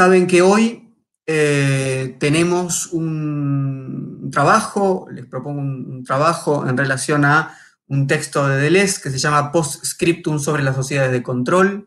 saben 0.00 0.26
que 0.26 0.40
hoy 0.40 0.94
eh, 1.26 2.16
tenemos 2.18 2.86
un 2.86 4.30
trabajo, 4.32 5.06
les 5.12 5.26
propongo 5.26 5.60
un, 5.60 6.02
trabajo 6.04 6.66
en 6.66 6.74
relación 6.74 7.26
a 7.26 7.54
un 7.86 8.06
texto 8.06 8.48
de 8.48 8.56
Deleuze 8.56 9.02
que 9.02 9.10
se 9.10 9.18
llama 9.18 9.52
Postscriptum 9.52 10.38
sobre 10.38 10.62
las 10.62 10.74
sociedades 10.74 11.12
de 11.12 11.22
control. 11.22 11.86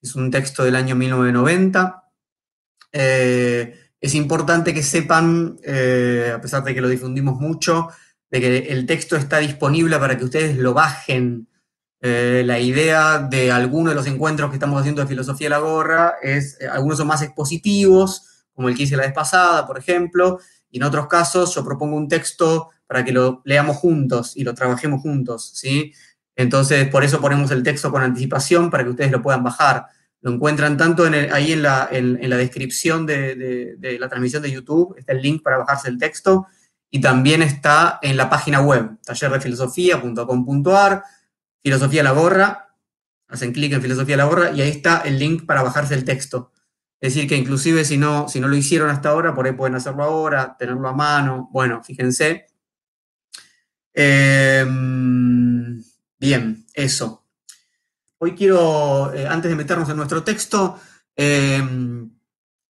Es 0.00 0.14
un 0.14 0.30
texto 0.30 0.64
del 0.64 0.76
año 0.76 0.96
1990. 0.96 2.04
Eh, 2.92 3.90
es 4.00 4.14
importante 4.14 4.72
que 4.72 4.82
sepan, 4.82 5.58
eh, 5.62 6.32
a 6.34 6.40
pesar 6.40 6.64
de 6.64 6.74
que 6.74 6.80
lo 6.80 6.88
difundimos 6.88 7.38
mucho, 7.38 7.88
de 8.30 8.40
que 8.40 8.58
el 8.70 8.86
texto 8.86 9.14
está 9.16 9.40
disponible 9.40 9.98
para 9.98 10.16
que 10.16 10.24
ustedes 10.24 10.56
lo 10.56 10.72
bajen. 10.72 11.48
Eh, 12.08 12.44
la 12.46 12.60
idea 12.60 13.18
de 13.18 13.50
algunos 13.50 13.90
de 13.90 13.96
los 13.96 14.06
encuentros 14.06 14.48
que 14.50 14.56
estamos 14.56 14.78
haciendo 14.78 15.02
de 15.02 15.08
Filosofía 15.08 15.46
de 15.46 15.50
la 15.50 15.58
Gorra 15.58 16.14
es, 16.22 16.56
eh, 16.60 16.68
algunos 16.68 16.98
son 16.98 17.08
más 17.08 17.20
expositivos, 17.22 18.44
como 18.52 18.68
el 18.68 18.76
que 18.76 18.84
hice 18.84 18.96
la 18.96 19.02
vez 19.02 19.12
pasada, 19.12 19.66
por 19.66 19.76
ejemplo, 19.76 20.38
y 20.70 20.76
en 20.76 20.84
otros 20.84 21.08
casos 21.08 21.52
yo 21.52 21.64
propongo 21.64 21.96
un 21.96 22.06
texto 22.06 22.70
para 22.86 23.04
que 23.04 23.10
lo 23.10 23.42
leamos 23.44 23.78
juntos 23.78 24.36
y 24.36 24.44
lo 24.44 24.54
trabajemos 24.54 25.02
juntos, 25.02 25.50
¿sí? 25.54 25.92
Entonces, 26.36 26.88
por 26.90 27.02
eso 27.02 27.20
ponemos 27.20 27.50
el 27.50 27.64
texto 27.64 27.90
con 27.90 28.02
anticipación 28.02 28.70
para 28.70 28.84
que 28.84 28.90
ustedes 28.90 29.10
lo 29.10 29.20
puedan 29.20 29.42
bajar. 29.42 29.86
Lo 30.20 30.30
encuentran 30.30 30.76
tanto 30.76 31.06
ahí 31.32 31.50
en 31.52 31.62
la, 31.62 31.88
descripción 31.90 33.04
de, 33.04 33.96
la 33.98 34.08
transmisión 34.08 34.44
de 34.44 34.52
YouTube, 34.52 34.94
está 34.96 35.12
el 35.12 35.22
link 35.22 35.42
para 35.42 35.58
bajarse 35.58 35.88
el 35.88 35.98
texto, 35.98 36.46
y 36.88 37.00
también 37.00 37.42
está 37.42 37.98
en 38.00 38.16
la 38.16 38.30
página 38.30 38.60
web, 38.60 38.96
tallerdefilosofía.com.ar, 39.04 41.02
Filosofía 41.66 42.04
la 42.04 42.12
Gorra, 42.12 42.76
hacen 43.26 43.52
clic 43.52 43.72
en 43.72 43.82
Filosofía 43.82 44.16
la 44.16 44.26
Gorra 44.26 44.52
y 44.52 44.60
ahí 44.60 44.68
está 44.68 45.00
el 45.00 45.18
link 45.18 45.46
para 45.46 45.64
bajarse 45.64 45.94
el 45.94 46.04
texto. 46.04 46.52
Es 47.00 47.12
decir, 47.12 47.28
que 47.28 47.34
inclusive 47.34 47.84
si 47.84 47.98
no, 47.98 48.28
si 48.28 48.38
no 48.38 48.46
lo 48.46 48.54
hicieron 48.54 48.88
hasta 48.88 49.08
ahora, 49.08 49.34
por 49.34 49.46
ahí 49.46 49.52
pueden 49.52 49.74
hacerlo 49.74 50.04
ahora, 50.04 50.54
tenerlo 50.56 50.86
a 50.86 50.92
mano. 50.92 51.48
Bueno, 51.50 51.82
fíjense. 51.82 52.46
Em, 53.92 55.82
bien, 56.20 56.64
eso. 56.72 57.24
Hoy 58.18 58.36
quiero, 58.36 59.12
eh, 59.12 59.26
antes 59.26 59.50
de 59.50 59.56
meternos 59.56 59.88
en 59.88 59.96
nuestro 59.96 60.22
texto, 60.22 60.78
em, 61.16 62.12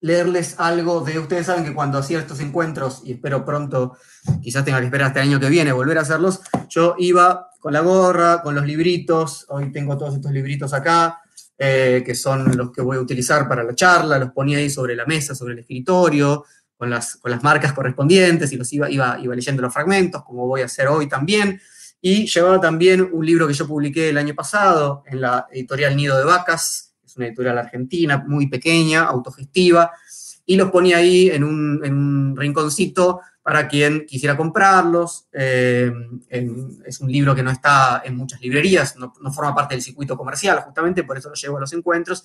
leerles 0.00 0.58
algo 0.58 1.03
de, 1.03 1.19
ustedes 1.19 1.44
saben 1.44 1.64
que 1.64 1.75
cuando 1.75 1.98
hacía 1.98 2.20
estos 2.20 2.41
encuentros, 2.41 3.03
y 3.05 3.12
espero 3.12 3.44
pronto, 3.44 3.98
quizás 4.41 4.64
tenga 4.64 4.78
que 4.78 4.86
esperar 4.86 5.08
hasta 5.08 5.20
el 5.20 5.28
año 5.28 5.41
que 5.41 5.50
viene, 5.50 5.72
volver 5.72 5.98
a 5.98 6.00
hacerlos, 6.00 6.41
yo 6.70 6.94
iba 6.98 7.50
con 7.67 7.72
la 7.72 7.81
gorra, 7.81 8.42
con 8.42 8.55
los 8.55 8.64
libritos, 8.64 9.45
hoy 9.48 9.72
tengo 9.72 9.98
todos 9.98 10.14
estos 10.14 10.31
libritos 10.31 10.72
acá, 10.72 11.20
eh, 11.59 12.00
que 12.06 12.14
son 12.14 12.56
los 12.56 12.70
que 12.70 12.81
voy 12.81 12.97
a 12.97 13.00
utilizar 13.00 13.48
para 13.48 13.64
la 13.64 13.75
charla, 13.75 14.20
los 14.20 14.31
ponía 14.31 14.59
ahí 14.59 14.70
sobre 14.70 14.95
la 14.95 15.05
mesa, 15.05 15.34
sobre 15.34 15.55
el 15.55 15.59
escritorio, 15.59 16.44
con 16.77 16.91
las, 16.91 17.17
con 17.17 17.33
las 17.33 17.42
marcas 17.42 17.72
correspondientes, 17.72 18.53
y 18.53 18.56
los 18.56 18.72
iba, 18.72 18.89
iba, 18.89 19.19
iba 19.20 19.34
leyendo 19.34 19.62
los 19.62 19.75
fragmentos, 19.75 20.22
como 20.22 20.47
voy 20.47 20.61
a 20.61 20.67
hacer 20.67 20.87
hoy 20.87 21.09
también. 21.09 21.61
Y 22.00 22.28
llevaba 22.28 22.61
también 22.61 23.11
un 23.12 23.27
libro 23.27 23.48
que 23.48 23.55
yo 23.55 23.67
publiqué 23.67 24.11
el 24.11 24.19
año 24.19 24.37
pasado 24.37 25.03
en 25.05 25.22
la 25.22 25.48
editorial 25.50 25.97
Nido 25.97 26.17
de 26.17 26.25
Vacas, 26.25 26.94
es 27.05 27.17
una 27.17 27.27
editorial 27.27 27.59
argentina 27.59 28.25
muy 28.28 28.47
pequeña, 28.47 29.03
autogestiva, 29.06 29.91
y 30.44 30.55
los 30.55 30.70
ponía 30.70 30.98
ahí 30.98 31.31
en 31.31 31.42
un, 31.42 32.37
rinconcito 32.37 33.22
para 33.47 33.69
quien 33.69 34.06
quisiera 34.06 34.36
comprarlos. 34.36 35.28
Eh, 35.30 35.92
es 36.84 36.98
un 36.98 37.12
libro 37.12 37.33
que 37.33 37.44
no 37.44 37.53
está 37.53 38.03
en 38.05 38.16
muchas 38.16 38.41
librerías, 38.41 38.97
no, 38.97 39.12
forma 39.33 39.55
parte 39.55 39.77
del 39.77 39.83
circuito 39.83 40.16
comercial, 40.16 40.62
justamente 40.62 41.05
por 41.05 41.16
eso 41.16 41.28
lo 41.28 41.36
llevo 41.36 41.58
a 41.58 41.61
los 41.61 41.72
encuentros. 41.72 42.25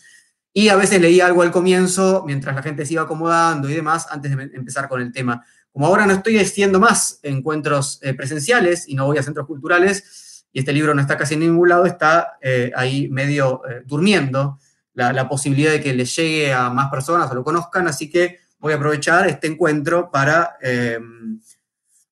Y 0.51 0.69
a 0.69 0.75
veces 0.75 0.99
leía 0.99 1.27
algo 1.27 1.43
al 1.43 1.51
comienzo, 1.51 2.23
mientras 2.25 2.55
la 2.55 2.63
gente 2.63 2.87
se 2.87 2.93
iba 2.93 3.03
acomodando 3.03 3.69
y 3.69 3.75
demás, 3.75 4.07
antes 4.09 4.35
de 4.35 4.49
empezar 4.55 4.89
con 4.89 4.99
el 4.99 5.11
tema. 5.11 5.45
Como 5.71 5.85
ahora 5.85 6.07
no 6.07 6.13
estoy 6.13 6.39
haciendo 6.39 6.79
más 6.79 7.19
encuentros 7.21 7.99
eh, 8.01 8.15
presenciales 8.15 8.89
y 8.89 8.95
no 8.95 9.05
voy 9.05 9.19
a 9.19 9.23
centros 9.23 9.45
culturales, 9.45 10.47
y 10.51 10.57
este 10.57 10.73
libro 10.73 10.95
no 10.95 11.01
está 11.01 11.17
casi 11.17 11.35
en 11.35 11.41
ningún 11.41 11.69
lado, 11.69 11.85
está 11.85 12.39
eh, 12.41 12.71
ahí 12.75 13.09
medio 13.09 13.61
durmiendo 13.85 14.57
la, 14.95 15.29
posibilidad 15.29 15.71
de 15.71 15.81
que 15.81 15.93
le 15.93 16.05
llegue 16.05 16.51
a 16.51 16.71
más 16.71 16.89
personas 16.89 17.29
o 17.29 17.35
lo 17.35 17.43
conozcan, 17.43 17.87
así 17.87 18.09
que 18.09 18.40
voy 18.61 18.73
a 18.73 18.77
aprovechar 18.77 19.27
este 19.27 19.47
encuentro 19.47 20.09
para 20.09 20.57
em, 20.61 21.41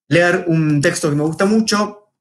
leer 0.08 0.46
un 0.48 0.82
texto 0.82 1.10
que 1.10 1.16
me 1.16 1.24
gusta 1.24 1.46
mucho 1.46 2.12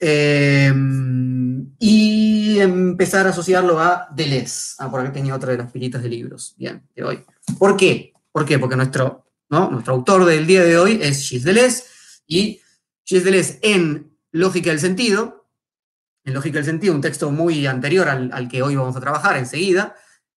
em, 0.00 1.74
y 1.78 2.58
empezar 2.58 3.26
a 3.26 3.30
asociarlo 3.30 3.78
a 3.78 4.08
Deleuze. 4.12 4.74
Ah, 4.78 4.90
por 4.90 5.00
aquí 5.00 5.12
tenía 5.12 5.36
otra 5.36 5.52
de 5.52 5.58
las 5.58 5.70
filitas 5.70 6.02
de 6.02 6.08
libros. 6.08 6.54
Bien, 6.56 6.82
de 6.96 7.04
hoy. 7.04 7.24
¿Por 7.58 7.76
qué? 7.76 8.12
¿Por 8.32 8.44
qué? 8.44 8.58
Porque 8.58 8.76
nuestro 8.76 9.26
nuestro 9.48 9.94
autor 9.94 10.24
del 10.24 10.46
día 10.46 10.64
de 10.64 10.76
hoy 10.76 10.98
es 11.00 11.28
Gilles 11.28 11.44
Deleuze, 11.44 11.84
y 12.26 12.60
Gilles 13.04 13.24
Deleuze 13.24 13.58
en 13.62 14.16
Lógica 14.32 14.70
del 14.70 14.80
Sentido, 14.80 15.46
en 16.24 16.34
Lógica 16.34 16.56
del 16.56 16.64
Sentido, 16.64 16.94
un 16.94 17.00
texto 17.00 17.30
muy 17.30 17.66
anterior 17.66 18.08
al, 18.08 18.48
que 18.48 18.62
hoy 18.62 18.74
vamos 18.74 18.96
a 18.96 19.00
trabajar 19.00 19.36
enseguida, 19.36 19.94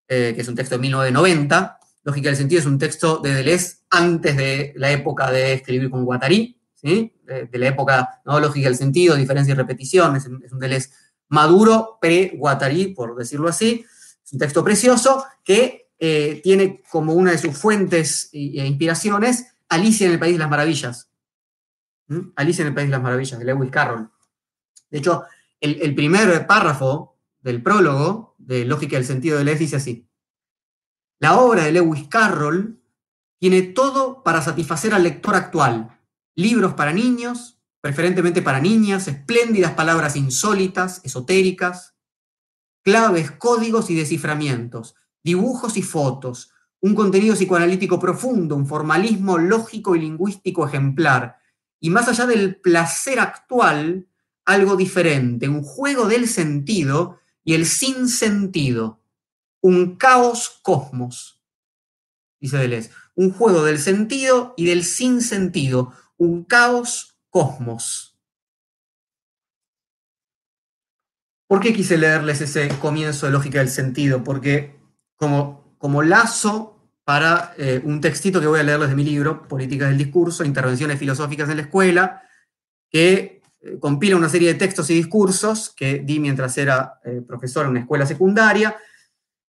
eh, 0.08 0.34
que 0.36 0.42
es 0.42 0.48
un 0.48 0.56
texto 0.56 0.76
de 0.76 0.82
1990. 0.82 1.79
Lógica 2.04 2.30
del 2.30 2.38
Sentido 2.38 2.60
es 2.62 2.66
un 2.66 2.80
texto 2.80 3.18
de 3.20 3.34
Deleuze 3.34 3.78
antes 3.90 4.38
de 4.38 4.74
la 4.78 4.92
época 4.92 5.32
de 5.32 5.54
escribir 5.54 5.90
con 5.90 6.06
Guattari, 6.06 6.60
¿sí? 6.74 7.14
de, 7.26 7.60
la 7.60 7.68
época 7.68 8.22
¿no? 8.26 8.40
Lógica 8.40 8.68
del 8.68 8.78
Sentido, 8.78 9.16
diferencia 9.16 9.52
y 9.52 9.56
repetición, 9.56 10.16
es, 10.16 10.26
un 10.26 10.60
Deleuze 10.60 10.90
maduro, 11.30 11.98
pre-Guattari, 12.02 12.94
por 12.94 13.16
decirlo 13.16 13.50
así. 13.50 13.86
Es 14.24 14.34
un 14.34 14.40
texto 14.40 14.64
precioso 14.64 15.26
que 15.44 15.90
eh, 16.00 16.40
tiene 16.44 16.82
como 16.90 17.14
una 17.14 17.32
de 17.32 17.38
sus 17.38 17.58
fuentes 17.58 18.30
e 18.32 18.66
inspiraciones 18.66 19.48
Alicia 19.70 20.08
en 20.08 20.14
el 20.14 20.20
País 20.20 20.34
de 20.34 20.40
las 20.40 20.50
Maravillas. 20.50 21.12
¿Mm? 22.08 22.32
Alicia 22.36 22.64
en 22.64 22.70
el 22.70 22.74
País 22.74 22.88
de 22.88 22.92
las 22.92 23.02
Maravillas, 23.02 23.38
de 23.38 23.46
Lewis 23.46 23.72
Carroll. 23.72 24.10
De 24.90 24.98
hecho, 24.98 25.24
el, 25.62 25.94
primer 25.94 26.48
párrafo 26.48 27.18
del 27.42 27.62
prólogo 27.62 28.36
de 28.40 28.66
Lógica 28.66 28.96
del 28.96 29.06
Sentido 29.06 29.38
de 29.38 29.44
Lewis 29.44 29.60
dice 29.60 29.76
así. 29.76 30.09
La 31.20 31.40
obra 31.40 31.66
de 31.66 31.74
Lewis 31.74 32.08
Carroll 32.08 32.82
tiene 33.40 33.62
todo 33.62 34.24
para 34.24 34.42
satisfacer 34.42 34.94
al 34.94 35.04
lector 35.04 35.36
actual. 35.36 36.00
Libros 36.36 36.74
para 36.74 36.94
niños, 36.94 37.60
preferentemente 37.82 38.42
para 38.42 38.62
niñas, 38.62 39.08
espléndidas 39.08 39.74
palabras 39.74 40.16
insólitas, 40.16 41.02
esotéricas, 41.04 41.96
claves, 42.84 43.32
códigos 43.32 43.90
y 43.90 43.96
desciframientos, 43.96 44.96
dibujos 45.24 45.76
y 45.76 45.82
fotos, 45.82 46.52
un 46.82 46.96
contenido 46.96 47.36
psicoanalítico 47.36 48.00
profundo, 48.00 48.56
un 48.56 48.66
formalismo 48.66 49.38
lógico 49.38 49.96
y 49.96 50.00
lingüístico 50.00 50.66
ejemplar, 50.66 51.38
y 51.82 51.90
más 51.90 52.08
allá 52.08 52.26
del 52.26 52.56
placer 52.56 53.20
actual, 53.20 54.08
algo 54.46 54.76
diferente, 54.76 55.48
un 55.48 55.64
juego 55.64 56.08
del 56.08 56.28
sentido 56.28 57.20
y 57.44 57.54
el 57.54 57.66
sinsentido, 57.66 58.99
un 59.62 59.96
caos 59.96 60.60
cosmos, 60.62 61.44
dice 62.40 62.58
Deleuze, 62.58 62.92
un 63.16 63.32
juego 63.32 63.64
del 63.64 63.80
sentido 63.80 64.54
y 64.58 64.66
del 64.66 64.84
sinsentido, 64.84 65.94
un 66.18 66.44
caos 66.44 67.18
cosmos. 67.30 68.18
¿Por 71.48 71.60
qué 71.60 71.74
quise 71.74 71.98
leerles 71.98 72.42
ese 72.42 72.70
comienzo 72.80 73.26
de 73.26 73.32
lógica 73.32 73.60
del 73.60 73.70
sentido? 73.70 74.24
Porque 74.24 74.76
como, 75.16 75.76
como 75.80 76.04
lazo 76.04 76.80
para 77.04 77.56
eh, 77.58 77.82
un 77.84 78.02
textito 78.02 78.40
que 78.40 78.46
voy 78.46 78.60
a 78.60 78.64
leerles 78.64 78.90
de 78.90 78.96
mi 78.96 79.04
libro, 79.04 79.48
Políticas 79.48 79.90
del 79.90 79.98
Discurso, 79.98 80.44
Intervenciones 80.44 81.00
Filosóficas 81.00 81.50
en 81.50 81.58
la 81.58 81.64
Escuela, 81.64 82.22
que 82.88 83.42
eh, 83.62 83.80
compila 83.80 84.16
una 84.16 84.30
serie 84.30 84.54
de 84.54 84.60
textos 84.60 84.90
y 84.92 84.94
discursos 84.94 85.74
que 85.76 86.00
di 86.00 86.20
mientras 86.20 86.58
era 86.58 87.00
eh, 87.04 87.22
profesor 87.28 87.66
en 87.66 87.72
una 87.72 87.80
escuela 87.80 88.06
secundaria. 88.06 88.78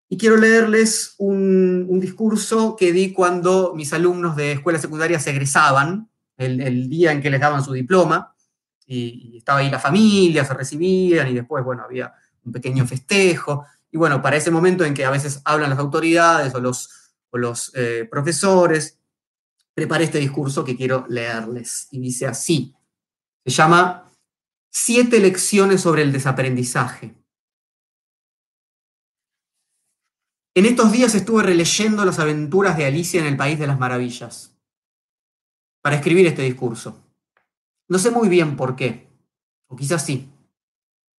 Y 0.09 0.17
quiero 0.17 0.37
leerles 0.37 1.15
un, 1.19 2.01
discurso 2.01 2.77
que 2.77 2.93
di 2.93 3.13
cuando 3.13 3.75
mis 3.75 3.93
alumnos 3.93 4.37
de 4.37 4.53
escuela 4.53 4.79
secundaria 4.79 5.21
se 5.21 5.31
egresaban, 5.31 6.11
el, 6.37 6.89
día 6.89 7.13
en 7.13 7.21
que 7.21 7.31
les 7.31 7.41
daban 7.41 7.65
su 7.65 7.73
diploma, 7.73 8.35
y, 8.87 9.37
estaba 9.37 9.59
ahí 9.59 9.71
la 9.71 9.79
familia, 9.79 10.45
se 10.45 10.55
recibían, 10.55 11.29
y 11.29 11.35
después, 11.35 11.63
bueno, 11.65 11.83
había 11.83 12.13
un 12.45 12.53
pequeño 12.53 12.87
festejo. 12.87 13.67
Y 13.91 13.99
bueno, 13.99 14.23
para 14.23 14.37
ese 14.37 14.51
momento 14.51 14.85
en 14.85 14.95
que 14.95 15.05
a 15.05 15.11
veces 15.11 15.43
hablan 15.45 15.71
las 15.71 15.79
autoridades 15.79 16.55
o 16.55 16.61
los, 16.61 16.91
los 17.33 17.73
eh, 17.75 18.09
profesores, 18.11 18.99
preparé 19.75 20.05
este 20.05 20.19
discurso 20.19 20.65
que 20.65 20.77
quiero 20.77 21.05
leerles. 21.09 21.89
Y 21.91 22.01
dice 22.01 22.27
así, 22.27 22.75
se 23.45 23.51
llama 23.51 24.11
Siete 24.71 25.19
lecciones 25.19 25.81
sobre 25.81 26.03
el 26.03 26.13
desaprendizaje. 26.13 27.18
En 30.59 30.67
estos 30.67 30.91
días 30.91 31.15
estuve 31.15 31.45
releyendo 31.45 32.05
las 32.05 32.19
aventuras 32.19 32.77
de 32.77 32.85
Alicia 32.85 33.21
en 33.21 33.29
el 33.29 33.37
País 33.37 33.61
de 33.61 33.69
las 33.69 33.79
Maravillas 33.79 34.59
para 35.81 35.95
escribir 35.95 36.27
este 36.27 36.43
discurso. 36.43 37.01
No 37.87 37.97
sé 37.97 38.11
muy 38.11 38.29
bien 38.29 38.57
por 38.57 38.75
qué, 38.75 39.09
o 39.69 39.77
quizás 39.77 40.05
sí. 40.05 40.29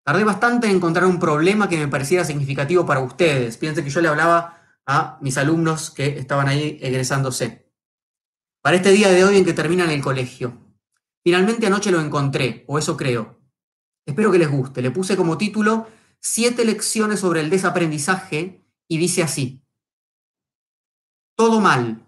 Tardé 0.05 0.25
bastante 0.25 0.67
en 0.67 0.75
encontrar 0.75 1.07
un 1.07 1.21
problema 1.21 1.69
que 1.69 1.77
me 1.77 1.87
pareciera 1.87 2.25
significativo 2.25 2.85
para 2.85 2.99
ustedes. 2.99 3.57
Piensen 3.59 3.85
que 3.85 3.91
yo 3.91 4.01
le 4.01 4.09
hablaba 4.09 4.61
a 4.87 5.19
mis 5.21 5.39
alumnos 5.39 5.93
que 5.93 6.19
estaban 6.19 6.49
ahí 6.49 6.77
egresándose. 6.83 7.71
Para 8.61 8.79
este 8.79 8.91
día 8.91 9.09
de 9.13 9.23
hoy 9.23 9.37
en 9.37 9.45
que 9.45 9.53
terminan 9.53 9.91
el 9.91 10.03
colegio. 10.03 10.59
Finalmente 11.23 11.69
anoche 11.69 11.93
lo 11.93 12.01
encontré, 12.01 12.65
o 12.67 12.77
eso 12.77 12.97
creo. 12.97 13.39
Espero 14.05 14.33
que 14.33 14.39
les 14.39 14.51
guste. 14.51 14.83
Le 14.83 14.91
puse 14.91 15.17
como 15.17 15.39
título 15.39 15.87
Siete 16.19 16.65
lecciones 16.65 17.21
sobre 17.21 17.41
el 17.41 17.51
desaprendizaje 17.51 18.65
y 18.89 18.99
dice 18.99 19.23
así. 19.23 19.63
Todo 21.37 21.61
mal. 21.61 22.05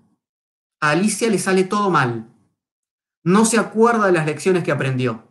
A 0.80 0.90
Alicia 0.90 1.28
le 1.28 1.38
sale 1.38 1.64
todo 1.64 1.90
mal. 1.90 2.34
No 3.22 3.44
se 3.44 3.58
acuerda 3.58 4.06
de 4.06 4.12
las 4.12 4.26
lecciones 4.26 4.64
que 4.64 4.72
aprendió. 4.72 5.30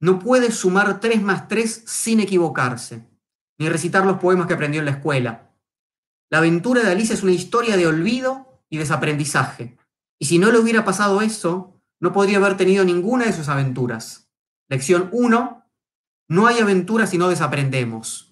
No 0.00 0.18
puede 0.18 0.52
sumar 0.52 1.00
tres 1.00 1.22
más 1.22 1.48
tres 1.48 1.82
sin 1.86 2.20
equivocarse, 2.20 3.08
ni 3.58 3.68
recitar 3.68 4.06
los 4.06 4.18
poemas 4.18 4.46
que 4.46 4.54
aprendió 4.54 4.80
en 4.80 4.84
la 4.84 4.92
escuela. 4.92 5.54
La 6.30 6.38
aventura 6.38 6.82
de 6.82 6.90
Alicia 6.90 7.14
es 7.14 7.22
una 7.22 7.32
historia 7.32 7.76
de 7.76 7.86
olvido 7.86 8.62
y 8.68 8.78
desaprendizaje. 8.78 9.76
Y 10.18 10.26
si 10.26 10.38
no 10.38 10.50
le 10.50 10.58
hubiera 10.58 10.84
pasado 10.84 11.20
eso, 11.20 11.80
no 12.00 12.12
podría 12.12 12.38
haber 12.38 12.56
tenido 12.56 12.84
ninguna 12.84 13.26
de 13.26 13.32
sus 13.32 13.48
aventuras. 13.48 14.30
Lección 14.68 15.08
1. 15.12 15.64
No 16.28 16.46
hay 16.46 16.58
aventuras 16.58 17.10
si 17.10 17.18
no 17.18 17.28
desaprendemos. 17.28 18.25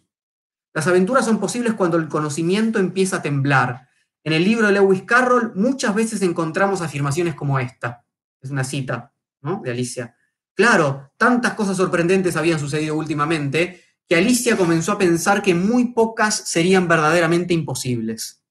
Las 0.74 0.88
aventuras 0.88 1.24
son 1.24 1.38
posibles 1.38 1.74
cuando 1.74 1.96
el 1.96 2.08
conocimiento 2.08 2.80
empieza 2.80 3.16
a 3.16 3.22
temblar. 3.22 3.88
En 4.24 4.32
el 4.32 4.42
libro 4.42 4.66
de 4.66 4.72
Lewis 4.72 5.04
Carroll 5.04 5.52
muchas 5.54 5.94
veces 5.94 6.20
encontramos 6.22 6.82
afirmaciones 6.82 7.34
como 7.34 7.60
esta. 7.60 8.04
Es 8.40 8.50
una 8.50 8.64
cita 8.64 9.14
de 9.62 9.70
Alicia. 9.70 10.16
Claro, 10.54 11.12
tantas 11.16 11.54
cosas 11.54 11.76
sorprendentes 11.76 12.36
habían 12.36 12.58
sucedido 12.58 12.96
últimamente 12.96 13.82
que 14.08 14.16
Alicia 14.16 14.56
comenzó 14.56 14.92
a 14.92 14.98
pensar 14.98 15.42
que 15.42 15.54
muy 15.54 15.92
pocas 15.92 16.34
serían 16.34 16.88
verdaderamente 16.88 17.54
imposibles. 17.54 18.42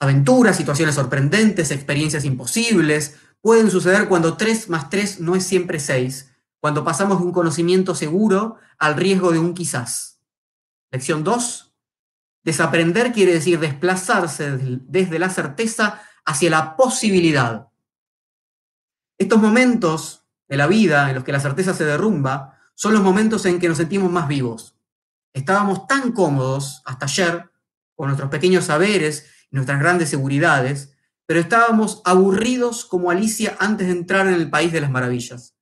Aventuras, 0.00 0.56
situaciones 0.56 0.94
sorprendentes, 0.94 1.70
experiencias 1.70 2.24
imposibles 2.24 3.16
pueden 3.40 3.70
suceder 3.70 4.08
cuando 4.08 4.36
3 4.36 4.68
más 4.68 4.90
3 4.90 5.20
no 5.20 5.34
es 5.34 5.44
siempre 5.44 5.80
6, 5.80 6.27
cuando 6.60 6.84
pasamos 6.84 7.18
de 7.18 7.26
un 7.26 7.32
conocimiento 7.32 7.94
seguro 7.94 8.56
al 8.78 8.96
riesgo 8.96 9.32
de 9.32 9.38
un 9.38 9.54
quizás. 9.54 10.20
Lección 10.90 11.22
2. 11.24 11.74
Desaprender 12.44 13.12
quiere 13.12 13.34
decir 13.34 13.60
desplazarse 13.60 14.56
desde 14.56 15.18
la 15.18 15.30
certeza 15.30 16.02
hacia 16.24 16.50
la 16.50 16.76
posibilidad. 16.76 17.68
Estos 19.18 19.40
momentos 19.40 20.24
de 20.48 20.56
la 20.56 20.66
vida 20.66 21.08
en 21.08 21.16
los 21.16 21.24
que 21.24 21.32
la 21.32 21.40
certeza 21.40 21.74
se 21.74 21.84
derrumba 21.84 22.58
son 22.74 22.94
los 22.94 23.02
momentos 23.02 23.44
en 23.46 23.58
que 23.58 23.68
nos 23.68 23.78
sentimos 23.78 24.10
más 24.10 24.28
vivos. 24.28 24.76
Estábamos 25.32 25.86
tan 25.86 26.12
cómodos 26.12 26.82
hasta 26.84 27.06
ayer 27.06 27.50
con 27.94 28.06
nuestros 28.06 28.30
pequeños 28.30 28.66
saberes 28.66 29.26
y 29.50 29.56
nuestras 29.56 29.80
grandes 29.80 30.08
seguridades, 30.08 30.96
pero 31.26 31.40
estábamos 31.40 32.00
aburridos 32.04 32.84
como 32.84 33.10
Alicia 33.10 33.56
antes 33.58 33.88
de 33.88 33.92
entrar 33.92 34.26
en 34.26 34.34
el 34.34 34.48
país 34.48 34.72
de 34.72 34.80
las 34.80 34.90
maravillas. 34.90 35.57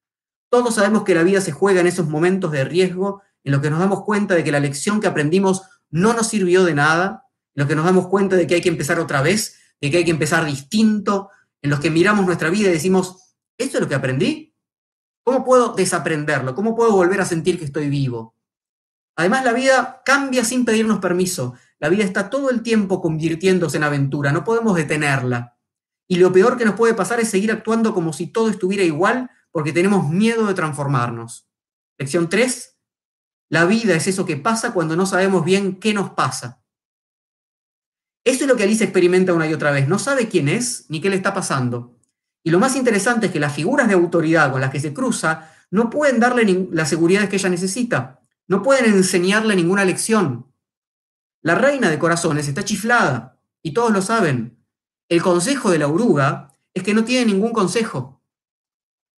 Todos 0.49 0.75
sabemos 0.75 1.05
que 1.05 1.15
la 1.15 1.23
vida 1.23 1.41
se 1.41 1.53
juega 1.53 1.81
en 1.81 1.87
esos 1.87 2.09
momentos 2.09 2.53
de 2.53 2.65
riesgo 2.65 3.23
en 3.45 3.53
los 3.53 3.61
que 3.61 3.71
nos 3.71 3.79
damos 3.79 4.03
cuenta 4.05 4.35
de 4.35 4.43
que 4.43 4.51
la 4.51 4.61
lección 4.61 5.01
que 5.01 5.07
aprendimos 5.07 5.63
no 5.91 6.13
nos 6.13 6.27
sirvió 6.29 6.65
de 6.65 6.75
nada, 6.75 7.27
en 7.55 7.61
los 7.61 7.69
que 7.69 7.77
nos 7.77 7.85
damos 7.85 8.09
cuenta 8.09 8.37
de 8.37 8.47
que 8.47 8.57
hay 8.57 8.61
que 8.61 8.69
empezar 8.69 8.99
otra 8.99 9.23
vez, 9.23 9.57
de 9.81 9.91
que 9.91 9.99
hay 9.99 10.05
que 10.05 10.11
empezar 10.11 10.45
distinto, 10.45 11.31
en 11.63 11.71
los 11.71 11.81
que 11.81 11.91
miramos 11.91 12.27
nuestra 12.27 12.51
vida 12.51 12.69
y 12.69 12.73
decimos, 12.73 13.35
¿esto 13.57 13.79
es 13.79 13.83
lo 13.83 13.89
que 13.89 13.95
aprendí? 13.95 14.55
¿Cómo 15.25 15.45
puedo 15.45 15.75
desaprenderlo? 15.75 16.55
¿Cómo 16.55 16.75
puedo 16.75 16.93
volver 16.93 17.21
a 17.21 17.25
sentir 17.25 17.59
que 17.59 17.65
estoy 17.65 17.89
vivo? 17.89 18.35
Además, 19.17 19.45
la 19.45 19.53
vida 19.53 20.03
cambia 20.05 20.45
sin 20.45 20.65
pedirnos 20.65 20.99
permiso. 20.99 21.55
La 21.79 21.89
vida 21.89 22.05
está 22.05 22.31
todo 22.31 22.51
el 22.51 22.63
tiempo 22.63 23.01
convirtiéndose 23.01 23.79
en 23.79 23.85
aventura, 23.85 24.33
no 24.33 24.45
podemos 24.45 24.77
detenerla. 24.77 25.57
Y 26.09 26.17
lo 26.17 26.33
peor 26.33 26.57
que 26.57 26.65
nos 26.65 26.75
puede 26.75 26.95
pasar 26.95 27.21
es 27.21 27.31
seguir 27.31 27.51
actuando 27.51 27.95
como 27.95 28.13
si 28.13 28.29
todo 28.29 28.49
estuviera 28.49 28.85
igual 28.85 29.31
porque 29.57 29.73
tenemos 29.73 30.11
miedo 30.11 30.45
de 30.45 30.53
transformarnos. 30.53 31.49
Lección 31.97 32.29
3. 32.29 32.79
La 33.49 33.65
vida 33.65 33.95
es 33.95 34.07
eso 34.07 34.27
que 34.27 34.37
pasa 34.37 34.75
cuando 34.75 34.97
no 34.97 35.07
sabemos 35.07 35.47
bien 35.47 35.81
qué 35.81 35.95
nos 35.95 36.11
pasa. 36.11 36.63
Eso 38.23 38.45
es 38.45 38.49
lo 38.49 38.57
que 38.57 38.65
Alice 38.65 38.85
experimenta 38.85 39.33
una 39.33 39.49
y 39.49 39.55
otra 39.55 39.71
vez. 39.71 39.89
No 39.89 39.99
sabe 39.99 40.29
quién 40.29 40.51
es 40.51 40.85
ni 40.91 41.01
qué 41.01 41.09
le 41.09 41.17
está 41.17 41.33
pasando. 41.33 41.99
Y 42.43 42.51
lo 42.51 42.59
más 42.59 42.77
interesante 42.77 43.29
es 43.29 43.33
que 43.33 43.41
las 43.41 43.55
figuras 43.55 43.89
de 43.89 43.95
autoridad 43.95 44.53
con 44.53 44.61
las 44.61 44.71
que 44.71 44.79
se 44.79 44.93
cruza 44.93 45.51
no 45.71 45.89
pueden 45.89 46.21
darle 46.21 46.69
las 46.71 46.91
seguridades 46.91 47.31
que 47.31 47.37
ella 47.37 47.49
necesita. 47.49 48.21
No 48.49 48.63
pueden 48.63 48.85
enseñarle 48.93 49.57
ninguna 49.57 49.87
lección. 49.87 50.53
La 51.41 51.55
reina 51.55 51.89
de 51.89 51.99
corazones 51.99 52.47
está 52.47 52.63
chiflada 52.63 53.41
y 53.63 53.73
todos 53.73 53.91
lo 53.91 54.03
saben. 54.03 54.63
El 55.09 55.23
consejo 55.23 55.71
de 55.71 55.79
la 55.79 55.89
oruga 55.89 56.53
es 56.75 56.83
que 56.83 56.93
no 56.93 57.07
tiene 57.07 57.33
ningún 57.33 57.55
consejo. 57.55 58.16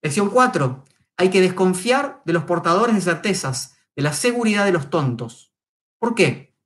Lección 0.00 0.31
4. 0.31 0.85
Hay 1.17 1.31
que 1.31 1.41
desconfiar 1.41 2.23
de 2.25 2.33
los 2.33 2.45
portadores 2.45 2.95
de 2.95 3.00
certezas, 3.00 3.79
de 3.97 4.03
la 4.03 4.12
seguridad 4.12 4.65
de 4.65 4.73
los 4.73 4.91
tontos. 4.91 5.53
¿Por 5.99 6.15
qué? 6.15 6.56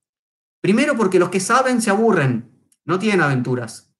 Primero 0.61 0.97
porque 0.97 1.19
los 1.19 1.31
que 1.31 1.41
saben 1.41 1.81
se 1.81 1.91
aburren, 1.91 2.69
no 2.85 2.99
tienen 2.99 3.23
aventuras. 3.23 3.95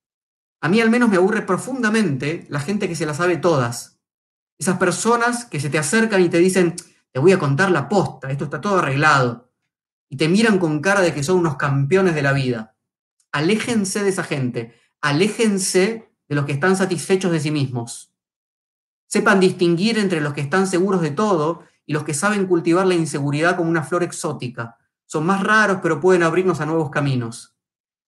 A 0.61 0.69
mí 0.69 0.79
al 0.79 0.91
menos 0.91 1.09
me 1.09 1.17
aburre 1.17 1.41
profundamente 1.41 2.45
la 2.49 2.59
gente 2.59 2.87
que 2.87 2.95
se 2.95 3.07
la 3.07 3.15
sabe 3.15 3.37
todas. 3.37 3.99
Esas 4.59 4.77
personas 4.77 5.45
que 5.45 5.59
se 5.59 5.71
te 5.71 5.79
acercan 5.79 6.21
y 6.21 6.29
te 6.29 6.37
dicen, 6.37 6.75
te 7.11 7.19
voy 7.19 7.31
a 7.31 7.39
contar 7.39 7.71
la 7.71 7.89
posta, 7.89 8.29
esto 8.29 8.45
está 8.45 8.61
todo 8.61 8.77
arreglado. 8.79 9.51
Y 10.09 10.17
te 10.17 10.29
miran 10.29 10.59
con 10.59 10.79
cara 10.79 11.01
de 11.01 11.13
que 11.13 11.23
son 11.23 11.39
unos 11.39 11.57
campeones 11.57 12.13
de 12.13 12.21
la 12.21 12.33
vida. 12.33 12.77
Aléjense 13.31 14.03
de 14.03 14.09
esa 14.09 14.23
gente, 14.23 14.79
aléjense 15.01 16.13
de 16.29 16.35
los 16.35 16.45
que 16.45 16.51
están 16.51 16.77
satisfechos 16.77 17.31
de 17.31 17.39
sí 17.39 17.49
mismos. 17.49 18.12
Sepan 19.13 19.39
distinguir 19.39 19.99
entre 19.99 20.21
los 20.21 20.33
que 20.33 20.41
están 20.41 20.65
seguros 20.65 20.99
de 20.99 21.11
todo 21.11 21.61
y 21.85 21.93
los 21.93 22.03
que 22.03 22.15
saben 22.15 22.47
cultivar 22.47 22.87
la 22.87 22.95
inseguridad 22.95 23.55
como 23.57 23.69
una 23.69 23.83
flor 23.83 24.01
exótica, 24.01 24.79
son 25.05 25.27
más 25.27 25.43
raros, 25.43 25.81
pero 25.83 25.99
pueden 25.99 26.23
abrirnos 26.23 26.61
a 26.61 26.65
nuevos 26.65 26.89
caminos. 26.89 27.55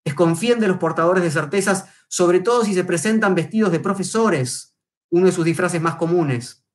Desconfíen 0.04 0.60
de 0.60 0.68
los 0.68 0.78
portadores 0.78 1.24
de 1.24 1.30
certezas, 1.30 1.86
sobre 2.08 2.40
todo 2.40 2.66
si 2.66 2.74
se 2.74 2.84
presentan 2.84 3.36
vestidos 3.36 3.72
de 3.72 3.80
profesores, 3.80 4.76
uno 5.12 5.28
de 5.28 5.32
sus 5.32 5.46
disfraces 5.46 5.80
más 5.80 5.94
comunes. 5.94 6.66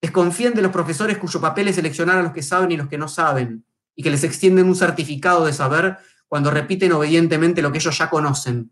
Desconfíen 0.00 0.54
de 0.54 0.62
los 0.62 0.70
profesores 0.70 1.18
cuyo 1.18 1.40
papel 1.40 1.66
es 1.66 1.74
seleccionar 1.74 2.18
a 2.18 2.22
los 2.22 2.30
que 2.30 2.44
saben 2.44 2.70
y 2.70 2.76
los 2.76 2.86
que 2.86 2.96
no 2.96 3.08
saben, 3.08 3.66
y 3.96 4.04
que 4.04 4.10
les 4.10 4.22
extienden 4.22 4.68
un 4.68 4.76
certificado 4.76 5.46
de 5.46 5.52
saber 5.52 5.98
cuando 6.28 6.52
repiten 6.52 6.92
obedientemente 6.92 7.60
lo 7.60 7.72
que 7.72 7.78
ellos 7.78 7.98
ya 7.98 8.08
conocen. 8.08 8.70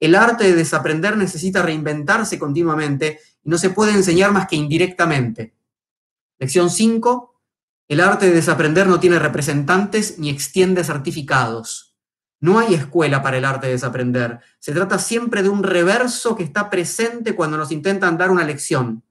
El 0.00 0.16
arte 0.16 0.42
de 0.42 0.56
desaprender 0.56 1.16
necesita 1.16 1.62
reinventarse 1.62 2.40
continuamente 2.40 3.20
y 3.42 3.50
no 3.50 3.58
se 3.58 3.70
puede 3.70 3.92
enseñar 3.92 4.32
más 4.32 4.46
que 4.46 4.56
indirectamente. 4.56 5.54
Lección 6.38 6.70
5. 6.70 7.34
El 7.88 8.00
arte 8.00 8.26
de 8.26 8.34
desaprender 8.34 8.86
no 8.86 9.00
tiene 9.00 9.18
representantes 9.18 10.18
ni 10.18 10.30
extiende 10.30 10.84
certificados. 10.84 11.96
No 12.40 12.58
hay 12.58 12.74
escuela 12.74 13.22
para 13.22 13.38
el 13.38 13.44
arte 13.44 13.68
de 13.68 13.74
desaprender. 13.74 14.40
Se 14.58 14.72
trata 14.72 14.98
siempre 14.98 15.42
de 15.42 15.48
un 15.48 15.62
reverso 15.62 16.34
que 16.34 16.42
está 16.42 16.70
presente 16.70 17.36
cuando 17.36 17.56
nos 17.56 17.70
intentan 17.70 18.18
dar 18.18 18.30
una 18.30 18.44
lección. 18.44 19.04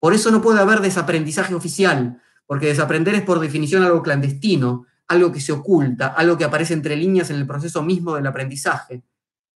Por 0.00 0.14
eso 0.14 0.30
no 0.30 0.40
puede 0.40 0.60
haber 0.60 0.80
desaprendizaje 0.80 1.54
oficial, 1.54 2.22
porque 2.46 2.66
desaprender 2.66 3.14
es 3.14 3.22
por 3.22 3.40
definición 3.40 3.82
algo 3.82 4.02
clandestino, 4.02 4.86
algo 5.08 5.30
que 5.32 5.40
se 5.40 5.52
oculta, 5.52 6.08
algo 6.08 6.38
que 6.38 6.44
aparece 6.44 6.72
entre 6.72 6.96
líneas 6.96 7.30
en 7.30 7.36
el 7.36 7.46
proceso 7.46 7.82
mismo 7.82 8.14
del 8.14 8.26
aprendizaje. 8.26 9.02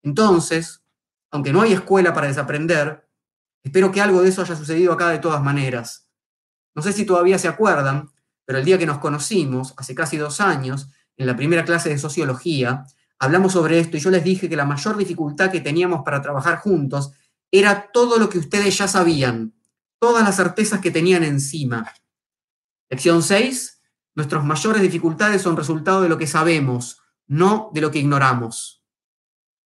Entonces, 0.03 0.83
aunque 1.31 1.53
no 1.53 1.61
hay 1.61 1.73
escuela 1.73 2.13
para 2.13 2.27
desaprender, 2.27 3.08
espero 3.63 3.91
que 3.91 4.01
algo 4.01 4.21
de 4.21 4.29
eso 4.29 4.41
haya 4.41 4.55
sucedido 4.55 4.93
acá 4.93 5.09
de 5.09 5.19
todas 5.19 5.41
maneras. 5.41 6.09
No 6.75 6.81
sé 6.81 6.93
si 6.93 7.05
todavía 7.05 7.37
se 7.37 7.47
acuerdan, 7.47 8.09
pero 8.45 8.59
el 8.59 8.65
día 8.65 8.77
que 8.77 8.85
nos 8.85 8.99
conocimos, 8.99 9.73
hace 9.77 9.93
casi 9.93 10.17
dos 10.17 10.41
años, 10.41 10.89
en 11.17 11.27
la 11.27 11.35
primera 11.35 11.65
clase 11.65 11.89
de 11.89 11.97
sociología, 11.97 12.85
hablamos 13.19 13.53
sobre 13.53 13.79
esto 13.79 13.97
y 13.97 13.99
yo 13.99 14.09
les 14.09 14.23
dije 14.23 14.49
que 14.49 14.55
la 14.55 14.65
mayor 14.65 14.97
dificultad 14.97 15.51
que 15.51 15.59
teníamos 15.59 16.03
para 16.03 16.21
trabajar 16.21 16.59
juntos 16.59 17.11
era 17.51 17.89
todo 17.91 18.17
lo 18.17 18.29
que 18.29 18.39
ustedes 18.39 18.77
ya 18.77 18.87
sabían, 18.87 19.53
todas 19.99 20.23
las 20.23 20.35
certezas 20.37 20.79
que 20.79 20.91
tenían 20.91 21.23
encima. 21.23 21.91
Lección 22.89 23.21
6. 23.21 23.81
Nuestras 24.15 24.43
mayores 24.43 24.81
dificultades 24.81 25.41
son 25.41 25.57
resultado 25.57 26.01
de 26.01 26.09
lo 26.09 26.17
que 26.17 26.27
sabemos, 26.27 27.01
no 27.27 27.69
de 27.73 27.81
lo 27.81 27.91
que 27.91 27.99
ignoramos. 27.99 28.83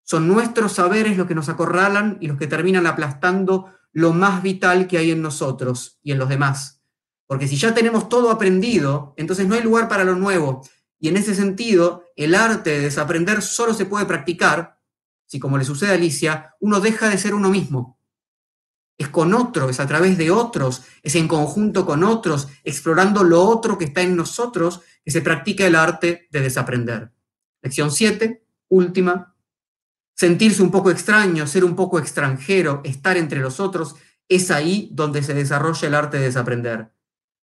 Son 0.03 0.27
nuestros 0.27 0.73
saberes 0.73 1.17
los 1.17 1.27
que 1.27 1.35
nos 1.35 1.49
acorralan 1.49 2.17
y 2.19 2.27
los 2.27 2.37
que 2.37 2.47
terminan 2.47 2.85
aplastando 2.85 3.73
lo 3.93 4.11
más 4.11 4.43
vital 4.43 4.87
que 4.87 4.97
hay 4.97 5.11
en 5.11 5.21
nosotros 5.21 5.99
y 6.03 6.11
en 6.11 6.19
los 6.19 6.27
demás. 6.27 6.81
Porque 7.25 7.47
si 7.47 7.55
ya 7.55 7.73
tenemos 7.73 8.09
todo 8.09 8.29
aprendido, 8.31 9.13
entonces 9.17 9.47
no 9.47 9.55
hay 9.55 9.63
lugar 9.63 9.87
para 9.87 10.03
lo 10.03 10.15
nuevo. 10.15 10.67
Y 10.99 11.07
en 11.07 11.17
ese 11.17 11.35
sentido, 11.35 12.03
el 12.15 12.35
arte 12.35 12.71
de 12.71 12.79
desaprender 12.81 13.41
solo 13.41 13.73
se 13.73 13.85
puede 13.85 14.05
practicar 14.05 14.79
si, 15.25 15.39
como 15.39 15.57
le 15.57 15.65
sucede 15.65 15.91
a 15.91 15.95
Alicia, 15.95 16.53
uno 16.59 16.79
deja 16.79 17.09
de 17.09 17.17
ser 17.17 17.33
uno 17.33 17.49
mismo. 17.49 17.97
Es 18.97 19.09
con 19.09 19.33
otro, 19.33 19.67
es 19.67 19.79
a 19.79 19.87
través 19.87 20.15
de 20.17 20.29
otros, 20.29 20.83
es 21.01 21.15
en 21.15 21.27
conjunto 21.27 21.87
con 21.87 22.03
otros, 22.03 22.49
explorando 22.63 23.23
lo 23.23 23.41
otro 23.41 23.77
que 23.77 23.85
está 23.85 24.01
en 24.01 24.15
nosotros, 24.15 24.81
que 25.03 25.09
se 25.09 25.21
practica 25.21 25.65
el 25.65 25.75
arte 25.75 26.27
de 26.29 26.39
desaprender. 26.39 27.11
Lección 27.63 27.91
7, 27.91 28.45
última. 28.69 29.32
Sentirse 30.15 30.61
un 30.61 30.71
poco 30.71 30.91
extraño, 30.91 31.47
ser 31.47 31.65
un 31.65 31.75
poco 31.75 31.99
extranjero, 31.99 32.81
estar 32.83 33.17
entre 33.17 33.39
los 33.39 33.59
otros, 33.59 33.95
es 34.29 34.51
ahí 34.51 34.89
donde 34.91 35.23
se 35.23 35.33
desarrolla 35.33 35.87
el 35.87 35.95
arte 35.95 36.17
de 36.17 36.25
desaprender. 36.25 36.93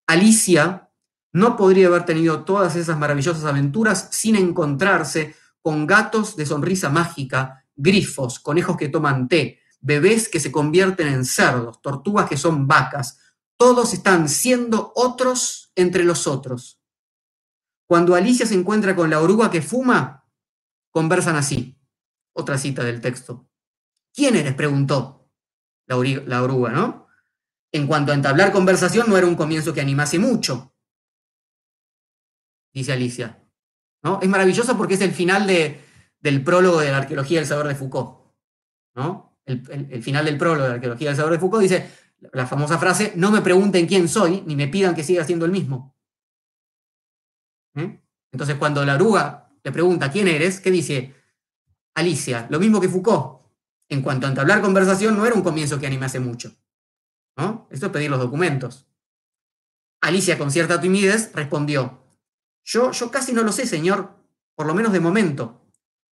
Alicia 0.07 0.91
no 1.33 1.57
podría 1.57 1.87
haber 1.87 2.05
tenido 2.05 2.45
todas 2.45 2.77
esas 2.77 2.99
maravillosas 2.99 3.45
aventuras 3.45 4.09
sin 4.11 4.37
encontrarse 4.37 5.37
con 5.63 5.87
gatos 5.87 6.37
de 6.37 6.47
sonrisa 6.47 6.89
mágica, 6.89 7.65
grifos, 7.77 8.41
conejos 8.41 8.77
que 8.77 8.89
toman 8.89 9.29
té, 9.29 9.61
bebés 9.81 10.29
que 10.29 10.41
se 10.41 10.51
convierten 10.53 11.09
en 11.09 11.25
cerdos, 11.25 11.81
tortugas 11.83 12.29
que 12.29 12.37
son 12.37 12.67
vacas. 12.67 13.19
Todos 13.57 13.93
están 13.95 14.29
siendo 14.29 14.93
otros 14.95 15.71
entre 15.75 16.05
los 16.05 16.27
otros. 16.27 16.81
Cuando 17.87 18.15
Alicia 18.15 18.47
se 18.47 18.55
encuentra 18.55 18.95
con 18.97 19.11
la 19.11 19.21
oruga 19.21 19.51
que 19.51 19.63
fuma, 19.63 20.29
conversan 20.91 21.37
así. 21.37 21.80
Otra 22.33 22.59
cita 22.59 22.85
del 22.85 23.01
texto. 23.01 23.49
¿Quién 24.13 24.37
eres? 24.37 24.55
preguntó 24.55 25.31
la, 25.87 25.97
la 26.27 26.43
oruga, 26.43 26.71
¿no? 26.71 27.07
En 27.73 27.87
cuanto 27.87 28.13
a 28.13 28.15
entablar 28.15 28.53
conversación, 28.53 29.09
no 29.09 29.17
era 29.17 29.27
un 29.27 29.37
comienzo 29.37 29.73
que 29.73 29.81
animase 29.81 30.19
mucho, 30.19 30.75
dice 32.73 32.93
Alicia. 32.93 33.39
¿no? 34.03 34.19
Es 34.23 34.29
maravilloso 34.29 34.77
porque 34.77 34.95
es 34.95 35.01
el 35.01 35.13
final 35.13 35.47
de, 35.47 35.81
del 36.21 36.43
prólogo 36.43 36.81
de 36.81 36.91
la 36.91 36.99
arqueología 36.99 37.39
del 37.39 37.47
saber 37.47 37.69
de 37.69 37.75
Foucault. 37.75 38.33
¿no? 38.95 39.39
El, 39.45 40.03
final 40.03 40.25
del 40.25 40.39
prólogo 40.39 40.63
de 40.63 40.69
la 40.69 40.75
arqueología 40.77 41.09
del 41.09 41.17
saber 41.17 41.33
de 41.33 41.39
Foucault 41.39 41.63
dice 41.63 41.91
la 42.33 42.47
famosa 42.47 42.79
frase, 42.79 43.13
no 43.17 43.31
me 43.31 43.41
pregunten 43.41 43.87
quién 43.87 44.09
soy, 44.09 44.43
ni 44.47 44.55
me 44.55 44.69
pidan 44.69 44.95
que 44.95 45.05
siga 45.05 45.25
siendo 45.25 45.47
el 45.47 45.53
mismo. 45.53 45.97
¿Eh? 47.75 48.01
Entonces, 48.33 48.57
cuando 48.57 48.85
la 48.85 48.97
oruga 48.97 49.51
le 49.63 49.73
pregunta 49.73 50.11
quién 50.11 50.29
eres, 50.29 50.61
¿qué 50.61 50.71
dice? 50.71 51.15
Alicia, 51.95 52.47
lo 52.51 52.61
mismo 52.61 52.81
que 52.81 52.89
Foucault. 52.89 53.41
En 53.89 54.03
cuanto 54.03 54.27
a 54.27 54.31
entablar 54.31 54.61
conversación, 54.61 55.17
no 55.17 55.27
era 55.27 55.35
un 55.35 55.43
comienzo 55.43 55.79
que 55.79 55.87
animase 55.87 56.21
mucho. 56.21 56.55
¿no? 57.37 57.67
Esto 57.71 57.87
es 57.87 57.93
pedir 57.93 58.11
los 58.11 58.21
documentos. 58.21 58.87
Alicia, 60.01 60.39
con 60.39 60.51
cierta 60.51 60.81
timidez, 60.81 61.33
respondió, 61.35 62.01
yo, 62.65 62.93
yo 62.93 63.11
casi 63.11 63.33
no 63.33 63.43
lo 63.43 63.53
sé, 63.53 63.67
señor, 63.67 64.15
por 64.55 64.67
lo 64.67 64.75
menos 64.75 64.93
de 64.93 65.01
momento. 65.01 65.67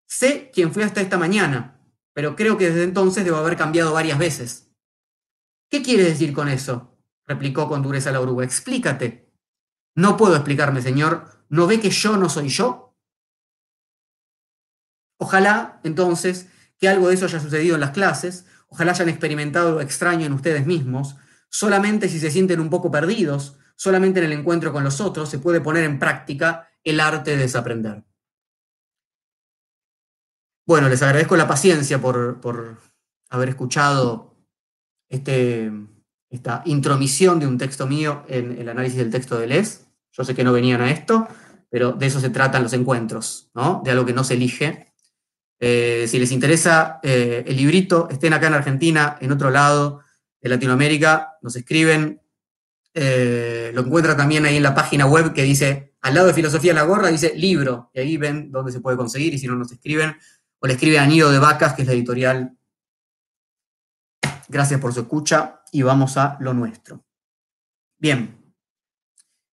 Sé 0.08 0.52
quién 0.54 0.74
fui 0.74 0.84
hasta 0.84 1.02
esta 1.02 1.18
mañana, 1.18 1.80
pero 2.14 2.36
creo 2.36 2.58
que 2.58 2.68
desde 2.68 2.84
entonces 2.84 3.24
debo 3.24 3.38
haber 3.38 3.58
cambiado 3.58 3.94
varias 3.94 4.18
veces. 4.18 4.72
¿Qué 5.70 5.82
quiere 5.82 6.04
decir 6.04 6.34
con 6.34 6.48
eso? 6.48 6.98
replicó 7.26 7.68
con 7.68 7.84
dureza 7.84 8.12
la 8.12 8.22
oruga. 8.22 8.46
Explícate. 8.46 9.34
No 9.96 10.16
puedo 10.16 10.36
explicarme, 10.36 10.82
señor. 10.82 11.46
¿No 11.50 11.68
ve 11.68 11.80
que 11.80 11.90
yo 11.90 12.16
no 12.16 12.30
soy 12.30 12.48
yo? 12.48 12.87
Ojalá, 15.18 15.80
entonces, 15.84 16.48
que 16.80 16.88
algo 16.88 17.10
de 17.10 17.16
eso 17.16 17.26
haya 17.26 17.40
sucedido 17.40 17.76
en 17.76 17.82
las 17.82 17.92
clases, 17.92 18.46
Ojalá 18.70 18.92
hayan 18.92 19.10
experimentado 19.10 19.76
lo 19.76 19.82
extraño 19.82 20.26
en 20.26 20.34
ustedes 20.34 20.66
mismos. 20.66 21.16
Solamente 21.50 22.10
si 22.10 22.20
se 22.20 22.32
sienten 22.32 22.60
un 22.60 22.70
poco 22.70 22.92
perdidos, 22.92 23.58
solamente 23.76 24.20
en 24.20 24.26
el 24.26 24.34
encuentro 24.34 24.74
con 24.74 24.84
los 24.84 25.00
otros, 25.00 25.30
se 25.30 25.40
puede 25.40 25.62
poner 25.62 25.86
en 25.86 26.00
práctica 26.00 26.70
el 26.84 27.00
arte 27.00 27.32
de 27.32 27.38
desaprender. 27.38 28.04
Bueno, 30.66 30.90
les 30.90 31.02
agradezco 31.02 31.38
la 31.38 31.48
paciencia 31.48 32.02
por, 32.02 32.78
haber 33.30 33.50
escuchado 33.50 34.36
este, 35.10 35.72
esta 36.30 36.62
intromisión 36.66 37.40
de 37.40 37.48
un 37.48 37.58
texto 37.58 37.88
mío 37.88 38.26
en 38.28 38.58
el 38.58 38.68
análisis 38.68 38.98
del 38.98 39.12
texto 39.12 39.38
de 39.38 39.48
Les. 39.48 39.88
Yo 40.12 40.26
sé 40.26 40.36
que 40.36 40.44
no 40.44 40.52
venían 40.52 40.82
a 40.82 40.92
esto, 40.92 41.28
pero 41.70 41.94
de 41.94 42.06
eso 42.06 42.20
se 42.20 42.30
tratan 42.30 42.64
los 42.64 42.74
encuentros, 42.74 43.50
¿no? 43.54 43.82
de 43.86 43.92
algo 43.92 44.06
que 44.06 44.14
no 44.14 44.26
se 44.26 44.34
elige, 44.34 44.87
eh, 45.60 46.06
si 46.08 46.20
les 46.20 46.32
interesa 46.32 47.00
eh, 47.02 47.44
el 47.48 47.58
librito, 47.58 48.08
estén 48.10 48.34
acá 48.34 48.48
en 48.48 48.54
Argentina, 48.54 49.18
en 49.20 49.32
otro 49.32 49.50
lado 49.50 50.02
de 50.40 50.50
Latinoamérica, 50.50 51.38
nos 51.42 51.56
escriben. 51.56 52.22
Eh, 52.94 53.72
lo 53.74 53.82
encuentran 53.82 54.18
también 54.18 54.46
ahí 54.46 54.58
en 54.58 54.64
la 54.64 54.74
página 54.74 55.06
web 55.06 55.34
que 55.34 55.44
dice, 55.44 55.94
al 56.02 56.16
lado 56.16 56.28
de 56.28 56.34
Filosofía 56.34 56.74
la 56.74 56.84
Gorra, 56.84 57.10
dice 57.10 57.34
libro, 57.36 57.92
y 57.94 58.00
ahí 58.00 58.18
ven 58.18 58.52
dónde 58.52 58.72
se 58.72 58.82
puede 58.82 58.98
conseguir, 58.98 59.34
y 59.34 59.38
si 59.38 59.48
no 59.48 59.56
nos 59.56 59.72
escriben, 59.72 60.16
o 60.60 60.68
le 60.68 60.74
escriben 60.74 61.00
a 61.00 61.06
Nido 61.06 61.32
de 61.32 61.40
Vacas, 61.40 61.74
que 61.74 61.84
es 61.84 61.88
la 61.88 61.94
editorial. 61.94 62.58
Gracias 64.48 64.80
por 64.80 64.94
su 64.94 65.02
escucha 65.02 65.62
y 65.72 65.82
vamos 65.82 66.18
a 66.18 66.38
lo 66.40 66.54
nuestro. 66.54 67.04
Bien, 68.00 68.54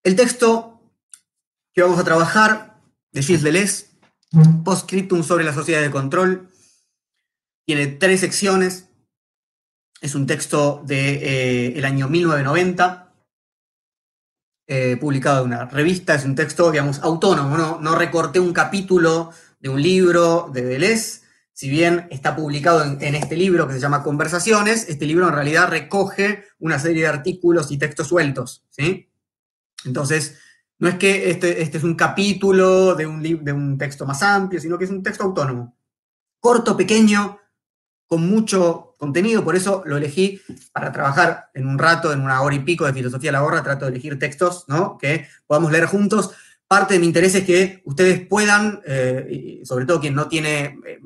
el 0.03 0.17
texto 0.17 0.81
que 1.73 1.83
vamos 1.83 1.99
a 1.99 2.05
trabajar 2.05 2.81
de 3.11 3.23
Gilles 3.23 3.43
Deleuze 3.43 3.94
Postscriptum 4.65 5.23
sobre 5.23 5.45
la 5.45 5.53
sociedad 5.55 5.81
de 5.81 5.91
control. 5.91 6.51
Tiene 7.67 7.87
tres 7.87 8.21
secciones. 8.21 8.89
Es 10.01 10.15
un 10.15 10.27
texto 10.27 10.83
del 10.85 11.21
de, 11.21 11.79
eh, 11.79 11.85
año 11.87 12.09
1990, 12.09 13.13
eh, 14.67 14.97
publicado 15.01 15.41
en 15.41 15.53
una 15.53 15.67
revista. 15.67 16.15
Es 16.15 16.25
un 16.25 16.35
texto, 16.35 16.71
digamos, 16.71 16.99
autónomo. 17.01 17.57
¿no? 17.57 17.81
no 17.81 17.95
recorté 17.95 18.41
un 18.41 18.53
capítulo 18.53 19.31
de 19.61 19.69
un 19.69 19.81
libro 19.81 20.51
de 20.53 20.63
Deleuze. 20.63 21.23
Si 21.53 21.71
bien 21.71 22.09
está 22.11 22.35
publicado 22.35 22.83
en, 22.83 23.01
en, 23.01 23.15
este 23.15 23.37
libro 23.37 23.69
que 23.69 23.75
se 23.75 23.81
llama 23.81 24.03
Conversaciones, 24.03 24.89
este 24.89 25.07
libro 25.07 25.29
en 25.29 25.35
realidad 25.35 25.69
recoge 25.69 26.45
una 26.59 26.81
serie 26.81 27.03
de 27.03 27.09
artículos 27.09 27.71
y 27.71 27.79
textos 27.79 28.09
sueltos. 28.09 28.65
¿sí? 28.71 29.09
Entonces, 29.85 30.39
no 30.79 30.89
es 30.89 30.97
que 30.97 31.31
este, 31.31 31.63
este 31.63 31.79
es 31.79 31.85
un 31.85 31.95
capítulo 31.95 32.95
de 32.95 33.07
un, 33.07 33.23
de 33.23 33.53
un 33.53 33.79
texto 33.79 34.07
más 34.07 34.23
amplio, 34.23 34.61
sino 34.61 34.77
que 34.77 34.85
es 34.85 34.91
un 34.91 35.03
texto 35.03 35.25
autónomo. 35.25 35.77
Corto, 36.41 36.77
pequeño, 36.77 37.39
con 38.07 38.29
mucho 38.29 38.95
contenido, 38.99 39.45
por 39.45 39.57
eso 39.57 39.83
lo 39.87 39.97
elegí 39.97 40.41
para 40.73 40.93
trabajar 40.93 41.51
en 41.55 41.67
un 41.67 41.79
rato, 41.79 42.13
en 42.13 42.21
una 42.21 42.43
hora 42.43 42.55
y 42.55 42.61
pico 42.61 42.87
de 42.87 42.93
filosofía 42.93 43.33
la 43.33 43.41
gorra, 43.41 43.63
trato 43.63 43.85
de 43.85 43.93
elegir 43.93 44.19
textos 44.19 44.65
¿no? 44.69 44.99
que 44.99 45.27
podamos 45.47 45.73
leer 45.73 45.87
juntos. 45.87 46.33
Parte 46.67 46.95
de 46.95 47.01
mi 47.01 47.07
interés 47.07 47.35
es 47.35 47.45
que 47.45 47.83
ustedes 47.85 48.27
puedan, 48.27 48.81
eh, 48.87 49.61
sobre 49.65 49.85
todo 49.85 50.01
quien 50.01 50.15
no 50.15 50.29
tiene 50.29 50.79
eh, 50.87 51.01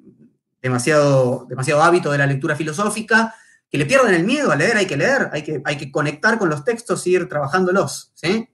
demasiado, 0.62 1.46
demasiado 1.48 1.82
hábito 1.82 2.10
de 2.10 2.18
la 2.18 2.26
lectura 2.26 2.56
filosófica, 2.56 3.34
que 3.70 3.78
le 3.78 3.87
pierdan 3.87 4.14
el 4.14 4.25
miedo 4.25 4.50
a 4.50 4.56
leer, 4.56 4.76
hay 4.76 4.87
que 4.87 4.96
leer, 4.96 5.28
hay 5.32 5.42
que, 5.42 5.60
hay 5.64 5.76
que 5.76 5.90
conectar 5.90 6.38
con 6.38 6.48
los 6.48 6.64
textos 6.64 7.06
y 7.06 7.14
ir 7.14 7.28
trabajándolos, 7.28 8.12
¿sí? 8.14 8.48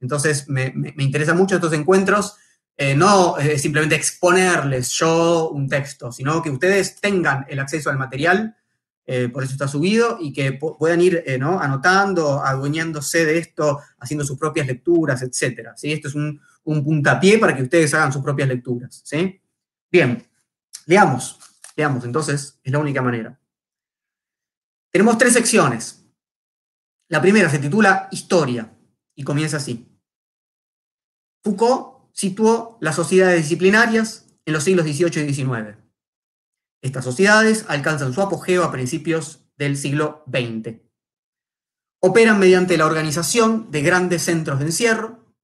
Entonces, 0.00 0.48
me, 0.48 0.72
interesa 0.98 1.34
mucho 1.34 1.56
estos 1.56 1.72
encuentros, 1.72 2.36
eh, 2.76 2.94
no 2.94 3.38
eh, 3.38 3.58
simplemente 3.58 3.94
exponerles 3.94 4.90
yo 4.92 5.50
un 5.50 5.68
texto, 5.68 6.10
sino 6.10 6.42
que 6.42 6.50
ustedes 6.50 7.00
tengan 7.00 7.44
el 7.48 7.58
acceso 7.58 7.90
al 7.90 7.98
material, 7.98 8.56
eh, 9.06 9.28
por 9.28 9.42
eso 9.42 9.52
está 9.52 9.68
subido, 9.68 10.18
y 10.20 10.32
que 10.32 10.52
puedan 10.52 11.00
ir 11.00 11.24
anotando, 11.38 12.42
adueñándose 12.42 13.26
de 13.26 13.38
esto, 13.38 13.80
haciendo 13.98 14.24
sus 14.24 14.38
propias 14.38 14.66
lecturas, 14.66 15.20
etc. 15.22 15.70
¿sí? 15.76 15.92
Esto 15.92 16.08
es 16.08 16.14
un, 16.14 16.40
un, 16.64 16.84
puntapié 16.84 17.38
para 17.38 17.54
que 17.54 17.64
ustedes 17.64 17.92
hagan 17.92 18.12
sus 18.12 18.22
propias 18.22 18.48
lecturas. 18.48 19.02
¿sí? 19.04 19.40
Bien, 19.90 20.26
leamos, 20.86 21.38
leamos, 21.76 22.04
entonces, 22.04 22.60
es 22.62 22.72
la 22.72 22.78
única 22.78 23.02
manera. 23.02 23.38
Tenemos 24.90 25.18
tres 25.18 25.32
secciones. 25.34 26.04
La 27.08 27.20
primera 27.20 27.50
se 27.50 27.58
titula 27.58 28.08
Historia 28.12 28.72
y 29.14 29.24
comienza 29.24 29.56
así. 29.56 29.89
Foucault 31.42 32.10
situó 32.12 32.76
las 32.80 32.96
sociedades 32.96 33.42
disciplinarias 33.42 34.26
en 34.44 34.52
los 34.52 34.64
siglos 34.64 34.84
XVIII 34.84 35.28
y 35.28 35.34
XIX. 35.34 35.78
Estas 36.82 37.04
sociedades 37.04 37.64
alcanzan 37.68 38.12
su 38.12 38.20
apogeo 38.20 38.64
a 38.64 38.72
principios 38.72 39.44
del 39.56 39.76
siglo 39.76 40.24
XX. 40.26 40.80
Operan 42.02 42.38
mediante 42.38 42.76
la 42.78 42.86
organización 42.86 43.70
de 43.70 43.82
grandes 43.82 44.22
centros 44.22 44.58
de 44.58 44.66
encierro. 44.66 45.34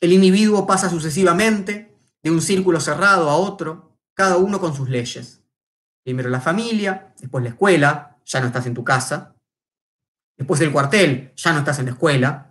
El 0.00 0.12
individuo 0.12 0.66
pasa 0.66 0.90
sucesivamente 0.90 1.96
de 2.22 2.30
un 2.30 2.42
círculo 2.42 2.80
cerrado 2.80 3.30
a 3.30 3.36
otro, 3.36 3.96
cada 4.14 4.36
uno 4.36 4.60
con 4.60 4.74
sus 4.74 4.88
leyes. 4.88 5.44
Primero 6.04 6.28
la 6.28 6.40
familia, 6.40 7.14
después 7.18 7.42
la 7.44 7.50
escuela, 7.50 8.18
ya 8.24 8.40
no 8.40 8.46
estás 8.48 8.66
en 8.66 8.74
tu 8.74 8.84
casa. 8.84 9.36
Después 10.36 10.60
el 10.60 10.72
cuartel, 10.72 11.32
ya 11.36 11.52
no 11.52 11.60
estás 11.60 11.78
en 11.78 11.86
la 11.86 11.92
escuela 11.92 12.45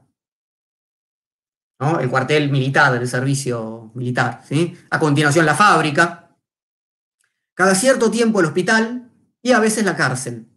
el 1.80 2.10
cuartel 2.10 2.50
militar 2.50 2.94
del 2.94 3.08
servicio 3.08 3.92
militar. 3.96 4.42
¿sí? 4.48 4.78
A 4.90 5.00
continuación 5.00 5.46
la 5.46 5.56
fábrica, 5.56 6.38
cada 7.54 7.76
cierto 7.76 8.12
tiempo 8.12 8.40
el 8.40 8.48
hospital 8.48 9.12
y 9.42 9.52
a 9.52 9.60
veces 9.60 9.86
la 9.86 9.96
cárcel, 9.96 10.48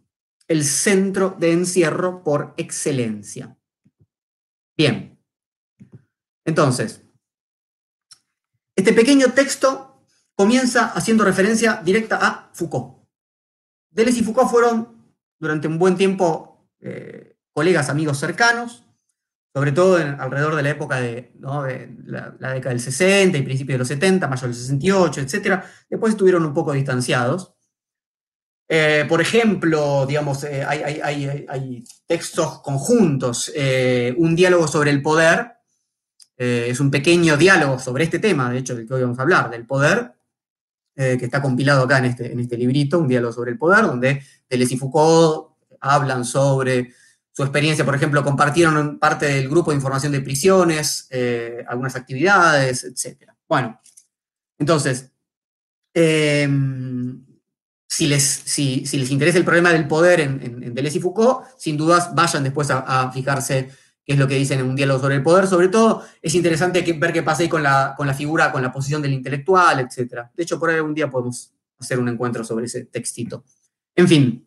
el 0.47 0.63
centro 0.63 1.35
de 1.37 1.51
encierro 1.51 2.23
por 2.23 2.53
excelencia. 2.57 3.57
Bien, 4.77 5.19
entonces, 6.45 7.03
este 8.75 8.93
pequeño 8.93 9.33
texto 9.33 10.05
comienza 10.35 10.87
haciendo 10.87 11.25
referencia 11.25 11.81
directa 11.83 12.17
a 12.21 12.49
Foucault. 12.53 13.05
Deleuze 13.91 14.19
y 14.19 14.23
Foucault 14.23 14.49
fueron 14.49 15.13
durante 15.37 15.67
un 15.67 15.77
buen 15.77 15.97
tiempo 15.97 16.69
eh, 16.79 17.37
colegas, 17.53 17.89
amigos 17.89 18.19
cercanos, 18.19 18.88
sobre 19.53 19.71
todo 19.71 19.95
alrededor 19.95 20.55
de 20.55 20.63
la 20.63 20.69
época 20.69 21.01
de, 21.01 21.33
la, 22.05 22.53
década 22.53 22.69
del 22.69 22.79
60 22.79 23.37
y 23.37 23.41
principios 23.41 23.75
de 23.75 23.79
los 23.79 23.87
70, 23.87 24.27
mayo 24.27 24.47
del 24.47 24.55
68, 24.55 25.21
etc. 25.21 25.63
Después 25.89 26.13
estuvieron 26.13 26.45
un 26.45 26.53
poco 26.53 26.73
distanciados. 26.73 27.53
Eh, 28.71 29.05
por 29.09 29.19
ejemplo, 29.19 30.05
digamos, 30.05 30.43
eh, 30.43 30.63
hay, 30.63 31.83
textos 32.05 32.61
conjuntos, 32.61 33.51
eh, 33.55 34.13
un 34.17 34.35
diálogo 34.35 34.67
sobre 34.67 34.91
el 34.91 35.01
poder, 35.01 35.53
es 36.37 36.79
un 36.79 36.89
pequeño 36.89 37.35
diálogo 37.35 37.79
sobre 37.79 38.05
este 38.05 38.19
tema, 38.19 38.49
de 38.49 38.59
hecho, 38.59 38.73
del 38.73 38.87
que 38.87 38.93
hoy 38.93 39.01
vamos 39.01 39.19
a 39.19 39.23
hablar, 39.23 39.49
del 39.49 39.65
poder, 39.67 40.13
que 40.95 41.25
está 41.25 41.41
compilado 41.41 41.83
acá 41.83 41.97
en 41.97 42.05
este, 42.05 42.31
en 42.31 42.39
este 42.39 42.55
librito, 42.55 42.97
un 42.97 43.09
diálogo 43.09 43.33
sobre 43.33 43.51
el 43.51 43.57
poder, 43.57 43.83
donde 43.83 44.23
Deleuze 44.49 44.75
y 44.75 44.77
Foucault 44.77 45.57
hablan 45.81 46.23
sobre 46.23 46.93
su 47.39 47.43
experiencia, 47.43 47.85
por 47.85 47.95
ejemplo, 47.95 48.21
compartieron 48.21 48.99
parte 48.99 49.25
del 49.27 49.47
grupo 49.47 49.71
de 49.71 49.77
información 49.77 50.11
de 50.11 50.19
prisiones, 50.19 51.07
eh, 51.09 51.63
algunas 51.69 51.95
actividades, 51.95 52.83
etc. 52.83 53.31
Bueno, 53.47 53.79
entonces, 54.57 55.09
em, 55.93 57.25
si, 57.87 58.07
les, 58.07 58.43
les, 58.57 59.09
interesa 59.09 59.37
el 59.37 59.45
problema 59.45 59.71
del 59.71 59.87
poder 59.87 60.19
en, 60.19 60.73
Deleuze 60.75 60.97
y 60.97 61.01
Foucault, 61.01 61.45
sin 61.57 61.77
dudas 61.77 62.13
vayan 62.13 62.43
después 62.43 62.69
a, 62.71 63.09
fijarse 63.13 63.69
qué 64.03 64.11
es 64.11 64.19
lo 64.19 64.27
que 64.27 64.35
dicen 64.35 64.59
en 64.59 64.67
un 64.67 64.75
diálogo 64.75 64.99
sobre 64.99 65.15
el 65.15 65.23
poder. 65.23 65.47
Sobre 65.47 65.69
todo, 65.69 66.03
es 66.21 66.35
interesante 66.35 66.81
ver 66.81 67.13
qué 67.13 67.23
pasa 67.23 67.43
ahí 67.43 67.47
con 67.47 67.63
la, 67.63 67.93
con 67.95 68.05
la 68.05 68.13
figura, 68.13 68.51
con 68.51 68.61
la 68.61 68.69
posición 68.69 69.01
del 69.01 69.13
intelectual, 69.13 69.79
etc. 69.79 70.25
De 70.35 70.43
hecho, 70.43 70.59
por 70.59 70.71
ahí 70.71 70.75
algún 70.75 70.93
día 70.93 71.09
podemos 71.09 71.53
hacer 71.79 71.99
un 71.99 72.09
encuentro 72.09 72.43
sobre 72.43 72.65
ese 72.65 72.83
textito. 72.83 73.45
En 73.95 74.09
fin, 74.09 74.45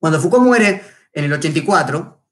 cuando 0.00 0.20
Foucault 0.20 0.44
muere 0.44 0.82
en 1.12 1.26
el 1.26 1.32
84, 1.32 2.23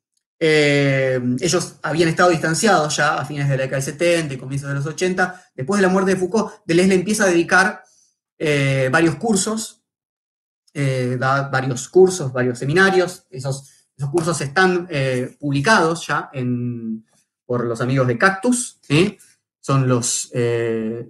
eh, 0.45 1.21
ellos 1.39 1.77
habían 1.85 2.09
estado 2.09 2.31
distanciados 2.31 2.97
ya 2.97 3.15
a 3.15 3.25
fines 3.25 3.49
de 3.49 3.57
la 3.57 3.63
década 3.63 3.81
del 3.81 3.93
70 3.95 4.35
y 4.35 4.39
comienzos 4.39 4.71
de 4.71 4.75
los 4.75 4.87
80. 4.87 5.41
Después 5.55 5.79
de 5.81 5.87
la 5.87 5.93
muerte 5.93 6.11
de 6.11 6.17
Foucault, 6.17 6.51
Deleuze 6.67 6.89
le 6.89 6.97
empieza 6.97 7.23
a 7.23 7.29
dedicar 7.29 7.85
eh, 8.37 8.89
varios 8.91 9.15
cursos, 9.15 9.85
eh, 10.75 11.17
da 11.17 11.49
varios 11.49 11.89
cursos, 11.89 12.33
varios 12.33 12.59
seminarios. 12.59 13.25
Esos, 13.31 13.71
cursos 14.11 14.41
están 14.41 14.89
publicados 15.39 16.09
ya 16.09 16.29
por 17.47 17.65
los 17.65 17.81
amigos 17.81 18.09
de 18.09 18.19
Cactus. 18.19 18.81
Son 19.61 19.87
los, 19.87 20.33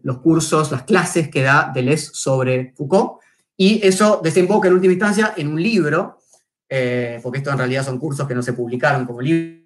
los 0.03 0.19
cursos, 0.19 0.71
las 0.71 0.83
clases 0.83 1.31
que 1.31 1.41
da 1.41 1.73
Deleuze 1.75 2.11
sobre 2.12 2.75
Foucault. 2.77 3.23
Y 3.57 3.81
eso 3.83 4.21
desemboca 4.23 4.69
en 4.69 4.75
última 4.75 4.93
instancia 4.93 5.33
en 5.39 5.49
un 5.49 5.62
libro 5.62 6.19
eh, 6.75 7.21
porque 7.23 7.37
esto 7.37 7.50
en 7.50 7.59
realidad 7.59 7.85
son 7.85 7.99
cursos 7.99 8.26
que 8.26 8.35
no 8.35 8.43
se 8.43 8.55
publicaron 8.55 9.05
como 9.05 9.21
libro, 9.21 9.61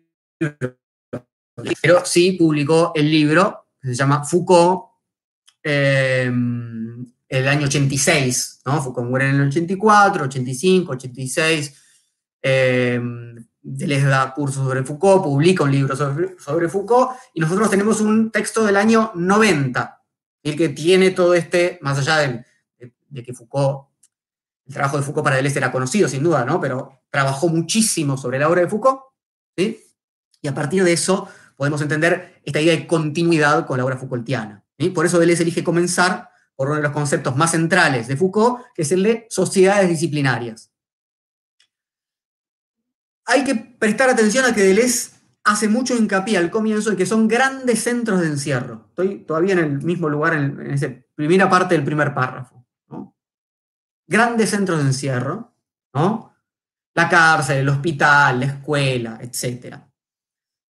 pero 1.81 2.05
sí 2.05 2.33
publicó 2.33 2.91
el 2.97 3.09
libro 3.09 3.69
que 3.81 3.91
se 3.91 3.95
llama 3.95 4.25
Foucault, 4.25 4.87
eh, 5.63 6.29
el 7.29 7.49
año 7.49 7.67
86, 7.67 8.63
¿no? 8.67 8.83
Foucault 8.83 9.09
muere 9.09 9.29
en 9.29 9.37
el 9.37 9.47
84, 9.47 10.25
85, 10.25 10.93
86, 10.95 11.83
eh, 12.43 13.01
les 13.63 14.05
da 14.05 14.35
cursos 14.35 14.65
sobre 14.65 14.83
Foucault, 14.83 15.23
publica 15.23 15.63
un 15.63 15.71
libro 15.71 15.95
sobre, 15.95 16.69
Foucault, 16.69 17.13
y 17.35 17.41
nosotros 17.41 17.71
tenemos 17.71 18.01
un 18.01 18.33
texto 18.33 18.65
del 18.65 18.77
año 18.77 19.13
90, 19.15 20.03
el 20.43 20.57
que 20.57 20.71
tiene 20.71 21.13
todo 21.13 21.35
este, 21.35 21.79
más 21.83 21.99
allá 21.99 22.43
de 22.79 23.23
que 23.23 23.33
Foucault 23.33 23.96
el 24.67 24.75
trabajo 24.75 24.97
de 24.97 25.03
Foucault 25.05 25.25
para 25.25 25.37
Deleuze 25.37 25.59
era 25.59 25.71
conocido, 25.71 26.09
sin 26.09 26.23
duda, 26.23 26.45
¿no? 26.45 26.61
Pero 26.61 27.01
trabajó 27.11 27.49
muchísimo 27.49 28.17
sobre 28.17 28.39
la 28.39 28.49
obra 28.49 28.63
de 28.63 28.69
Foucault, 28.69 29.01
¿sí? 29.57 29.81
Y 30.43 30.49
a 30.49 30.55
partir 30.55 30.83
de 30.83 30.93
eso 30.93 31.29
podemos 31.57 31.81
entender 31.81 32.41
esta 32.45 32.61
idea 32.61 32.75
de 32.75 32.87
continuidad 32.87 33.67
con 33.67 33.79
la 33.79 33.85
obra 33.85 33.97
Foucaultiana. 33.97 34.65
Por 34.95 35.07
eso 35.07 35.19
Deleuze 35.19 35.43
elige 35.43 35.65
comenzar 35.65 36.31
por 36.55 36.69
uno 36.69 36.77
de 36.77 36.83
los 36.83 36.93
conceptos 36.93 37.37
más 37.37 37.53
centrales 37.53 38.09
de 38.09 38.17
Foucault, 38.17 38.65
que 38.75 38.83
es 38.83 38.93
el 38.93 39.03
de 39.03 39.27
sociedades 39.31 39.89
disciplinarias. 39.89 40.71
Hay 43.25 43.45
que 43.45 43.55
prestar 43.55 44.11
atención 44.11 44.45
a 44.45 44.55
que 44.55 44.63
Deleuze 44.63 45.11
hace 45.45 45.69
mucho 45.69 45.95
hincapié 45.95 46.39
al 46.39 46.51
comienzo 46.51 46.91
de 46.91 46.97
que 46.97 47.07
son 47.07 47.29
grandes 47.29 47.85
centros 47.85 48.21
de 48.21 48.27
encierro. 48.27 48.87
Estoy 48.89 49.25
todavía 49.25 49.53
en 49.53 49.61
el 49.61 49.83
mismo 49.83 50.09
lugar 50.09 50.35
en 50.35 50.73
esa 50.73 50.89
primera 51.15 51.49
parte 51.49 51.75
del 51.75 51.85
primer 51.85 52.13
párrafo 52.13 52.56
grandes 54.07 54.51
centros 54.51 54.79
de 54.79 54.87
encierro, 54.87 55.55
¿no? 55.95 56.35
La 56.95 57.09
cárcel, 57.09 57.59
el 57.59 57.69
hospital, 57.69 58.41
la 58.41 58.47
escuela, 58.47 59.19
etc. 59.21 59.77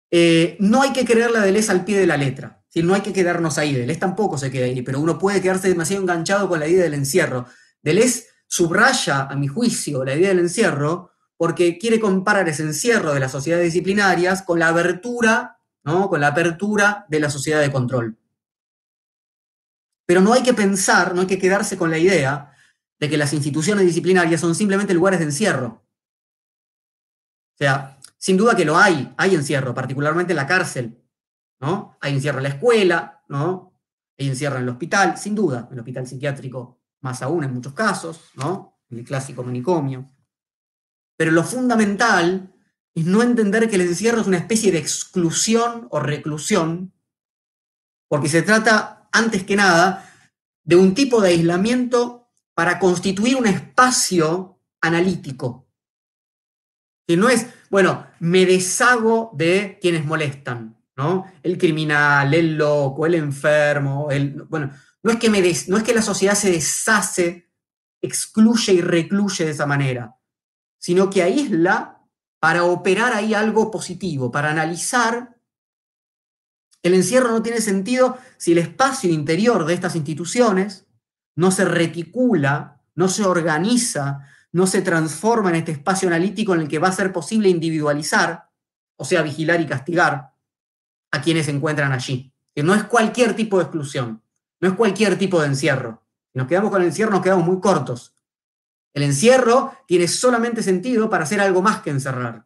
Eh, 0.09 0.57
no 0.59 0.81
hay 0.81 0.93
que 0.93 1.05
creer 1.05 1.31
la 1.31 1.41
Deleuze 1.41 1.71
al 1.71 1.85
pie 1.85 1.99
de 1.99 2.07
la 2.07 2.17
letra, 2.17 2.63
no 2.75 2.93
hay 2.93 3.01
que 3.01 3.13
quedarnos 3.13 3.57
ahí, 3.57 3.73
Deleuze 3.73 3.99
tampoco 3.99 4.37
se 4.37 4.51
queda 4.51 4.65
ahí, 4.65 4.81
pero 4.81 4.99
uno 4.99 5.17
puede 5.17 5.41
quedarse 5.41 5.69
demasiado 5.69 6.01
enganchado 6.01 6.49
con 6.49 6.59
la 6.59 6.67
idea 6.67 6.83
del 6.83 6.95
encierro. 6.95 7.45
Deleuze 7.81 8.25
subraya, 8.47 9.23
a 9.23 9.35
mi 9.35 9.47
juicio, 9.47 10.03
la 10.03 10.15
idea 10.15 10.29
del 10.29 10.39
encierro 10.39 11.11
porque 11.37 11.77
quiere 11.77 11.99
comparar 11.99 12.47
ese 12.47 12.63
encierro 12.63 13.13
de 13.13 13.19
las 13.19 13.31
sociedades 13.31 13.65
disciplinarias 13.65 14.41
con 14.41 14.59
la 14.59 14.69
abertura, 14.69 15.59
¿no? 15.83 16.09
con 16.09 16.21
la 16.21 16.27
apertura 16.27 17.05
de 17.09 17.19
la 17.19 17.29
sociedad 17.29 17.61
de 17.61 17.71
control. 17.71 18.17
Pero 20.05 20.21
no 20.21 20.33
hay 20.33 20.43
que 20.43 20.53
pensar, 20.53 21.13
no 21.13 21.21
hay 21.21 21.27
que 21.27 21.39
quedarse 21.39 21.77
con 21.77 21.89
la 21.89 21.97
idea 21.97 22.51
de 22.99 23.09
que 23.09 23.17
las 23.17 23.33
instituciones 23.33 23.85
disciplinarias 23.85 24.41
son 24.41 24.55
simplemente 24.55 24.93
lugares 24.93 25.19
de 25.19 25.25
encierro. 25.25 25.83
O 27.53 27.57
sea, 27.57 27.99
sin 28.17 28.37
duda 28.37 28.55
que 28.55 28.65
lo 28.65 28.77
hay, 28.77 29.13
hay 29.17 29.35
encierro, 29.35 29.73
particularmente 29.73 30.33
en 30.33 30.37
la 30.37 30.47
cárcel, 30.47 31.01
¿no? 31.59 31.97
Hay 32.01 32.13
encierro 32.13 32.39
en 32.39 32.43
la 32.43 32.49
escuela, 32.49 33.23
¿no? 33.27 33.73
Hay 34.17 34.27
encierro 34.27 34.57
en 34.57 34.63
el 34.63 34.69
hospital, 34.69 35.17
sin 35.17 35.35
duda, 35.35 35.67
en 35.67 35.73
el 35.73 35.79
hospital 35.79 36.07
psiquiátrico 36.07 36.81
más 37.01 37.21
aún 37.21 37.43
en 37.43 37.53
muchos 37.53 37.73
casos, 37.73 38.31
¿no? 38.33 38.79
En 38.89 38.99
el 38.99 39.05
clásico 39.05 39.43
manicomio. 39.43 40.09
Pero 41.15 41.31
lo 41.31 41.43
fundamental 41.43 42.51
es 42.95 43.05
no 43.05 43.21
entender 43.21 43.69
que 43.69 43.75
el 43.75 43.81
encierro 43.81 44.21
es 44.21 44.27
una 44.27 44.37
especie 44.37 44.71
de 44.71 44.79
exclusión 44.79 45.87
o 45.91 45.99
reclusión, 45.99 46.93
porque 48.07 48.27
se 48.27 48.41
trata, 48.41 49.07
antes 49.11 49.43
que 49.43 49.55
nada, 49.55 50.09
de 50.63 50.75
un 50.75 50.95
tipo 50.95 51.21
de 51.21 51.29
aislamiento 51.29 52.24
para 52.55 52.79
constituir 52.79 53.35
un 53.35 53.45
espacio 53.45 54.59
analítico. 54.81 55.67
Que 57.05 57.17
no 57.17 57.29
es, 57.29 57.47
bueno, 57.69 58.07
me 58.19 58.45
deshago 58.45 59.29
de 59.33 59.77
quienes 59.79 60.05
molestan, 60.05 60.81
¿no? 60.95 61.25
El 61.43 61.57
criminal, 61.57 62.33
el 62.33 62.57
loco, 62.57 63.05
el 63.05 63.15
enfermo, 63.15 64.07
bueno, 64.49 64.71
no 65.03 65.11
es 65.11 65.19
que, 65.19 65.29
me 65.29 65.41
no 65.67 65.77
es 65.77 65.83
que 65.83 65.93
la 65.93 66.01
sociedad 66.01 66.33
se 66.33 66.49
deshace, 66.49 67.51
excluye 68.01 68.73
y 68.73 68.81
recluye 68.81 69.45
de 69.45 69.51
esa 69.51 69.67
manera, 69.67 70.15
sino 70.79 71.09
que 71.09 71.21
aísla 71.21 72.01
para 72.39 72.63
operar 72.63 73.13
ahí 73.13 73.33
algo 73.33 73.69
positivo, 73.69 74.31
para 74.31 74.49
analizar. 74.49 75.35
El 76.81 76.93
encierro 76.93 77.29
no 77.29 77.43
tiene 77.43 77.61
sentido 77.61 78.17
si 78.37 78.53
el 78.53 78.59
espacio 78.59 79.11
interior 79.11 79.65
de 79.65 79.73
estas 79.73 79.95
instituciones 79.95 80.84
no 81.35 81.51
se 81.51 81.65
reticula, 81.65 82.81
no 82.95 83.07
se 83.07 83.25
organiza, 83.25 84.27
no 84.51 84.67
se 84.67 84.81
transforma 84.81 85.49
en 85.49 85.57
este 85.57 85.73
espacio 85.73 86.07
analítico 86.07 86.55
en 86.55 86.61
el 86.61 86.67
que 86.67 86.79
va 86.79 86.87
a 86.87 86.93
ser 86.93 87.11
posible 87.11 87.49
individualizar, 87.49 88.49
o 88.95 89.03
sea, 89.03 89.21
vigilar 89.21 89.59
y 89.59 89.67
castigar 89.67 90.33
a 91.11 91.21
quienes 91.21 91.45
se 91.45 91.51
encuentran 91.51 91.91
allí. 91.91 92.33
Que 92.53 92.63
no 92.63 92.73
es 92.73 92.85
cualquier 92.85 93.35
tipo 93.35 93.57
de 93.57 93.63
exclusión, 93.63 94.23
no 94.61 94.69
es 94.69 94.75
cualquier 94.75 95.17
tipo 95.17 95.41
de 95.41 95.47
encierro. 95.47 96.03
Si 96.31 96.39
nos 96.39 96.47
quedamos 96.47 96.71
con 96.71 96.81
el 96.81 96.87
encierro, 96.87 97.11
nos 97.11 97.21
quedamos 97.21 97.45
muy 97.45 97.59
cortos. 97.59 98.13
El 98.93 99.03
encierro 99.03 99.73
tiene 99.87 100.07
solamente 100.07 100.63
sentido 100.63 101.09
para 101.09 101.25
hacer 101.25 101.41
algo 101.41 101.61
más 101.61 101.81
que 101.81 101.89
encerrar. 101.89 102.45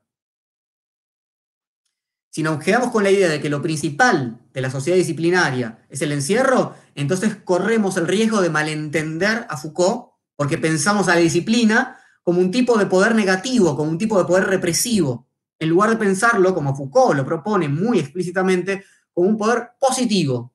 Si 2.32 2.44
nos 2.44 2.64
quedamos 2.64 2.92
con 2.92 3.04
la 3.04 3.12
idea 3.12 3.28
de 3.28 3.42
que 3.42 3.50
lo 3.50 3.62
principal 3.62 4.40
de 4.54 4.62
la 4.62 4.70
sociedad 4.70 4.98
disciplinaria 4.98 5.86
es 5.90 6.02
el 6.02 6.12
encierro, 6.12 6.76
entonces 6.94 7.36
corremos 7.36 7.98
el 7.98 8.08
riesgo 8.08 8.42
de 8.42 8.52
malentender 8.52 9.48
a 9.50 9.58
Foucault 9.58 10.12
porque 10.36 10.58
pensamos 10.60 11.08
a 11.08 11.16
la 11.16 11.22
disciplina 11.22 11.98
como 12.22 12.40
un 12.40 12.52
tipo 12.52 12.78
de 12.78 12.86
poder 12.86 13.16
negativo, 13.16 13.76
como 13.76 13.90
un 13.90 13.98
tipo 13.98 14.18
de 14.20 14.26
poder 14.26 14.46
represivo, 14.46 15.28
en 15.58 15.70
lugar 15.70 15.90
de 15.90 15.98
pensarlo, 15.98 16.54
como 16.54 16.76
Foucault 16.76 17.18
lo 17.18 17.26
propone 17.26 17.68
muy 17.68 18.00
explícitamente, 18.00 18.86
como 19.12 19.28
un 19.28 19.38
poder 19.38 19.72
positivo. 19.80 20.54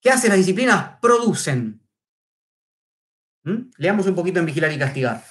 ¿Qué 0.00 0.10
hacen 0.10 0.30
las 0.30 0.38
disciplinas? 0.38 0.98
Producen. 1.00 1.80
¿Mm? 3.44 3.70
Leamos 3.78 4.06
un 4.06 4.14
poquito 4.16 4.40
en 4.40 4.46
Vigilar 4.46 4.72
y 4.72 4.78
Castigar. 4.78 5.24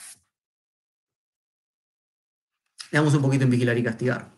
Leamos 2.91 3.13
un 3.13 3.21
poquito 3.21 3.43
en 3.43 3.49
Vigilar 3.49 3.77
y 3.77 3.83
Castigar 3.83 4.34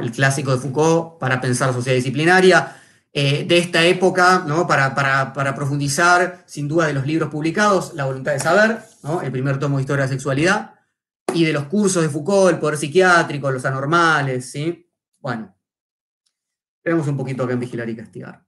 el 0.00 0.10
clásico 0.10 0.52
de 0.52 0.58
Foucault 0.58 1.18
para 1.18 1.40
pensar 1.40 1.72
sociedad 1.72 1.96
disciplinaria, 1.96 2.76
eh, 3.16 3.44
de 3.46 3.58
esta 3.58 3.84
época, 3.84 4.42
¿no? 4.44 4.66
para, 4.66 4.94
para, 4.94 5.54
profundizar, 5.54 6.42
sin 6.46 6.66
duda, 6.66 6.86
de 6.88 6.94
los 6.94 7.06
libros 7.06 7.30
publicados, 7.30 7.94
La 7.94 8.06
voluntad 8.06 8.32
de 8.32 8.40
saber, 8.40 8.80
el 9.22 9.30
primer 9.30 9.58
tomo 9.60 9.76
de 9.76 9.82
Historia 9.82 10.02
de 10.02 10.08
la 10.08 10.14
Sexualidad, 10.14 10.74
y 11.32 11.44
de 11.44 11.52
los 11.52 11.66
cursos 11.66 12.02
de 12.02 12.08
Foucault, 12.08 12.52
el 12.52 12.58
poder 12.58 12.76
psiquiátrico, 12.76 13.50
los 13.50 13.64
anormales, 13.64 14.50
¿sí? 14.50 14.90
Bueno, 15.20 15.56
veamos 16.82 17.06
un 17.06 17.16
poquito 17.16 17.44
acá 17.44 17.52
en 17.52 17.60
vigilar 17.60 17.88
y 17.88 17.96
castigar. 17.96 18.44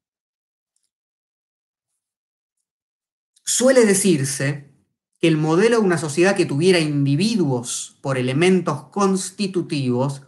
Suele 3.44 3.86
decirse 3.86 4.72
que 5.20 5.28
el 5.28 5.36
modelo 5.36 5.78
de 5.78 5.86
una 5.86 5.98
sociedad 5.98 6.34
que 6.34 6.44
tuviera 6.44 6.80
individuos 6.80 7.98
por 8.02 8.18
elementos 8.18 8.88
constitutivos 8.88 10.22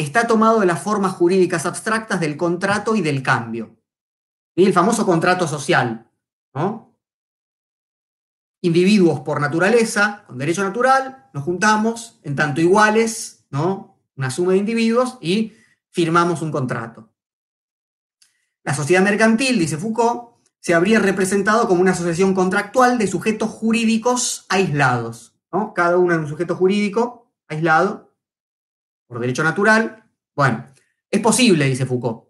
está 0.00 0.26
tomado 0.26 0.60
de 0.60 0.66
las 0.66 0.82
formas 0.82 1.12
jurídicas 1.12 1.66
abstractas 1.66 2.20
del 2.20 2.36
contrato 2.36 2.94
y 2.94 3.02
del 3.02 3.22
cambio. 3.22 3.76
Y 4.54 4.64
el 4.64 4.72
famoso 4.72 5.06
contrato 5.06 5.46
social, 5.46 6.10
¿no? 6.54 6.96
Individuos 8.62 9.20
por 9.20 9.40
naturaleza, 9.40 10.24
con 10.26 10.38
derecho 10.38 10.62
natural, 10.62 11.28
nos 11.32 11.44
juntamos 11.44 12.20
en 12.22 12.36
tanto 12.36 12.60
iguales, 12.60 13.46
¿no? 13.50 13.98
Una 14.16 14.30
suma 14.30 14.52
de 14.52 14.58
individuos 14.58 15.18
y 15.20 15.54
firmamos 15.90 16.42
un 16.42 16.52
contrato. 16.52 17.12
La 18.62 18.74
sociedad 18.74 19.02
mercantil, 19.02 19.58
dice 19.58 19.78
Foucault, 19.78 20.30
se 20.60 20.74
habría 20.74 20.98
representado 20.98 21.66
como 21.66 21.80
una 21.80 21.92
asociación 21.92 22.34
contractual 22.34 22.98
de 22.98 23.06
sujetos 23.06 23.48
jurídicos 23.48 24.44
aislados, 24.50 25.34
¿no? 25.50 25.72
Cada 25.72 25.96
uno 25.96 26.12
es 26.12 26.20
un 26.20 26.28
sujeto 26.28 26.54
jurídico 26.54 27.32
aislado 27.48 28.09
por 29.10 29.18
derecho 29.18 29.42
natural. 29.42 30.04
Bueno, 30.36 30.66
es 31.10 31.20
posible, 31.20 31.64
dice 31.64 31.84
Foucault. 31.84 32.28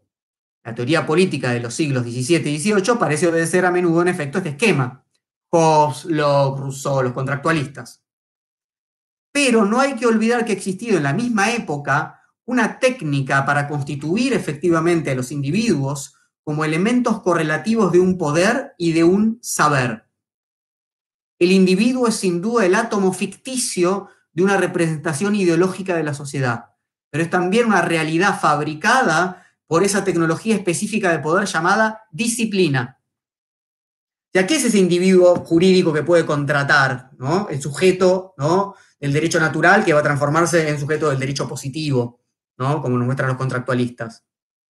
La 0.65 0.75
teoría 0.75 1.05
política 1.05 1.51
de 1.51 1.61
los 1.61 1.75
siglos 1.75 2.05
XVII 2.05 2.51
y 2.51 2.59
XVIII 2.59 2.97
parece 2.99 3.27
obedecer 3.27 3.67
a 3.67 3.71
menudo 3.71 4.01
en 4.01 4.09
efecto 4.09 4.39
este 4.39 4.51
esquema. 4.51 5.05
Hobbes, 5.51 6.07
Locke, 6.07 6.61
Rousseau, 6.61 7.03
los 7.03 7.13
contractualistas. 7.13 8.03
Pero 9.31 9.67
no 9.67 9.79
hay 9.79 9.95
que 9.95 10.07
olvidar 10.07 10.47
que 10.47 10.53
ha 10.53 10.57
existido 10.57 10.97
en 10.97 11.03
la 11.03 11.13
misma 11.13 11.53
época 11.53 12.23
una 12.47 12.79
técnica 12.79 13.45
para 13.45 13.69
constituir 13.69 14.33
efectivamente 14.33 15.11
a 15.11 15.15
los 15.15 15.33
individuos 15.33 16.17
como 16.43 16.65
elementos 16.65 17.21
correlativos 17.21 17.93
de 17.93 18.01
un 18.01 18.17
poder 18.17 18.73
y 18.79 18.93
de 18.93 19.05
un 19.05 19.39
saber. 19.43 20.07
El 21.39 21.53
individuo 21.53 22.09
es 22.09 22.15
sin 22.15 22.41
duda 22.41 22.65
el 22.65 22.75
átomo 22.75 23.13
ficticio 23.13 24.09
de 24.33 24.45
una 24.45 24.57
representación 24.57 25.35
ideológica 25.35 25.95
de 25.95 26.05
la 26.05 26.15
sociedad, 26.15 26.70
pero 27.11 27.25
es 27.25 27.31
también 27.31 27.67
una 27.67 27.83
realidad 27.83 28.39
fabricada 28.41 29.45
por 29.67 29.85
esa 29.85 30.05
tecnología 30.05 30.57
específica 30.57 31.13
de 31.13 31.19
poder 31.19 31.47
llamada 31.47 32.05
disciplina. 32.11 32.99
Ya 34.33 34.47
qué 34.47 34.57
es 34.57 34.65
ese 34.65 34.79
individuo 34.79 35.37
jurídico 35.37 35.93
que 35.93 36.05
puede 36.05 36.25
contratar, 36.25 37.11
¿no? 37.19 37.49
El 37.49 37.61
sujeto, 37.61 38.35
¿no? 38.39 38.75
del 39.01 39.13
derecho 39.15 39.41
natural 39.41 39.85
que 39.85 39.95
va 39.95 40.01
a 40.01 40.05
transformarse 40.05 40.69
en 40.69 40.79
sujeto 40.79 41.09
del 41.09 41.19
derecho 41.19 41.49
positivo, 41.49 42.21
¿no? 42.59 42.83
Como 42.83 42.99
nos 42.99 43.07
muestran 43.07 43.29
los 43.29 43.39
contractualistas. 43.39 44.25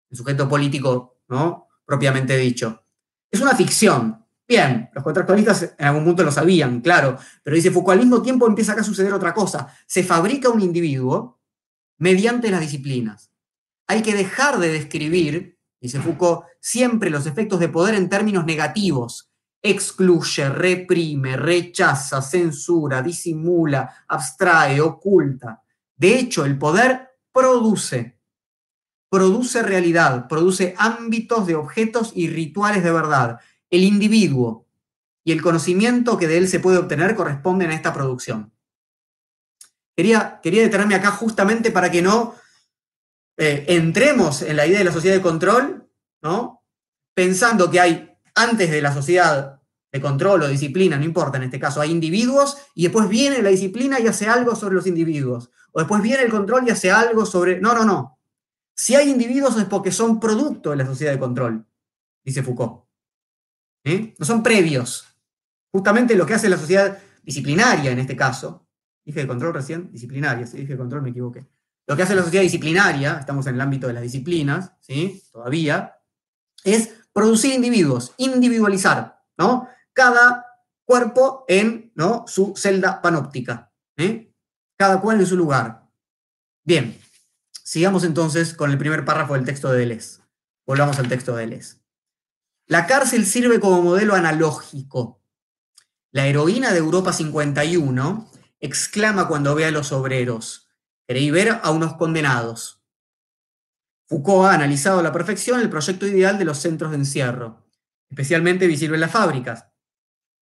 El 0.08 0.16
sujeto 0.16 0.48
político, 0.48 1.18
¿no? 1.28 1.66
propiamente 1.84 2.36
dicho. 2.36 2.84
Es 3.28 3.40
una 3.40 3.56
ficción. 3.56 4.24
Bien, 4.46 4.88
los 4.92 5.02
contractualistas 5.02 5.74
en 5.76 5.86
algún 5.86 6.04
punto 6.04 6.22
lo 6.22 6.30
sabían, 6.30 6.80
claro, 6.80 7.16
pero 7.42 7.56
dice 7.56 7.70
Foucault, 7.70 7.98
al 7.98 8.06
mismo 8.06 8.22
tiempo 8.22 8.46
empieza 8.46 8.72
acá 8.72 8.80
a 8.80 8.84
suceder 8.84 9.12
otra 9.12 9.34
cosa. 9.34 9.74
Se 9.86 10.04
fabrica 10.04 10.48
un 10.48 10.60
individuo 10.60 11.39
mediante 12.00 12.50
las 12.50 12.60
disciplinas. 12.60 13.30
Hay 13.86 14.02
que 14.02 14.14
dejar 14.14 14.58
de 14.58 14.72
describir, 14.72 15.58
dice 15.80 16.00
Foucault, 16.00 16.46
siempre 16.58 17.10
los 17.10 17.26
efectos 17.26 17.60
de 17.60 17.68
poder 17.68 17.94
en 17.94 18.08
términos 18.08 18.44
negativos. 18.44 19.30
Excluye, 19.62 20.48
reprime, 20.48 21.36
rechaza, 21.36 22.20
censura, 22.22 23.02
disimula, 23.02 24.04
abstrae, 24.08 24.80
oculta. 24.80 25.62
De 25.96 26.18
hecho, 26.18 26.44
el 26.44 26.58
poder 26.58 27.10
produce 27.32 28.20
produce 29.10 29.62
realidad, 29.62 30.28
produce 30.28 30.74
ámbitos 30.78 31.46
de 31.46 31.56
objetos 31.56 32.12
y 32.14 32.28
rituales 32.28 32.82
de 32.84 32.92
verdad. 32.92 33.40
El 33.68 33.82
individuo 33.82 34.66
y 35.24 35.32
el 35.32 35.42
conocimiento 35.42 36.16
que 36.16 36.28
de 36.28 36.38
él 36.38 36.48
se 36.48 36.60
puede 36.60 36.78
obtener 36.78 37.14
corresponden 37.14 37.70
a 37.70 37.74
esta 37.74 37.92
producción. 37.92 38.52
Quería, 40.00 40.40
quería 40.42 40.62
detenerme 40.62 40.94
acá 40.94 41.10
justamente 41.10 41.70
para 41.70 41.90
que 41.90 42.00
no 42.00 42.34
eh, 43.36 43.66
entremos 43.68 44.40
en 44.40 44.56
la 44.56 44.66
idea 44.66 44.78
de 44.78 44.86
la 44.86 44.92
sociedad 44.92 45.14
de 45.14 45.20
control, 45.20 45.90
¿no? 46.22 46.64
pensando 47.12 47.70
que 47.70 47.80
hay, 47.80 48.16
antes 48.34 48.70
de 48.70 48.80
la 48.80 48.94
sociedad 48.94 49.60
de 49.92 50.00
control 50.00 50.40
o 50.40 50.48
disciplina, 50.48 50.96
no 50.96 51.04
importa 51.04 51.36
en 51.36 51.42
este 51.42 51.60
caso, 51.60 51.82
hay 51.82 51.90
individuos 51.90 52.56
y 52.74 52.84
después 52.84 53.10
viene 53.10 53.42
la 53.42 53.50
disciplina 53.50 54.00
y 54.00 54.06
hace 54.06 54.26
algo 54.26 54.56
sobre 54.56 54.76
los 54.76 54.86
individuos. 54.86 55.50
O 55.72 55.80
después 55.80 56.00
viene 56.00 56.22
el 56.22 56.30
control 56.30 56.66
y 56.66 56.70
hace 56.70 56.90
algo 56.90 57.26
sobre... 57.26 57.60
No, 57.60 57.74
no, 57.74 57.84
no. 57.84 58.18
Si 58.74 58.94
hay 58.94 59.10
individuos 59.10 59.58
es 59.58 59.66
porque 59.66 59.92
son 59.92 60.18
producto 60.18 60.70
de 60.70 60.76
la 60.76 60.86
sociedad 60.86 61.12
de 61.12 61.18
control, 61.18 61.66
dice 62.24 62.42
Foucault. 62.42 62.86
¿Eh? 63.84 64.14
No 64.18 64.24
son 64.24 64.42
previos. 64.42 65.04
Justamente 65.70 66.14
lo 66.14 66.24
que 66.24 66.32
hace 66.32 66.48
la 66.48 66.56
sociedad 66.56 66.98
disciplinaria 67.22 67.90
en 67.90 67.98
este 67.98 68.16
caso, 68.16 68.66
dije 69.04 69.20
de 69.20 69.26
control 69.26 69.54
recién, 69.54 69.90
disciplinaria, 69.92 70.46
si 70.46 70.58
dije 70.58 70.72
de 70.72 70.78
control 70.78 71.02
me 71.02 71.10
equivoqué. 71.10 71.46
Lo 71.86 71.96
que 71.96 72.02
hace 72.02 72.14
la 72.14 72.22
sociedad 72.22 72.42
disciplinaria, 72.42 73.18
estamos 73.18 73.46
en 73.46 73.54
el 73.54 73.60
ámbito 73.60 73.86
de 73.86 73.94
las 73.94 74.02
disciplinas, 74.02 74.72
¿sí? 74.80 75.22
Todavía, 75.32 75.96
es 76.64 76.90
producir 77.12 77.54
individuos, 77.54 78.14
individualizar, 78.16 79.20
¿no? 79.36 79.68
Cada 79.92 80.46
cuerpo 80.84 81.44
en 81.48 81.92
¿no? 81.94 82.24
su 82.26 82.54
celda 82.56 83.00
panóptica, 83.00 83.72
¿eh? 83.96 84.32
cada 84.76 85.00
cual 85.00 85.20
en 85.20 85.26
su 85.26 85.36
lugar. 85.36 85.88
Bien, 86.64 86.96
Sigamos 87.70 88.02
entonces 88.02 88.52
con 88.52 88.72
el 88.72 88.78
primer 88.78 89.04
párrafo 89.04 89.34
del 89.34 89.44
texto 89.44 89.70
de 89.70 89.78
Deleuze. 89.78 90.22
Volvamos 90.66 90.98
al 90.98 91.06
texto 91.06 91.36
de 91.36 91.42
Deleuze. 91.46 91.76
La 92.66 92.88
cárcel 92.88 93.24
sirve 93.24 93.60
como 93.60 93.80
modelo 93.80 94.16
analógico. 94.16 95.22
La 96.10 96.26
heroína 96.26 96.72
de 96.72 96.78
Europa 96.78 97.12
51 97.12 98.28
exclama 98.60 99.26
cuando 99.26 99.54
ve 99.54 99.64
a 99.64 99.70
los 99.70 99.92
obreros, 99.92 100.68
creí 101.06 101.30
ver 101.30 101.60
a 101.62 101.70
unos 101.70 101.94
condenados. 101.94 102.84
Foucault 104.06 104.46
ha 104.46 104.54
analizado 104.54 105.00
a 105.00 105.02
la 105.02 105.12
perfección 105.12 105.60
el 105.60 105.70
proyecto 105.70 106.06
ideal 106.06 106.38
de 106.38 106.44
los 106.44 106.58
centros 106.58 106.90
de 106.90 106.98
encierro, 106.98 107.66
especialmente 108.08 108.66
visible 108.66 108.96
en 108.96 109.02
las 109.02 109.12
fábricas. 109.12 109.66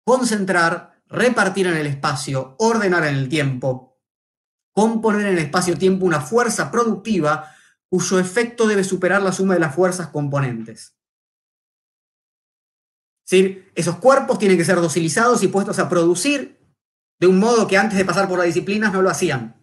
Concentrar, 0.03 1.03
repartir 1.07 1.67
en 1.67 1.77
el 1.77 1.87
espacio, 1.87 2.55
ordenar 2.59 3.05
en 3.05 3.15
el 3.15 3.29
tiempo, 3.29 4.01
componer 4.73 5.27
en 5.27 5.33
el 5.33 5.39
espacio-tiempo 5.39 6.05
una 6.05 6.21
fuerza 6.21 6.71
productiva 6.71 7.53
cuyo 7.89 8.19
efecto 8.19 8.67
debe 8.67 8.83
superar 8.83 9.21
la 9.21 9.31
suma 9.31 9.55
de 9.55 9.59
las 9.59 9.75
fuerzas 9.75 10.07
componentes. 10.07 10.95
Esos 13.75 13.97
cuerpos 13.97 14.39
tienen 14.39 14.57
que 14.57 14.65
ser 14.65 14.77
docilizados 14.77 15.43
y 15.43 15.47
puestos 15.47 15.77
a 15.77 15.87
producir 15.87 16.58
de 17.19 17.27
un 17.27 17.39
modo 17.39 17.67
que 17.67 17.77
antes 17.77 17.97
de 17.97 18.05
pasar 18.05 18.27
por 18.27 18.37
las 18.37 18.47
disciplinas 18.47 18.93
no 18.93 19.01
lo 19.01 19.09
hacían. 19.09 19.55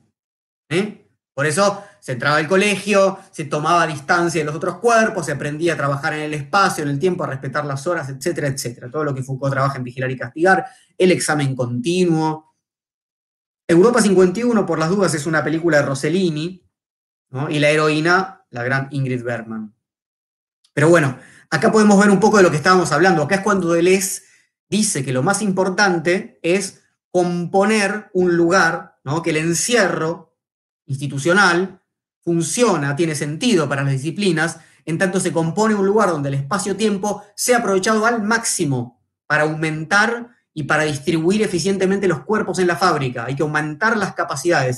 ¿eh? 0.68 1.08
Por 1.34 1.46
eso 1.46 1.84
se 2.00 2.12
entraba 2.12 2.36
al 2.36 2.48
colegio, 2.48 3.18
se 3.30 3.44
tomaba 3.44 3.86
distancia 3.86 4.40
de 4.40 4.44
los 4.44 4.54
otros 4.54 4.78
cuerpos, 4.78 5.26
se 5.26 5.32
aprendía 5.32 5.74
a 5.74 5.76
trabajar 5.76 6.14
en 6.14 6.20
el 6.20 6.34
espacio, 6.34 6.84
en 6.84 6.90
el 6.90 6.98
tiempo, 6.98 7.24
a 7.24 7.26
respetar 7.26 7.64
las 7.64 7.86
horas, 7.86 8.08
etcétera, 8.08 8.48
etcétera. 8.48 8.90
Todo 8.90 9.04
lo 9.04 9.14
que 9.14 9.22
Foucault 9.22 9.52
trabaja 9.52 9.76
en 9.78 9.84
vigilar 9.84 10.10
y 10.10 10.16
castigar, 10.16 10.66
el 10.96 11.10
examen 11.10 11.54
continuo, 11.54 12.54
Europa 13.68 14.00
51, 14.00 14.64
por 14.64 14.78
las 14.78 14.88
dudas, 14.88 15.12
es 15.14 15.26
una 15.26 15.42
película 15.42 15.78
de 15.78 15.82
Rossellini, 15.82 16.66
y 17.48 17.58
la 17.58 17.70
heroína, 17.70 18.46
la 18.50 18.62
gran 18.62 18.88
Ingrid 18.92 19.22
Bergman. 19.22 19.74
Pero 20.72 20.88
bueno, 20.88 21.18
acá 21.50 21.72
podemos 21.72 21.98
ver 21.98 22.10
un 22.10 22.20
poco 22.20 22.36
de 22.36 22.44
lo 22.44 22.50
que 22.50 22.56
estábamos 22.56 22.92
hablando. 22.92 23.22
Acá 23.22 23.36
es 23.36 23.40
cuando 23.40 23.72
Deleuze 23.72 24.22
dice 24.68 25.04
que 25.04 25.12
lo 25.12 25.22
más 25.22 25.42
importante 25.42 26.38
es 26.42 26.82
componer 27.16 28.10
un 28.12 28.36
lugar, 28.36 28.98
¿no? 29.02 29.22
que 29.22 29.30
el 29.30 29.38
encierro 29.38 30.36
institucional 30.84 31.80
funciona, 32.20 32.94
tiene 32.94 33.14
sentido 33.14 33.66
para 33.70 33.82
las 33.84 33.94
disciplinas, 33.94 34.60
en 34.84 34.98
tanto 34.98 35.18
se 35.18 35.32
compone 35.32 35.74
un 35.74 35.86
lugar 35.86 36.10
donde 36.10 36.28
el 36.28 36.34
espacio-tiempo 36.34 37.24
sea 37.34 37.60
aprovechado 37.60 38.04
al 38.04 38.22
máximo 38.22 39.02
para 39.26 39.44
aumentar 39.44 40.28
y 40.52 40.64
para 40.64 40.82
distribuir 40.82 41.40
eficientemente 41.40 42.06
los 42.06 42.20
cuerpos 42.20 42.58
en 42.58 42.66
la 42.66 42.76
fábrica. 42.76 43.24
Hay 43.24 43.34
que 43.34 43.44
aumentar 43.44 43.96
las 43.96 44.12
capacidades. 44.12 44.76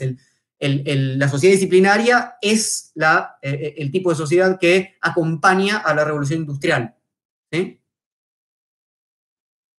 la 0.60 1.28
sociedad 1.28 1.54
disciplinaria 1.54 2.36
es 2.40 2.92
eh, 2.94 3.26
eh, 3.42 3.74
el 3.78 3.90
tipo 3.90 4.10
de 4.10 4.16
sociedad 4.16 4.60
que 4.60 4.96
acompaña 5.00 5.78
a 5.78 5.92
la 5.92 6.04
revolución 6.04 6.42
industrial. 6.42 6.94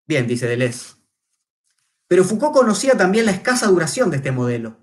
Bien, 0.09 0.27
dice 0.27 0.49
Deleuze. 0.49 0.98
Pero 2.09 2.25
Foucault 2.25 2.55
conocía 2.55 2.97
también 2.97 3.27
la 3.27 3.33
escasa 3.33 3.67
duración 3.67 4.11
de 4.11 4.17
este 4.17 4.33
modelo. 4.33 4.77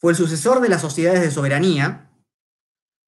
Fue 0.00 0.12
el 0.12 0.16
sucesor 0.16 0.60
de 0.60 0.68
las 0.68 0.80
sociedades 0.80 1.22
de 1.22 1.30
soberanía, 1.30 2.10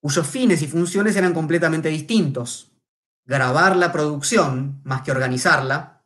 cuyos 0.01 0.27
fines 0.27 0.63
y 0.63 0.69
funciones 0.69 1.17
eran 1.17 1.35
completamente 1.35 1.89
distintos. 1.89 2.73
Grabar 3.27 3.77
la 3.77 3.93
producción 3.93 4.81
más 4.85 5.03
que 5.03 5.11
organizarla, 5.11 6.05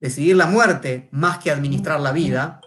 decidir 0.00 0.36
la 0.36 0.46
muerte 0.46 1.08
más 1.12 1.38
que 1.38 1.50
administrar 1.50 2.00
la 2.00 2.12
vida. 2.12 2.60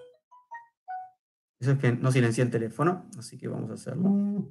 Eso 1.59 1.71
es 1.71 1.79
que 1.79 1.91
no 1.91 2.11
silencié 2.11 2.43
el 2.43 2.51
teléfono, 2.51 3.09
así 3.17 3.37
que 3.37 3.47
vamos 3.47 3.71
a 3.71 3.73
hacerlo. 3.73 4.49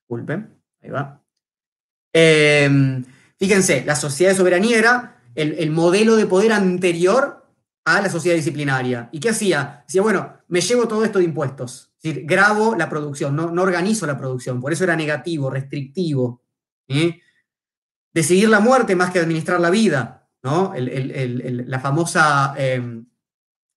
Disculpen. 0.00 0.58
Ahí 0.82 0.90
va. 0.90 1.22
Em, 2.12 3.04
fíjense, 3.36 3.84
la 3.84 3.96
sociedad 3.96 4.32
de 4.32 4.36
soberanía 4.36 4.78
era 4.78 5.22
el, 5.34 5.70
modelo 5.70 6.16
de 6.16 6.26
poder 6.26 6.52
anterior 6.52 7.37
a 7.96 8.02
la 8.02 8.10
sociedad 8.10 8.36
disciplinaria. 8.36 9.08
¿Y 9.12 9.20
qué 9.20 9.30
hacía? 9.30 9.84
Decía, 9.86 10.02
bueno, 10.02 10.34
me 10.48 10.60
llevo 10.60 10.86
todo 10.86 11.04
esto 11.04 11.18
de 11.18 11.24
impuestos. 11.24 11.92
Es 12.02 12.26
grabo 12.26 12.74
la 12.76 12.88
producción, 12.88 13.34
no, 13.34 13.50
no 13.50 13.62
organizo 13.62 14.06
la 14.06 14.18
producción. 14.18 14.60
Por 14.60 14.72
eso 14.72 14.84
era 14.84 14.96
negativo, 14.96 15.50
restrictivo. 15.50 16.42
Decidir 18.12 18.48
la 18.48 18.60
muerte 18.60 18.94
más 18.94 19.10
que 19.10 19.18
administrar 19.18 19.60
la 19.60 19.70
vida. 19.70 20.14
¿no? 20.42 20.72
la 20.76 21.80
famosa 21.80 22.54
em, 22.56 23.04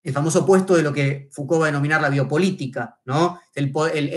el 0.04 0.14
famoso 0.14 0.46
puesto 0.46 0.76
de 0.76 0.82
lo 0.82 0.92
que 0.92 1.30
Foucault 1.32 1.62
va 1.62 1.66
a 1.66 1.72
denominar 1.72 2.02
la 2.02 2.10
biopolítica, 2.10 3.00
¿no? 3.06 3.40
El, 3.54 3.72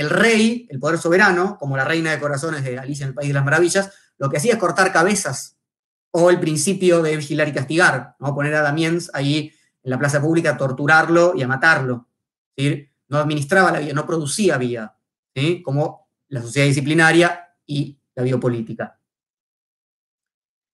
rey, 0.08 0.66
el 0.70 0.78
poder 0.78 0.98
soberano, 0.98 1.58
como 1.58 1.76
la 1.76 1.84
reina 1.84 2.10
de 2.10 2.20
corazones 2.20 2.64
de 2.64 2.78
Alicia 2.78 3.04
en 3.04 3.10
el 3.10 3.14
País 3.14 3.28
de 3.28 3.34
las 3.34 3.44
Maravillas, 3.44 3.90
lo 4.16 4.30
que 4.30 4.38
hacía 4.38 4.54
es 4.54 4.58
cortar 4.58 4.92
cabezas, 4.92 5.58
o 6.10 6.30
el 6.30 6.40
principio 6.40 7.02
de 7.02 7.16
vigilar 7.16 7.48
y 7.48 7.52
castigar, 7.52 8.16
¿no? 8.18 8.34
Poner 8.34 8.54
a 8.54 8.62
Damiens 8.62 9.10
ahí 9.12 9.52
en 9.84 9.90
la 9.90 9.98
plaza 9.98 10.20
pública 10.20 10.50
a 10.50 10.56
torturarlo 10.56 11.34
y 11.36 11.42
a 11.42 11.48
matarlo, 11.48 12.08
No 13.08 13.18
administraba 13.18 13.70
la 13.70 13.78
vida, 13.78 13.92
no 13.92 14.06
producía 14.06 14.58
vida, 14.58 14.98
Como 15.62 16.08
la 16.28 16.42
sociedad 16.42 16.66
disciplinaria 16.66 17.56
y 17.66 18.00
la 18.16 18.24
biopolítica. 18.24 18.98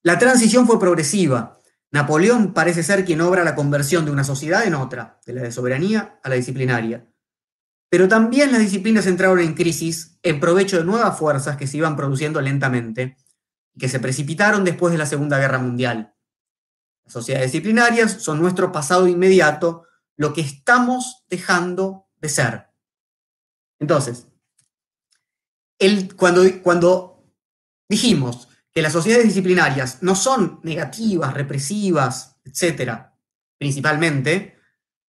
La 0.02 0.18
transición 0.18 0.66
fue 0.66 0.80
progresiva, 0.80 1.60
Napoleón 1.92 2.54
parece 2.54 2.82
ser 2.82 3.04
quien 3.04 3.20
obra 3.20 3.42
la 3.42 3.56
conversión 3.56 4.04
de 4.04 4.12
una 4.12 4.22
sociedad 4.22 4.64
en 4.64 4.74
otra, 4.74 5.20
de 5.26 5.32
la 5.32 5.42
de 5.42 5.50
soberanía 5.50 6.20
a 6.22 6.28
la 6.28 6.36
disciplinaria. 6.36 7.06
Pero 7.90 8.06
también 8.06 8.52
las 8.52 8.60
disciplinas 8.60 9.06
entraron 9.06 9.40
en 9.40 9.54
crisis 9.54 10.18
en 10.22 10.38
provecho 10.38 10.78
de 10.78 10.84
nuevas 10.84 11.18
fuerzas 11.18 11.56
que 11.56 11.66
se 11.66 11.78
iban 11.78 11.96
produciendo 11.96 12.40
lentamente 12.40 13.16
que 13.78 13.88
se 13.88 13.98
precipitaron 13.98 14.64
después 14.64 14.92
de 14.92 14.98
la 14.98 15.06
Segunda 15.06 15.38
Guerra 15.38 15.58
Mundial. 15.58 16.14
Sociedades 17.10 17.52
disciplinarias 17.52 18.22
son 18.22 18.40
nuestro 18.40 18.72
pasado 18.72 19.08
inmediato, 19.08 19.84
lo 20.16 20.32
que 20.32 20.40
estamos 20.40 21.24
dejando 21.28 22.06
de 22.16 22.28
ser. 22.28 22.66
Entonces, 23.78 24.26
cuando, 26.16 26.42
cuando 26.62 27.24
dijimos 27.88 28.48
que 28.72 28.82
las 28.82 28.92
sociedades 28.92 29.26
disciplinarias 29.26 30.02
no 30.02 30.14
son 30.14 30.60
negativas, 30.62 31.34
represivas, 31.34 32.36
etcétera, 32.44 33.16
principalmente, 33.58 34.56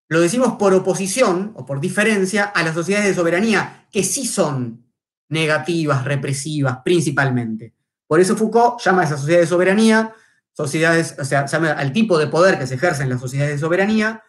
lo 0.08 0.20
decimos 0.20 0.54
por 0.54 0.74
oposición 0.74 1.54
o 1.56 1.66
por 1.66 1.80
diferencia 1.80 2.46
a 2.46 2.64
las 2.64 2.74
sociedades 2.74 3.10
de 3.10 3.16
soberanía, 3.16 3.88
que 3.92 4.04
sí 4.04 4.26
son 4.26 4.92
negativas, 5.30 6.04
represivas, 6.04 6.80
principalmente. 6.84 7.76
Por 8.08 8.20
eso 8.20 8.36
Foucault 8.36 8.82
llama 8.82 9.04
a 9.04 9.06
esa 9.06 9.18
sociedad 9.18 9.40
de 9.40 9.48
soberanía, 9.48 10.14
sociedades, 10.54 11.16
o 11.20 11.26
sea, 11.26 11.46
al 11.46 11.94
tipo 11.94 12.18
de 12.18 12.28
poder 12.28 12.60
que 12.60 12.68
se 12.68 12.76
ejerce 12.76 13.04
en 13.04 13.10
las 13.10 13.22
sociedades 13.22 13.56
de 13.56 13.60
soberanía, 13.60 14.24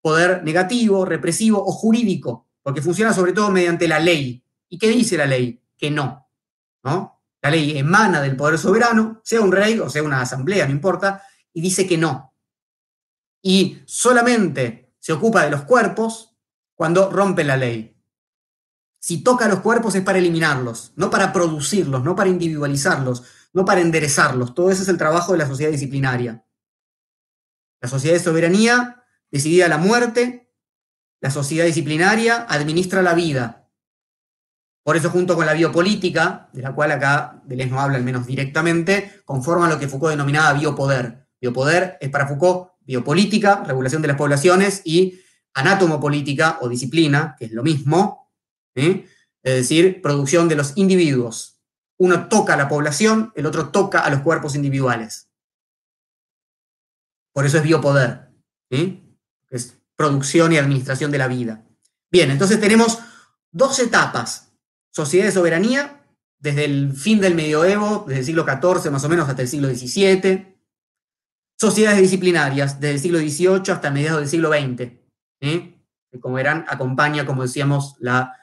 poder 0.00 0.42
negativo, 0.44 1.04
represivo 1.04 1.64
o 1.64 1.72
jurídico, 1.72 2.48
porque 2.62 2.82
funciona 2.82 3.12
sobre 3.12 3.32
todo 3.32 3.50
mediante 3.50 3.88
la 3.88 3.98
ley. 3.98 4.44
¿Y 4.68 4.78
qué 4.78 4.88
dice 4.88 5.16
la 5.16 5.26
ley? 5.26 5.62
Que 5.76 5.90
no, 5.90 6.28
¿no? 6.82 7.22
La 7.40 7.50
ley 7.50 7.78
emana 7.78 8.20
del 8.20 8.36
poder 8.36 8.58
soberano, 8.58 9.20
sea 9.24 9.40
un 9.40 9.52
rey 9.52 9.78
o 9.78 9.88
sea 9.88 10.02
una 10.02 10.20
asamblea, 10.20 10.66
no 10.66 10.72
importa, 10.72 11.22
y 11.52 11.60
dice 11.60 11.86
que 11.86 11.96
no. 11.96 12.34
Y 13.42 13.78
solamente 13.86 14.92
se 14.98 15.12
ocupa 15.12 15.44
de 15.44 15.50
los 15.50 15.62
cuerpos 15.62 16.36
cuando 16.74 17.10
rompe 17.10 17.44
la 17.44 17.56
ley. 17.56 17.96
Si 19.00 19.22
toca 19.22 19.48
los 19.48 19.60
cuerpos 19.60 19.94
es 19.94 20.02
para 20.02 20.18
eliminarlos, 20.18 20.92
no 20.96 21.08
para 21.08 21.32
producirlos, 21.32 22.02
no 22.02 22.16
para 22.16 22.30
individualizarlos, 22.30 23.22
no 23.52 23.64
para 23.64 23.80
enderezarlos. 23.80 24.54
Todo 24.54 24.70
eso 24.70 24.82
es 24.82 24.88
el 24.88 24.98
trabajo 24.98 25.32
de 25.32 25.38
la 25.38 25.46
sociedad 25.46 25.70
disciplinaria. 25.70 26.44
La 27.80 27.88
sociedad 27.88 28.14
de 28.14 28.22
soberanía 28.22 29.04
decidida 29.30 29.68
la 29.68 29.78
muerte, 29.78 30.52
la 31.20 31.30
sociedad 31.30 31.66
disciplinaria 31.66 32.46
administra 32.48 33.02
la 33.02 33.14
vida, 33.14 33.58
por 34.88 34.96
eso, 34.96 35.10
junto 35.10 35.36
con 35.36 35.44
la 35.44 35.52
biopolítica, 35.52 36.48
de 36.50 36.62
la 36.62 36.74
cual 36.74 36.92
acá 36.92 37.42
Deleuze 37.44 37.70
no 37.70 37.78
habla 37.78 37.98
al 37.98 38.04
menos 38.04 38.26
directamente, 38.26 39.20
conforman 39.26 39.68
lo 39.68 39.78
que 39.78 39.86
Foucault 39.86 40.12
denominaba 40.12 40.58
biopoder. 40.58 41.28
Biopoder 41.38 41.98
es 42.00 42.08
para 42.08 42.26
Foucault 42.26 42.70
biopolítica, 42.80 43.64
regulación 43.66 44.00
de 44.00 44.08
las 44.08 44.16
poblaciones, 44.16 44.80
y 44.86 45.20
anatomopolítica 45.52 46.56
o 46.62 46.70
disciplina, 46.70 47.36
que 47.38 47.44
es 47.44 47.52
lo 47.52 47.62
mismo, 47.62 48.30
es 48.74 49.04
decir, 49.42 50.00
producción 50.00 50.48
de 50.48 50.56
los 50.56 50.72
individuos. 50.76 51.57
Uno 51.98 52.28
toca 52.28 52.54
a 52.54 52.56
la 52.56 52.68
población, 52.68 53.32
el 53.34 53.46
otro 53.46 53.70
toca 53.70 54.00
a 54.00 54.10
los 54.10 54.20
cuerpos 54.20 54.54
individuales. 54.54 55.30
Por 57.32 57.44
eso 57.44 57.58
es 57.58 57.64
biopoder, 57.64 58.30
es 58.70 59.78
producción 59.96 60.52
y 60.52 60.58
administración 60.58 61.10
de 61.10 61.18
la 61.18 61.28
vida. 61.28 61.64
Bien, 62.10 62.30
entonces 62.30 62.60
tenemos 62.60 62.98
dos 63.50 63.78
etapas 63.78 64.48
sociedad 64.90 65.26
de 65.26 65.32
soberanía 65.32 66.04
desde 66.40 66.64
el 66.64 66.92
fin 66.92 67.20
del 67.20 67.34
medioevo, 67.34 68.04
desde 68.06 68.20
el 68.20 68.26
siglo 68.26 68.44
XIV 68.44 68.90
más 68.90 69.04
o 69.04 69.08
menos 69.08 69.28
hasta 69.28 69.42
el 69.42 69.48
siglo 69.48 69.68
XVII. 69.68 70.56
Sociedades 71.56 72.00
disciplinarias 72.00 72.80
desde 72.80 72.94
el 72.94 73.00
siglo 73.00 73.18
XVIII 73.18 73.72
hasta 73.72 73.90
mediados 73.90 74.20
del 74.20 74.28
siglo 74.28 74.50
XX. 74.50 74.92
que 75.40 76.20
como 76.20 76.34
verán, 76.36 76.64
acompaña, 76.68 77.26
como 77.26 77.42
decíamos, 77.42 77.96
la, 78.00 78.34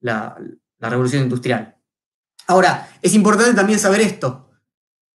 la, 0.00 0.36
revolución 0.80 1.22
industrial. 1.22 1.73
Ahora, 2.46 2.88
es 3.00 3.14
importante 3.14 3.54
también 3.54 3.78
saber 3.78 4.00
esto. 4.00 4.50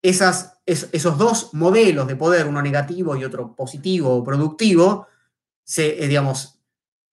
Esos 0.00 1.18
dos 1.18 1.50
modelos 1.54 2.06
de 2.06 2.16
poder, 2.16 2.46
uno 2.46 2.62
negativo 2.62 3.16
y 3.16 3.24
otro 3.24 3.54
positivo 3.54 4.14
o 4.14 4.24
productivo, 4.24 5.06
se, 5.64 6.02
eh, 6.02 6.08
digamos, 6.08 6.58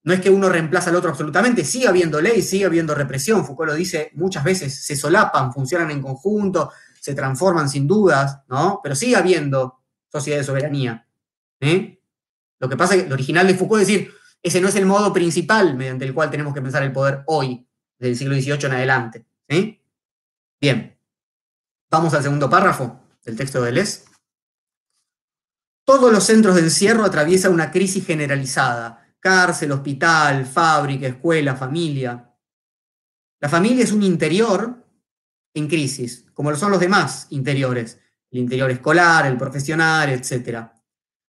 no 0.03 0.13
es 0.13 0.21
que 0.21 0.29
uno 0.29 0.49
reemplaza 0.49 0.91
al 0.91 0.95
otro 0.95 1.09
absolutamente, 1.09 1.65
sigue 1.65 1.87
habiendo 1.87 2.21
ley, 2.21 2.41
sigue 2.43 2.65
habiendo 2.65 2.93
represión, 2.93 3.43
Foucault 3.43 3.71
lo 3.71 3.75
dice 3.75 4.11
muchas 4.13 4.43
veces, 4.43 4.85
se 4.85 4.95
solapan, 4.95 5.51
funcionan 5.51 5.89
en 5.89 6.01
conjunto, 6.01 6.71
se 7.01 7.15
transforman 7.15 7.67
sin 7.67 7.87
dudas, 7.87 8.41
¿no? 8.47 8.79
Pero 8.83 8.95
sigue 8.95 9.15
habiendo 9.15 9.79
sociedad 10.11 10.37
de 10.37 10.43
soberanía. 10.43 11.07
¿eh? 11.59 11.99
Lo 12.59 12.69
que 12.69 12.77
pasa 12.77 12.95
es 12.95 13.03
que 13.03 13.09
lo 13.09 13.15
original 13.15 13.47
de 13.47 13.55
Foucault 13.55 13.81
es 13.81 13.87
decir, 13.87 14.11
ese 14.43 14.61
no 14.61 14.67
es 14.67 14.75
el 14.75 14.85
modo 14.85 15.11
principal 15.11 15.75
mediante 15.75 16.05
el 16.05 16.13
cual 16.13 16.29
tenemos 16.29 16.53
que 16.53 16.61
pensar 16.61 16.83
el 16.83 16.91
poder 16.91 17.23
hoy, 17.25 17.67
desde 17.97 18.11
el 18.11 18.17
siglo 18.17 18.35
XVIII 18.35 18.67
en 18.67 18.73
adelante. 18.73 19.25
Bien, 20.59 20.97
vamos 21.89 22.13
al 22.13 22.23
segundo 22.23 22.49
párrafo 22.49 23.01
del 23.23 23.35
texto 23.35 23.61
de 23.61 23.71
Les. 23.71 24.05
Todos 25.85 26.11
los 26.11 26.23
centros 26.23 26.55
de 26.55 26.61
encierro 26.61 27.03
atraviesan 27.03 27.53
una 27.53 27.71
crisis 27.71 28.05
generalizada 28.05 29.05
cárcel, 29.25 29.71
hospital, 29.71 30.45
fábrica, 30.45 31.07
escuela, 31.07 31.55
familia. 31.55 32.31
La 33.39 33.49
familia 33.49 33.83
es 33.83 33.91
un 33.91 34.03
interior 34.03 34.85
en 35.55 35.67
crisis, 35.67 36.27
como 36.31 36.51
lo 36.51 36.57
son 36.57 36.69
los 36.69 36.79
demás 36.79 37.25
interiores, 37.31 37.99
el 38.29 38.37
interior 38.37 38.69
escolar, 38.69 39.25
el 39.25 39.35
profesional, 39.35 40.09
etc. 40.11 40.67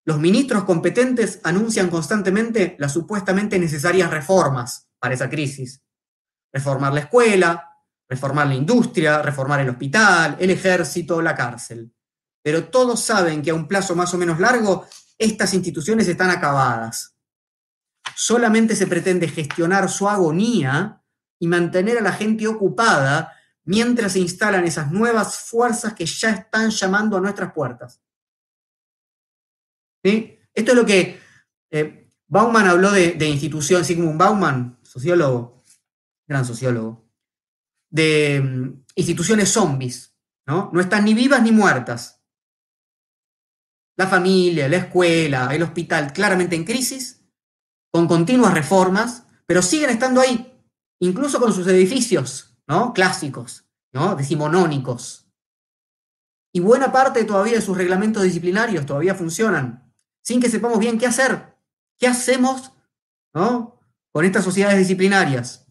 Los 0.04 0.18
ministros 0.18 0.64
competentes 0.64 1.40
anuncian 1.42 1.88
constantemente 1.88 2.76
las 2.78 2.92
supuestamente 2.92 3.58
necesarias 3.58 4.10
reformas 4.10 4.90
para 4.98 5.14
esa 5.14 5.30
crisis. 5.30 5.82
Reformar 6.52 6.92
la 6.92 7.00
escuela, 7.00 7.75
reformar 8.08 8.46
la 8.46 8.54
industria, 8.54 9.22
reformar 9.22 9.60
el 9.60 9.70
hospital, 9.70 10.36
el 10.38 10.50
ejército, 10.50 11.20
la 11.20 11.34
cárcel. 11.34 11.92
Pero 12.42 12.64
todos 12.64 13.00
saben 13.00 13.42
que 13.42 13.50
a 13.50 13.54
un 13.54 13.66
plazo 13.66 13.94
más 13.96 14.12
o 14.14 14.18
menos 14.18 14.38
largo 14.38 14.86
estas 15.18 15.54
instituciones 15.54 16.06
están 16.08 16.30
acabadas 16.30 17.16
solamente 18.14 18.76
se 18.76 18.86
pretende 18.86 19.28
gestionar 19.28 19.90
su 19.90 20.08
agonía 20.08 21.02
y 21.38 21.46
mantener 21.48 21.98
a 21.98 22.02
la 22.02 22.12
gente 22.12 22.46
ocupada 22.46 23.32
mientras 23.64 24.12
se 24.12 24.20
instalan 24.20 24.64
esas 24.64 24.90
nuevas 24.90 25.38
fuerzas 25.38 25.92
que 25.92 26.06
ya 26.06 26.30
están 26.30 26.70
llamando 26.70 27.16
a 27.16 27.20
nuestras 27.20 27.52
puertas. 27.52 28.00
Esto 30.02 30.72
es 30.72 30.74
lo 30.74 30.86
que 30.86 31.20
eh, 31.70 32.08
Bauman 32.28 32.68
habló 32.68 32.90
de, 32.92 33.28
institución, 33.28 33.84
Sigmund 33.84 34.18
Bauman, 34.18 34.78
sociólogo, 34.82 35.64
gran 36.26 36.44
sociólogo, 36.44 37.05
de 37.90 38.40
mm, 38.40 38.84
instituciones 38.94 39.50
zombies, 39.50 40.16
¿no? 40.46 40.70
No 40.72 40.80
están 40.80 41.04
ni 41.04 41.14
vivas 41.14 41.42
ni 41.42 41.52
muertas. 41.52 42.22
La 43.96 44.06
familia, 44.06 44.68
la 44.68 44.76
escuela, 44.76 45.48
el 45.54 45.62
hospital, 45.62 46.12
claramente 46.12 46.54
en 46.56 46.64
crisis, 46.64 47.24
con 47.90 48.06
continuas 48.06 48.52
reformas, 48.52 49.26
pero 49.46 49.62
siguen 49.62 49.90
estando 49.90 50.20
ahí, 50.20 50.52
incluso 51.00 51.40
con 51.40 51.52
sus 51.52 51.66
edificios 51.68 52.58
¿no? 52.66 52.92
clásicos, 52.92 53.64
¿no? 53.92 54.14
decimonónicos. 54.14 55.26
Y 56.52 56.60
buena 56.60 56.92
parte 56.92 57.24
todavía 57.24 57.54
de 57.54 57.62
sus 57.62 57.76
reglamentos 57.76 58.22
disciplinarios 58.22 58.86
todavía 58.86 59.14
funcionan, 59.14 59.92
sin 60.22 60.40
que 60.40 60.50
sepamos 60.50 60.78
bien 60.78 60.98
qué 60.98 61.06
hacer. 61.06 61.56
¿Qué 61.98 62.06
hacemos 62.06 62.72
con 63.32 64.24
estas 64.24 64.44
sociedades 64.44 64.78
disciplinarias? 64.78 65.65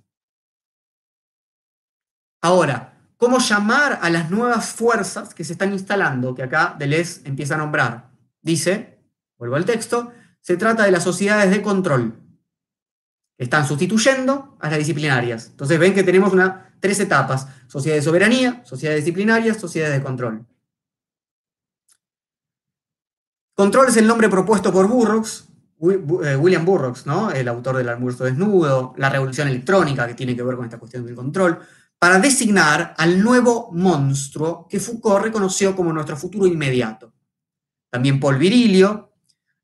Ahora, 2.41 2.95
cómo 3.17 3.39
llamar 3.39 3.99
a 4.01 4.09
las 4.09 4.29
nuevas 4.29 4.69
fuerzas 4.69 5.33
que 5.33 5.43
se 5.43 5.53
están 5.53 5.73
instalando, 5.73 6.35
que 6.35 6.43
acá 6.43 6.75
Deleuze 6.77 7.21
empieza 7.25 7.55
a 7.55 7.57
nombrar. 7.57 8.11
Dice, 8.41 8.99
vuelvo 9.37 9.55
al 9.55 9.65
texto, 9.65 10.11
se 10.41 10.57
trata 10.57 10.83
de 10.83 10.91
las 10.91 11.03
sociedades 11.03 11.49
de 11.51 11.61
control. 11.61 12.19
Están 13.37 13.67
sustituyendo 13.67 14.57
a 14.59 14.69
las 14.69 14.77
disciplinarias. 14.77 15.47
Entonces 15.49 15.79
ven 15.79 15.93
que 15.93 16.03
tenemos 16.03 16.31
una, 16.33 16.75
tres 16.79 16.99
etapas. 16.99 17.47
Sociedades 17.67 18.03
de 18.03 18.09
soberanía, 18.09 18.61
sociedades 18.63 19.03
disciplinarias, 19.03 19.57
sociedades 19.57 19.97
de 19.97 20.03
control. 20.03 20.45
Control 23.55 23.87
es 23.87 23.97
el 23.97 24.05
nombre 24.05 24.29
propuesto 24.29 24.71
por 24.71 24.87
Burroughs, 24.87 25.47
eh, 25.81 26.35
William 26.35 26.65
Burroughs, 26.65 27.05
¿no? 27.05 27.31
el 27.31 27.47
autor 27.47 27.77
del 27.77 27.87
almuerzo 27.89 28.25
desnudo, 28.25 28.93
la 28.97 29.09
revolución 29.09 29.47
electrónica 29.47 30.07
que 30.07 30.13
tiene 30.13 30.35
que 30.35 30.43
ver 30.43 30.55
con 30.55 30.65
esta 30.65 30.77
cuestión 30.77 31.05
del 31.05 31.15
control, 31.15 31.59
para 32.05 32.19
designar 32.19 32.93
al 32.99 33.19
nuevo 33.23 33.71
monstruo 33.71 34.67
que 34.69 34.79
Foucault 34.79 35.23
reconoció 35.23 35.75
como 35.75 35.91
nuestro 35.91 36.15
futuro 36.15 36.45
inmediato. 36.45 37.11
También 37.89 38.19
Paul 38.19 38.37
Virilio 38.37 39.11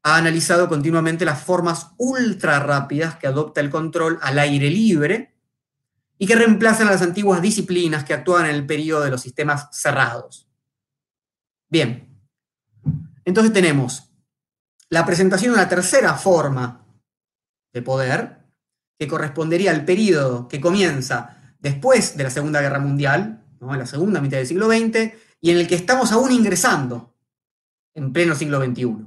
ha 0.01 0.15
analizado 0.15 0.67
continuamente 0.67 1.23
las 1.23 1.43
formas 1.43 1.91
ultra 1.97 2.57
rápidas 2.57 3.17
que 3.17 3.27
adopta 3.27 3.61
el 3.61 3.69
control 3.69 4.17
al 4.23 4.39
aire 4.39 4.71
libre 4.71 5.35
y 6.17 6.25
que 6.25 6.33
reemplazan 6.33 6.87
a 6.87 6.91
las 6.93 7.03
antiguas 7.03 7.43
disciplinas 7.43 8.05
que 8.05 8.15
actúan 8.15 8.47
en 8.47 8.55
el 8.55 8.65
periodo 8.65 9.03
de 9.03 9.11
los 9.11 9.21
sistemas 9.21 9.67
cerrados. 9.71 10.49
Bien, 11.69 12.09
entonces 13.23 13.53
tenemos 13.53 14.09
la 14.89 15.05
presentación 15.05 15.53
de 15.53 15.59
una 15.59 15.69
tercera 15.69 16.15
forma 16.15 16.87
de 17.71 17.83
poder, 17.83 18.39
que 18.97 19.07
correspondería 19.07 19.69
al 19.69 19.85
periodo 19.85 20.47
que 20.47 20.59
comienza 20.59 21.37
después 21.61 22.17
de 22.17 22.23
la 22.23 22.29
Segunda 22.29 22.61
Guerra 22.61 22.79
Mundial, 22.79 23.45
en 23.61 23.79
la 23.79 23.85
segunda 23.85 24.19
mitad 24.19 24.37
del 24.37 24.47
siglo 24.47 24.67
XX, 24.67 25.13
y 25.39 25.51
en 25.51 25.57
el 25.57 25.67
que 25.67 25.75
estamos 25.75 26.11
aún 26.11 26.31
ingresando 26.31 27.15
en 27.93 28.11
pleno 28.11 28.35
siglo 28.35 28.63
XXI. 28.63 29.05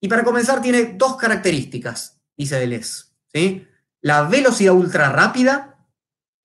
Y 0.00 0.08
para 0.08 0.24
comenzar 0.24 0.60
tiene 0.60 0.94
dos 0.96 1.16
características, 1.16 2.20
dice 2.36 2.58
Deleuze. 2.58 3.04
¿sí? 3.32 3.66
La 4.00 4.22
velocidad 4.22 4.74
ultra 4.74 5.10
rápida. 5.10 5.70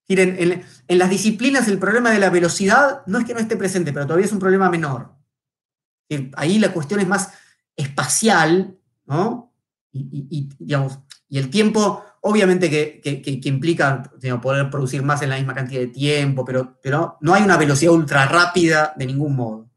En, 0.08 0.64
las 0.88 1.10
disciplinas 1.10 1.68
el 1.68 1.78
problema 1.78 2.10
de 2.10 2.20
la 2.20 2.32
velocidad 2.32 3.04
no 3.06 3.20
es 3.20 3.26
que 3.26 3.34
no 3.34 3.40
esté 3.40 3.58
presente, 3.58 3.94
pero 3.94 4.08
todavía 4.08 4.26
es 4.26 4.32
un 4.32 4.40
problema 4.40 4.70
menor. 4.70 5.14
Ahí 6.36 6.58
la 6.58 6.74
cuestión 6.74 7.00
es 7.00 7.08
más 7.08 7.32
espacial, 7.76 8.76
¿no? 9.06 9.54
Y 9.92 10.50
el 11.38 11.50
tiempo, 11.50 12.04
obviamente 12.22 12.70
que, 12.70 13.40
implica 13.44 14.04
poder 14.42 14.70
producir 14.70 15.04
más 15.04 15.22
en 15.22 15.30
la 15.30 15.38
misma 15.38 15.54
cantidad 15.54 15.82
de 15.82 15.88
tiempo, 15.88 16.46
pero, 16.46 16.78
pero 16.82 17.18
no 17.22 17.34
hay 17.34 17.44
una 17.44 17.58
velocidad 17.58 17.94
ultra 17.94 18.26
rápida 18.26 18.94
de 18.96 19.06
ningún 19.06 19.36
modo. 19.36 19.70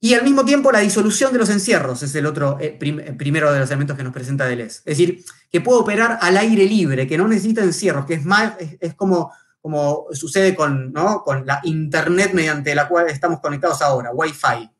Y 0.00 0.14
al 0.14 0.22
mismo 0.22 0.44
tiempo 0.44 0.70
la 0.70 0.78
disolución 0.78 1.32
de 1.32 1.40
los 1.40 1.50
encierros 1.50 2.02
es 2.04 2.14
el 2.14 2.26
otro 2.26 2.56
eh, 2.60 2.78
eh, 2.80 3.12
primero 3.18 3.52
de 3.52 3.58
los 3.58 3.68
elementos 3.68 3.96
que 3.96 4.04
nos 4.04 4.12
presenta 4.12 4.46
Deleuze. 4.46 4.78
Es 4.78 4.96
decir, 4.96 5.24
que 5.50 5.60
puede 5.60 5.80
operar 5.80 6.18
al 6.20 6.36
aire 6.36 6.66
libre, 6.66 7.06
que 7.08 7.18
no 7.18 7.26
necesita 7.26 7.64
encierros, 7.64 8.06
que 8.06 8.14
es 8.14 8.24
más, 8.24 8.54
es 8.58 8.94
como 8.94 9.32
como 9.60 10.06
sucede 10.12 10.54
con, 10.54 10.92
con 11.24 11.44
la 11.46 11.60
Internet 11.64 12.32
mediante 12.32 12.74
la 12.74 12.88
cual 12.88 13.08
estamos 13.08 13.40
conectados 13.40 13.82
ahora, 13.82 14.12
Wi-Fi. 14.12 14.70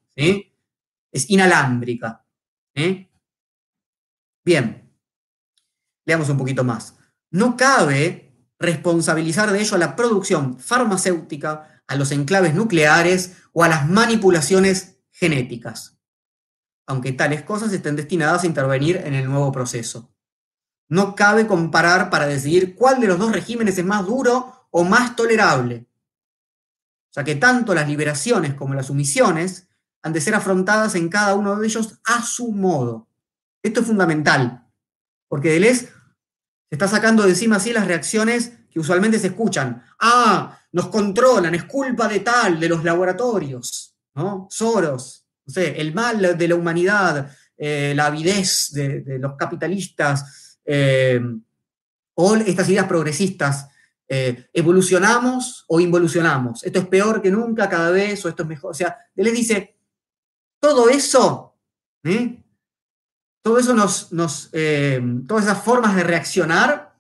Es 1.12 1.28
inalámbrica. 1.30 2.24
Bien, 4.44 4.87
leamos 6.08 6.30
un 6.30 6.38
poquito 6.38 6.64
más. 6.64 6.94
No 7.30 7.56
cabe 7.56 8.34
responsabilizar 8.58 9.52
de 9.52 9.60
ello 9.60 9.74
a 9.74 9.78
la 9.78 9.94
producción 9.94 10.58
farmacéutica, 10.58 11.82
a 11.86 11.94
los 11.96 12.10
enclaves 12.12 12.54
nucleares 12.54 13.36
o 13.52 13.62
a 13.62 13.68
las 13.68 13.88
manipulaciones 13.88 14.96
genéticas, 15.10 15.98
aunque 16.86 17.12
tales 17.12 17.42
cosas 17.42 17.72
estén 17.74 17.94
destinadas 17.94 18.42
a 18.42 18.46
intervenir 18.46 18.96
en 18.96 19.14
el 19.14 19.26
nuevo 19.26 19.52
proceso. 19.52 20.10
No 20.88 21.14
cabe 21.14 21.46
comparar 21.46 22.08
para 22.08 22.26
decidir 22.26 22.74
cuál 22.74 23.00
de 23.00 23.08
los 23.08 23.18
dos 23.18 23.30
regímenes 23.30 23.76
es 23.76 23.84
más 23.84 24.06
duro 24.06 24.66
o 24.70 24.84
más 24.84 25.14
tolerable. 25.14 25.86
Sea 27.10 27.22
que 27.22 27.34
tanto 27.34 27.74
las 27.74 27.86
liberaciones 27.86 28.54
como 28.54 28.72
las 28.72 28.86
sumisiones 28.86 29.68
han 30.02 30.14
de 30.14 30.22
ser 30.22 30.34
afrontadas 30.34 30.94
en 30.94 31.10
cada 31.10 31.34
uno 31.34 31.56
de 31.56 31.66
ellos 31.66 32.00
a 32.04 32.22
su 32.22 32.52
modo. 32.52 33.08
Esto 33.62 33.80
es 33.80 33.86
fundamental, 33.86 34.66
porque 35.28 35.50
Deleuze 35.50 35.97
se 36.68 36.74
está 36.74 36.86
sacando 36.86 37.22
de 37.22 37.30
encima 37.30 37.56
así 37.56 37.72
las 37.72 37.86
reacciones 37.86 38.52
que 38.70 38.78
usualmente 38.78 39.18
se 39.18 39.28
escuchan. 39.28 39.82
Ah, 40.00 40.60
nos 40.72 40.88
controlan, 40.88 41.54
es 41.54 41.64
culpa 41.64 42.06
de 42.08 42.20
tal, 42.20 42.60
de 42.60 42.68
los 42.68 42.84
laboratorios, 42.84 43.96
¿no? 44.14 44.46
Soros, 44.50 45.26
no 45.46 45.54
sé, 45.54 45.80
el 45.80 45.94
mal 45.94 46.36
de 46.36 46.48
la 46.48 46.54
humanidad, 46.54 47.30
eh, 47.56 47.94
la 47.96 48.06
avidez 48.06 48.70
de, 48.72 49.18
los 49.18 49.34
capitalistas, 49.36 50.58
eh, 50.64 51.20
o 52.14 52.36
estas 52.36 52.68
ideas 52.68 52.86
progresistas 52.86 53.68
eh, 54.08 54.48
evolucionamos 54.52 55.64
o 55.68 55.80
involucionamos. 55.80 56.64
Esto 56.64 56.80
es 56.80 56.86
peor 56.86 57.22
que 57.22 57.30
nunca 57.30 57.68
cada 57.68 57.90
vez 57.90 58.24
o 58.24 58.28
esto 58.28 58.42
es 58.42 58.48
mejor. 58.48 58.72
O 58.72 58.74
sea, 58.74 58.96
él 59.14 59.24
les 59.24 59.34
dice, 59.34 59.76
todo 60.60 60.88
eso. 60.88 61.54
Todo 63.48 63.58
eso 63.58 63.72
nos, 63.72 64.12
nos 64.12 64.50
eh, 64.52 65.00
todas 65.26 65.44
esas 65.46 65.62
formas 65.64 65.96
de 65.96 66.04
reaccionar 66.04 66.94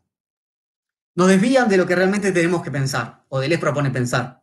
nos 1.14 1.28
desvían 1.28 1.68
de 1.68 1.76
lo 1.76 1.86
que 1.86 1.94
realmente 1.94 2.32
tenemos 2.32 2.62
que 2.62 2.70
pensar 2.70 3.26
o 3.28 3.38
Deleuze 3.38 3.60
propone 3.60 3.90
pensar. 3.90 4.42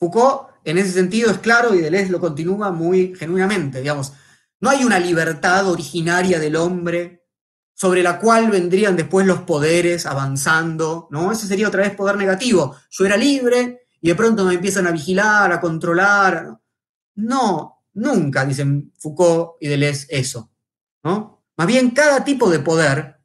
Foucault, 0.00 0.48
en 0.64 0.78
ese 0.78 0.90
sentido, 0.90 1.30
es 1.30 1.38
claro 1.38 1.76
y 1.76 1.80
Deleuze 1.80 2.10
lo 2.10 2.18
continúa 2.18 2.72
muy 2.72 3.14
genuinamente. 3.14 3.78
Digamos, 3.78 4.12
no 4.58 4.70
hay 4.70 4.82
una 4.82 4.98
libertad 4.98 5.68
originaria 5.68 6.40
del 6.40 6.56
hombre 6.56 7.28
sobre 7.72 8.02
la 8.02 8.18
cual 8.18 8.50
vendrían 8.50 8.96
después 8.96 9.28
los 9.28 9.42
poderes 9.42 10.06
avanzando, 10.06 11.06
¿no? 11.12 11.30
Ese 11.30 11.46
sería 11.46 11.68
otra 11.68 11.82
vez 11.82 11.94
poder 11.94 12.16
negativo. 12.16 12.74
Yo 12.90 13.06
era 13.06 13.16
libre 13.16 13.86
y 14.00 14.08
de 14.08 14.16
pronto 14.16 14.44
me 14.44 14.54
empiezan 14.54 14.88
a 14.88 14.90
vigilar, 14.90 15.52
a 15.52 15.60
controlar. 15.60 16.58
No, 17.14 17.79
nunca, 17.94 18.44
dicen 18.44 18.92
Foucault 18.98 19.56
y 19.60 19.68
Deleuze, 19.68 20.06
eso, 20.10 20.52
¿no? 21.04 21.44
Más 21.56 21.66
bien, 21.66 21.90
cada 21.90 22.24
tipo 22.24 22.50
de 22.50 22.60
poder 22.60 23.20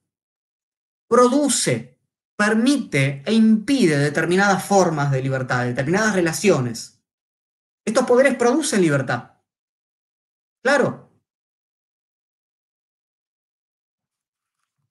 produce, 1.07 1.99
permite 2.37 3.23
e 3.25 3.33
impide 3.33 3.97
determinadas 3.97 4.65
formas 4.65 5.11
de 5.11 5.21
libertad, 5.21 5.65
determinadas 5.65 6.15
relaciones. 6.15 7.01
Estos 7.85 8.05
poderes 8.05 8.35
producen 8.35 8.81
libertad. 8.81 9.39
Claro, 10.63 11.05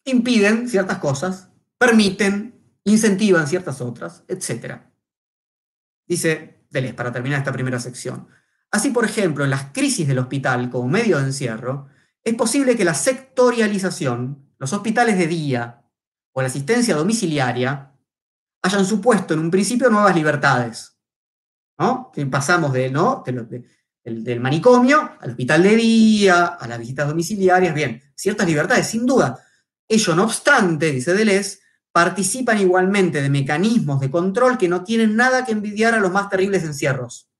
impiden 0.04 0.68
ciertas 0.68 0.98
cosas, 0.98 1.50
permiten, 1.78 2.78
incentivan 2.84 3.46
ciertas 3.46 3.80
otras, 3.80 4.24
etc. 4.28 4.82
Dice 6.06 6.66
Deleuze, 6.70 6.94
para 6.94 7.12
terminar 7.12 7.40
esta 7.40 7.52
primera 7.52 7.80
sección. 7.80 8.28
Así, 8.74 8.90
por 8.90 9.04
ejemplo, 9.04 9.44
en 9.44 9.50
las 9.50 9.66
crisis 9.66 10.08
del 10.08 10.18
hospital 10.18 10.68
como 10.68 10.88
medio 10.88 11.18
de 11.18 11.26
encierro, 11.26 11.86
es 12.24 12.34
posible 12.34 12.76
que 12.76 12.84
la 12.84 12.92
sectorialización, 12.92 14.50
los 14.58 14.72
hospitales 14.72 15.16
de 15.16 15.28
día 15.28 15.84
o 16.32 16.40
la 16.42 16.48
asistencia 16.48 16.96
domiciliaria 16.96 17.92
hayan 18.62 18.84
supuesto 18.84 19.32
en 19.32 19.38
un 19.38 19.50
principio 19.52 19.90
nuevas 19.90 20.16
libertades. 20.16 20.98
¿no? 21.78 22.10
Que 22.12 22.26
pasamos 22.26 22.72
de, 22.72 22.90
¿no? 22.90 23.22
del 24.02 24.40
manicomio 24.40 25.12
al 25.20 25.30
hospital 25.30 25.62
de 25.62 25.76
día, 25.76 26.44
a 26.46 26.66
las 26.66 26.80
visitas 26.80 27.06
domiciliarias, 27.06 27.72
bien, 27.76 28.02
ciertas 28.16 28.44
libertades, 28.44 28.88
sin 28.88 29.06
duda, 29.06 29.38
Ello, 29.86 30.16
no 30.16 30.24
obstante, 30.24 30.90
dice 30.90 31.14
Deleuze, 31.14 31.60
participan 31.92 32.58
igualmente 32.58 33.22
de 33.22 33.30
mecanismos 33.30 34.00
de 34.00 34.10
control 34.10 34.58
que 34.58 34.68
no 34.68 34.82
tienen 34.82 35.14
nada 35.14 35.44
que 35.44 35.52
envidiar 35.52 35.94
a 35.94 36.00
los 36.00 36.10
más 36.10 36.28
terribles 36.28 36.64
encierros. 36.64 37.30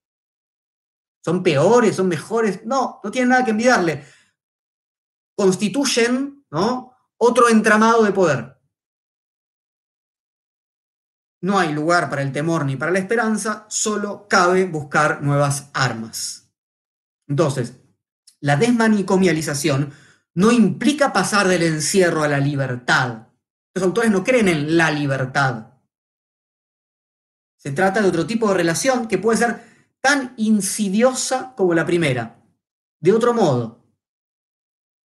Son 1.25 1.43
peores, 1.43 1.97
son 1.97 2.09
mejores, 2.09 2.67
no, 2.67 3.01
no 3.03 3.11
tienen 3.11 3.31
nada 3.31 3.45
que 3.45 3.53
envidiarle. 3.53 4.05
Constituyen 5.35 6.45
¿no? 6.51 6.95
otro 7.17 7.49
entramado 7.49 8.03
de 8.03 8.13
poder. 8.13 8.61
No 11.41 11.59
hay 11.59 11.73
lugar 11.73 12.11
para 12.11 12.23
el 12.23 12.33
temor 12.33 12.67
ni 12.67 12.77
para 12.77 12.93
la 12.93 12.99
esperanza, 12.99 13.67
solo 13.69 14.29
cabe 14.29 14.67
buscar 14.67 15.23
nuevas 15.23 15.71
armas. 15.73 16.53
Entonces, 17.27 17.81
la 18.41 18.57
desmanicomialización 18.57 19.93
no 20.35 20.53
implica 20.53 21.13
pasar 21.13 21.49
del 21.49 21.63
encierro 21.63 22.23
a 22.23 22.29
la 22.29 22.39
libertad. 22.39 23.29
Los 23.75 23.85
autores 23.85 24.11
no 24.11 24.25
creen 24.25 24.49
en 24.49 24.77
la 24.77 24.91
libertad. 24.91 25.75
Se 27.57 27.71
trata 27.73 28.03
de 28.03 28.09
otro 28.09 28.27
tipo 28.27 28.49
de 28.49 28.55
relación 28.55 29.09
que 29.09 29.17
puede 29.17 29.39
ser 29.39 29.74
tan 30.05 30.35
insidiosa 30.37 31.55
como 31.57 31.73
la 31.73 31.87
primera. 31.87 32.39
De 33.01 33.11
otro 33.11 33.33
modo. 33.33 33.83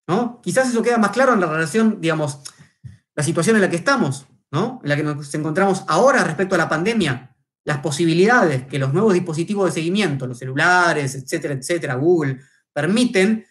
¿no? 0.08 0.40
Quizás 0.42 0.68
eso 0.68 0.82
queda 0.82 0.98
más 0.98 1.12
claro 1.12 1.34
en 1.34 1.40
la 1.40 1.46
relación, 1.46 2.00
digamos, 2.00 2.40
la 3.14 3.22
situación 3.22 3.54
en 3.54 3.62
la 3.62 3.70
que 3.70 3.76
estamos. 3.76 4.26
¿no? 4.50 4.80
En 4.82 4.88
la 4.88 4.96
que 4.96 5.04
nos 5.04 5.32
encontramos 5.36 5.84
ahora 5.86 6.24
respecto 6.24 6.56
a 6.56 6.58
la 6.58 6.68
pandemia, 6.68 7.36
las 7.64 7.78
posibilidades 7.78 8.66
que 8.66 8.80
los 8.80 8.92
nuevos 8.92 9.14
dispositivos 9.14 9.66
de 9.66 9.80
seguimiento, 9.80 10.26
los 10.26 10.38
celulares, 10.38 11.14
etcétera, 11.14 11.54
etcétera, 11.54 11.94
Google, 11.94 12.40
permiten 12.72 13.46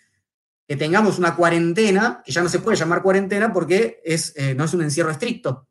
que 0.67 0.75
tengamos 0.75 1.17
una 1.17 1.33
cuarentena, 1.33 2.21
que 2.25 2.33
ya 2.33 2.43
no 2.43 2.49
se 2.49 2.59
puede 2.59 2.75
llamar 2.75 3.01
cuarentena 3.01 3.53
porque 3.53 4.01
es, 4.03 4.33
eh, 4.35 4.53
no 4.53 4.65
es 4.65 4.73
un 4.73 4.81
encierro 4.81 5.11
estricto. 5.11 5.69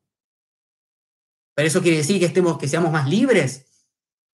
Pero 1.55 1.69
eso 1.69 1.83
quiere 1.83 1.99
decir 1.99 2.19
que, 2.19 2.25
estemos, 2.25 2.57
que 2.57 2.67
seamos 2.67 2.91
más 2.91 3.07
libres. 3.07 3.66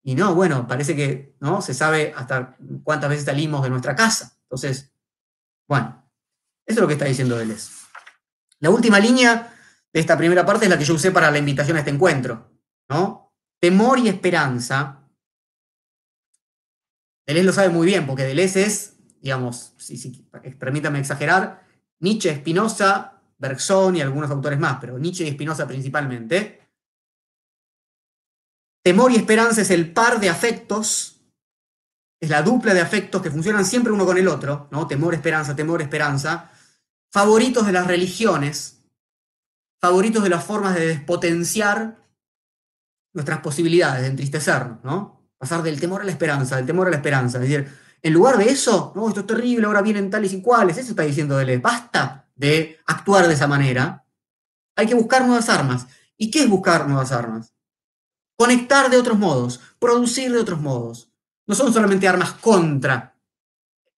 Y 0.02 0.14
no, 0.14 0.34
bueno, 0.34 0.66
parece 0.66 0.96
que 0.96 1.36
no 1.40 1.62
se 1.62 1.74
sabe 1.74 2.12
hasta 2.16 2.56
cuántas 2.82 3.10
veces 3.10 3.24
salimos 3.24 3.62
de 3.62 3.70
nuestra 3.70 3.94
casa. 3.94 4.36
Entonces, 4.42 4.92
bueno, 5.68 6.10
eso 6.66 6.78
es 6.78 6.80
lo 6.80 6.86
que 6.88 6.94
está 6.94 7.04
diciendo 7.04 7.36
Deleuze. 7.36 7.72
La 8.58 8.70
última 8.70 8.98
línea 8.98 9.54
de 9.92 10.00
esta 10.00 10.16
primera 10.16 10.44
parte 10.44 10.64
es 10.64 10.70
la 10.70 10.78
que 10.78 10.84
yo 10.84 10.94
usé 10.94 11.12
para 11.12 11.30
la 11.30 11.38
invitación 11.38 11.76
a 11.76 11.80
este 11.80 11.90
encuentro, 11.90 12.50
¿no? 12.88 13.32
Temor 13.60 13.98
y 13.98 14.08
esperanza. 14.08 15.08
Deleuze 17.26 17.46
lo 17.46 17.52
sabe 17.52 17.68
muy 17.68 17.86
bien, 17.86 18.06
porque 18.06 18.24
Deleuze 18.24 18.64
es, 18.64 18.96
digamos, 19.20 19.74
si, 19.78 20.28
permítame 20.58 20.98
exagerar, 20.98 21.64
Nietzsche, 22.00 22.34
Spinoza, 22.34 23.20
Bergson 23.38 23.96
y 23.96 24.00
algunos 24.00 24.30
autores 24.30 24.58
más, 24.58 24.78
pero 24.80 24.98
Nietzsche 24.98 25.24
y 25.24 25.32
Spinoza 25.32 25.66
principalmente. 25.66 26.61
Temor 28.82 29.12
y 29.12 29.16
esperanza 29.16 29.62
es 29.62 29.70
el 29.70 29.92
par 29.92 30.18
de 30.18 30.28
afectos, 30.28 31.20
es 32.20 32.28
la 32.30 32.42
dupla 32.42 32.74
de 32.74 32.80
afectos 32.80 33.22
que 33.22 33.30
funcionan 33.30 33.64
siempre 33.64 33.92
uno 33.92 34.04
con 34.04 34.18
el 34.18 34.28
otro, 34.28 34.68
¿no? 34.70 34.86
Temor, 34.86 35.14
esperanza, 35.14 35.54
temor, 35.54 35.82
esperanza. 35.82 36.50
Favoritos 37.10 37.66
de 37.66 37.72
las 37.72 37.86
religiones, 37.86 38.84
favoritos 39.80 40.22
de 40.22 40.30
las 40.30 40.44
formas 40.44 40.74
de 40.74 40.86
despotenciar 40.86 42.02
nuestras 43.12 43.40
posibilidades, 43.40 44.02
de 44.02 44.08
entristecernos, 44.08 44.82
¿no? 44.82 45.28
Pasar 45.38 45.62
del 45.62 45.80
temor 45.80 46.02
a 46.02 46.04
la 46.04 46.12
esperanza, 46.12 46.56
del 46.56 46.66
temor 46.66 46.86
a 46.86 46.90
la 46.90 46.96
esperanza. 46.96 47.38
Es 47.38 47.48
decir, 47.48 47.68
en 48.00 48.12
lugar 48.12 48.36
de 48.36 48.50
eso, 48.50 48.92
no, 48.96 49.08
esto 49.08 49.20
es 49.20 49.26
terrible, 49.26 49.66
ahora 49.66 49.82
vienen 49.82 50.10
tales 50.10 50.32
y 50.32 50.40
cuales, 50.40 50.76
eso 50.78 50.90
está 50.90 51.02
diciendo 51.02 51.36
Deleuze, 51.36 51.60
basta 51.60 52.28
de 52.34 52.78
actuar 52.86 53.28
de 53.28 53.34
esa 53.34 53.46
manera, 53.46 54.04
hay 54.74 54.86
que 54.86 54.94
buscar 54.94 55.24
nuevas 55.26 55.48
armas. 55.48 55.86
¿Y 56.16 56.30
qué 56.30 56.44
es 56.44 56.48
buscar 56.48 56.88
nuevas 56.88 57.12
armas? 57.12 57.52
Conectar 58.42 58.90
de 58.90 58.96
otros 58.96 59.20
modos, 59.20 59.60
producir 59.78 60.32
de 60.32 60.40
otros 60.40 60.60
modos. 60.60 61.12
No 61.46 61.54
son 61.54 61.72
solamente 61.72 62.08
armas 62.08 62.32
contra 62.32 63.16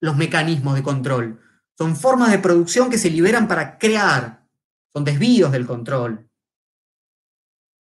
los 0.01 0.19
mecanismos 0.19 0.75
de 0.75 0.83
control, 0.83 1.41
son 1.79 1.97
formas 1.97 2.31
de 2.31 2.41
producción 2.41 2.91
que 2.91 2.99
se 2.99 3.09
liberan 3.09 3.49
para 3.49 3.79
crear, 3.79 4.47
son 4.93 5.03
desvíos 5.03 5.51
del 5.51 5.65
control. 5.65 6.29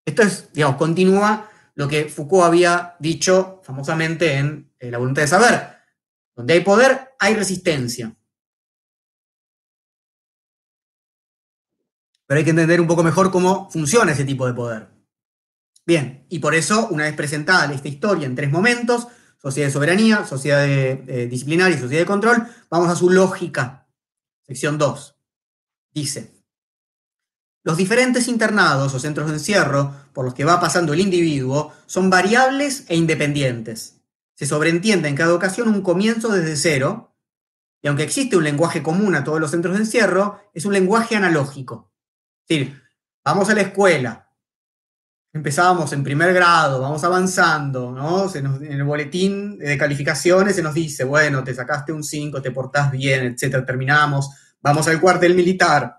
Esto 0.04 0.20
es, 0.20 0.52
digamos, 0.52 0.76
continúa 0.76 1.48
lo 1.76 1.88
que 1.88 2.10
Foucault 2.10 2.44
había 2.44 2.94
dicho 2.98 3.62
famosamente 3.64 4.36
en 4.36 4.70
eh, 4.78 4.90
La 4.90 4.98
voluntad 4.98 5.22
de 5.22 5.28
saber. 5.28 5.78
Donde 6.36 6.52
hay 6.52 6.60
poder, 6.60 7.14
hay 7.18 7.36
resistencia. 7.36 8.14
Pero 12.26 12.38
hay 12.38 12.44
que 12.44 12.50
entender 12.50 12.82
un 12.82 12.86
poco 12.86 13.02
mejor 13.02 13.30
cómo 13.30 13.70
funciona 13.70 14.12
ese 14.12 14.26
tipo 14.26 14.46
de 14.46 14.52
poder. 14.52 14.99
Bien, 15.86 16.26
y 16.28 16.38
por 16.38 16.54
eso, 16.54 16.88
una 16.88 17.04
vez 17.04 17.14
presentada 17.14 17.72
esta 17.72 17.88
historia 17.88 18.26
en 18.26 18.34
tres 18.34 18.50
momentos, 18.50 19.08
sociedad 19.40 19.68
de 19.68 19.72
soberanía, 19.72 20.26
sociedad 20.26 20.64
de, 20.64 21.26
disciplinaria 21.28 21.76
y 21.76 21.80
sociedad 21.80 22.02
de 22.02 22.06
control, 22.06 22.46
vamos 22.68 22.90
a 22.90 22.96
su 22.96 23.10
lógica. 23.10 23.88
Sección 24.42 24.78
2. 24.78 25.16
Dice, 25.92 26.40
los 27.62 27.76
diferentes 27.76 28.28
internados 28.28 28.94
o 28.94 28.98
centros 28.98 29.28
de 29.28 29.34
encierro 29.34 29.94
por 30.12 30.24
los 30.24 30.34
que 30.34 30.44
va 30.44 30.60
pasando 30.60 30.92
el 30.92 31.00
individuo 31.00 31.72
son 31.86 32.08
variables 32.08 32.84
e 32.88 32.96
independientes. 32.96 34.00
Se 34.34 34.46
sobreentiende 34.46 35.08
en 35.08 35.16
cada 35.16 35.34
ocasión 35.34 35.68
un 35.68 35.82
comienzo 35.82 36.30
desde 36.30 36.56
cero, 36.56 37.14
y 37.82 37.88
aunque 37.88 38.02
existe 38.02 38.36
un 38.36 38.44
lenguaje 38.44 38.82
común 38.82 39.14
a 39.14 39.24
todos 39.24 39.40
los 39.40 39.50
centros 39.50 39.74
de 39.74 39.82
encierro, 39.82 40.40
es 40.54 40.64
un 40.64 40.72
lenguaje 40.72 41.16
analógico. 41.16 41.92
Es 42.46 42.58
decir, 42.58 42.82
vamos 43.24 43.50
a 43.50 43.54
la 43.54 43.62
escuela, 43.62 44.29
empezábamos 45.32 45.92
en 45.92 46.02
primer 46.02 46.34
grado, 46.34 46.80
vamos 46.80 47.04
avanzando, 47.04 47.92
¿no? 47.92 48.32
en 48.34 48.72
el 48.72 48.84
boletín 48.84 49.58
de 49.58 49.78
calificaciones 49.78 50.56
se 50.56 50.62
nos 50.62 50.74
dice, 50.74 51.04
bueno, 51.04 51.44
te 51.44 51.54
sacaste 51.54 51.92
un 51.92 52.02
5, 52.02 52.42
te 52.42 52.50
portás 52.50 52.90
bien, 52.90 53.26
etcétera, 53.26 53.64
terminamos, 53.64 54.30
vamos 54.60 54.88
al 54.88 55.00
cuartel 55.00 55.34
militar, 55.34 55.96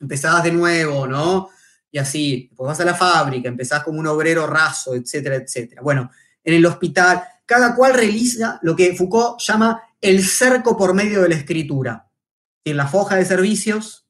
empezabas 0.00 0.44
de 0.44 0.52
nuevo, 0.52 1.06
¿no? 1.06 1.50
Y 1.90 1.98
así, 1.98 2.48
después 2.48 2.66
vas 2.66 2.80
a 2.80 2.84
la 2.84 2.94
fábrica, 2.94 3.48
empezás 3.48 3.82
como 3.82 4.00
un 4.00 4.06
obrero 4.06 4.46
raso, 4.46 4.94
etcétera, 4.94 5.36
etcétera. 5.36 5.80
Bueno, 5.80 6.10
en 6.42 6.54
el 6.54 6.66
hospital, 6.66 7.22
cada 7.46 7.74
cual 7.74 7.94
realiza 7.94 8.58
lo 8.62 8.74
que 8.74 8.94
Foucault 8.94 9.40
llama 9.40 9.80
el 10.00 10.24
cerco 10.24 10.76
por 10.76 10.92
medio 10.92 11.22
de 11.22 11.28
la 11.28 11.36
escritura. 11.36 12.08
En 12.64 12.76
la 12.76 12.86
foja 12.88 13.16
de 13.16 13.24
servicios, 13.24 14.05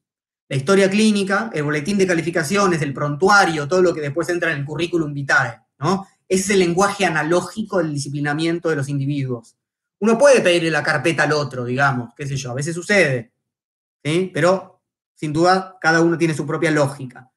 la 0.49 0.57
historia 0.57 0.89
clínica, 0.89 1.51
el 1.53 1.65
boletín 1.65 1.99
de 1.99 2.07
calificaciones, 2.07 2.81
el 2.83 2.95
prontuario, 2.95 3.67
todo 3.67 3.83
lo 3.83 3.93
que 3.93 4.01
después 4.01 4.29
entra 4.29 4.53
en 4.53 4.59
el 4.59 4.65
currículum 4.65 5.13
vitae, 5.13 5.61
¿no? 5.79 6.07
Ese 6.29 6.43
es 6.43 6.51
el 6.51 6.59
lenguaje 6.61 7.05
analógico 7.05 7.79
del 7.79 7.93
disciplinamiento 7.93 8.69
de 8.69 8.77
los 8.77 8.89
individuos. 8.89 9.57
Uno 9.99 10.19
puede 10.19 10.41
pedirle 10.41 10.71
la 10.71 10.83
carpeta 10.83 11.23
al 11.25 11.33
otro, 11.33 11.65
digamos, 11.65 12.13
qué 12.17 12.27
sé 12.27 12.37
yo, 12.37 12.51
a 12.51 12.55
veces 12.55 12.75
sucede. 12.75 13.33
Pero 14.03 14.77
sin 15.17 15.33
duda, 15.33 15.79
cada 15.81 16.01
uno 16.01 16.19
tiene 16.19 16.35
su 16.35 16.47
propia 16.47 16.71
lógica. 16.71 17.33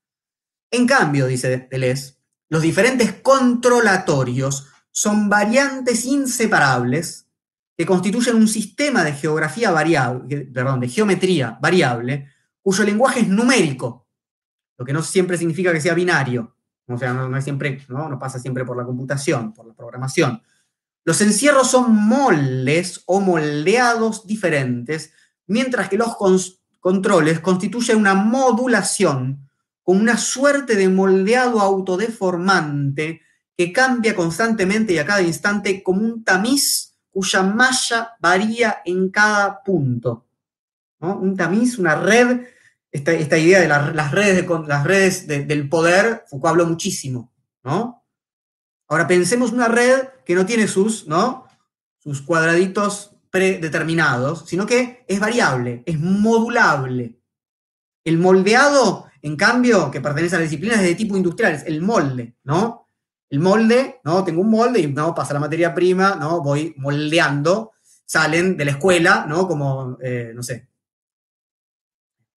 En 0.70 0.86
cambio, 0.86 1.26
dice 1.26 1.68
Deleuze, 1.72 2.16
los 2.50 2.62
diferentes 2.62 3.14
controlatorios 3.14 4.68
son 4.92 5.30
variantes 5.30 6.06
inseparables 6.06 7.28
que 7.78 7.86
constituyen 7.86 8.36
un 8.36 8.48
sistema 8.48 9.04
de 9.04 9.14
geografía 9.14 9.72
variable, 9.72 10.48
perdón, 10.54 10.82
de 10.82 10.90
geometría 10.90 11.58
variable, 11.62 12.28
cuyo 12.62 12.84
lenguaje 12.84 13.22
es 13.22 13.28
numérico, 13.28 14.08
lo 14.78 14.86
que 14.86 14.94
no 14.94 15.02
siempre 15.02 15.38
significa 15.38 15.74
que 15.74 15.82
sea 15.82 15.94
binario, 15.94 16.56
o 16.88 16.98
sea, 16.98 17.14
no, 17.14 17.38
es 17.38 17.44
siempre, 17.44 17.86
¿no? 17.88 18.18
pasa 18.18 18.40
siempre 18.40 18.66
por 18.66 18.76
la 18.76 18.86
computación, 18.86 19.54
por 19.54 19.68
la 19.68 19.74
programación. 19.74 20.42
Los 21.06 21.22
encierros 21.22 21.70
son 21.70 21.96
moldes 21.96 23.04
o 23.06 23.20
moldeados 23.20 24.26
diferentes, 24.26 25.14
mientras 25.48 25.90
que 25.90 25.98
los, 25.98 26.16
controles 26.80 27.40
constituye 27.42 27.94
una 27.94 28.14
modulación 28.14 29.50
con 29.84 29.98
una 29.98 30.18
suerte 30.18 30.76
de 30.76 30.88
moldeado 30.88 31.60
autodeformante 31.60 33.22
que 33.58 33.74
cambia 33.74 34.16
constantemente 34.16 34.94
y 34.94 34.98
a 34.98 35.06
cada 35.06 35.22
instante 35.22 35.84
como 35.84 36.02
un 36.02 36.24
tamiz 36.24 36.96
cuya 37.10 37.44
malla 37.44 38.14
varía 38.20 38.82
en 38.86 39.10
cada 39.10 39.62
punto. 39.64 40.29
Un 41.00 41.38
tamiz, 41.38 41.78
una 41.78 41.96
red, 41.96 42.42
esta, 42.92 43.38
idea 43.38 43.62
de 43.62 43.68
las 43.68 44.12
redes, 44.12 44.48
de, 44.48 44.68
las 44.68 44.84
redes 44.84 45.28
del 45.28 45.70
poder, 45.70 46.26
Foucault 46.30 46.52
habló 46.52 46.66
muchísimo. 46.66 47.32
Ahora 47.64 49.08
pensemos 49.08 49.52
una 49.52 49.68
red 49.68 50.08
que 50.26 50.34
no 50.34 50.46
tiene 50.46 50.68
sus, 50.68 51.06
cuadraditos 52.26 53.16
predeterminados, 53.30 54.46
sino 54.48 54.66
que 54.66 55.06
es 55.08 55.20
variable, 55.20 55.84
es 55.86 56.00
modulable. 56.00 57.20
El 58.04 58.18
moldeado, 58.18 59.06
en 59.22 59.36
cambio, 59.36 59.92
que 59.92 60.02
pertenece 60.02 60.36
a 60.36 60.40
las 60.40 60.50
disciplinas 60.50 60.82
de 60.82 60.96
tipo 60.96 61.16
industrial, 61.16 61.54
es 61.54 61.64
el 61.68 61.82
molde, 61.82 62.36
¿no? 62.44 62.88
El 63.30 63.40
molde, 63.40 64.00
¿no? 64.04 64.24
Tengo 64.24 64.42
un 64.42 64.50
molde 64.50 64.80
y 64.80 64.88
no 64.88 65.14
pasa 65.14 65.36
la 65.36 65.40
materia 65.40 65.76
prima. 65.76 66.16
Voy 66.44 66.74
moldeando, 66.78 67.74
salen 68.06 68.58
de 68.58 68.66
la 68.66 68.72
escuela, 68.72 69.26
¿no? 69.30 69.48
Como, 69.48 70.00
eh, 70.02 70.32
no 70.34 70.42
sé, 70.42 70.69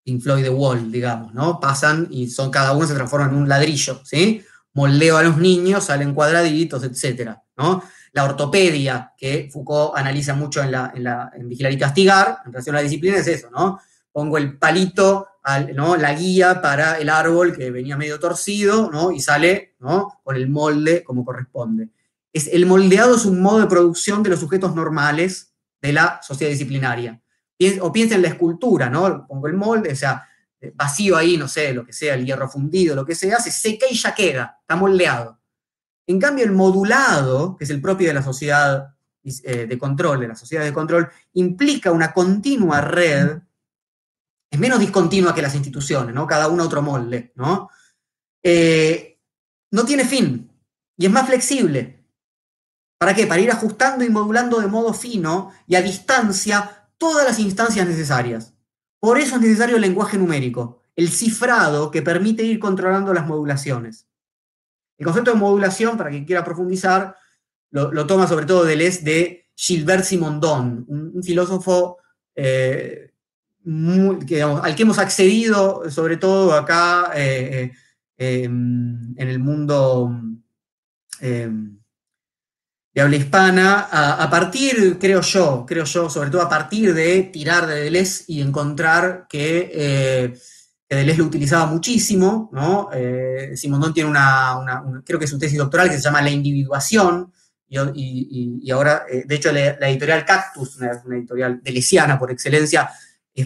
Pink 0.04 0.22
Floyd 0.22 0.42
The 0.42 0.50
Wall, 0.50 0.90
digamos, 0.90 1.34
¿no? 1.34 1.60
Pasan 1.60 2.08
y 2.10 2.28
son, 2.28 2.50
cada 2.50 2.72
uno 2.72 2.86
se 2.86 2.94
transforma 2.94 3.28
en 3.28 3.34
un 3.34 3.48
ladrillo, 3.48 4.00
¿sí? 4.04 4.44
Moldeo 4.74 5.16
a 5.16 5.22
los 5.22 5.36
niños, 5.36 5.84
salen 5.84 6.14
cuadraditos, 6.14 6.82
etcétera, 6.82 7.42
¿no? 7.56 7.82
la 8.12 8.24
ortopedia, 8.24 9.12
que 9.16 9.48
Foucault 9.50 9.96
analiza 9.96 10.34
mucho 10.34 10.62
en, 10.62 10.72
la, 10.72 10.92
en, 11.34 11.48
Vigilar 11.48 11.72
y 11.72 11.78
Castigar, 11.78 12.38
en 12.44 12.52
relación 12.52 12.76
a 12.76 12.78
la 12.78 12.82
disciplina, 12.82 13.16
es 13.16 13.26
eso, 13.26 13.50
¿no? 13.50 13.80
Pongo 14.12 14.36
el 14.36 14.58
palito, 14.58 15.28
¿no? 15.74 15.96
la 15.96 16.12
guía 16.12 16.60
para 16.60 16.98
el 16.98 17.08
árbol 17.08 17.56
que 17.56 17.70
venía 17.70 17.96
medio 17.96 18.20
torcido, 18.20 18.90
¿no? 18.90 19.10
Y 19.10 19.20
sale, 19.20 19.74
¿no? 19.80 20.20
Con 20.22 20.36
el 20.36 20.50
molde 20.50 21.02
como 21.02 21.24
corresponde. 21.24 21.88
Es, 22.34 22.48
el 22.48 22.66
moldeado 22.66 23.16
es 23.16 23.24
un 23.24 23.40
modo 23.40 23.60
de 23.60 23.66
producción 23.66 24.22
de 24.22 24.30
los 24.30 24.40
sujetos 24.40 24.74
normales 24.74 25.54
de 25.80 25.94
la 25.94 26.20
sociedad 26.22 26.52
disciplinaria. 26.52 27.21
O 27.80 27.92
piensa 27.92 28.14
en 28.14 28.22
la 28.22 28.28
escultura, 28.28 28.88
¿no? 28.88 29.26
Pongo 29.26 29.46
el 29.46 29.54
molde, 29.54 29.92
o 29.92 29.96
sea, 29.96 30.26
vacío 30.74 31.16
ahí, 31.16 31.36
no 31.36 31.48
sé, 31.48 31.72
lo 31.72 31.84
que 31.84 31.92
sea, 31.92 32.14
el 32.14 32.24
hierro 32.24 32.48
fundido, 32.48 32.94
lo 32.94 33.04
que 33.04 33.14
sea, 33.14 33.38
se 33.40 33.50
seca 33.50 33.86
y 33.90 33.94
ya 33.94 34.14
queda, 34.14 34.58
está 34.60 34.76
moldeado. 34.76 35.38
En 36.06 36.20
cambio, 36.20 36.44
el 36.44 36.52
modulado, 36.52 37.56
que 37.56 37.64
es 37.64 37.70
el 37.70 37.80
propio 37.80 38.08
de 38.08 38.14
la 38.14 38.22
sociedad 38.22 38.94
eh, 39.24 39.66
de 39.66 39.78
control, 39.78 40.20
de 40.20 40.28
la 40.28 40.34
sociedad 40.34 40.64
de 40.64 40.72
control, 40.72 41.08
implica 41.34 41.92
una 41.92 42.12
continua 42.12 42.80
red, 42.80 43.38
es 44.50 44.58
menos 44.58 44.80
discontinua 44.80 45.34
que 45.34 45.42
las 45.42 45.54
instituciones, 45.54 46.14
¿no? 46.14 46.26
Cada 46.26 46.48
uno 46.48 46.64
otro 46.64 46.82
molde, 46.82 47.32
¿no? 47.36 47.70
eh, 48.42 49.20
no 49.70 49.84
tiene 49.84 50.04
fin 50.04 50.50
y 50.96 51.06
es 51.06 51.12
más 51.12 51.26
flexible. 51.26 52.04
¿Para 52.98 53.14
qué? 53.14 53.26
Para 53.26 53.40
ir 53.40 53.50
ajustando 53.50 54.04
y 54.04 54.10
modulando 54.10 54.60
de 54.60 54.68
modo 54.68 54.92
fino 54.92 55.52
y 55.66 55.74
a 55.74 55.82
distancia 55.82 56.81
todas 57.02 57.26
las 57.26 57.40
instancias 57.40 57.84
necesarias. 57.84 58.54
Por 59.00 59.18
eso 59.18 59.34
es 59.34 59.42
necesario 59.42 59.74
el 59.74 59.82
lenguaje 59.82 60.16
numérico, 60.16 60.82
el 60.94 61.08
cifrado 61.08 61.90
que 61.90 62.00
permite 62.00 62.44
ir 62.44 62.60
controlando 62.60 63.12
las 63.12 63.26
modulaciones. 63.26 64.06
El 64.96 65.06
concepto 65.06 65.32
de 65.32 65.36
modulación, 65.36 65.98
para 65.98 66.10
quien 66.10 66.24
quiera 66.24 66.44
profundizar, 66.44 67.16
lo, 67.72 68.06
toma 68.06 68.28
sobre 68.28 68.46
todo 68.46 68.62
Deleuze 68.62 69.02
de 69.02 69.48
Gilbert 69.56 70.04
Simondon, 70.04 70.84
un, 70.86 71.20
filósofo 71.24 71.98
eh, 72.36 73.10
al 73.64 74.74
que 74.76 74.82
hemos 74.82 74.98
accedido 74.98 75.90
sobre 75.90 76.18
todo 76.18 76.54
acá 76.54 77.10
eh, 77.16 77.72
eh, 78.16 78.44
en 78.44 79.16
el 79.16 79.40
mundo 79.40 80.08
de 82.94 83.00
habla 83.00 83.16
hispana, 83.16 83.88
a, 83.90 84.28
partir, 84.28 84.98
creo 84.98 85.22
yo, 85.22 85.64
creo 85.66 85.84
yo, 85.84 86.10
sobre 86.10 86.28
todo 86.28 86.42
a 86.42 86.48
partir 86.48 86.92
de 86.92 87.22
tirar 87.22 87.66
de 87.66 87.84
Deleuze 87.84 88.24
y 88.26 88.42
encontrar 88.42 89.26
que, 89.28 89.70
eh, 89.72 90.38
Deleuze 90.88 91.18
lo 91.20 91.24
utilizaba 91.24 91.64
muchísimo, 91.64 92.50
¿no? 92.52 92.90
Eh, 92.92 93.52
Simondón 93.56 93.94
tiene 93.94 94.10
una, 94.10 94.82
creo 95.06 95.18
que 95.18 95.24
es 95.24 95.30
su 95.30 95.38
tesis 95.38 95.56
doctoral 95.56 95.88
que 95.88 95.96
se 95.96 96.02
llama 96.02 96.20
La 96.20 96.30
individuación, 96.30 97.32
y, 97.94 98.70
ahora, 98.70 99.06
eh, 99.10 99.24
de 99.26 99.34
hecho, 99.34 99.50
la, 99.50 99.88
editorial 99.88 100.26
Cactus, 100.26 100.76
una, 100.76 100.90
editorial 101.16 101.62
delesiana 101.62 102.18
por 102.18 102.30
excelencia, 102.30 102.90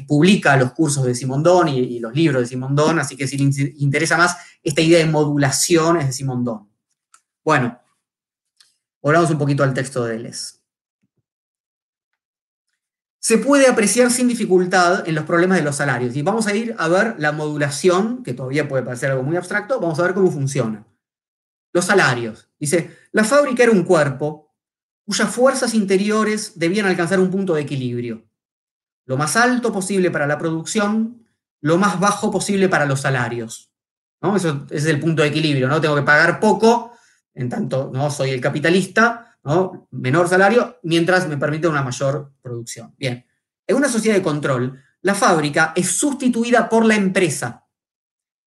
publica 0.09 0.57
los 0.57 0.73
cursos 0.73 1.05
de 1.05 1.15
Simondón 1.15 1.69
y, 1.69 1.79
y, 1.79 2.01
los 2.01 2.13
libros 2.13 2.43
de 2.43 2.49
Simondón, 2.49 2.99
así 2.99 3.17
que 3.17 3.29
si 3.29 3.39
les 3.39 3.57
interesa 3.81 4.17
más, 4.17 4.37
esta 4.61 4.81
idea 4.81 4.99
de 4.99 5.07
modulación 5.07 5.99
es 5.99 6.07
de 6.09 6.13
Simondón. 6.13 6.69
Bueno, 7.45 7.79
Volvamos 9.07 9.31
un 9.31 9.39
poquito 9.39 9.63
al 9.63 9.73
texto 9.73 10.05
de 10.05 10.19
Les. 10.19 10.65
Se 13.21 13.39
puede 13.39 13.69
apreciar 13.69 14.11
sin 14.11 14.27
dificultad 14.27 15.09
en 15.09 15.15
los 15.15 15.23
problemas 15.23 15.59
de 15.59 15.63
los 15.63 15.77
salarios. 15.77 16.17
Y 16.17 16.23
vamos 16.23 16.49
a 16.49 16.57
ir 16.57 16.75
a 16.77 16.89
ver 16.89 17.15
la 17.19 17.31
modulación, 17.31 18.25
que 18.25 18.35
todavía 18.35 18.67
puede 18.67 18.83
parecer 18.83 19.13
algo 19.13 19.23
muy 19.23 19.37
abstracto, 19.37 19.79
vamos 19.79 20.01
a 20.01 20.03
ver 20.03 20.13
cómo 20.13 20.33
funciona. 20.33 20.85
Los 21.73 21.85
salarios. 21.85 22.49
Dice, 22.59 22.99
la 23.13 23.23
fábrica 23.23 23.63
era 23.63 23.71
un 23.71 23.85
cuerpo 23.85 24.53
cuyas 25.05 25.31
fuerzas 25.31 25.73
interiores 25.75 26.59
debían 26.59 26.87
alcanzar 26.87 27.21
un 27.21 27.31
punto 27.31 27.55
de 27.55 27.63
equilibrio. 27.63 28.25
Lo 29.05 29.17
más 29.17 29.37
alto 29.37 29.73
posible 29.73 30.11
para 30.11 30.27
la 30.27 30.37
producción, 30.37 31.29
lo 31.61 31.79
más 31.79 32.01
bajo 32.01 32.33
posible 32.33 32.69
para 32.69 32.87
los 32.87 33.03
salarios. 33.03 33.71
¿no? 34.21 34.35
Eso 34.35 34.67
es 34.69 34.85
el 34.87 34.99
punto 34.99 35.23
de 35.23 35.29
equilibrio, 35.29 35.69
¿no? 35.69 35.81
Tengo 35.81 35.95
que 35.95 36.03
pagar 36.03 36.41
poco 36.41 36.96
en 37.37 37.51
tanto 37.51 37.91
no 37.93 38.11
soy 38.11 38.31
el 38.31 38.41
capitalista, 38.41 39.39
¿no? 39.45 39.87
menor 39.93 40.29
salario, 40.29 40.79
mientras 40.83 41.29
me 41.29 41.37
permite 41.37 41.69
una 41.69 41.83
mayor 41.83 42.33
producción. 42.43 42.95
Bien, 42.99 43.25
en 43.67 43.77
una 43.77 43.89
sociedad 43.89 44.17
de 44.17 44.23
control, 44.23 44.83
la 45.03 45.15
fábrica 45.15 45.73
es 45.77 45.93
sustituida 45.93 46.69
por 46.69 46.85
la 46.85 46.97
empresa. 46.97 47.65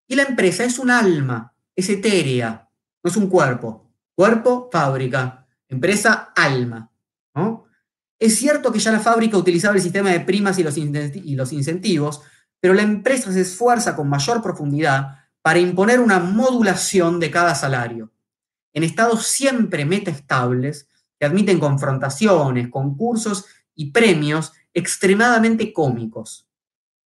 Y 0.09 0.17
la 0.17 0.23
empresa 0.23 0.65
es 0.65 0.79
un 0.79 0.91
alma, 0.91 1.55
es 1.77 1.89
etérea, 1.91 2.69
no 3.05 3.11
es 3.11 3.17
un 3.17 3.29
cuerpo. 3.29 3.93
Cuerpo, 4.15 4.69
fábrica. 4.73 5.47
Empresa, 5.69 6.33
alma. 6.35 6.91
Es 8.19 8.37
cierto 8.37 8.73
que 8.73 8.81
ya 8.81 8.91
la 8.91 8.99
fábrica 8.99 9.37
utilizaba 9.37 9.77
el 9.77 9.83
sistema 9.83 10.11
de 10.11 10.21
primas 10.21 10.59
y 10.59 10.65
los, 10.65 10.77
y 10.77 11.37
los 11.37 11.53
incentivos, 11.53 12.23
pero 12.59 12.75
la 12.75 12.83
empresa 12.83 13.31
se 13.31 13.43
esfuerza 13.43 13.95
con 13.95 14.09
mayor 14.09 14.43
profundidad 14.43 15.19
para 15.43 15.61
imponer 15.61 16.01
una 16.01 16.19
modulación 16.19 17.21
de 17.21 17.31
cada 17.31 17.55
salario 17.55 18.11
en 18.73 18.83
estados 18.85 19.27
siempre 19.27 19.85
metaestables 19.85 20.89
que 21.19 21.27
admiten 21.27 21.59
confrontaciones, 21.59 22.69
concursos 22.69 23.47
y 23.75 23.91
premios 23.91 24.53
extremadamente 24.75 25.73
cómicos. 25.73 26.49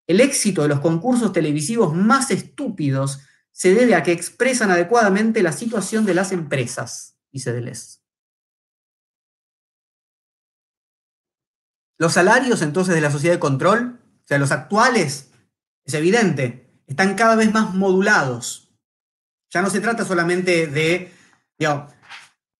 El 0.07 0.19
éxito 0.19 0.63
de 0.63 0.67
los 0.67 0.79
concursos 0.79 1.31
televisivos 1.31 1.93
más 1.93 2.29
estúpidos 2.31 3.21
se 3.51 3.73
debe 3.73 3.95
a 3.95 4.03
que 4.03 4.11
expresan 4.11 4.71
adecuadamente 4.71 5.43
la 5.43 5.51
situación 5.51 6.05
de 6.05 6.13
las 6.13 6.31
empresas, 6.31 7.17
dice 7.31 7.53
Deleuze. 7.53 7.99
Los 11.97 12.13
salarios 12.13 12.61
entonces 12.61 12.95
de 12.95 13.01
la 13.01 13.11
sociedad 13.11 13.35
de 13.35 13.39
control, 13.39 13.99
o 14.23 14.27
sea, 14.27 14.39
los 14.39 14.51
actuales, 14.51 15.31
es 15.85 15.93
evidente, 15.93 16.81
están 16.87 17.15
cada 17.15 17.35
vez 17.35 17.53
más 17.53 17.73
modulados. 17.73 18.75
Ya 19.51 19.61
no 19.61 19.69
se 19.69 19.79
trata 19.79 20.03
solamente 20.03 20.67
de 20.67 21.13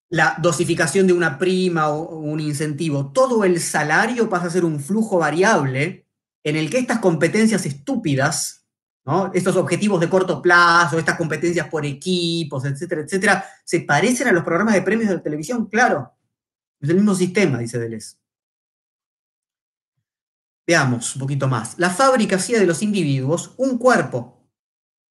la 0.10 0.38
dosificación 0.40 1.08
de 1.08 1.14
una 1.14 1.40
prima 1.40 1.90
o 1.90 2.20
un 2.20 2.40
incentivo, 2.40 3.12
todo 3.12 3.44
el 3.44 3.60
salario 3.60 4.30
pasa 4.30 4.48
a 4.48 4.52
ser 4.52 4.64
un 4.64 4.80
flujo 4.80 5.18
variable 5.18 6.08
en 6.44 6.56
el 6.56 6.70
que 6.70 6.78
estas 6.78 7.00
competencias 7.00 7.66
estúpidas, 7.66 8.68
estos 9.34 9.56
objetivos 9.56 10.00
de 10.00 10.10
corto 10.10 10.42
plazo, 10.42 11.00
estas 11.00 11.18
competencias 11.18 11.68
por 11.68 11.86
equipos, 11.86 12.64
etcétera, 12.66 13.02
etcétera, 13.02 13.46
se 13.66 13.82
parecen 13.82 14.28
a 14.28 14.32
los 14.32 14.44
programas 14.44 14.76
de 14.76 14.82
premios 14.82 15.10
de 15.10 15.16
la 15.16 15.24
televisión, 15.24 15.68
claro. 15.68 16.14
Es 16.80 16.90
el 16.90 16.98
mismo 16.98 17.16
sistema, 17.16 17.58
dice 17.58 17.80
Deleuze. 17.80 18.18
Veamos 20.68 21.16
un 21.16 21.22
poquito 21.22 21.48
más. 21.48 21.78
La 21.80 21.90
fábrica 21.90 22.36
hacía 22.36 22.60
de 22.60 22.66
los 22.66 22.84
individuos 22.84 23.54
un 23.58 23.78
cuerpo, 23.78 24.48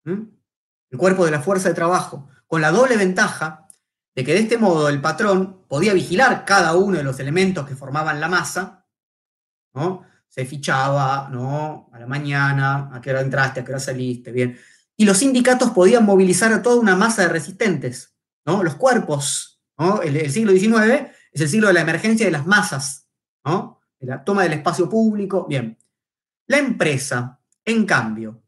el 0.05 0.99
cuerpo 0.99 1.25
de 1.25 1.31
la 1.31 1.41
fuerza 1.41 1.69
de 1.69 1.75
trabajo, 1.75 2.29
con 2.47 2.61
la 2.61 2.71
doble 2.71 2.97
ventaja 2.97 3.62
de 4.15 4.25
que 4.25 4.35
de 4.35 4.41
este 4.41 4.59
modo 4.59 4.89
el 4.89 5.01
patrón 5.01 5.65
podía 5.69 5.95
vigilar 5.95 6.45
cada 6.45 6.77
uno 6.77 6.99
de 6.99 7.05
los 7.05 7.19
elementos 7.21 7.67
que 7.67 7.77
formaban 7.77 8.21
la 8.21 8.29
masa, 8.29 8.87
¿no? 9.75 10.05
Se 10.29 10.45
fichaba, 10.45 11.29
¿no? 11.31 11.91
A 11.93 11.99
la 11.99 12.07
mañana, 12.07 12.91
a 12.93 13.01
qué 13.01 13.11
hora 13.11 13.21
entraste, 13.21 13.61
a 13.61 13.65
qué 13.65 13.73
hora 13.73 13.81
saliste, 13.81 14.33
bien. 14.33 14.59
Y 14.97 15.05
los 15.05 15.19
sindicatos 15.19 15.71
podían 15.71 16.05
movilizar 16.05 16.53
a 16.53 16.63
toda 16.63 16.77
una 16.77 16.97
masa 16.97 17.23
de 17.23 17.29
resistentes, 17.29 18.15
¿no? 18.45 18.63
Los 18.63 18.75
cuerpos, 18.77 19.63
¿no? 19.79 20.03
El, 20.03 20.31
siglo 20.31 20.53
XIX 20.53 21.11
es 21.33 21.41
el 21.41 21.49
siglo 21.49 21.69
de 21.69 21.75
la 21.75 21.81
emergencia 21.81 22.27
de 22.27 22.33
las 22.33 22.47
masas, 22.47 23.09
¿no? 23.45 23.81
De 23.99 24.07
la 24.07 24.25
toma 24.25 24.43
del 24.43 24.55
espacio 24.55 24.89
público, 24.89 25.47
bien. 25.49 25.79
La 26.47 26.59
empresa, 26.59 27.41
en 27.65 27.87
cambio, 27.87 28.43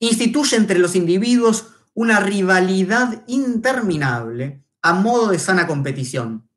instituye 0.00 0.56
entre 0.56 0.78
los 0.78 0.96
individuos 0.96 1.79
una 2.00 2.18
rivalidad 2.18 3.24
interminable 3.26 4.64
a 4.80 4.94
modo 4.94 5.28
de 5.28 5.38
sana 5.38 5.66
competición, 5.66 6.48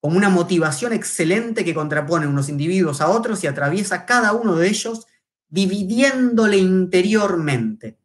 como 0.00 0.16
una 0.16 0.30
motivación 0.30 0.94
excelente 0.94 1.62
que 1.62 1.74
contrapone 1.74 2.26
unos 2.26 2.48
individuos 2.48 3.02
a 3.02 3.10
otros 3.10 3.44
y 3.44 3.48
atraviesa 3.48 4.06
cada 4.06 4.32
uno 4.32 4.56
de 4.56 4.66
ellos 4.66 5.06
dividiéndole 5.46 6.56
interiormente. 6.56 8.00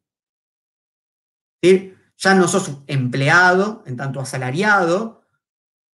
Ya 1.62 2.36
no 2.36 2.50
sos 2.50 2.80
empleado, 2.88 3.84
en 3.86 3.96
tanto 3.96 4.20
asalariado, 4.20 5.24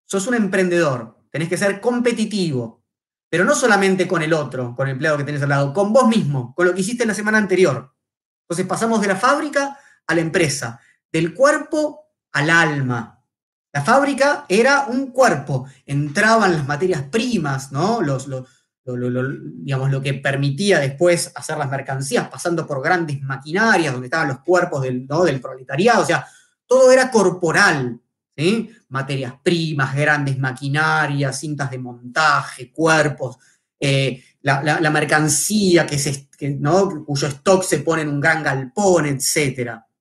sos 0.06 0.26
un 0.26 0.34
emprendedor, 0.34 1.20
tenés 1.30 1.50
que 1.50 1.58
ser 1.58 1.80
competitivo, 1.82 2.84
pero 3.30 3.46
no 3.46 3.54
solamente 3.54 4.08
con 4.08 4.24
el 4.24 4.34
otro, 4.34 4.74
con 4.76 4.88
el 4.88 4.94
empleado 4.94 5.20
que 5.20 5.24
tenés 5.24 5.44
al 5.44 5.50
lado, 5.50 5.72
con 5.72 5.94
vos 5.94 6.08
mismo, 6.08 6.56
con 6.56 6.66
lo 6.66 6.74
que 6.74 6.82
hiciste 6.82 7.06
la 7.06 7.14
semana 7.14 7.38
anterior. 7.38 7.94
Entonces 8.42 8.66
pasamos 8.66 9.02
de 9.02 9.08
la 9.08 9.18
fábrica 9.18 9.78
a 10.10 10.16
la 10.16 10.22
empresa, 10.22 10.82
del 11.12 11.36
cuerpo 11.36 12.08
al 12.32 12.50
alma. 12.50 13.24
La 13.72 13.84
fábrica 13.84 14.46
era 14.50 14.88
un 14.88 15.12
cuerpo, 15.12 15.68
entraban 15.86 16.54
las 16.54 16.68
materias 16.68 17.04
primas, 17.04 17.72
¿no? 17.72 18.02
Los, 18.02 18.28
lo, 18.28 18.48
digamos, 18.84 19.92
lo 19.92 20.02
que 20.02 20.16
permitía 20.16 20.80
después 20.80 21.32
hacer 21.36 21.60
las 21.60 21.70
mercancías, 21.70 22.28
pasando 22.28 22.66
por 22.66 22.84
grandes 22.84 23.22
maquinarias 23.22 23.94
donde 23.94 24.08
estaban 24.08 24.30
los 24.30 24.40
cuerpos 24.40 24.82
del, 24.82 25.08
del 25.08 25.40
proletariado, 25.40 26.02
o 26.02 26.06
sea, 26.06 26.26
todo 26.66 26.92
era 26.92 27.12
corporal, 27.12 28.02
¿sí? 28.36 28.72
materias 28.88 29.36
primas, 29.44 29.96
grandes 29.96 30.40
maquinarias, 30.40 31.40
cintas 31.40 31.70
de 31.70 31.78
montaje, 31.78 32.72
cuerpos, 32.72 33.38
eh, 33.80 34.24
la, 34.42 34.90
mercancía 34.90 35.86
que 35.86 36.00
se, 36.00 36.28
¿no? 36.60 37.06
cuyo 37.06 37.28
stock 37.28 37.64
se 37.64 37.80
pone 37.80 38.02
en 38.02 38.10
un 38.10 38.20
gran 38.20 38.42
galpón, 38.42 39.06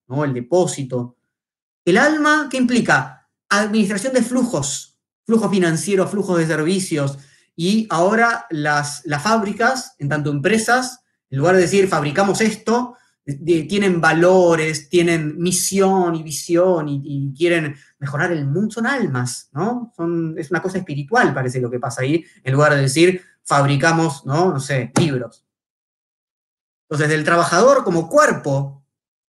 etcétera. 0.08 0.24
El 0.24 0.34
depósito. 0.34 1.16
El 1.84 1.98
alma, 1.98 2.48
¿qué 2.50 2.56
implica? 2.56 3.28
Administración 3.48 4.12
de 4.12 4.22
flujos, 4.22 4.98
flujos 5.24 5.50
financieros, 5.50 6.10
flujos 6.10 6.38
de 6.38 6.46
servicios. 6.46 7.18
Y 7.56 7.86
ahora 7.90 8.46
las, 8.50 9.02
las 9.04 9.22
fábricas, 9.22 9.94
en 9.98 10.08
tanto 10.08 10.30
empresas, 10.30 11.00
en 11.30 11.38
lugar 11.38 11.56
de 11.56 11.62
decir 11.62 11.88
fabricamos 11.88 12.40
esto, 12.40 12.96
tienen 13.46 14.00
valores, 14.00 14.88
tienen 14.88 15.38
misión 15.38 16.14
y 16.14 16.22
visión 16.22 16.88
y, 16.88 17.34
quieren 17.36 17.76
mejorar 17.98 18.32
el 18.32 18.46
mundo, 18.46 18.70
son 18.70 18.86
almas, 18.86 19.50
¿no? 19.52 19.92
Son, 19.96 20.34
es 20.38 20.50
una 20.50 20.62
cosa 20.62 20.78
espiritual, 20.78 21.34
parece 21.34 21.60
lo 21.60 21.70
que 21.70 21.78
pasa 21.78 22.02
ahí, 22.02 22.24
en 22.42 22.52
lugar 22.52 22.74
de 22.74 22.82
decir 22.82 23.22
fabricamos, 23.44 24.24
¿no? 24.24 24.50
No 24.52 24.60
sé, 24.60 24.92
libros. 24.98 25.44
Entonces, 26.88 27.10
del 27.10 27.24
trabajador 27.24 27.84
como 27.84 28.08
cuerpo 28.08 28.77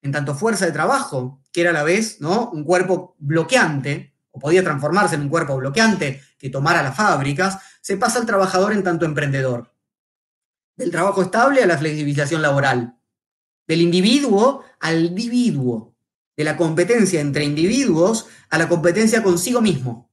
en 0.03 0.13
tanto 0.13 0.35
fuerza 0.35 0.67
de 0.67 0.73
trabajo, 0.73 1.41
que 1.53 1.63
era 1.63 1.71
a 1.71 1.75
la 1.75 1.83
vez 1.83 2.21
¿no? 2.21 2.51
un 2.51 2.65
cuerpo 2.65 3.17
bloqueante, 3.19 4.15
o 4.31 4.39
podía 4.39 4.63
transformarse 4.63 5.17
en 5.17 5.23
un 5.23 5.29
cuerpo 5.29 5.57
bloqueante 5.57 6.23
que 6.39 6.51
tomara 6.51 6.83
las 6.83 6.97
fábricas, 6.97 7.59
se 7.81 7.97
pasa 7.97 8.19
al 8.19 8.27
trabajador 8.27 8.73
en 8.73 8.85
tanto 8.85 9.05
emprendedor. 9.05 9.75
Del 10.77 10.91
trabajo 10.91 11.23
estable 11.23 11.63
a 11.63 11.67
la 11.67 11.79
flexibilización 11.79 12.43
laboral. 12.43 12.97
Del 13.67 13.83
individuo 13.83 14.65
al 14.81 15.07
individuo. 15.07 15.97
De 16.37 16.45
la 16.45 16.57
competencia 16.57 17.21
entre 17.21 17.45
individuos 17.45 18.29
a 18.51 18.59
la 18.59 18.69
competencia 18.69 19.23
consigo 19.23 19.61
mismo. 19.61 20.09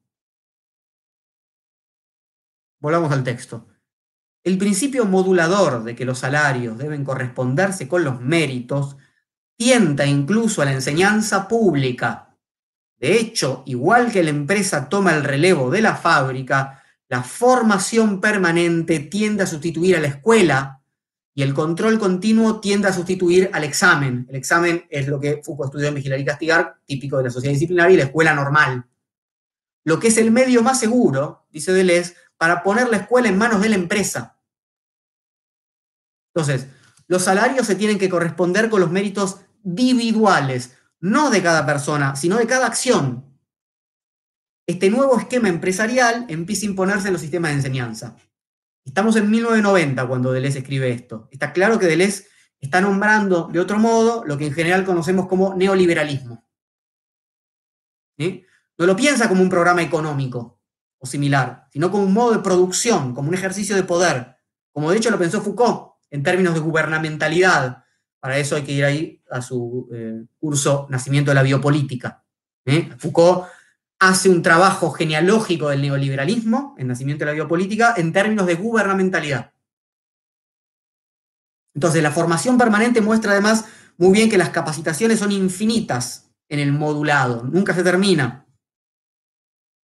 Volvamos 2.79 3.11
al 3.11 3.23
texto. 3.23 3.67
El 4.43 4.57
principio 4.57 5.05
modulador 5.05 5.83
de 5.83 5.95
que 5.95 6.05
los 6.05 6.19
salarios 6.19 6.77
deben 6.77 7.03
corresponderse 7.03 7.87
con 7.87 8.03
los 8.03 8.21
méritos 8.21 8.97
tienta 9.57 10.05
incluso 10.05 10.61
a 10.61 10.65
la 10.65 10.73
enseñanza 10.73 11.47
pública. 11.47 12.35
De 12.97 13.17
hecho, 13.17 13.63
igual 13.65 14.11
que 14.11 14.23
la 14.23 14.29
empresa 14.29 14.89
toma 14.89 15.13
el 15.13 15.23
relevo 15.23 15.69
de 15.69 15.81
la 15.81 15.95
fábrica, 15.95 16.83
la 17.07 17.23
formación 17.23 18.19
permanente 18.19 18.99
tiende 18.99 19.43
a 19.43 19.47
sustituir 19.47 19.95
a 19.95 19.99
la 19.99 20.07
escuela 20.07 20.81
y 21.33 21.43
el 21.43 21.53
control 21.53 21.99
continuo 21.99 22.61
tiende 22.61 22.87
a 22.87 22.93
sustituir 22.93 23.49
al 23.53 23.63
examen. 23.63 24.25
El 24.29 24.37
examen 24.37 24.85
es 24.89 25.07
lo 25.07 25.19
que 25.19 25.41
Foucault 25.43 25.69
estudió 25.69 25.89
en 25.89 25.95
Vigilar 25.95 26.19
y 26.19 26.25
Castigar, 26.25 26.77
típico 26.85 27.17
de 27.17 27.25
la 27.25 27.29
sociedad 27.29 27.53
disciplinaria 27.53 27.93
y 27.93 27.97
la 27.97 28.05
escuela 28.05 28.33
normal. 28.33 28.85
Lo 29.83 29.99
que 29.99 30.07
es 30.07 30.17
el 30.17 30.31
medio 30.31 30.63
más 30.63 30.79
seguro, 30.79 31.45
dice 31.51 31.73
Deleuze, 31.73 32.15
para 32.37 32.63
poner 32.63 32.89
la 32.89 32.97
escuela 32.97 33.27
en 33.27 33.37
manos 33.37 33.61
de 33.61 33.69
la 33.69 33.75
empresa. 33.75 34.39
Entonces, 36.33 36.67
los 37.07 37.23
salarios 37.23 37.67
se 37.67 37.75
tienen 37.75 37.99
que 37.99 38.09
corresponder 38.09 38.69
con 38.69 38.81
los 38.81 38.91
méritos 38.91 39.41
individuales, 39.65 40.77
no 40.99 41.29
de 41.29 41.41
cada 41.41 41.65
persona, 41.65 42.15
sino 42.15 42.37
de 42.37 42.47
cada 42.47 42.67
acción. 42.67 43.25
Este 44.67 44.89
nuevo 44.89 45.19
esquema 45.19 45.49
empresarial 45.49 46.25
empieza 46.29 46.65
a 46.65 46.69
imponerse 46.69 47.07
en 47.07 47.13
los 47.13 47.21
sistemas 47.21 47.51
de 47.51 47.57
enseñanza. 47.57 48.15
Estamos 48.83 49.15
en 49.15 49.29
1990 49.29 50.07
cuando 50.07 50.31
Deleuze 50.31 50.59
escribe 50.59 50.91
esto. 50.91 51.27
Está 51.31 51.51
claro 51.53 51.79
que 51.79 51.87
Deleuze 51.87 52.27
está 52.59 52.81
nombrando 52.81 53.49
de 53.51 53.59
otro 53.59 53.79
modo 53.79 54.23
lo 54.25 54.37
que 54.37 54.47
en 54.47 54.53
general 54.53 54.85
conocemos 54.85 55.27
como 55.27 55.55
neoliberalismo. 55.55 56.47
No 58.17 58.85
lo 58.85 58.95
piensa 58.95 59.27
como 59.29 59.41
un 59.41 59.49
programa 59.49 59.81
económico 59.81 60.61
o 60.97 61.05
similar, 61.05 61.67
sino 61.71 61.91
como 61.91 62.03
un 62.03 62.13
modo 62.13 62.33
de 62.33 62.39
producción, 62.39 63.13
como 63.13 63.29
un 63.29 63.35
ejercicio 63.35 63.75
de 63.75 63.83
poder, 63.83 64.37
como 64.71 64.91
de 64.91 64.97
hecho 64.97 65.11
lo 65.11 65.19
pensó 65.19 65.41
Foucault 65.41 65.93
en 66.09 66.23
términos 66.23 66.53
de 66.53 66.59
gubernamentalidad. 66.59 67.84
Para 68.25 68.39
eso 68.39 68.55
hay 68.55 68.63
que 68.63 68.71
ir 68.71 68.83
ahí 68.83 69.21
a 69.29 69.39
su 69.39 69.87
eh, 69.93 70.25
curso 70.39 70.87
Nacimiento 70.89 71.29
de 71.29 71.35
la 71.35 71.43
Biopolítica. 71.43 72.23
¿eh? 72.65 72.89
Foucault 72.97 73.45
hace 73.99 74.29
un 74.29 74.41
trabajo 74.41 74.89
genealógico 74.89 75.69
del 75.69 75.83
neoliberalismo, 75.83 76.73
en 76.79 76.87
Nacimiento 76.87 77.23
de 77.23 77.27
la 77.27 77.35
Biopolítica, 77.35 77.93
en 77.95 78.11
términos 78.11 78.47
de 78.47 78.55
gubernamentalidad. 78.55 79.53
Entonces, 81.75 82.01
la 82.01 82.09
formación 82.09 82.57
permanente 82.57 82.99
muestra 82.99 83.33
además 83.33 83.65
muy 83.95 84.11
bien 84.11 84.27
que 84.27 84.39
las 84.39 84.49
capacitaciones 84.49 85.19
son 85.19 85.31
infinitas 85.31 86.31
en 86.49 86.57
el 86.57 86.71
modulado, 86.71 87.43
nunca 87.43 87.75
se 87.75 87.83
termina 87.83 88.44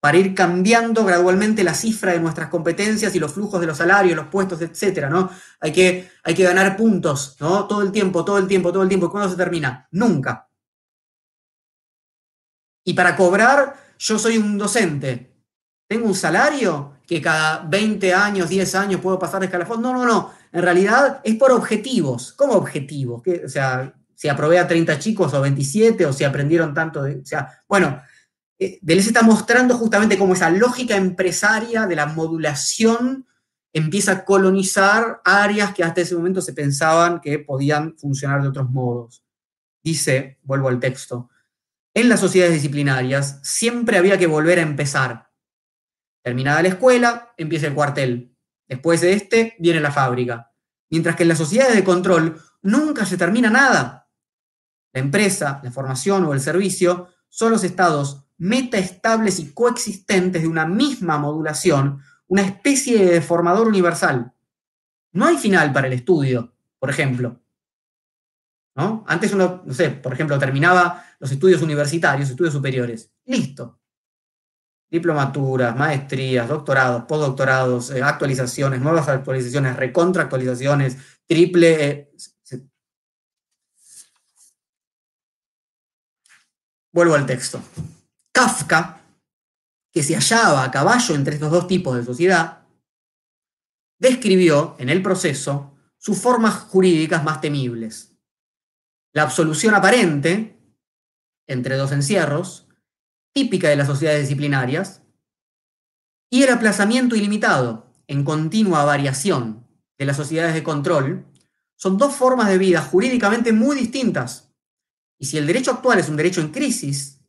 para 0.02 0.18
ir 0.18 0.34
cambiando 0.34 1.06
gradualmente 1.06 1.64
la 1.64 1.76
cifra 1.76 2.14
de 2.14 2.20
nuestras 2.20 2.50
competencias 2.50 3.14
y 3.14 3.20
los 3.20 3.34
flujos 3.34 3.62
de 3.62 3.68
los 3.68 3.78
salarios, 3.78 4.16
los 4.16 4.26
puestos, 4.28 4.60
etcétera, 4.60 5.10
¿no? 5.12 5.30
Hay 5.60 5.72
que, 5.72 6.10
hay 6.24 6.34
que 6.34 6.44
ganar 6.44 6.76
puntos, 6.76 7.38
¿no? 7.40 7.68
Todo 7.68 7.84
el 7.84 7.92
tiempo, 7.92 8.26
todo 8.26 8.40
el 8.40 8.48
tiempo, 8.48 8.74
todo 8.74 8.82
el 8.82 8.90
tiempo. 8.90 9.06
¿Y 9.06 9.10
cuándo 9.10 9.30
se 9.30 9.38
termina? 9.38 9.88
Nunca. 9.92 10.50
Y 12.84 12.94
para 12.96 13.16
cobrar, 13.16 13.76
yo 14.00 14.18
soy 14.18 14.40
un 14.40 14.58
docente. 14.58 15.36
¿Tengo 15.88 16.08
un 16.08 16.16
salario 16.16 16.94
que 17.06 17.22
cada 17.22 17.60
20 17.60 18.12
años, 18.12 18.50
10 18.50 18.74
años 18.74 19.02
puedo 19.02 19.20
pasar 19.20 19.42
de 19.42 19.46
escalafón? 19.46 19.84
No, 19.84 19.94
no, 19.94 20.04
no. 20.04 20.34
En 20.52 20.64
realidad 20.64 21.22
es 21.24 21.36
por 21.36 21.52
objetivos. 21.52 22.34
¿Cómo 22.34 22.54
objetivos? 22.54 23.22
o 23.46 23.50
sea, 23.50 23.94
si 24.16 24.28
aprobé 24.30 24.58
a 24.58 24.68
30 24.68 24.98
chicos 24.98 25.32
o 25.36 25.42
27 25.42 26.08
o 26.08 26.14
si 26.14 26.24
aprendieron 26.24 26.74
tanto 26.74 27.04
de... 27.04 27.18
O 27.20 27.26
sea, 27.26 27.64
bueno, 27.68 28.02
Deleuze 28.82 29.10
está 29.10 29.24
mostrando 29.24 29.76
justamente 29.76 30.20
cómo 30.20 30.34
esa 30.34 30.52
lógica 30.52 30.96
empresaria 30.96 31.88
de 31.88 31.96
la 31.96 32.06
modulación 32.06 33.26
empieza 33.74 34.12
a 34.12 34.26
colonizar 34.26 35.20
áreas 35.26 35.74
que 35.74 35.84
hasta 35.84 36.02
ese 36.02 36.16
momento 36.16 36.42
se 36.42 36.54
pensaban 36.54 37.22
que 37.22 37.40
podían 37.40 37.98
funcionar 37.98 38.42
de 38.44 38.50
otros 38.50 38.70
modos. 38.70 39.24
Dice, 39.84 40.38
vuelvo 40.44 40.68
al 40.68 40.80
texto, 40.80 41.32
en 41.96 42.08
las 42.08 42.20
sociedades 42.20 42.54
disciplinarias 42.54 43.40
siempre 43.42 43.98
había 43.98 44.20
que 44.20 44.28
volver 44.28 44.60
a 44.60 44.64
empezar. 44.64 45.32
Terminada 46.24 46.62
la 46.62 46.68
escuela, 46.68 47.34
empieza 47.38 47.66
el 47.66 47.74
cuartel. 47.74 48.38
Después 48.68 49.02
de 49.02 49.14
este, 49.14 49.56
viene 49.58 49.80
la 49.80 49.92
fábrica. 49.92 50.54
Mientras 50.92 51.16
que 51.16 51.24
en 51.24 51.30
las 51.30 51.40
sociedades 51.40 51.76
de 51.76 51.84
control 51.84 52.40
nunca 52.62 53.08
se 53.08 53.18
termina 53.18 53.50
nada. 53.50 54.08
La 54.94 55.02
empresa, 55.02 55.62
la 55.64 55.72
formación 55.72 56.26
o 56.26 56.34
el 56.34 56.42
servicio 56.42 57.08
son 57.28 57.52
los 57.54 57.64
estados 57.64 58.28
metaestables 58.42 59.38
y 59.40 59.54
coexistentes 59.54 60.42
de 60.42 60.48
una 60.48 60.66
misma 60.66 61.20
modulación, 61.20 62.02
una 62.26 62.42
especie 62.42 62.98
de 62.98 63.12
deformador 63.14 63.68
universal. 63.68 64.34
No 65.12 65.28
hay 65.28 65.38
final 65.38 65.72
para 65.72 65.86
el 65.86 65.94
estudio, 65.94 66.52
por 66.80 66.90
ejemplo. 66.90 67.40
¿No? 68.76 69.06
Antes 69.08 69.34
uno, 69.34 69.62
no 69.64 69.74
sé, 69.76 69.92
por 69.92 70.14
ejemplo, 70.14 70.40
terminaba 70.40 71.06
los 71.20 71.32
estudios 71.32 71.62
universitarios, 71.62 72.32
estudios 72.32 72.54
superiores. 72.54 73.12
Listo. 73.26 73.80
Diplomaturas, 74.90 75.76
maestrías, 75.76 76.48
doctorados, 76.48 77.04
postdoctorados, 77.04 77.92
eh, 77.92 78.02
actualizaciones, 78.02 78.82
nuevas 78.82 79.08
actualizaciones, 79.08 79.76
recontraactualizaciones, 79.76 80.98
triple. 81.28 81.90
Eh, 81.90 82.12
Vuelvo 86.92 87.14
al 87.14 87.28
texto. 87.28 87.62
Kafka, 88.32 89.02
que 89.92 90.04
se 90.04 90.16
hallaba 90.16 90.64
a 90.64 90.72
caballo 90.72 91.16
entre 91.16 91.36
estos 91.36 91.52
dos 91.52 91.68
tipos 91.68 91.96
de 91.98 92.06
sociedad, 92.06 92.68
describió 94.00 94.76
en 94.80 94.90
el 94.90 95.02
proceso 95.02 95.78
sus 95.98 96.18
formas 96.18 96.56
jurídicas 96.56 97.24
más 97.24 97.42
temibles. 97.42 98.18
La 99.14 99.24
absolución 99.24 99.76
aparente, 99.76 100.58
entre 101.48 101.76
dos 101.76 101.92
encierros, 101.92 102.68
típica 103.34 103.70
de 103.70 103.76
las 103.76 103.88
sociedades 103.88 104.22
disciplinarias, 104.22 105.04
y 106.32 106.44
el 106.44 106.50
aplazamiento 106.50 107.16
ilimitado, 107.16 107.94
en 108.08 108.24
continua 108.24 108.86
variación, 108.86 109.68
de 109.98 110.06
las 110.06 110.18
sociedades 110.18 110.56
de 110.56 110.64
control, 110.64 111.26
son 111.76 111.98
dos 111.98 112.16
formas 112.16 112.50
de 112.50 112.58
vida 112.58 112.82
jurídicamente 112.82 113.54
muy 113.54 113.76
distintas. 113.76 114.52
Y 115.20 115.26
si 115.26 115.38
el 115.38 115.46
derecho 115.46 115.72
actual 115.72 116.00
es 116.00 116.10
un 116.10 116.16
derecho 116.16 116.42
en 116.42 116.52
crisis, 116.52 117.21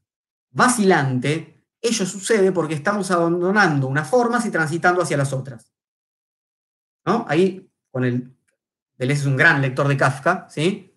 vacilante, 0.52 1.66
ello 1.80 2.06
sucede 2.06 2.52
porque 2.52 2.74
estamos 2.74 3.10
abandonando 3.10 3.88
unas 3.88 4.08
formas 4.08 4.46
y 4.46 4.50
transitando 4.50 5.02
hacia 5.02 5.16
las 5.16 5.32
otras. 5.32 5.72
¿No? 7.04 7.26
Ahí, 7.28 7.68
con 7.90 8.04
el. 8.04 8.36
Deleuze 8.96 9.22
es 9.22 9.26
un 9.26 9.36
gran 9.36 9.60
lector 9.60 9.88
de 9.88 9.96
Kafka, 9.96 10.46
¿sí? 10.48 10.94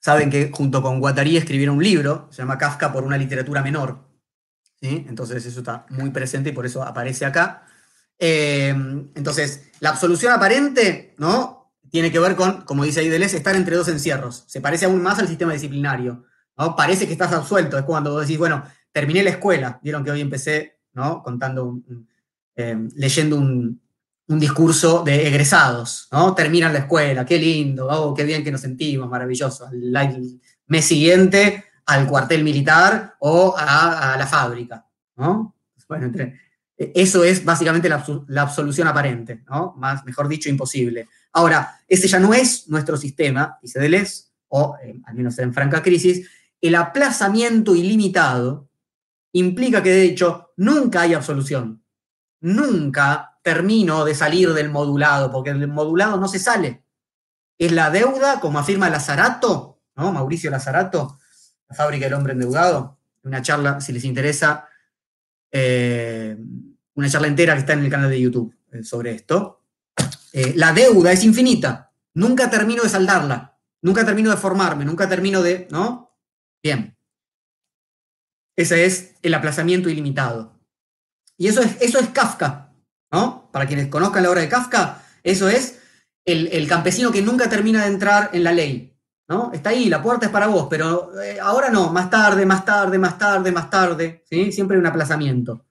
Saben 0.00 0.30
que 0.30 0.50
junto 0.52 0.80
con 0.82 1.00
Guattari 1.00 1.36
escribieron 1.36 1.76
un 1.76 1.82
libro, 1.82 2.28
se 2.30 2.42
llama 2.42 2.56
Kafka 2.56 2.92
por 2.92 3.02
una 3.02 3.18
literatura 3.18 3.62
menor. 3.62 4.08
¿sí? 4.80 5.04
Entonces 5.08 5.44
eso 5.44 5.60
está 5.60 5.86
muy 5.90 6.10
presente 6.10 6.50
y 6.50 6.52
por 6.52 6.64
eso 6.64 6.82
aparece 6.82 7.26
acá. 7.26 7.66
Eh, 8.18 8.70
entonces, 9.14 9.70
la 9.80 9.90
absolución 9.90 10.32
aparente, 10.32 11.14
¿no? 11.18 11.74
Tiene 11.90 12.12
que 12.12 12.18
ver 12.18 12.36
con, 12.36 12.62
como 12.62 12.84
dice 12.84 13.00
ahí 13.00 13.08
Deleuze, 13.08 13.36
estar 13.36 13.56
entre 13.56 13.76
dos 13.76 13.88
encierros. 13.88 14.44
Se 14.46 14.60
parece 14.60 14.86
aún 14.86 15.02
más 15.02 15.18
al 15.18 15.28
sistema 15.28 15.52
disciplinario. 15.52 16.24
Parece 16.76 17.06
que 17.06 17.12
estás 17.12 17.32
absuelto, 17.32 17.78
es 17.78 17.84
cuando 17.84 18.12
vos 18.12 18.22
decís, 18.22 18.38
bueno, 18.38 18.62
terminé 18.92 19.22
la 19.22 19.30
escuela, 19.30 19.80
vieron 19.82 20.04
que 20.04 20.10
hoy 20.10 20.20
empecé, 20.20 20.80
¿no? 20.92 21.22
Contando, 21.22 21.80
eh, 22.54 22.76
leyendo 22.94 23.36
un, 23.36 23.80
discurso 24.26 25.02
de 25.02 25.26
egresados, 25.26 26.06
¿no? 26.12 26.34
Terminan 26.36 26.72
la 26.72 26.80
escuela, 26.80 27.26
qué 27.26 27.36
lindo, 27.36 27.88
oh, 27.88 28.14
qué 28.14 28.22
bien 28.22 28.44
que 28.44 28.52
nos 28.52 28.60
sentimos, 28.60 29.08
maravilloso. 29.08 29.68
El, 29.72 30.40
mes 30.68 30.84
siguiente 30.84 31.64
al 31.86 32.06
cuartel 32.06 32.44
militar 32.44 33.16
o 33.18 33.56
a, 33.58 34.14
la 34.16 34.26
fábrica. 34.28 34.86
Bueno, 35.16 36.12
eso 36.76 37.24
es 37.24 37.44
básicamente 37.44 37.88
la, 37.88 38.04
absolución 38.40 38.86
aparente. 38.86 39.42
Más, 39.76 40.04
mejor 40.04 40.28
dicho, 40.28 40.48
imposible. 40.48 41.08
Ahora, 41.32 41.80
ese 41.88 42.06
ya 42.06 42.20
no 42.20 42.32
es 42.32 42.68
nuestro 42.68 42.96
sistema, 42.96 43.58
dice 43.60 43.80
Deleuze, 43.80 44.30
o 44.48 44.76
eh, 44.82 45.00
al 45.04 45.14
menos 45.14 45.38
en 45.38 45.52
franca 45.52 45.82
crisis, 45.82 46.28
el 46.60 46.74
aplazamiento 46.74 47.74
ilimitado 47.74 48.68
implica 49.32 49.82
que 49.82 49.90
de 49.90 50.04
hecho 50.04 50.52
nunca 50.56 51.02
hay 51.02 51.14
absolución. 51.14 51.84
Nunca 52.40 53.38
termino 53.42 54.04
de 54.04 54.14
salir 54.14 54.52
del 54.52 54.70
modulado, 54.70 55.30
porque 55.30 55.52
del 55.52 55.68
modulado 55.68 56.16
no 56.18 56.28
se 56.28 56.38
sale. 56.38 56.84
es 57.58 57.72
la 57.72 57.90
deuda, 57.90 58.40
como 58.40 58.58
afirma 58.58 58.88
Lazarato, 58.88 59.82
¿no? 59.96 60.12
Mauricio 60.12 60.50
Lazarato, 60.50 61.18
la 61.68 61.76
fábrica 61.76 62.06
del 62.06 62.14
hombre 62.14 62.32
endeudado, 62.32 62.98
una 63.22 63.42
charla, 63.42 63.80
si 63.80 63.92
les 63.92 64.04
interesa, 64.04 64.66
eh, 65.50 66.36
una 66.94 67.08
charla 67.10 67.28
entera 67.28 67.52
que 67.54 67.60
está 67.60 67.74
en 67.74 67.84
el 67.84 67.90
canal 67.90 68.08
de 68.08 68.20
YouTube 68.20 68.54
eh, 68.72 68.82
sobre 68.82 69.12
esto. 69.12 69.62
Eh, 70.32 70.54
la 70.56 70.72
deuda 70.72 71.12
es 71.12 71.22
infinita, 71.24 71.92
nunca 72.14 72.48
termino 72.48 72.82
de 72.82 72.88
saldarla, 72.88 73.58
nunca 73.82 74.06
termino 74.06 74.30
de 74.30 74.36
formarme, 74.36 74.84
nunca 74.84 75.08
termino 75.08 75.42
de, 75.42 75.68
¿no? 75.70 76.09
Bien. 76.62 76.96
Ese 78.56 78.84
es 78.84 79.14
el 79.22 79.34
aplazamiento 79.34 79.88
ilimitado. 79.88 80.60
Y 81.36 81.48
eso 81.48 81.62
es, 81.62 81.80
eso 81.80 81.98
es 81.98 82.08
Kafka, 82.08 82.74
¿no? 83.10 83.48
Para 83.50 83.66
quienes 83.66 83.88
conozcan 83.88 84.22
la 84.22 84.30
obra 84.30 84.42
de 84.42 84.48
Kafka, 84.48 85.02
eso 85.22 85.48
es 85.48 85.80
el, 86.26 86.68
campesino 86.68 87.10
que 87.10 87.22
nunca 87.22 87.48
termina 87.48 87.82
de 87.82 87.88
entrar 87.92 88.30
en 88.32 88.44
la 88.44 88.52
ley, 88.52 88.94
¿no? 89.28 89.50
Está 89.52 89.70
ahí, 89.70 89.88
la 89.88 90.02
puerta 90.02 90.26
es 90.26 90.32
para 90.32 90.46
vos, 90.46 90.66
pero 90.68 91.18
eh, 91.20 91.38
ahora 91.40 91.70
no, 91.70 91.90
más 91.90 92.10
tarde, 92.10 92.44
más 92.44 92.64
tarde, 92.64 92.98
más 92.98 93.18
tarde, 93.18 93.52
más 93.52 93.70
tarde, 93.70 94.22
¿sí? 94.28 94.52
Siempre 94.52 94.76
hay 94.76 94.80
un 94.80 94.86
aplazamiento, 94.86 95.66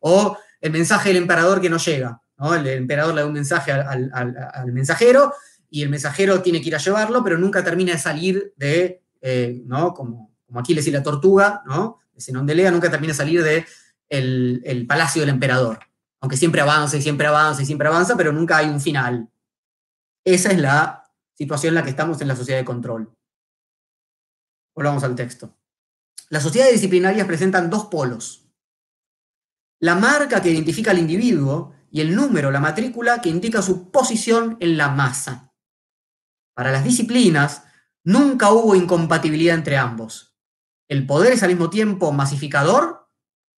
O 0.00 0.38
el 0.60 0.70
mensaje 0.70 1.08
del 1.08 1.18
emperador 1.18 1.60
que 1.60 1.68
no 1.70 1.78
llega, 1.78 2.22
¿no? 2.38 2.54
El, 2.54 2.66
emperador 2.68 3.14
le 3.14 3.22
da 3.22 3.26
un 3.26 3.32
mensaje 3.32 3.72
al, 3.72 4.72
mensajero 4.72 5.34
y 5.68 5.82
el 5.82 5.88
mensajero 5.88 6.42
tiene 6.42 6.60
que 6.60 6.68
ir 6.68 6.76
a 6.76 6.78
llevarlo, 6.78 7.24
pero 7.24 7.38
nunca 7.38 7.64
termina 7.64 7.92
de 7.92 7.98
salir 7.98 8.52
de, 8.56 9.02
eh, 9.22 9.62
¿no? 9.64 9.94
Como, 9.94 10.34
como 10.44 10.60
Aquiles 10.60 10.86
y 10.86 10.90
la 10.90 11.02
tortuga, 11.02 11.62
¿no? 11.64 12.02
De 12.14 12.54
lea 12.54 12.70
nunca 12.70 12.90
termina 12.90 13.12
de 13.12 13.16
salir 13.16 13.42
de 13.42 13.66
el, 14.08 14.86
palacio 14.86 15.22
del 15.22 15.30
emperador. 15.30 15.80
Aunque 16.20 16.36
siempre 16.36 16.60
avanza 16.60 16.96
y 16.96 17.02
siempre 17.02 17.26
avanza 17.26 17.62
y 17.62 17.66
siempre 17.66 17.88
avanza, 17.88 18.16
pero 18.16 18.32
nunca 18.32 18.58
hay 18.58 18.68
un 18.68 18.80
final. 18.80 19.28
Esa 20.24 20.50
es 20.50 20.58
la 20.58 21.10
situación 21.34 21.70
en 21.70 21.74
la 21.76 21.82
que 21.82 21.90
estamos 21.90 22.20
en 22.20 22.28
la 22.28 22.36
sociedad 22.36 22.58
de 22.58 22.64
control. 22.64 23.16
Volvamos 24.74 25.02
al 25.02 25.14
texto. 25.14 25.56
Las 26.28 26.42
sociedades 26.42 26.74
disciplinarias 26.74 27.26
presentan 27.26 27.70
dos 27.70 27.86
polos. 27.86 28.48
La 29.80 29.96
marca 29.96 30.40
que 30.40 30.50
identifica 30.50 30.92
al 30.92 30.98
individuo 30.98 31.74
y 31.90 32.00
el 32.00 32.14
número, 32.14 32.50
la 32.50 32.60
matrícula, 32.60 33.20
que 33.20 33.28
indica 33.28 33.60
su 33.62 33.90
posición 33.90 34.56
en 34.60 34.76
la 34.76 34.88
masa. 34.88 35.52
Para 36.54 36.70
las 36.70 36.84
disciplinas, 36.84 37.64
nunca 38.04 38.52
hubo 38.52 38.74
incompatibilidad 38.74 39.54
entre 39.54 39.76
ambos. 39.76 40.36
El 40.88 41.06
poder 41.06 41.32
es 41.32 41.42
al 41.42 41.50
mismo 41.50 41.70
tiempo 41.70 42.12
masificador 42.12 43.08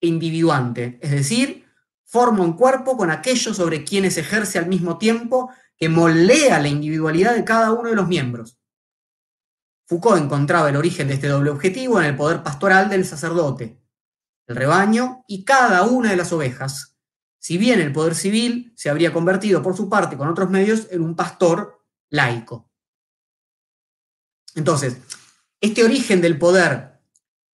e 0.01 0.07
individuante, 0.07 0.99
es 1.03 1.11
decir, 1.11 1.65
forma 2.05 2.45
un 2.45 2.53
cuerpo 2.53 2.97
con 2.97 3.11
aquellos 3.11 3.57
sobre 3.57 3.85
quienes 3.85 4.19
ejerce 4.19 4.59
al 4.59 4.67
mismo 4.67 4.99
tiempo 4.99 5.51
que 5.77 5.89
moldea 5.89 6.61
la 6.61 6.69
individualidad 6.69 7.35
de 7.35 7.45
cada 7.45 7.73
uno 7.73 7.89
de 7.89 7.97
los 7.97 8.07
miembros. 8.07 8.59
Foucault 9.87 10.23
encontraba 10.23 10.71
el 10.71 10.77
origen 10.77 11.09
de 11.09 11.15
este 11.15 11.29
doble 11.29 11.51
objetivo 11.51 11.99
en 11.99 12.07
el 12.07 12.17
poder 12.17 12.43
pastoral 12.43 12.89
del 12.89 13.05
sacerdote, 13.05 13.83
el 14.47 14.57
rebaño 14.57 15.25
y 15.27 15.45
cada 15.45 15.83
una 15.83 16.11
de 16.11 16.17
las 16.17 16.33
ovejas, 16.33 16.97
si 17.39 17.59
bien 17.59 17.81
el 17.81 17.93
poder 17.93 18.15
civil 18.15 18.73
se 18.77 18.89
habría 18.89 19.13
convertido 19.13 19.63
por 19.63 19.77
su 19.77 19.89
parte 19.89 20.17
con 20.17 20.29
otros 20.29 20.49
medios 20.51 20.87
en 20.91 21.03
un 21.03 21.15
pastor 21.15 21.85
laico. 22.09 22.71
Entonces, 24.55 24.99
este 25.61 25.85
origen 25.85 26.21
del 26.21 26.39
poder 26.39 27.01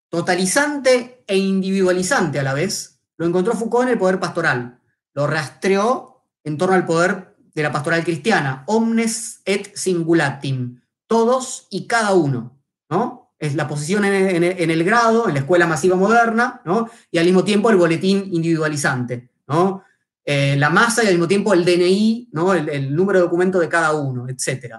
totalizante 0.08 1.24
e 1.26 1.36
individualizante 1.36 2.38
a 2.38 2.42
la 2.42 2.54
vez, 2.54 3.00
lo 3.16 3.26
encontró 3.26 3.54
Foucault 3.54 3.86
en 3.86 3.92
el 3.92 3.98
poder 3.98 4.18
pastoral, 4.18 4.80
lo 5.14 5.26
rastreó 5.26 6.26
en 6.44 6.58
torno 6.58 6.74
al 6.74 6.86
poder 6.86 7.36
de 7.54 7.62
la 7.62 7.72
pastoral 7.72 8.04
cristiana, 8.04 8.64
omnes 8.66 9.42
et 9.44 9.74
singulatim, 9.76 10.80
todos 11.06 11.66
y 11.70 11.86
cada 11.86 12.14
uno, 12.14 12.60
¿no? 12.88 13.32
Es 13.38 13.54
la 13.54 13.66
posición 13.66 14.04
en, 14.04 14.44
el 14.44 14.84
grado, 14.84 15.26
en 15.26 15.34
la 15.34 15.40
escuela 15.40 15.66
masiva 15.66 15.96
moderna, 15.96 16.60
¿no? 16.64 16.90
Y 17.10 17.18
al 17.18 17.24
mismo 17.24 17.42
tiempo 17.42 17.70
el 17.70 17.76
boletín 17.76 18.28
individualizante, 18.32 19.30
¿no? 19.48 19.82
Eh, 20.24 20.56
la 20.56 20.68
masa 20.68 21.02
y 21.02 21.06
al 21.06 21.14
mismo 21.14 21.26
tiempo 21.26 21.54
el 21.54 21.64
DNI, 21.64 22.28
¿no? 22.32 22.52
El, 22.52 22.94
número 22.94 23.18
de 23.18 23.24
documento 23.24 23.58
de 23.58 23.68
cada 23.68 23.94
uno, 23.94 24.28
etc. 24.28 24.74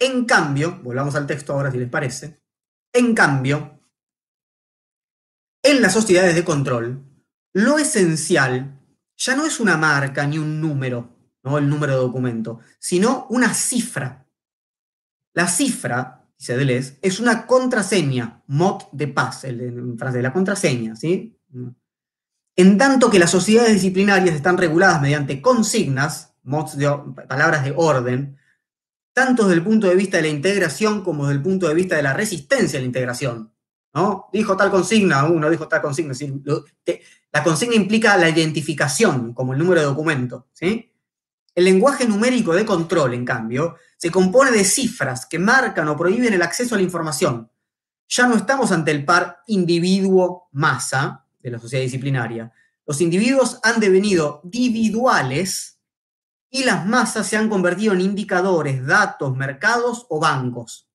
En 0.00 0.24
cambio, 0.24 0.80
volvamos 0.82 1.14
al 1.14 1.26
texto 1.26 1.52
ahora 1.52 1.70
si 1.70 1.78
les 1.78 1.90
parece, 1.90 2.42
en 2.92 3.14
cambio, 3.14 3.78
en 5.62 5.82
las 5.82 5.92
sociedades 5.92 6.34
de 6.34 6.44
control, 6.44 7.04
lo 7.52 7.78
esencial 7.78 8.80
ya 9.16 9.36
no 9.36 9.44
es 9.44 9.60
una 9.60 9.76
marca 9.76 10.26
ni 10.26 10.38
un 10.38 10.58
número, 10.58 11.14
¿no? 11.42 11.58
el 11.58 11.68
número 11.68 11.92
de 11.92 11.98
documento, 11.98 12.60
sino 12.78 13.26
una 13.28 13.52
cifra. 13.52 14.26
La 15.34 15.46
cifra, 15.46 16.26
dice 16.38 16.56
Deleuze, 16.56 16.98
es 17.02 17.20
una 17.20 17.46
contraseña, 17.46 18.42
mot 18.46 18.88
de 18.92 19.06
paz, 19.08 19.44
en 19.44 19.98
francés, 19.98 20.22
la 20.22 20.32
contraseña, 20.32 20.96
¿sí? 20.96 21.38
En 22.56 22.78
tanto 22.78 23.10
que 23.10 23.18
las 23.18 23.30
sociedades 23.30 23.74
disciplinarias 23.74 24.34
están 24.34 24.56
reguladas 24.56 25.02
mediante 25.02 25.42
consignas, 25.42 26.34
mots 26.42 26.76
de, 26.76 26.90
palabras 27.28 27.64
de 27.64 27.74
orden, 27.76 28.38
tanto 29.20 29.42
desde 29.42 29.56
el 29.56 29.64
punto 29.64 29.86
de 29.86 29.96
vista 29.96 30.16
de 30.16 30.22
la 30.22 30.28
integración 30.30 31.04
como 31.04 31.26
desde 31.26 31.36
el 31.36 31.42
punto 31.42 31.68
de 31.68 31.74
vista 31.74 31.94
de 31.94 32.02
la 32.02 32.14
resistencia 32.14 32.78
a 32.78 32.80
la 32.80 32.86
integración. 32.86 33.52
¿no? 33.92 34.30
Dijo 34.32 34.56
tal 34.56 34.70
consigna, 34.70 35.24
uno 35.24 35.50
dijo 35.50 35.68
tal 35.68 35.82
consigna. 35.82 36.14
la 37.30 37.44
consigna 37.44 37.74
implica 37.74 38.16
la 38.16 38.30
identificación 38.30 39.34
como 39.34 39.52
el 39.52 39.58
número 39.58 39.82
de 39.82 39.88
documento. 39.88 40.48
¿sí? 40.54 40.90
El 41.54 41.64
lenguaje 41.64 42.08
numérico 42.08 42.54
de 42.54 42.64
control, 42.64 43.12
en 43.12 43.26
cambio, 43.26 43.76
se 43.98 44.10
compone 44.10 44.52
de 44.52 44.64
cifras 44.64 45.26
que 45.26 45.38
marcan 45.38 45.86
o 45.88 45.98
prohíben 45.98 46.32
el 46.32 46.40
acceso 46.40 46.74
a 46.74 46.78
la 46.78 46.84
información. 46.84 47.50
Ya 48.08 48.26
no 48.26 48.36
estamos 48.36 48.72
ante 48.72 48.90
el 48.90 49.04
par 49.04 49.42
individuo-masa 49.48 51.26
de 51.40 51.50
la 51.50 51.58
sociedad 51.58 51.84
disciplinaria. 51.84 52.50
Los 52.86 53.02
individuos 53.02 53.60
han 53.64 53.80
devenido 53.80 54.40
individuales 54.44 55.78
y 56.50 56.64
las 56.64 56.86
masas 56.86 57.26
se 57.26 57.36
han 57.36 57.48
convertido 57.48 57.92
en 57.92 58.00
indicadores, 58.00 58.84
datos, 58.84 59.36
mercados 59.36 60.06
o 60.08 60.18
bancos. 60.18 60.88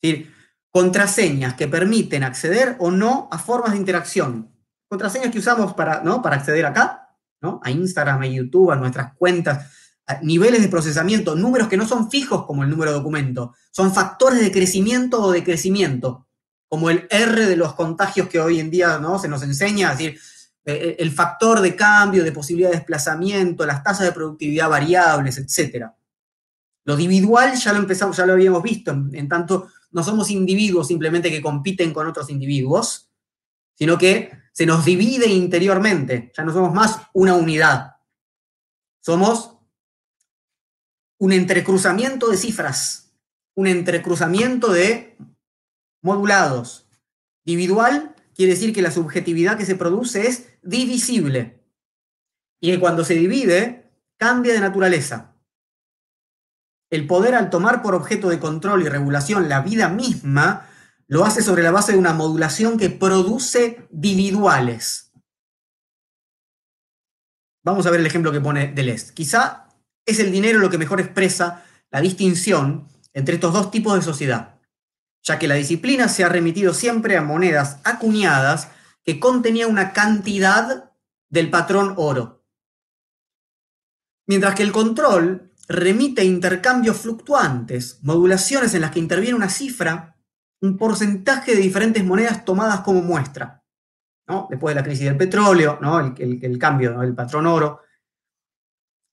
Es 0.00 0.10
decir, 0.10 0.34
contraseñas 0.70 1.54
que 1.54 1.68
permiten 1.68 2.24
acceder 2.24 2.76
o 2.78 2.90
no 2.90 3.28
a 3.30 3.38
formas 3.38 3.72
de 3.72 3.78
interacción. 3.78 4.50
Contraseñas 4.88 5.30
que 5.30 5.38
usamos 5.38 5.74
para, 5.74 6.02
¿no? 6.02 6.22
para 6.22 6.36
acceder 6.36 6.64
acá, 6.64 7.16
¿no? 7.40 7.60
a 7.62 7.70
Instagram, 7.70 8.22
a 8.22 8.26
YouTube, 8.26 8.70
a 8.70 8.76
nuestras 8.76 9.14
cuentas, 9.14 9.70
niveles 10.22 10.62
de 10.62 10.68
procesamiento, 10.68 11.34
números 11.34 11.68
que 11.68 11.76
no 11.76 11.86
son 11.86 12.10
fijos 12.10 12.46
como 12.46 12.62
el 12.62 12.70
número 12.70 12.92
de 12.92 12.98
documento, 12.98 13.54
son 13.70 13.92
factores 13.92 14.40
de 14.40 14.52
crecimiento 14.52 15.20
o 15.20 15.32
decrecimiento, 15.32 16.28
como 16.68 16.90
el 16.90 17.06
R 17.10 17.46
de 17.46 17.56
los 17.56 17.74
contagios 17.74 18.28
que 18.28 18.40
hoy 18.40 18.60
en 18.60 18.70
día 18.70 18.98
¿no? 18.98 19.18
se 19.18 19.28
nos 19.28 19.42
enseña, 19.42 19.92
es 19.92 19.98
decir, 19.98 20.20
e, 20.66 20.72
e, 20.72 20.96
el 20.98 21.12
factor 21.12 21.60
de 21.60 21.76
cambio, 21.76 22.24
de 22.24 22.32
posibilidad 22.32 22.70
de 22.70 22.78
desplazamiento, 22.78 23.64
las 23.64 23.84
tasas 23.84 24.04
de 24.04 24.12
productividad 24.12 24.68
variables, 24.68 25.38
etc. 25.38 25.86
Lo 26.84 26.94
individual 26.94 27.54
ya 27.54 27.72
lo 27.72 27.78
empezamos, 27.78 28.16
ya 28.16 28.26
lo 28.26 28.32
habíamos 28.32 28.64
visto, 28.64 28.90
en 28.90 29.28
tanto 29.28 29.68
no 29.92 30.02
somos 30.02 30.28
individuos 30.30 30.88
simplemente 30.88 31.30
que 31.30 31.40
compiten 31.40 31.92
con 31.92 32.08
otros 32.08 32.28
individuos, 32.30 33.08
sino 33.76 33.96
que 33.96 34.32
se 34.52 34.66
nos 34.66 34.84
divide 34.84 35.26
interiormente, 35.26 36.32
ya 36.36 36.42
no 36.42 36.52
somos 36.52 36.74
más 36.74 36.98
una 37.12 37.34
unidad, 37.34 37.96
somos 39.00 39.56
un 41.18 41.32
entrecruzamiento 41.32 42.28
de 42.28 42.36
cifras, 42.36 43.12
un 43.54 43.68
entrecruzamiento 43.68 44.72
de 44.72 45.16
modulados. 46.02 46.88
Individual 47.44 48.15
quiere 48.36 48.52
decir 48.52 48.74
que 48.74 48.82
la 48.82 48.90
subjetividad 48.90 49.56
que 49.56 49.64
se 49.64 49.76
produce 49.76 50.28
es 50.28 50.46
divisible 50.62 51.64
y 52.60 52.70
que 52.70 52.80
cuando 52.80 53.04
se 53.04 53.14
divide 53.14 53.90
cambia 54.18 54.52
de 54.52 54.60
naturaleza. 54.60 55.34
El 56.90 57.06
poder 57.06 57.34
al 57.34 57.50
tomar 57.50 57.82
por 57.82 57.94
objeto 57.94 58.28
de 58.28 58.38
control 58.38 58.82
y 58.82 58.88
regulación 58.88 59.48
la 59.48 59.62
vida 59.62 59.88
misma, 59.88 60.68
lo 61.08 61.24
hace 61.24 61.42
sobre 61.42 61.62
la 61.62 61.70
base 61.70 61.92
de 61.92 61.98
una 61.98 62.12
modulación 62.12 62.78
que 62.78 62.90
produce 62.90 63.88
individuales. 63.90 65.12
Vamos 67.64 67.86
a 67.86 67.90
ver 67.90 68.00
el 68.00 68.06
ejemplo 68.06 68.30
que 68.30 68.40
pone 68.40 68.72
Deleuze. 68.72 69.12
Quizá 69.12 69.68
es 70.04 70.20
el 70.20 70.30
dinero 70.30 70.60
lo 70.60 70.70
que 70.70 70.78
mejor 70.78 71.00
expresa 71.00 71.64
la 71.90 72.00
distinción 72.00 72.88
entre 73.12 73.36
estos 73.36 73.52
dos 73.52 73.70
tipos 73.70 73.94
de 73.94 74.02
sociedad, 74.02 74.55
ya 75.26 75.38
que 75.40 75.48
la 75.48 75.56
disciplina 75.56 76.08
se 76.08 76.22
ha 76.24 76.28
remitido 76.28 76.72
siempre 76.72 77.16
a 77.16 77.22
monedas 77.22 77.80
acuñadas 77.82 78.70
que 79.04 79.18
contenía 79.18 79.66
una 79.66 79.92
cantidad 79.92 80.92
del 81.28 81.50
patrón 81.50 81.94
oro. 81.96 82.44
Mientras 84.28 84.54
que 84.54 84.62
el 84.62 84.72
control 84.72 85.52
remite 85.68 86.24
intercambios 86.24 86.98
fluctuantes, 86.98 87.98
modulaciones 88.02 88.72
en 88.74 88.82
las 88.82 88.92
que 88.92 89.00
interviene 89.00 89.36
una 89.36 89.48
cifra, 89.48 90.16
un 90.60 90.78
porcentaje 90.78 91.54
de 91.56 91.60
diferentes 91.60 92.04
monedas 92.04 92.44
tomadas 92.44 92.80
como 92.80 93.02
muestra. 93.02 93.64
¿no? 94.28 94.46
Después 94.48 94.74
de 94.74 94.80
la 94.80 94.84
crisis 94.84 95.06
del 95.06 95.16
petróleo, 95.16 95.78
¿no? 95.80 96.00
el, 96.00 96.58
cambio 96.58 97.00
del 97.00 97.14
patrón 97.14 97.46
oro. 97.46 97.80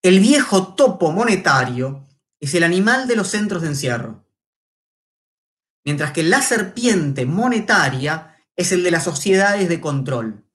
El 0.01 0.19
viejo 0.19 0.75
topo 0.75 1.11
monetario 1.11 2.07
es 2.39 2.53
el 2.53 2.63
animal 2.63 3.07
de 3.07 3.15
los 3.15 3.29
centros 3.29 3.61
de 3.63 3.69
encierro, 3.69 4.22
mientras 5.85 6.11
que 6.11 6.23
la 6.23 6.41
serpiente 6.41 7.25
monetaria 7.25 8.37
es 8.55 8.71
el 8.71 8.83
de 8.83 8.91
las 8.91 9.03
sociedades 9.03 9.69
de 9.69 9.81
control. 9.81 10.45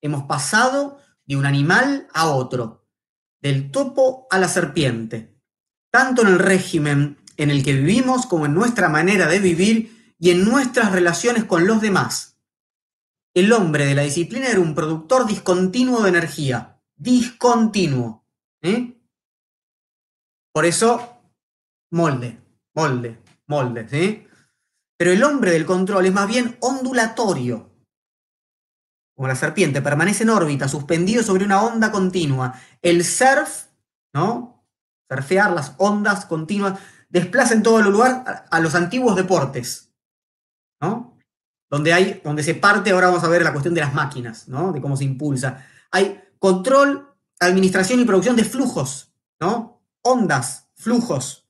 Hemos 0.00 0.24
pasado 0.24 0.98
de 1.26 1.36
un 1.36 1.46
animal 1.46 2.08
a 2.14 2.28
otro, 2.28 2.86
del 3.40 3.70
topo 3.70 4.26
a 4.30 4.38
la 4.38 4.48
serpiente, 4.48 5.36
tanto 5.90 6.22
en 6.22 6.28
el 6.28 6.38
régimen 6.38 7.18
en 7.36 7.50
el 7.50 7.64
que 7.64 7.72
vivimos 7.72 8.26
como 8.26 8.46
en 8.46 8.54
nuestra 8.54 8.88
manera 8.88 9.26
de 9.26 9.38
vivir 9.38 10.14
y 10.18 10.30
en 10.30 10.44
nuestras 10.44 10.92
relaciones 10.92 11.44
con 11.44 11.66
los 11.66 11.80
demás. 11.80 12.38
El 13.34 13.52
hombre 13.52 13.86
de 13.86 13.94
la 13.94 14.02
disciplina 14.02 14.48
era 14.48 14.60
un 14.60 14.74
productor 14.74 15.26
discontinuo 15.26 16.02
de 16.02 16.08
energía, 16.08 16.80
discontinuo. 16.96 18.24
¿eh? 18.62 18.96
Por 20.52 20.64
eso, 20.64 21.20
molde, 21.90 22.40
molde, 22.74 23.18
molde. 23.46 23.88
¿sí? 23.88 24.27
Pero 24.98 25.12
el 25.12 25.22
hombre 25.22 25.52
del 25.52 25.64
control 25.64 26.06
es 26.06 26.12
más 26.12 26.26
bien 26.26 26.56
ondulatorio, 26.60 27.70
como 29.18 29.28
la 29.28 29.36
serpiente, 29.36 29.82
permanece 29.82 30.24
en 30.24 30.30
órbita, 30.30 30.68
suspendido 30.68 31.22
sobre 31.24 31.44
una 31.44 31.62
onda 31.62 31.90
continua. 31.90 32.54
El 32.82 33.04
surf, 33.04 33.66
¿no? 34.14 34.64
Surfear 35.10 35.52
las 35.52 35.74
ondas 35.78 36.24
continuas, 36.26 36.78
desplaza 37.08 37.54
en 37.54 37.62
todo 37.64 37.80
el 37.80 37.86
lugar 37.86 38.46
a, 38.48 38.60
los 38.60 38.76
antiguos 38.76 39.16
deportes, 39.16 39.92
¿no? 40.80 41.18
Donde, 41.70 41.92
hay, 41.92 42.20
donde 42.22 42.44
se 42.44 42.54
parte, 42.54 42.90
ahora 42.90 43.08
vamos 43.08 43.24
a 43.24 43.28
ver 43.28 43.42
la 43.42 43.52
cuestión 43.52 43.74
de 43.74 43.80
las 43.80 43.92
máquinas, 43.92 44.46
¿no? 44.46 44.72
De 44.72 44.80
cómo 44.80 44.96
se 44.96 45.04
impulsa. 45.04 45.66
Hay 45.90 46.20
control, 46.38 47.12
administración 47.40 47.98
y 47.98 48.04
producción 48.04 48.36
de 48.36 48.44
flujos, 48.44 49.12
¿no? 49.40 49.82
Ondas, 50.02 50.68
flujos. 50.76 51.47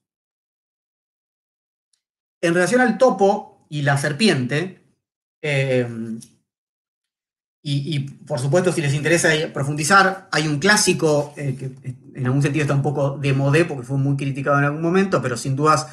En 2.41 2.53
relación 2.53 2.81
al 2.81 2.97
topo 2.97 3.65
y 3.69 3.81
la 3.81 3.97
serpiente, 3.97 4.83
eh, 5.41 5.87
y, 7.61 7.99
por 7.99 8.39
supuesto, 8.39 8.71
si 8.71 8.81
les 8.81 8.93
interesa 8.93 9.29
profundizar, 9.53 10.29
hay 10.31 10.47
un 10.47 10.59
clásico 10.59 11.33
eh, 11.35 11.55
que 11.55 11.71
en 12.15 12.25
algún 12.25 12.41
sentido 12.41 12.63
está 12.63 12.73
un 12.73 12.81
poco 12.81 13.17
de 13.17 13.33
modé 13.33 13.65
porque 13.65 13.85
fue 13.85 13.97
muy 13.97 14.15
criticado 14.15 14.57
en 14.59 14.65
algún 14.65 14.81
momento, 14.81 15.21
pero 15.21 15.35
sin 15.35 15.55
dudas 15.55 15.87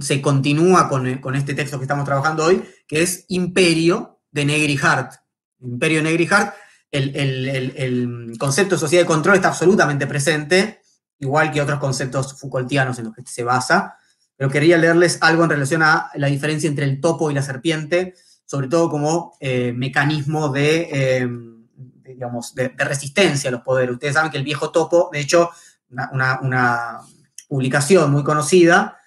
se 0.00 0.22
continúa 0.22 0.88
con, 0.88 1.18
con, 1.18 1.34
este 1.34 1.54
texto 1.54 1.78
que 1.78 1.84
estamos 1.84 2.04
trabajando 2.04 2.44
hoy, 2.44 2.62
que 2.86 3.02
es 3.02 3.24
Imperio 3.28 4.20
de 4.30 4.44
Negri 4.44 4.78
Hart. 4.80 5.14
Imperio 5.60 5.98
de 5.98 6.04
Negri 6.04 6.28
Hart, 6.30 6.54
el, 6.90 7.16
el, 7.16 7.74
el, 7.76 8.38
concepto 8.38 8.76
de 8.76 8.80
sociedad 8.80 9.02
de 9.02 9.08
control 9.08 9.36
está 9.36 9.48
absolutamente 9.48 10.06
presente, 10.06 10.82
igual 11.18 11.50
que 11.50 11.60
otros 11.60 11.80
conceptos 11.80 12.38
Foucaultianos 12.38 12.98
en 12.98 13.06
los 13.06 13.14
que 13.14 13.22
se 13.24 13.42
basa, 13.42 13.96
pero 14.42 14.50
quería 14.50 14.76
leerles 14.76 15.18
algo 15.20 15.44
en 15.44 15.50
relación 15.50 15.84
a 15.84 16.10
la 16.16 16.26
diferencia 16.26 16.68
entre 16.68 16.84
el 16.84 17.00
topo 17.00 17.30
y 17.30 17.34
la 17.34 17.42
serpiente 17.42 18.16
sobre 18.44 18.66
todo 18.66 18.90
como 18.90 19.36
eh, 19.38 19.72
mecanismo 19.72 20.48
de, 20.48 20.88
eh, 20.90 21.28
digamos, 22.02 22.52
de, 22.52 22.70
resistencia 22.76 23.50
a 23.50 23.52
los 23.52 23.60
poderes. 23.60 23.92
Ustedes 23.92 24.14
saben 24.14 24.32
que 24.32 24.38
el 24.38 24.42
viejo 24.42 24.72
topo, 24.72 25.10
de 25.12 25.20
hecho, 25.20 25.50
una, 26.10 27.02
publicación 27.46 28.10
muy 28.10 28.24
conocida, 28.24 28.98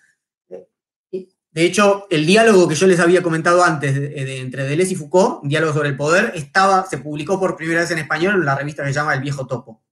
de 1.12 1.66
hecho, 1.66 2.08
el 2.10 2.26
diálogo 2.26 2.70
que 2.70 2.76
yo 2.76 2.88
les 2.88 3.02
había 3.02 3.22
comentado 3.22 3.62
antes 3.62 3.94
entre 4.16 4.64
Deleuze 4.64 4.94
y 4.94 4.96
Foucault, 4.96 5.44
diálogo 5.44 5.74
sobre 5.74 5.90
el 5.90 5.98
poder, 5.98 6.32
estaba, 6.36 6.86
se 6.86 7.00
publicó 7.00 7.38
por 7.38 7.58
primera 7.58 7.82
vez 7.82 7.92
en 7.92 7.98
español 7.98 8.36
en 8.36 8.46
la 8.46 8.56
revista 8.56 8.84
que 8.84 8.90
se 8.90 8.96
llama 8.96 9.14
El 9.14 9.22
Viejo 9.22 9.46
Topo. 9.46 9.84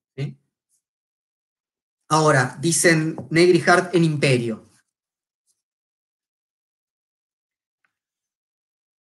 Ahora, 2.07 2.57
dicen 2.61 3.17
Negri 3.29 3.61
Hart 3.67 3.93
en 3.93 4.05
Imperio. 4.05 4.72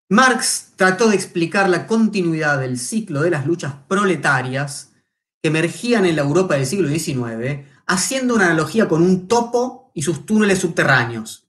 Marx 0.09 0.73
trató 0.75 1.09
de 1.09 1.15
explicar 1.15 1.69
la 1.69 1.87
continuidad 1.87 2.59
del 2.59 2.77
ciclo 2.77 3.21
de 3.21 3.31
las 3.31 3.45
luchas 3.45 3.73
proletarias 3.87 4.93
que 5.41 5.49
emergían 5.49 6.05
en 6.05 6.15
la 6.15 6.21
Europa 6.21 6.55
del 6.55 6.65
siglo 6.65 6.87
XIX, 6.89 7.65
haciendo 7.85 8.35
una 8.35 8.45
analogía 8.45 8.87
con 8.87 9.01
un 9.01 9.27
topo 9.27 9.91
y 9.93 10.03
sus 10.03 10.25
túneles 10.25 10.59
subterráneos. 10.59 11.47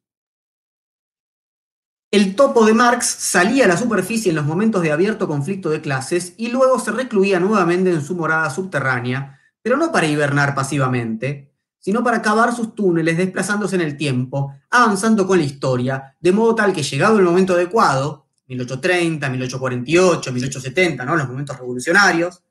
El 2.11 2.37
topo 2.37 2.65
de 2.65 2.75
Marx 2.75 3.07
salía 3.07 3.65
a 3.65 3.69
la 3.69 3.77
superficie 3.77 4.31
en 4.31 4.37
los 4.37 4.47
momentos 4.47 4.83
de 4.83 4.93
abierto 4.93 5.27
conflicto 5.27 5.71
de 5.71 5.81
clases 5.81 6.35
y 6.37 6.49
luego 6.49 6.79
se 6.79 6.93
recluía 6.93 7.41
nuevamente 7.41 7.91
en 7.91 8.03
su 8.03 8.15
morada 8.15 8.51
subterránea, 8.51 9.41
pero 9.63 9.77
no 9.77 9.91
para 9.91 10.07
hibernar 10.07 10.55
pasivamente, 10.55 11.53
sino 11.81 12.05
para 12.05 12.23
cavar 12.23 12.55
sus 12.55 12.75
túneles 12.75 13.17
desplazándose 13.17 13.75
en 13.75 13.83
el 13.83 13.97
tiempo, 13.97 14.55
avanzando 14.71 15.27
con 15.27 15.39
la 15.39 15.45
historia, 15.45 16.17
de 16.21 16.33
modo 16.33 16.55
tal 16.55 16.73
que 16.73 16.85
llegado 16.85 17.19
el 17.19 17.25
momento 17.25 17.55
adecuado, 17.55 18.24
1830, 18.47 19.29
1848, 19.29 20.33
1870, 20.33 21.05
¿no? 21.05 21.17
los 21.17 21.29
momentos 21.29 21.59
revolucionarios, 21.59 22.43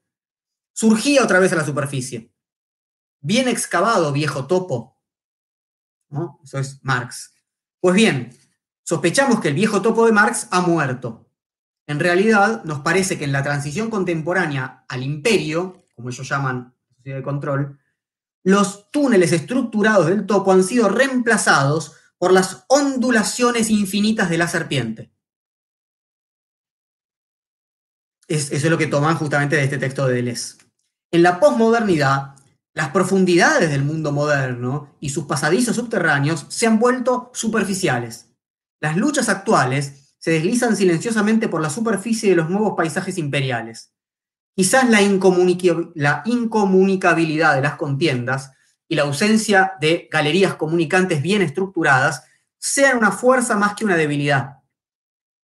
surgía 0.72 1.24
otra 1.24 1.40
vez 1.40 1.54
a 1.54 1.58
la 1.58 1.66
superficie. 1.66 2.34
Bien 3.22 3.48
excavado, 3.48 4.12
viejo 4.12 4.48
topo. 4.48 5.00
¿no? 6.10 6.40
Eso 6.44 6.60
es 6.60 6.80
Marx. 6.84 7.34
Pues 7.80 7.96
bien, 7.96 8.36
sospechamos 8.84 9.40
que 9.40 9.50
el 9.50 9.56
viejo 9.56 9.82
topo 9.82 10.06
de 10.06 10.12
Marx 10.12 10.48
ha 10.52 10.62
muerto. 10.62 11.30
En 11.86 12.00
realidad, 12.00 12.64
nos 12.64 12.80
parece 12.80 13.18
que 13.18 13.26
en 13.26 13.32
la 13.32 13.44
transición 13.44 13.90
contemporánea 13.90 14.86
al 14.88 15.04
imperio, 15.04 15.86
como 15.96 16.10
ellos 16.10 16.28
llaman 16.28 16.74
la 16.90 16.96
sociedad 16.96 17.18
de 17.18 17.24
control, 17.24 17.80
los 18.44 18.92
túneles 18.92 19.32
estructurados 19.32 20.08
del 20.08 20.26
topo 20.26 20.52
han 20.52 20.64
sido 20.64 20.90
reemplazados 20.90 21.96
por 22.18 22.32
las 22.32 22.66
ondulaciones 22.68 23.70
infinitas 23.70 24.30
de 24.30 24.38
la 24.38 24.48
serpiente. 24.48 25.13
Eso 28.36 28.54
es 28.54 28.66
lo 28.66 28.78
que 28.78 28.88
toman 28.88 29.16
justamente 29.16 29.56
de 29.56 29.64
este 29.64 29.78
texto 29.78 30.06
de 30.08 30.16
Deleuze. 30.16 30.58
En 31.12 31.24
la 31.24 31.40
posmodernidad, 31.40 32.34
las 32.74 32.90
profundidades 32.90 33.70
del 33.70 33.84
mundo 33.84 34.12
moderno 34.12 34.96
y 35.00 35.10
sus 35.10 35.24
pasadizos 35.26 35.76
subterráneos 35.76 36.48
se 36.50 36.66
han 36.66 36.80
vuelto 36.80 37.30
superficiales. 37.34 38.32
Las 38.82 38.98
luchas 38.98 39.30
actuales 39.30 40.16
se 40.18 40.32
deslizan 40.32 40.76
silenciosamente 40.76 41.48
por 41.48 41.62
la 41.62 41.70
superficie 41.70 42.32
de 42.32 42.36
los 42.36 42.50
nuevos 42.50 42.74
paisajes 42.76 43.20
imperiales. 43.20 43.94
Quizás 44.56 44.90
la 44.90 45.02
incomunicabilidad 45.02 47.56
de 47.56 47.62
las 47.62 47.76
contiendas 47.76 48.52
y 48.88 48.96
la 48.96 49.04
ausencia 49.04 49.74
de 49.80 50.10
galerías 50.12 50.56
comunicantes 50.56 51.22
bien 51.22 51.42
estructuradas 51.42 52.24
sean 52.58 52.98
una 52.98 53.12
fuerza 53.12 53.58
más 53.58 53.76
que 53.76 53.86
una 53.86 53.98
debilidad. 53.98 54.58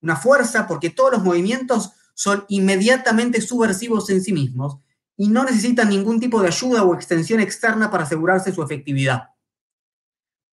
Una 0.01 0.15
fuerza 0.15 0.67
porque 0.67 0.89
todos 0.89 1.11
los 1.11 1.23
movimientos 1.23 1.91
son 2.19 2.43
inmediatamente 2.49 3.39
subversivos 3.39 4.09
en 4.09 4.21
sí 4.21 4.33
mismos 4.33 4.77
y 5.15 5.29
no 5.29 5.45
necesitan 5.45 5.87
ningún 5.87 6.19
tipo 6.19 6.41
de 6.41 6.49
ayuda 6.49 6.83
o 6.83 6.93
extensión 6.93 7.39
externa 7.39 7.89
para 7.89 8.03
asegurarse 8.03 8.53
su 8.53 8.61
efectividad. 8.61 9.29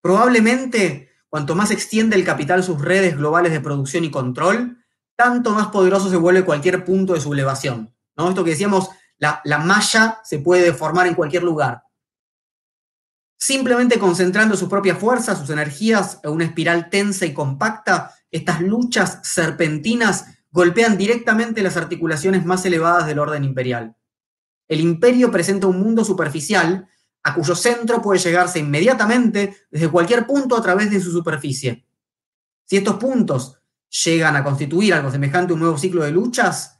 Probablemente, 0.01 1.09
cuanto 1.27 1.55
más 1.55 1.71
extiende 1.71 2.15
el 2.15 2.23
capital 2.23 2.63
sus 2.63 2.81
redes 2.81 3.17
globales 3.17 3.51
de 3.51 3.59
producción 3.59 4.05
y 4.05 4.11
control, 4.11 4.81
tanto 5.17 5.51
más 5.51 5.67
poderoso 5.67 6.09
se 6.09 6.15
vuelve 6.15 6.45
cualquier 6.45 6.85
punto 6.85 7.13
de 7.13 7.19
sublevación. 7.19 7.93
¿no? 8.15 8.29
Esto 8.29 8.45
que 8.45 8.51
decíamos, 8.51 8.89
la, 9.17 9.41
la 9.43 9.57
malla 9.57 10.21
se 10.23 10.39
puede 10.39 10.71
formar 10.71 11.05
en 11.07 11.15
cualquier 11.15 11.43
lugar. 11.43 11.83
Simplemente 13.37 13.99
concentrando 13.99 14.55
su 14.55 14.69
propia 14.69 14.95
fuerza, 14.95 15.35
sus 15.35 15.49
energías 15.49 16.21
en 16.23 16.31
una 16.31 16.45
espiral 16.45 16.89
tensa 16.89 17.25
y 17.25 17.33
compacta, 17.33 18.13
estas 18.31 18.61
luchas 18.61 19.19
serpentinas 19.23 20.36
golpean 20.57 20.97
directamente 20.97 21.61
las 21.61 21.77
articulaciones 21.77 22.43
más 22.43 22.65
elevadas 22.65 23.05
del 23.05 23.19
orden 23.19 23.43
imperial. 23.43 23.95
El 24.67 24.81
imperio 24.81 25.29
presenta 25.29 25.67
un 25.67 25.79
mundo 25.79 26.03
superficial 26.03 26.89
a 27.21 27.35
cuyo 27.35 27.53
centro 27.53 28.01
puede 28.01 28.19
llegarse 28.19 28.57
inmediatamente 28.57 29.55
desde 29.69 29.87
cualquier 29.87 30.25
punto 30.25 30.57
a 30.57 30.61
través 30.63 30.89
de 30.89 30.99
su 30.99 31.11
superficie. 31.11 31.85
Si 32.65 32.75
estos 32.75 32.95
puntos 32.95 33.59
llegan 34.03 34.35
a 34.35 34.43
constituir 34.43 34.95
algo 34.95 35.11
semejante 35.11 35.51
a 35.51 35.53
un 35.53 35.59
nuevo 35.59 35.77
ciclo 35.77 36.03
de 36.03 36.09
luchas, 36.09 36.79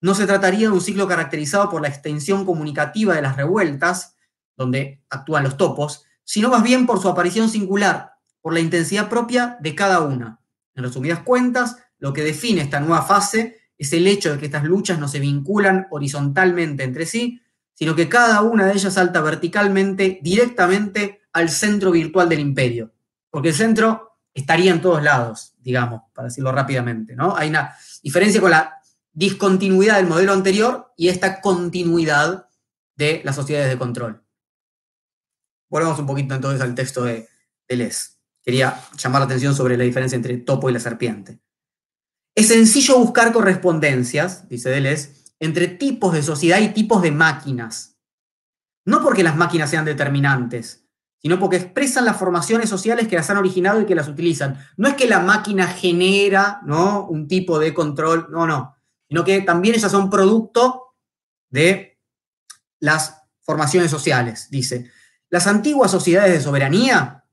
no 0.00 0.14
se 0.14 0.24
trataría 0.24 0.68
de 0.68 0.74
un 0.74 0.80
ciclo 0.80 1.08
caracterizado 1.08 1.68
por 1.68 1.82
la 1.82 1.88
extensión 1.88 2.46
comunicativa 2.46 3.16
de 3.16 3.22
las 3.22 3.34
revueltas, 3.34 4.14
donde 4.56 5.02
actúan 5.10 5.42
los 5.42 5.56
topos, 5.56 6.04
sino 6.22 6.48
más 6.48 6.62
bien 6.62 6.86
por 6.86 7.02
su 7.02 7.08
aparición 7.08 7.48
singular, 7.48 8.12
por 8.40 8.54
la 8.54 8.60
intensidad 8.60 9.08
propia 9.08 9.58
de 9.60 9.74
cada 9.74 9.98
una. 10.02 10.38
En 10.76 10.84
resumidas 10.84 11.24
cuentas, 11.24 11.78
lo 11.98 12.12
que 12.12 12.22
define 12.22 12.62
esta 12.62 12.80
nueva 12.80 13.02
fase 13.02 13.58
es 13.78 13.92
el 13.92 14.06
hecho 14.06 14.32
de 14.32 14.38
que 14.38 14.46
estas 14.46 14.64
luchas 14.64 14.98
no 14.98 15.08
se 15.08 15.20
vinculan 15.20 15.86
horizontalmente 15.90 16.84
entre 16.84 17.06
sí, 17.06 17.40
sino 17.74 17.94
que 17.94 18.08
cada 18.08 18.42
una 18.42 18.66
de 18.66 18.72
ellas 18.72 18.94
salta 18.94 19.20
verticalmente, 19.20 20.18
directamente 20.22 21.20
al 21.32 21.50
centro 21.50 21.90
virtual 21.90 22.28
del 22.28 22.40
imperio. 22.40 22.92
Porque 23.30 23.50
el 23.50 23.54
centro 23.54 24.18
estaría 24.32 24.72
en 24.72 24.80
todos 24.80 25.02
lados, 25.02 25.54
digamos, 25.58 26.02
para 26.14 26.28
decirlo 26.28 26.52
rápidamente. 26.52 27.14
¿no? 27.14 27.36
Hay 27.36 27.50
una 27.50 27.74
diferencia 28.02 28.40
con 28.40 28.50
la 28.50 28.80
discontinuidad 29.12 29.96
del 29.96 30.06
modelo 30.06 30.32
anterior 30.32 30.92
y 30.96 31.08
esta 31.08 31.40
continuidad 31.40 32.48
de 32.94 33.20
las 33.24 33.36
sociedades 33.36 33.70
de 33.70 33.78
control. 33.78 34.22
Volvamos 35.68 35.98
un 35.98 36.06
poquito 36.06 36.34
entonces 36.34 36.60
al 36.60 36.74
texto 36.74 37.04
de, 37.04 37.28
Deleuze. 37.68 38.10
Quería 38.42 38.80
llamar 38.96 39.22
la 39.22 39.26
atención 39.26 39.54
sobre 39.54 39.76
la 39.76 39.84
diferencia 39.84 40.16
entre 40.16 40.36
topo 40.38 40.70
y 40.70 40.72
la 40.72 40.80
serpiente. 40.80 41.40
Es 42.36 42.48
sencillo 42.48 42.98
buscar 42.98 43.32
correspondencias, 43.32 44.46
dice 44.50 44.68
Deleuze, 44.68 45.14
entre 45.40 45.68
tipos 45.68 46.12
de 46.12 46.22
sociedad 46.22 46.60
y 46.60 46.68
tipos 46.68 47.00
de 47.00 47.10
máquinas. 47.10 47.96
No 48.84 49.02
porque 49.02 49.24
las 49.24 49.36
máquinas 49.36 49.70
sean 49.70 49.86
determinantes, 49.86 50.86
sino 51.16 51.40
porque 51.40 51.56
expresan 51.56 52.04
las 52.04 52.18
formaciones 52.18 52.68
sociales 52.68 53.08
que 53.08 53.16
las 53.16 53.30
han 53.30 53.38
originado 53.38 53.80
y 53.80 53.86
que 53.86 53.94
las 53.94 54.06
utilizan. 54.06 54.58
No 54.76 54.86
es 54.86 54.94
que 54.94 55.08
la 55.08 55.20
máquina 55.20 55.66
genera 55.66 56.60
¿no? 56.66 57.06
un 57.06 57.26
tipo 57.26 57.58
de 57.58 57.72
control, 57.72 58.28
no, 58.30 58.46
no, 58.46 58.76
sino 59.08 59.24
que 59.24 59.40
también 59.40 59.74
ellas 59.74 59.90
son 59.90 60.10
producto 60.10 60.94
de 61.48 61.98
las 62.80 63.22
formaciones 63.40 63.90
sociales, 63.90 64.48
dice. 64.50 64.90
Las 65.30 65.46
antiguas 65.46 65.90
sociedades 65.90 66.34
de 66.34 66.42
soberanía 66.42 67.24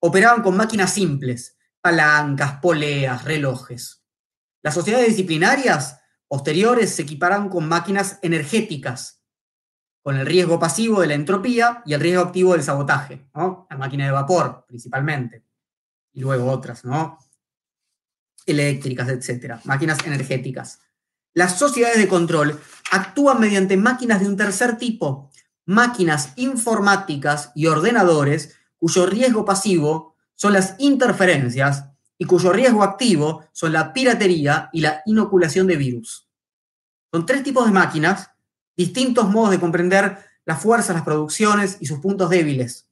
operaban 0.00 0.42
con 0.42 0.56
máquinas 0.56 0.90
simples, 0.94 1.58
palancas, 1.82 2.60
poleas, 2.62 3.24
relojes. 3.24 3.97
Las 4.62 4.74
sociedades 4.74 5.08
disciplinarias 5.08 6.00
posteriores 6.26 6.94
se 6.94 7.02
equiparan 7.02 7.48
con 7.48 7.68
máquinas 7.68 8.18
energéticas, 8.22 9.22
con 10.02 10.16
el 10.16 10.26
riesgo 10.26 10.58
pasivo 10.58 11.00
de 11.00 11.06
la 11.06 11.14
entropía 11.14 11.82
y 11.86 11.94
el 11.94 12.00
riesgo 12.00 12.22
activo 12.22 12.52
del 12.52 12.62
sabotaje, 12.62 13.28
La 13.34 13.76
máquina 13.76 14.06
de 14.06 14.12
vapor, 14.12 14.64
principalmente, 14.66 15.44
y 16.12 16.20
luego 16.20 16.50
otras, 16.50 16.84
¿no? 16.84 17.18
Eléctricas, 18.46 19.08
etcétera, 19.08 19.60
máquinas 19.64 19.98
energéticas. 20.06 20.80
Las 21.34 21.58
sociedades 21.58 21.98
de 21.98 22.08
control 22.08 22.58
actúan 22.90 23.40
mediante 23.40 23.76
máquinas 23.76 24.20
de 24.20 24.28
un 24.28 24.36
tercer 24.36 24.78
tipo, 24.78 25.30
máquinas 25.66 26.32
informáticas 26.36 27.52
y 27.54 27.66
ordenadores 27.66 28.56
cuyo 28.78 29.06
riesgo 29.06 29.44
pasivo 29.44 30.16
son 30.34 30.54
las 30.54 30.74
interferencias 30.78 31.84
y 32.18 32.24
cuyo 32.24 32.52
riesgo 32.52 32.82
activo 32.82 33.46
son 33.52 33.72
la 33.72 33.92
piratería 33.92 34.68
y 34.72 34.80
la 34.80 35.02
inoculación 35.06 35.66
de 35.66 35.76
virus. 35.76 36.28
Son 37.12 37.24
tres 37.24 37.42
tipos 37.42 37.64
de 37.64 37.72
máquinas, 37.72 38.30
distintos 38.76 39.30
modos 39.30 39.52
de 39.52 39.60
comprender 39.60 40.18
las 40.44 40.60
fuerzas, 40.60 40.96
las 40.96 41.04
producciones 41.04 41.78
y 41.80 41.86
sus 41.86 42.00
puntos 42.00 42.28
débiles. 42.28 42.90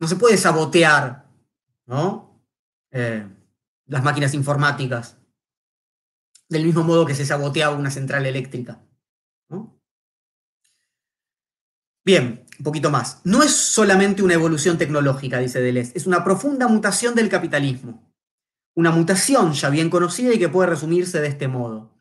No 0.00 0.08
se 0.08 0.16
puede 0.16 0.36
sabotear 0.36 1.22
¿no? 1.86 2.42
Eh, 2.90 3.26
las 3.86 4.02
máquinas 4.02 4.34
informáticas 4.34 5.18
del 6.48 6.64
mismo 6.64 6.84
modo 6.84 7.06
que 7.06 7.14
se 7.14 7.24
saboteaba 7.24 7.76
una 7.76 7.90
central 7.90 8.26
eléctrica. 8.26 8.84
Bien, 12.04 12.44
un 12.58 12.64
poquito 12.64 12.90
más. 12.90 13.20
No 13.24 13.42
es 13.42 13.52
solamente 13.52 14.22
una 14.22 14.34
evolución 14.34 14.76
tecnológica, 14.76 15.38
dice 15.38 15.60
Deleuze, 15.60 15.92
es 15.94 16.06
una 16.06 16.24
profunda 16.24 16.66
mutación 16.66 17.14
del 17.14 17.28
capitalismo. 17.28 18.12
Una 18.74 18.90
mutación 18.90 19.52
ya 19.52 19.70
bien 19.70 19.90
conocida 19.90 20.32
y 20.32 20.38
que 20.38 20.48
puede 20.48 20.70
resumirse 20.70 21.20
de 21.20 21.28
este 21.28 21.46
modo. 21.46 21.92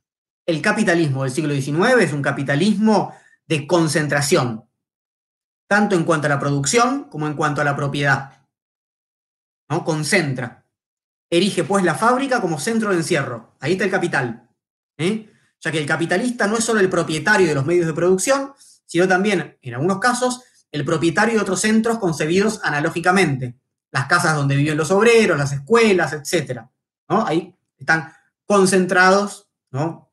El 0.46 0.62
capitalismo 0.62 1.24
del 1.24 1.32
siglo 1.32 1.54
XIX 1.54 2.02
es 2.02 2.14
un 2.14 2.22
capitalismo 2.22 3.14
de 3.48 3.68
concentración, 3.68 4.66
tanto 5.68 5.96
en 5.96 6.04
cuanto 6.04 6.28
a 6.28 6.30
la 6.30 6.40
producción 6.40 7.06
como 7.06 7.28
en 7.28 7.36
cuanto 7.36 7.62
a 7.62 7.64
la 7.64 7.76
propiedad. 7.76 8.48
¿No? 9.70 9.86
Concentra. 9.86 10.66
Erige 11.30 11.64
pues 11.64 11.84
la 11.84 11.96
fábrica 11.96 12.42
como 12.42 12.60
centro 12.60 12.90
de 12.90 12.98
encierro. 12.98 13.56
Ahí 13.60 13.74
está 13.74 13.86
el 13.86 13.92
capital. 13.92 14.50
¿eh? 14.98 15.30
Ya 15.60 15.72
que 15.72 15.78
el 15.78 15.86
capitalista 15.86 16.48
no 16.48 16.58
es 16.58 16.64
solo 16.64 16.80
el 16.80 16.90
propietario 16.90 17.48
de 17.48 17.56
los 17.56 17.66
medios 17.66 17.88
de 17.88 17.94
producción, 17.94 18.54
sino 18.92 19.08
también, 19.08 19.58
en 19.62 19.74
algunos 19.74 20.00
casos, 20.00 20.44
el 20.70 20.84
propietario 20.84 21.36
de 21.36 21.40
otros 21.40 21.62
centros 21.62 21.98
concebidos 21.98 22.60
analógicamente. 22.62 23.58
Las 23.90 24.08
casas 24.08 24.36
donde 24.36 24.58
viven 24.58 24.76
los 24.76 24.92
obreros, 24.92 25.38
las 25.38 25.54
escuelas, 25.54 26.12
etc. 26.12 26.64
¿no? 27.08 27.26
Ahí 27.26 27.56
están 27.78 28.12
concentrados 28.46 29.50
¿no? 29.72 30.12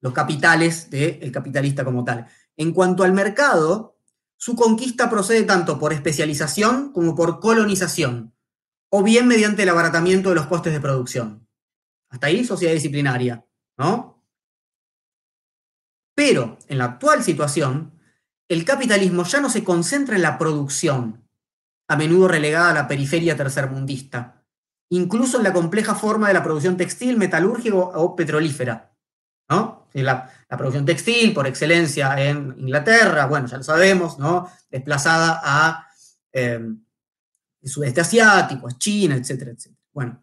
los 0.00 0.12
capitales 0.12 0.88
del 0.88 1.32
capitalista 1.32 1.84
como 1.84 2.04
tal. 2.04 2.28
En 2.56 2.72
cuanto 2.72 3.02
al 3.02 3.12
mercado, 3.12 3.98
su 4.36 4.54
conquista 4.54 5.10
procede 5.10 5.42
tanto 5.42 5.76
por 5.76 5.92
especialización 5.92 6.92
como 6.92 7.16
por 7.16 7.40
colonización 7.40 8.36
o 8.88 9.02
bien 9.02 9.26
mediante 9.26 9.64
el 9.64 9.68
abaratamiento 9.68 10.28
de 10.28 10.36
los 10.36 10.46
costes 10.46 10.72
de 10.72 10.80
producción. 10.80 11.48
Hasta 12.08 12.28
ahí, 12.28 12.44
sociedad 12.44 12.72
disciplinaria, 12.72 13.44
¿no? 13.76 14.22
Pero 16.14 16.56
en 16.68 16.78
la 16.78 16.84
actual 16.84 17.24
situación, 17.24 17.95
el 18.48 18.64
capitalismo 18.64 19.24
ya 19.24 19.40
no 19.40 19.50
se 19.50 19.64
concentra 19.64 20.16
en 20.16 20.22
la 20.22 20.38
producción, 20.38 21.28
a 21.88 21.96
menudo 21.96 22.28
relegada 22.28 22.70
a 22.70 22.74
la 22.74 22.88
periferia 22.88 23.36
tercermundista, 23.36 24.44
incluso 24.90 25.38
en 25.38 25.44
la 25.44 25.52
compleja 25.52 25.94
forma 25.94 26.28
de 26.28 26.34
la 26.34 26.42
producción 26.42 26.76
textil, 26.76 27.16
metalúrgica 27.16 27.76
o 27.76 28.16
petrolífera. 28.16 28.92
¿no? 29.48 29.88
La, 29.92 30.30
producción 30.48 30.84
textil, 30.84 31.32
por 31.32 31.46
excelencia 31.46 32.14
en 32.22 32.54
Inglaterra, 32.58 33.26
bueno, 33.26 33.46
ya 33.46 33.56
lo 33.56 33.62
sabemos, 33.62 34.18
¿no? 34.18 34.50
desplazada 34.70 35.40
a 35.42 35.86
eh, 36.32 36.60
sudeste 37.62 38.00
asiático, 38.00 38.68
China, 38.72 39.16
etcétera, 39.16 39.52
etcétera. 39.52 39.80
Bueno, 39.92 40.22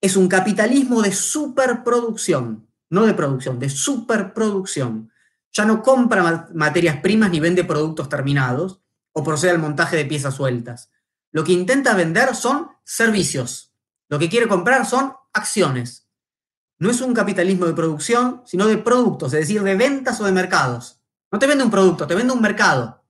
es 0.00 0.16
un 0.16 0.28
capitalismo 0.28 1.00
de 1.00 1.12
superproducción, 1.12 2.68
no 2.90 3.06
de 3.06 3.14
producción, 3.14 3.58
de 3.58 3.70
superproducción. 3.70 5.11
Ya 5.52 5.64
no 5.64 5.82
compra 5.82 6.48
materias 6.54 6.96
primas 6.96 7.30
ni 7.30 7.40
vende 7.40 7.64
productos 7.64 8.08
terminados 8.08 8.80
o 9.12 9.22
procede 9.22 9.52
al 9.52 9.58
montaje 9.58 9.96
de 9.96 10.06
piezas 10.06 10.34
sueltas. 10.34 10.90
Lo 11.30 11.44
que 11.44 11.52
intenta 11.52 11.94
vender 11.94 12.34
son 12.34 12.70
servicios. 12.84 13.74
Lo 14.08 14.18
que 14.18 14.28
quiere 14.28 14.48
comprar 14.48 14.86
son 14.86 15.14
acciones. 15.32 16.08
No 16.78 16.90
es 16.90 17.00
un 17.00 17.14
capitalismo 17.14 17.66
de 17.66 17.74
producción, 17.74 18.42
sino 18.44 18.66
de 18.66 18.78
productos, 18.78 19.32
es 19.34 19.40
decir, 19.40 19.62
de 19.62 19.76
ventas 19.76 20.20
o 20.20 20.24
de 20.24 20.32
mercados. 20.32 21.00
No 21.30 21.38
te 21.38 21.46
vende 21.46 21.64
un 21.64 21.70
producto, 21.70 22.06
te 22.06 22.14
vende 22.14 22.32
un 22.32 22.42
mercado. 22.42 23.02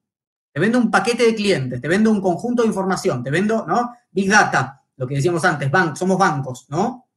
Te 0.52 0.60
vendo 0.60 0.78
un 0.78 0.90
paquete 0.90 1.24
de 1.24 1.34
clientes, 1.34 1.80
te 1.80 1.88
vendo 1.88 2.10
un 2.10 2.20
conjunto 2.20 2.62
de 2.62 2.68
información, 2.68 3.24
te 3.24 3.30
vendo, 3.30 3.64
¿no? 3.66 3.96
Big 4.10 4.28
Data, 4.28 4.82
lo 4.96 5.06
que 5.06 5.14
decíamos 5.14 5.44
antes, 5.44 5.70
somos 5.94 6.18
bancos, 6.18 6.66
¿no? 6.68 7.08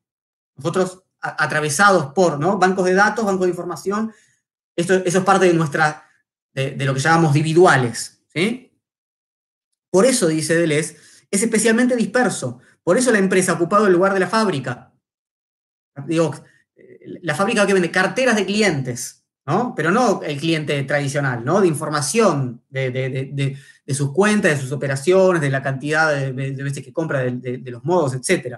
Nosotros 0.55 1.03
atravesados 1.19 2.13
por, 2.13 2.39
¿no? 2.39 2.57
Bancos 2.57 2.85
de 2.85 2.93
datos, 2.93 3.25
bancos 3.25 3.45
de 3.45 3.49
información, 3.49 4.13
eso 4.75 4.93
es 5.05 5.17
parte 5.19 5.45
de 5.45 5.53
nuestra, 5.53 6.05
de, 6.53 6.75
lo 6.85 6.93
que 6.93 6.99
llamamos 6.99 7.35
individuales, 7.35 8.23
¿sí? 8.27 8.71
Por 9.91 10.05
eso, 10.05 10.27
dice 10.27 10.55
Deleuze, 10.55 10.97
es 11.31 11.43
especialmente 11.43 11.95
disperso. 11.95 12.59
Por 12.83 12.97
eso 12.97 13.11
la 13.11 13.19
empresa 13.19 13.53
ha 13.53 13.55
ocupado 13.55 13.87
el 13.87 13.93
lugar 13.93 14.13
de 14.13 14.19
la 14.19 14.27
fábrica. 14.27 14.93
Digo, 16.05 16.33
la 17.21 17.35
fábrica 17.35 17.65
que 17.65 17.73
vende 17.73 17.91
carteras 17.91 18.35
de 18.35 18.45
clientes, 18.45 19.25
pero 19.75 19.91
no 19.91 20.21
el 20.23 20.39
cliente 20.39 20.83
tradicional, 20.83 21.45
¿no? 21.45 21.61
De 21.61 21.67
información 21.67 22.63
de, 22.69 23.57
sus 23.87 24.11
cuentas, 24.11 24.51
de 24.51 24.57
sus 24.57 24.71
operaciones, 24.71 25.41
de 25.41 25.49
la 25.49 25.61
cantidad 25.61 26.13
de, 26.13 26.31
veces 26.31 26.83
que 26.83 26.91
compra, 26.91 27.19
de, 27.19 27.61
los 27.65 27.83
modos, 27.83 28.15
etc. 28.15 28.57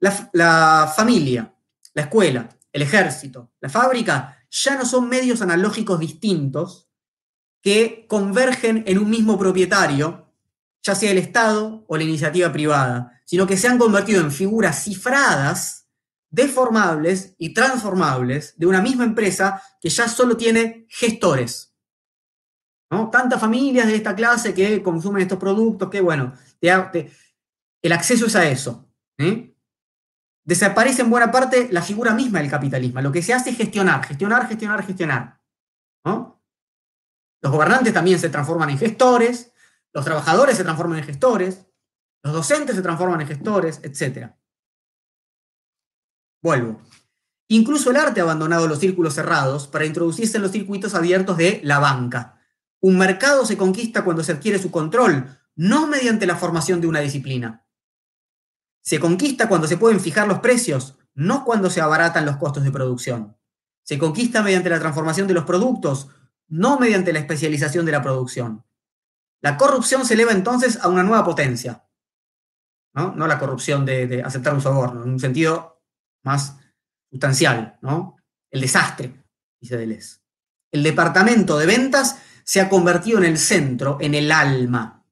La, 0.00 0.30
la 0.32 0.92
familia, 0.94 1.54
la 1.92 2.02
escuela, 2.02 2.48
el 2.72 2.82
ejército, 2.82 3.52
la 3.60 3.68
fábrica, 3.68 4.33
ya 4.54 4.76
no 4.76 4.86
son 4.86 5.08
medios 5.08 5.42
analógicos 5.42 5.98
distintos 5.98 6.88
que 7.60 8.06
convergen 8.08 8.84
en 8.86 8.98
un 8.98 9.10
mismo 9.10 9.36
propietario, 9.36 10.32
ya 10.82 10.94
sea 10.94 11.10
el 11.10 11.18
Estado 11.18 11.84
o 11.88 11.96
la 11.96 12.04
iniciativa 12.04 12.52
privada, 12.52 13.20
sino 13.24 13.46
que 13.46 13.56
se 13.56 13.66
han 13.66 13.78
convertido 13.78 14.20
en 14.20 14.30
figuras 14.30 14.84
cifradas 14.84 15.88
deformables 16.30 17.34
y 17.38 17.52
transformables 17.52 18.54
de 18.56 18.66
una 18.66 18.80
misma 18.80 19.04
empresa 19.04 19.60
que 19.80 19.88
ya 19.88 20.08
solo 20.08 20.36
tiene 20.36 20.86
gestores. 20.88 21.74
¿no? 22.90 23.10
Tantas 23.10 23.40
familias 23.40 23.88
de 23.88 23.96
esta 23.96 24.14
clase 24.14 24.54
que 24.54 24.82
consumen 24.82 25.22
estos 25.22 25.38
productos 25.38 25.90
que, 25.90 26.00
bueno, 26.00 26.34
el 26.60 27.92
acceso 27.92 28.26
es 28.26 28.36
a 28.36 28.48
eso. 28.48 28.88
¿eh? 29.18 29.53
Desaparece 30.44 31.02
en 31.02 31.10
buena 31.10 31.30
parte 31.30 31.68
la 31.70 31.82
figura 31.82 32.12
misma 32.12 32.40
del 32.40 32.50
capitalismo. 32.50 33.00
Lo 33.00 33.10
que 33.10 33.22
se 33.22 33.32
hace 33.32 33.50
es 33.50 33.56
gestionar, 33.56 34.04
gestionar, 34.04 34.46
gestionar, 34.46 34.84
gestionar. 34.84 35.40
Los 36.04 37.52
gobernantes 37.52 37.92
también 37.92 38.18
se 38.18 38.28
transforman 38.28 38.70
en 38.70 38.78
gestores, 38.78 39.52
los 39.92 40.04
trabajadores 40.04 40.56
se 40.56 40.64
transforman 40.64 40.98
en 40.98 41.04
gestores, 41.04 41.66
los 42.22 42.32
docentes 42.32 42.74
se 42.74 42.82
transforman 42.82 43.20
en 43.20 43.26
gestores, 43.26 43.80
etcétera. 43.82 44.38
Vuelvo. 46.42 46.80
Incluso 47.48 47.90
el 47.90 47.96
arte 47.96 48.20
ha 48.20 48.24
abandonado 48.24 48.66
los 48.66 48.78
círculos 48.78 49.14
cerrados 49.14 49.66
para 49.66 49.84
introducirse 49.84 50.38
en 50.38 50.42
los 50.42 50.52
circuitos 50.52 50.94
abiertos 50.94 51.36
de 51.36 51.60
la 51.64 51.78
banca. 51.78 52.38
Un 52.80 52.98
mercado 52.98 53.46
se 53.46 53.56
conquista 53.56 54.04
cuando 54.04 54.22
se 54.22 54.32
adquiere 54.32 54.58
su 54.58 54.70
control, 54.70 55.38
no 55.54 55.86
mediante 55.86 56.26
la 56.26 56.36
formación 56.36 56.80
de 56.80 56.86
una 56.86 57.00
disciplina. 57.00 57.63
Se 58.84 59.00
conquista 59.00 59.48
cuando 59.48 59.66
se 59.66 59.78
pueden 59.78 59.98
fijar 59.98 60.28
los 60.28 60.40
precios, 60.40 60.98
no 61.14 61.44
cuando 61.44 61.70
se 61.70 61.80
abaratan 61.80 62.26
los 62.26 62.36
costos 62.36 62.64
de 62.64 62.70
producción. 62.70 63.36
Se 63.82 63.98
conquista 63.98 64.42
mediante 64.42 64.68
la 64.68 64.78
transformación 64.78 65.26
de 65.26 65.34
los 65.34 65.44
productos, 65.44 66.10
no 66.48 66.78
mediante 66.78 67.12
la 67.12 67.20
especialización 67.20 67.86
de 67.86 67.92
la 67.92 68.02
producción. 68.02 68.64
La 69.40 69.56
corrupción 69.56 70.04
se 70.04 70.14
eleva 70.14 70.32
entonces 70.32 70.78
a 70.82 70.88
una 70.88 71.02
nueva 71.02 71.24
potencia. 71.24 71.84
No, 72.94 73.14
no 73.14 73.26
la 73.26 73.38
corrupción 73.38 73.86
de, 73.86 74.22
aceptar 74.22 74.54
un 74.54 74.60
soborno, 74.60 75.02
en 75.02 75.10
un 75.10 75.20
sentido 75.20 75.82
más 76.22 76.58
sustancial, 77.10 77.78
¿no? 77.80 78.16
El 78.50 78.60
desastre, 78.60 79.24
dice 79.60 79.76
Deleuze. 79.76 80.20
El 80.70 80.82
departamento 80.82 81.58
de 81.58 81.66
ventas 81.66 82.18
se 82.44 82.60
ha 82.60 82.68
convertido 82.68 83.18
en 83.18 83.24
el 83.24 83.38
centro, 83.38 83.96
en 84.00 84.14
el 84.14 84.30
alma, 84.30 85.03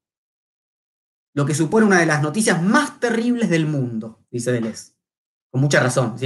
lo 1.35 1.47
que 1.47 1.55
supone 1.55 1.87
una 1.87 2.01
de 2.01 2.07
las 2.07 2.23
noticias 2.23 2.63
más 2.63 3.01
terribles 3.01 3.49
del 3.49 3.67
mundo, 3.67 4.27
dice 4.31 4.53
Deleuze, 4.53 4.93
con 5.51 5.61
mucha 5.61 5.81
razón. 5.81 6.17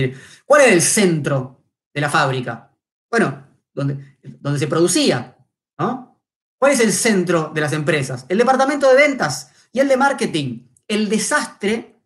¿Cuál 0.45 0.63
era 0.63 0.73
el 0.73 0.83
centro 0.83 1.65
de 1.95 2.01
la 2.01 2.11
fábrica? 2.11 2.73
Bueno, 3.11 3.47
donde, 3.73 4.19
donde 4.23 4.59
se 4.59 4.67
producía, 4.67 5.37
¿no? 5.79 6.21
¿Cuál 6.59 6.73
es 6.73 6.81
el 6.81 6.93
centro 6.93 7.51
de 7.55 7.61
las 7.61 7.73
empresas? 7.73 8.25
El 8.29 8.39
departamento 8.39 8.89
de 8.89 8.97
ventas 8.97 9.53
y 9.73 9.81
el 9.81 9.89
de 9.89 9.97
marketing. 9.97 10.67
El 10.89 11.09
desastre, 11.09 12.01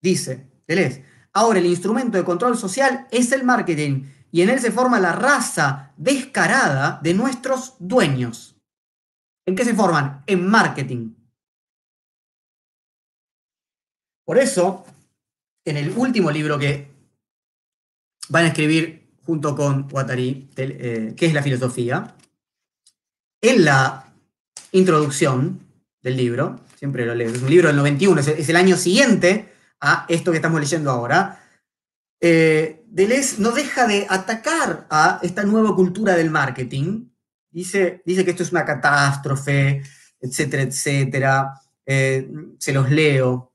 dice 0.00 0.50
Deleuze, 0.66 1.04
ahora 1.32 1.58
el 1.58 1.66
instrumento 1.66 2.16
de 2.16 2.24
control 2.24 2.56
social 2.56 3.06
es 3.10 3.32
el 3.32 3.44
marketing 3.44 4.04
y 4.30 4.42
en 4.42 4.50
él 4.50 4.60
se 4.60 4.70
forma 4.70 5.00
la 5.00 5.12
raza 5.12 5.92
descarada 5.96 7.00
de 7.02 7.14
nuestros 7.14 7.76
dueños. 7.78 8.53
¿En 9.46 9.54
qué 9.54 9.64
se 9.64 9.74
forman? 9.74 10.22
En 10.26 10.46
marketing. 10.46 11.14
Por 14.24 14.38
eso, 14.38 14.84
en 15.64 15.76
el 15.76 15.90
último 15.96 16.30
libro 16.30 16.58
que 16.58 16.88
van 18.28 18.44
a 18.44 18.48
escribir 18.48 19.06
junto 19.24 19.54
con 19.54 19.88
Guattari, 19.88 20.48
eh, 20.56 21.14
que 21.16 21.26
es 21.26 21.34
la 21.34 21.42
filosofía, 21.42 22.14
en 23.42 23.64
la 23.64 24.12
introducción 24.72 25.60
del 26.02 26.16
libro, 26.16 26.60
siempre 26.76 27.04
lo 27.04 27.14
leo, 27.14 27.30
es 27.30 27.42
un 27.42 27.50
libro 27.50 27.68
del 27.68 27.76
91, 27.76 28.20
es 28.20 28.48
el 28.48 28.56
año 28.56 28.76
siguiente 28.76 29.52
a 29.80 30.06
esto 30.08 30.30
que 30.30 30.38
estamos 30.38 30.60
leyendo 30.60 30.90
ahora, 30.90 31.44
eh, 32.26 32.82
Deleuze 32.86 33.42
no 33.42 33.50
deja 33.50 33.86
de 33.86 34.06
atacar 34.08 34.86
a 34.88 35.18
esta 35.22 35.42
nueva 35.42 35.74
cultura 35.74 36.16
del 36.16 36.30
marketing. 36.30 37.10
Dice, 37.54 38.02
dice 38.04 38.24
que 38.24 38.32
esto 38.32 38.42
es 38.42 38.50
una 38.50 38.64
catástrofe, 38.64 39.80
etcétera, 40.20 40.64
etcétera. 40.64 41.52
Eh, 41.86 42.28
se 42.58 42.72
los 42.72 42.90
leo. 42.90 43.54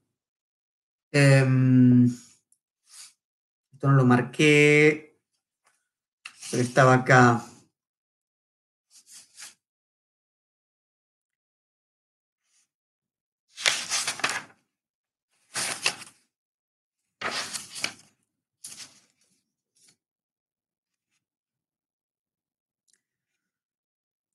Em, 1.12 2.06
esto 2.06 3.88
no 3.89 3.91
lo 3.91 4.06
marqué, 4.06 5.20
pero 6.50 6.64
estaba 6.64 6.93
acá. 6.93 7.43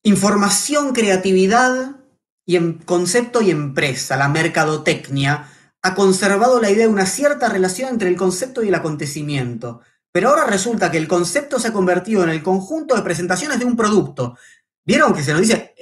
Información, 0.06 0.92
creatividad 0.92 1.96
y 2.44 2.56
en 2.56 2.74
concepto 2.74 3.40
y 3.40 3.50
empresa, 3.50 4.18
la 4.18 4.28
mercadotecnia, 4.28 5.48
ha 5.80 5.94
conservado 5.94 6.60
la 6.60 6.70
idea 6.70 6.86
de 6.86 6.92
una 6.92 7.06
cierta 7.06 7.48
relación 7.48 7.88
entre 7.88 8.10
el 8.10 8.16
concepto 8.16 8.62
y 8.62 8.68
el 8.68 8.74
acontecimiento. 8.74 9.80
Pero 10.12 10.28
ahora 10.28 10.44
resulta 10.44 10.90
que 10.90 10.98
el 10.98 11.08
concepto 11.08 11.58
se 11.58 11.68
ha 11.68 11.72
convertido 11.72 12.22
en 12.22 12.28
el 12.28 12.42
conjunto 12.42 12.94
de 12.94 13.00
presentaciones 13.00 13.58
de 13.58 13.64
un 13.64 13.76
producto. 13.76 14.36
¿Vieron 14.84 15.14
que 15.14 15.22
se 15.22 15.32
nos 15.32 15.40
dice, 15.40 15.74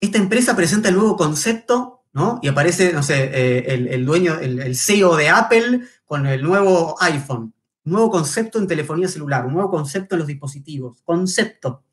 esta 0.00 0.18
empresa 0.18 0.56
presenta 0.56 0.88
el 0.88 0.96
nuevo 0.96 1.16
concepto, 1.16 2.02
¿no? 2.12 2.40
Y 2.42 2.48
aparece, 2.48 2.92
no 2.92 3.04
sé, 3.04 3.30
eh, 3.32 3.74
el, 3.92 4.04
dueño, 4.04 4.40
el, 4.40 4.58
el 4.58 4.76
CEO 4.76 5.14
de 5.14 5.28
Apple 5.28 5.82
con 6.04 6.26
el 6.26 6.42
nuevo 6.42 6.96
iPhone. 7.00 7.54
nuevo 7.84 8.10
concepto 8.10 8.58
en 8.58 8.66
telefonía 8.66 9.06
celular, 9.06 9.46
un 9.46 9.52
nuevo 9.52 9.70
concepto 9.70 10.16
en 10.16 10.18
los 10.18 10.26
dispositivos. 10.26 11.00
Concepto. 11.04 11.84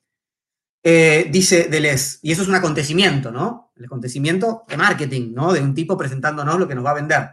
Eh, 0.88 1.30
dice 1.32 1.64
Deleuze, 1.64 2.20
y 2.22 2.32
eso 2.32 2.44
es 2.44 2.48
un 2.48 2.54
acontecimiento, 2.54 3.32
¿no? 3.32 3.72
El 3.76 3.86
acontecimiento 3.86 4.66
de 4.68 4.78
marketing, 4.78 5.34
¿no? 5.34 5.52
De 5.52 5.60
un 5.60 5.74
tipo 5.74 5.98
presentándonos 5.98 6.60
lo 6.60 6.68
que 6.68 6.76
nos 6.76 6.86
va 6.86 6.92
a 6.92 6.94
vender. 6.94 7.28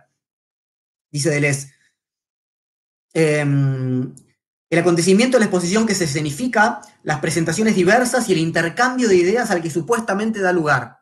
Dice 1.11 1.29
Deleuze, 1.29 1.71
em, 3.13 4.15
el 4.71 4.79
acontecimiento 4.79 5.37
es 5.37 5.41
la 5.41 5.45
exposición 5.45 5.87
que 5.87 5.95
se 5.95 6.05
escenifica, 6.05 6.81
las 7.03 7.21
presentaciones 7.21 7.77
diversas 7.77 8.27
y 8.31 8.33
el 8.33 8.39
intercambio 8.39 9.07
de 9.07 9.17
ideas 9.17 9.51
al 9.51 9.61
que 9.61 9.69
supuestamente 9.69 10.41
da 10.41 10.51
lugar. 10.51 11.01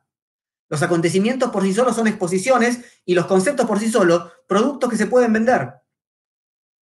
Los 0.69 0.83
acontecimientos 0.83 1.53
por 1.53 1.63
sí 1.63 1.73
solos 1.73 1.95
son 1.95 2.09
exposiciones 2.09 2.81
y 3.05 3.15
los 3.15 3.27
conceptos 3.27 3.65
por 3.65 3.79
sí 3.79 3.89
solos, 3.89 4.29
productos 4.49 4.91
que 4.91 4.97
se 4.97 5.07
pueden 5.07 5.33
vender. 5.33 5.75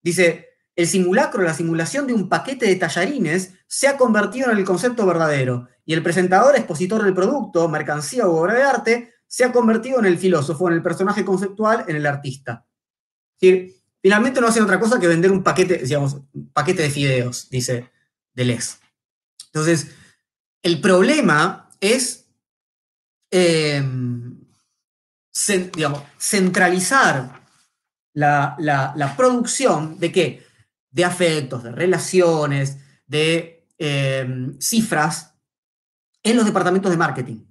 Dice, 0.01 0.46
el 0.77 0.87
simulacro, 0.87 1.43
la 1.43 1.55
simulación 1.55 2.07
de 2.07 2.13
un 2.13 2.29
paquete 2.29 2.67
de 2.67 2.77
tallarines, 2.77 3.55
se 3.67 3.89
ha 3.89 3.97
convertido 3.97 4.51
en 4.51 4.59
el 4.59 4.65
concepto 4.65 5.07
verdadero, 5.07 5.69
y 5.87 5.95
el 5.95 6.03
presentador, 6.03 6.55
expositor 6.55 7.03
del 7.03 7.15
producto, 7.15 7.69
mercancía 7.69 8.29
o 8.29 8.37
obra 8.37 8.55
de 8.55 8.63
arte, 8.63 9.15
se 9.27 9.45
ha 9.45 9.53
convertido 9.53 9.99
en 9.99 10.05
el 10.05 10.19
filósofo, 10.19 10.69
en 10.69 10.75
el 10.75 10.83
personaje 10.83 11.25
conceptual, 11.25 11.85
en 11.89 11.97
el 11.97 12.07
artista. 12.07 12.67
finalmente 14.03 14.41
no 14.41 14.47
hacen 14.47 14.63
otra 14.63 14.79
cosa 14.79 15.01
que 15.01 15.09
vender 15.09 15.33
un 15.33 15.43
paquete, 15.43 15.79
digamos, 15.79 16.15
un 16.33 16.53
paquete 16.53 16.83
de 16.83 16.91
fideos, 16.91 17.49
dice 17.51 17.91
Deleuze. 18.35 18.77
Entonces, 19.47 19.89
el 20.63 20.81
problema 20.81 21.71
es, 21.81 22.29
em, 23.31 24.39
digamos, 25.75 26.03
centralizar 26.19 27.43
la, 28.13 28.57
la 28.59 29.17
producción 29.17 29.99
de 29.99 30.13
qué? 30.13 30.46
De 30.97 31.05
afectos, 31.05 31.63
de 31.63 31.73
relaciones, 31.73 32.79
de 33.07 33.69
em, 33.77 34.59
cifras 34.59 35.35
en 36.23 36.37
los 36.37 36.47
departamentos 36.47 36.91
de 36.91 36.97
marketing. 36.97 37.45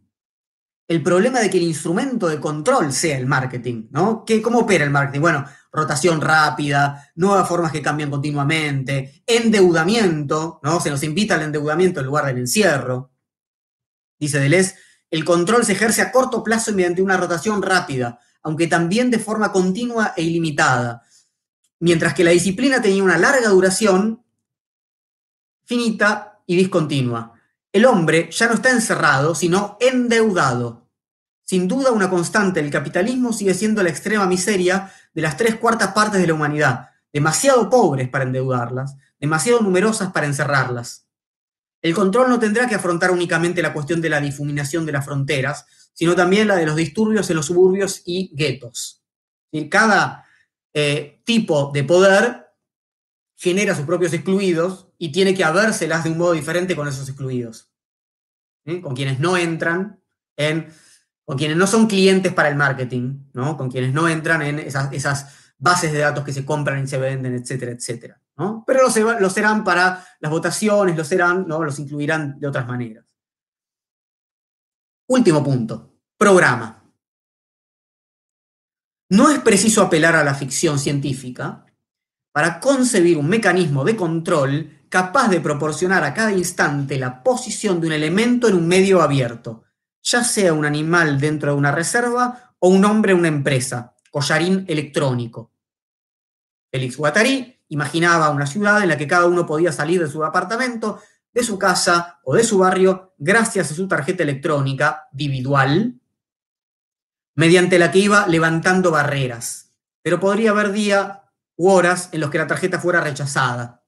El 0.87 1.03
problema 1.03 1.39
de 1.39 1.51
que 1.51 1.57
el 1.59 1.63
instrumento 1.63 2.27
de 2.27 2.39
control 2.39 2.91
sea 2.91 3.19
el 3.19 3.27
marketing, 3.27 3.89
¿no? 3.91 4.25
¿Cómo 4.43 4.59
opera 4.61 4.83
el 4.83 4.89
marketing? 4.89 5.21
Bueno, 5.21 5.45
rotación 5.71 6.21
rápida, 6.21 7.11
nuevas 7.13 7.47
formas 7.47 7.71
que 7.71 7.83
cambian 7.83 8.09
continuamente, 8.09 9.23
endeudamiento, 9.27 10.59
¿no? 10.63 10.79
Se 10.79 10.89
nos 10.89 11.03
invita 11.03 11.35
al 11.35 11.43
endeudamiento 11.43 11.99
en 11.99 12.07
lugar 12.07 12.25
del 12.25 12.39
encierro. 12.39 13.11
Dice 14.19 14.39
Deleuze, 14.39 14.73
el 15.11 15.23
control 15.23 15.63
se 15.65 15.73
ejerce 15.73 16.01
a 16.01 16.11
corto 16.11 16.43
plazo 16.43 16.73
mediante 16.73 17.03
una 17.03 17.17
rotación 17.17 17.61
rápida, 17.61 18.19
aunque 18.41 18.65
también 18.65 19.11
de 19.11 19.19
forma 19.19 19.51
continua 19.51 20.13
e 20.17 20.23
ilimitada, 20.23 21.03
mientras 21.79 22.13
que 22.13 22.23
la 22.23 22.31
disciplina 22.31 22.81
tenía 22.81 23.03
una 23.03 23.17
larga 23.17 23.49
duración, 23.49 24.23
finita 25.63 26.39
y 26.45 26.55
discontinua. 26.55 27.33
El 27.71 27.85
hombre 27.85 28.29
ya 28.31 28.47
no 28.47 28.53
está 28.53 28.71
encerrado, 28.71 29.35
sino 29.35 29.77
endeudado. 29.79 30.87
Sin 31.43 31.67
duda 31.67 31.91
una 31.91 32.09
constante, 32.09 32.59
el 32.59 32.71
capitalismo 32.71 33.33
sigue 33.33 33.53
siendo 33.53 33.83
la 33.83 33.89
extrema 33.89 34.25
miseria 34.25 34.91
de 35.13 35.21
las 35.21 35.37
tres 35.37 35.55
cuartas 35.55 35.93
partes 35.93 36.21
de 36.21 36.27
la 36.27 36.33
humanidad, 36.33 36.89
demasiado 37.11 37.69
pobres 37.69 38.09
para 38.09 38.23
endeudarlas, 38.23 38.95
demasiado 39.19 39.61
numerosas 39.61 40.11
para 40.11 40.25
encerrarlas. 40.25 41.05
El 41.81 41.93
control 41.93 42.29
no 42.29 42.39
tendrá 42.39 42.67
que 42.67 42.75
afrontar 42.75 43.11
únicamente 43.11 43.61
la 43.61 43.73
cuestión 43.73 44.01
de 44.01 44.09
la 44.09 44.19
difuminación 44.19 44.87
de 44.87 44.91
las 44.91 45.05
fronteras, 45.05 45.65
sino 45.93 46.15
también 46.15 46.47
la 46.47 46.55
de 46.55 46.65
los 46.65 46.75
disturbios 46.75 47.29
en 47.29 47.35
los 47.35 47.45
suburbios 47.45 48.01
y 48.05 48.31
guetos. 48.35 49.03
Cada 49.69 50.24
eh, 50.77 51.21
tipo 51.23 51.71
de 51.73 51.85
poder 51.85 52.47
genera 53.37 53.73
sus 53.73 53.85
propios 53.85 54.11
excluidos 54.11 54.89
y 54.97 55.13
tiene 55.13 55.33
que 55.33 55.45
habérselas 55.45 56.03
de 56.03 56.11
un 56.11 56.17
modo 56.17 56.33
diferente 56.33 56.75
con 56.75 56.87
esos 56.87 57.07
excluidos. 57.07 57.71
Con 58.81 58.93
quienes 58.93 59.19
no 59.19 59.37
entran 59.37 60.01
en, 60.35 60.67
con 61.23 61.37
quienes 61.37 61.55
no 61.55 61.65
son 61.65 61.87
clientes 61.87 62.33
para 62.33 62.49
el 62.49 62.55
marketing, 62.55 63.19
¿no? 63.31 63.55
Con 63.55 63.71
quienes 63.71 63.93
no 63.93 64.09
entran 64.09 64.41
en 64.41 64.59
esas, 64.59 65.45
bases 65.57 65.93
de 65.93 65.99
datos 65.99 66.25
que 66.25 66.33
se 66.33 66.43
compran 66.43 66.83
y 66.83 66.87
se 66.87 66.97
venden, 66.97 67.35
etcétera, 67.35 67.71
etcétera. 67.71 68.21
Pero 68.67 68.81
lo, 69.19 69.29
serán 69.29 69.63
para 69.63 70.05
las 70.19 70.31
votaciones, 70.31 70.97
lo 70.97 71.05
serán, 71.05 71.47
¿no? 71.47 71.63
Los 71.63 71.79
incluirán 71.79 72.37
de 72.37 72.47
otras 72.47 72.67
maneras. 72.67 73.05
Último 75.07 75.41
punto, 75.41 75.95
programa. 76.17 76.84
No 79.09 79.29
es 79.29 79.39
preciso 79.39 79.81
apelar 79.81 80.15
a 80.15 80.23
la 80.23 80.33
ficción 80.33 80.79
científica 80.79 81.65
para 82.31 82.59
concebir 82.59 83.17
un 83.17 83.27
mecanismo 83.27 83.83
de 83.85 83.95
control 83.95 84.75
capaz 84.89 85.29
de 85.29 85.41
proporcionar 85.41 86.03
a 86.03 86.13
cada 86.13 86.31
instante 86.31 86.97
la 86.97 87.23
posición 87.23 87.79
de 87.79 87.87
un 87.87 87.93
elemento 87.93 88.47
en 88.47 88.55
un 88.55 88.67
medio 88.67 89.01
abierto, 89.01 89.63
ya 90.01 90.23
sea 90.23 90.53
un 90.53 90.65
animal 90.65 91.19
dentro 91.19 91.51
de 91.51 91.57
una 91.57 91.71
reserva 91.71 92.55
o 92.59 92.69
un 92.69 92.83
hombre 92.83 93.11
en 93.11 93.19
una 93.19 93.27
empresa, 93.27 93.95
collarín 94.09 94.65
electrónico. 94.67 95.51
Félix 96.71 96.97
Guattari 96.97 97.61
imaginaba 97.69 98.29
una 98.29 98.47
ciudad 98.47 98.81
en 98.81 98.89
la 98.89 98.97
que 98.97 99.07
cada 99.07 99.27
uno 99.27 99.45
podía 99.45 99.71
salir 99.71 100.01
de 100.01 100.09
su 100.09 100.23
apartamento, 100.23 100.99
de 101.31 101.43
su 101.43 101.59
casa 101.59 102.19
o 102.23 102.35
de 102.35 102.43
su 102.43 102.57
barrio 102.57 103.13
gracias 103.17 103.71
a 103.71 103.75
su 103.75 103.87
tarjeta 103.87 104.23
electrónica 104.23 105.07
individual, 105.11 105.99
mediante 107.35 107.77
la 107.77 107.91
que 107.91 107.99
iba 107.99 108.27
levantando 108.27 108.91
barreras. 108.91 109.73
Pero 110.01 110.19
podría 110.19 110.51
haber 110.51 110.71
día 110.71 111.23
u 111.55 111.69
horas 111.69 112.09
en 112.11 112.21
los 112.21 112.29
que 112.29 112.37
la 112.37 112.47
tarjeta 112.47 112.79
fuera 112.79 113.01
rechazada. 113.01 113.83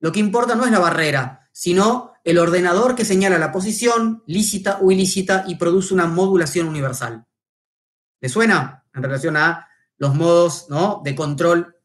Lo 0.00 0.12
que 0.12 0.20
importa 0.20 0.54
no 0.54 0.64
es 0.64 0.70
la 0.70 0.78
barrera, 0.78 1.48
sino 1.52 2.12
el 2.24 2.38
ordenador 2.38 2.94
que 2.94 3.04
señala 3.04 3.38
la 3.38 3.52
posición 3.52 4.22
lícita 4.26 4.78
o 4.80 4.90
ilícita 4.90 5.44
y 5.46 5.56
produce 5.56 5.94
una 5.94 6.06
modulación 6.06 6.68
universal. 6.68 7.26
¿Le 8.20 8.28
suena? 8.28 8.84
En 8.92 9.02
relación 9.02 9.36
a 9.36 9.68
los 9.96 10.14
modos 10.14 10.66
¿no? 10.68 11.00
de 11.04 11.14
control 11.14 11.76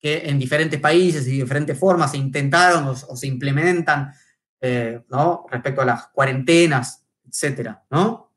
que 0.00 0.28
en 0.28 0.38
diferentes 0.38 0.80
países 0.80 1.26
y 1.26 1.40
diferentes 1.40 1.78
formas 1.78 2.10
se 2.10 2.18
intentaron 2.18 2.88
o, 2.88 3.16
se 3.16 3.26
implementan 3.26 4.12
eh, 4.60 5.04
¿no? 5.08 5.46
respecto 5.50 5.80
a 5.80 5.84
las 5.84 6.08
cuarentenas, 6.08 7.04
etcétera, 7.24 7.84
¿no? 7.90 8.31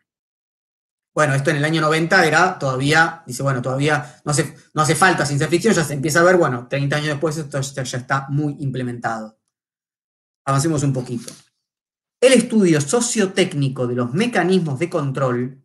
Bueno, 1.16 1.34
esto 1.34 1.50
en 1.50 1.56
el 1.56 1.64
año 1.64 1.80
90 1.80 2.26
era 2.26 2.60
todavía, 2.60 3.24
dice, 3.26 3.42
bueno, 3.42 3.62
todavía 3.62 4.20
no 4.26 4.32
hace, 4.32 4.54
no 4.74 4.82
hace 4.82 4.96
falta 4.96 5.26
ciencia 5.26 5.48
ficción, 5.48 5.74
ya 5.74 5.86
se 5.86 5.94
empieza 5.94 6.20
a 6.20 6.24
ver, 6.24 6.36
bueno, 6.36 6.68
30 6.68 6.94
años 6.94 7.08
después 7.08 7.38
esto 7.38 7.62
ya 7.62 7.98
está 7.98 8.28
muy 8.28 8.58
implementado. 8.60 9.40
Avancemos 10.46 10.84
un 10.84 10.92
poquito. 10.92 11.32
El 12.20 12.34
estudio 12.34 12.82
sociotécnico 12.82 13.88
de 13.88 13.96
los 13.96 14.14
mecanismos 14.14 14.78
de 14.78 14.90
control, 14.90 15.64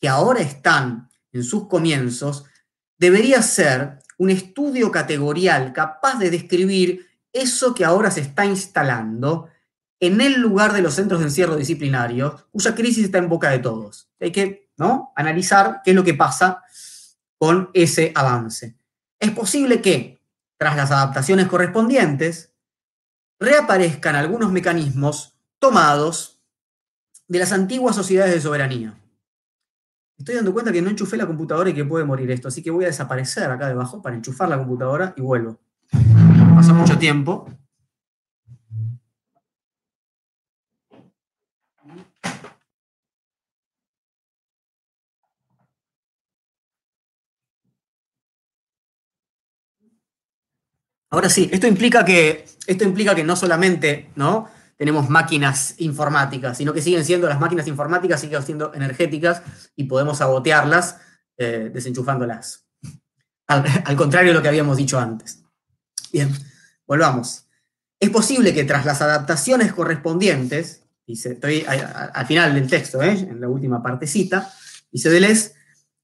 que 0.00 0.08
ahora 0.08 0.40
están 0.40 1.10
en 1.32 1.44
sus 1.44 1.68
comienzos, 1.68 2.44
debería 2.98 3.42
ser 3.42 3.98
un 4.16 4.30
estudio 4.30 4.90
categorial 4.90 5.74
capaz 5.74 6.18
de 6.18 6.30
describir 6.30 7.06
eso 7.30 7.74
que 7.74 7.84
ahora 7.84 8.10
se 8.10 8.22
está 8.22 8.46
instalando 8.46 9.48
en 10.00 10.20
el 10.20 10.40
lugar 10.40 10.72
de 10.72 10.82
los 10.82 10.94
centros 10.94 11.20
de 11.20 11.26
encierro 11.26 11.56
disciplinarios, 11.56 12.46
cuya 12.50 12.74
crisis 12.74 13.04
está 13.04 13.18
en 13.18 13.28
boca 13.28 13.50
de 13.50 13.60
todos. 13.60 14.10
Hay 14.18 14.32
que 14.32 14.61
¿no? 14.76 15.12
analizar 15.16 15.80
qué 15.84 15.90
es 15.90 15.96
lo 15.96 16.04
que 16.04 16.14
pasa 16.14 16.62
con 17.38 17.70
ese 17.74 18.12
avance. 18.14 18.76
Es 19.18 19.30
posible 19.32 19.80
que, 19.80 20.22
tras 20.56 20.76
las 20.76 20.90
adaptaciones 20.90 21.46
correspondientes, 21.46 22.54
reaparezcan 23.40 24.14
algunos 24.14 24.52
mecanismos 24.52 25.36
tomados 25.58 26.40
de 27.28 27.38
las 27.38 27.52
antiguas 27.52 27.96
sociedades 27.96 28.34
de 28.34 28.40
soberanía. 28.40 28.94
Estoy 30.18 30.36
dando 30.36 30.52
cuenta 30.52 30.70
que 30.70 30.82
no 30.82 30.90
enchufé 30.90 31.16
la 31.16 31.26
computadora 31.26 31.70
y 31.70 31.74
que 31.74 31.84
puede 31.84 32.04
morir 32.04 32.30
esto, 32.30 32.48
así 32.48 32.62
que 32.62 32.70
voy 32.70 32.84
a 32.84 32.88
desaparecer 32.88 33.50
acá 33.50 33.66
debajo 33.68 34.00
para 34.00 34.14
enchufar 34.14 34.48
la 34.48 34.58
computadora 34.58 35.14
y 35.16 35.20
vuelvo. 35.20 35.58
Pasó 36.54 36.74
mucho 36.74 36.96
tiempo. 36.98 37.48
Ahora 51.12 51.28
sí, 51.28 51.50
esto 51.52 51.66
implica 51.66 52.06
que, 52.06 52.46
esto 52.66 52.84
implica 52.84 53.14
que 53.14 53.22
no 53.22 53.36
solamente 53.36 54.10
¿no? 54.16 54.48
tenemos 54.78 55.10
máquinas 55.10 55.74
informáticas, 55.76 56.56
sino 56.56 56.72
que 56.72 56.80
siguen 56.80 57.04
siendo 57.04 57.28
las 57.28 57.38
máquinas 57.38 57.68
informáticas, 57.68 58.18
siguen 58.18 58.42
siendo 58.42 58.72
energéticas 58.72 59.42
y 59.76 59.84
podemos 59.84 60.18
sabotearlas 60.18 60.96
eh, 61.36 61.70
desenchufándolas. 61.72 62.64
Al, 63.46 63.94
contrario 63.94 64.30
de 64.30 64.34
lo 64.38 64.42
que 64.42 64.48
habíamos 64.48 64.78
dicho 64.78 64.98
antes. 64.98 65.44
Bien, 66.10 66.30
volvamos. 66.86 67.44
Es 68.00 68.08
posible 68.08 68.54
que 68.54 68.64
tras 68.64 68.86
las 68.86 69.02
adaptaciones 69.02 69.74
correspondientes, 69.74 70.86
estoy 71.06 71.66
al 71.68 72.26
final 72.26 72.54
del 72.54 72.66
texto, 72.66 73.02
¿eh? 73.02 73.10
en 73.10 73.38
la 73.38 73.48
última 73.48 73.82
partecita, 73.82 74.50
dice 74.90 75.10
Deleuze, 75.10 75.52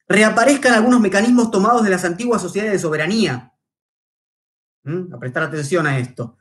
reaparezcan 0.07 0.75
algunos 0.75 1.01
mecanismos 1.01 1.51
tomados 1.51 1.83
de 1.83 1.91
las 1.91 2.05
antiguas 2.05 2.43
sociedades 2.43 2.75
de 2.75 2.79
soberanía, 2.79 3.55
a 5.13 5.19
prestar 5.19 5.45
atención 5.45 5.87
a 5.87 5.99
esto. 5.99 6.37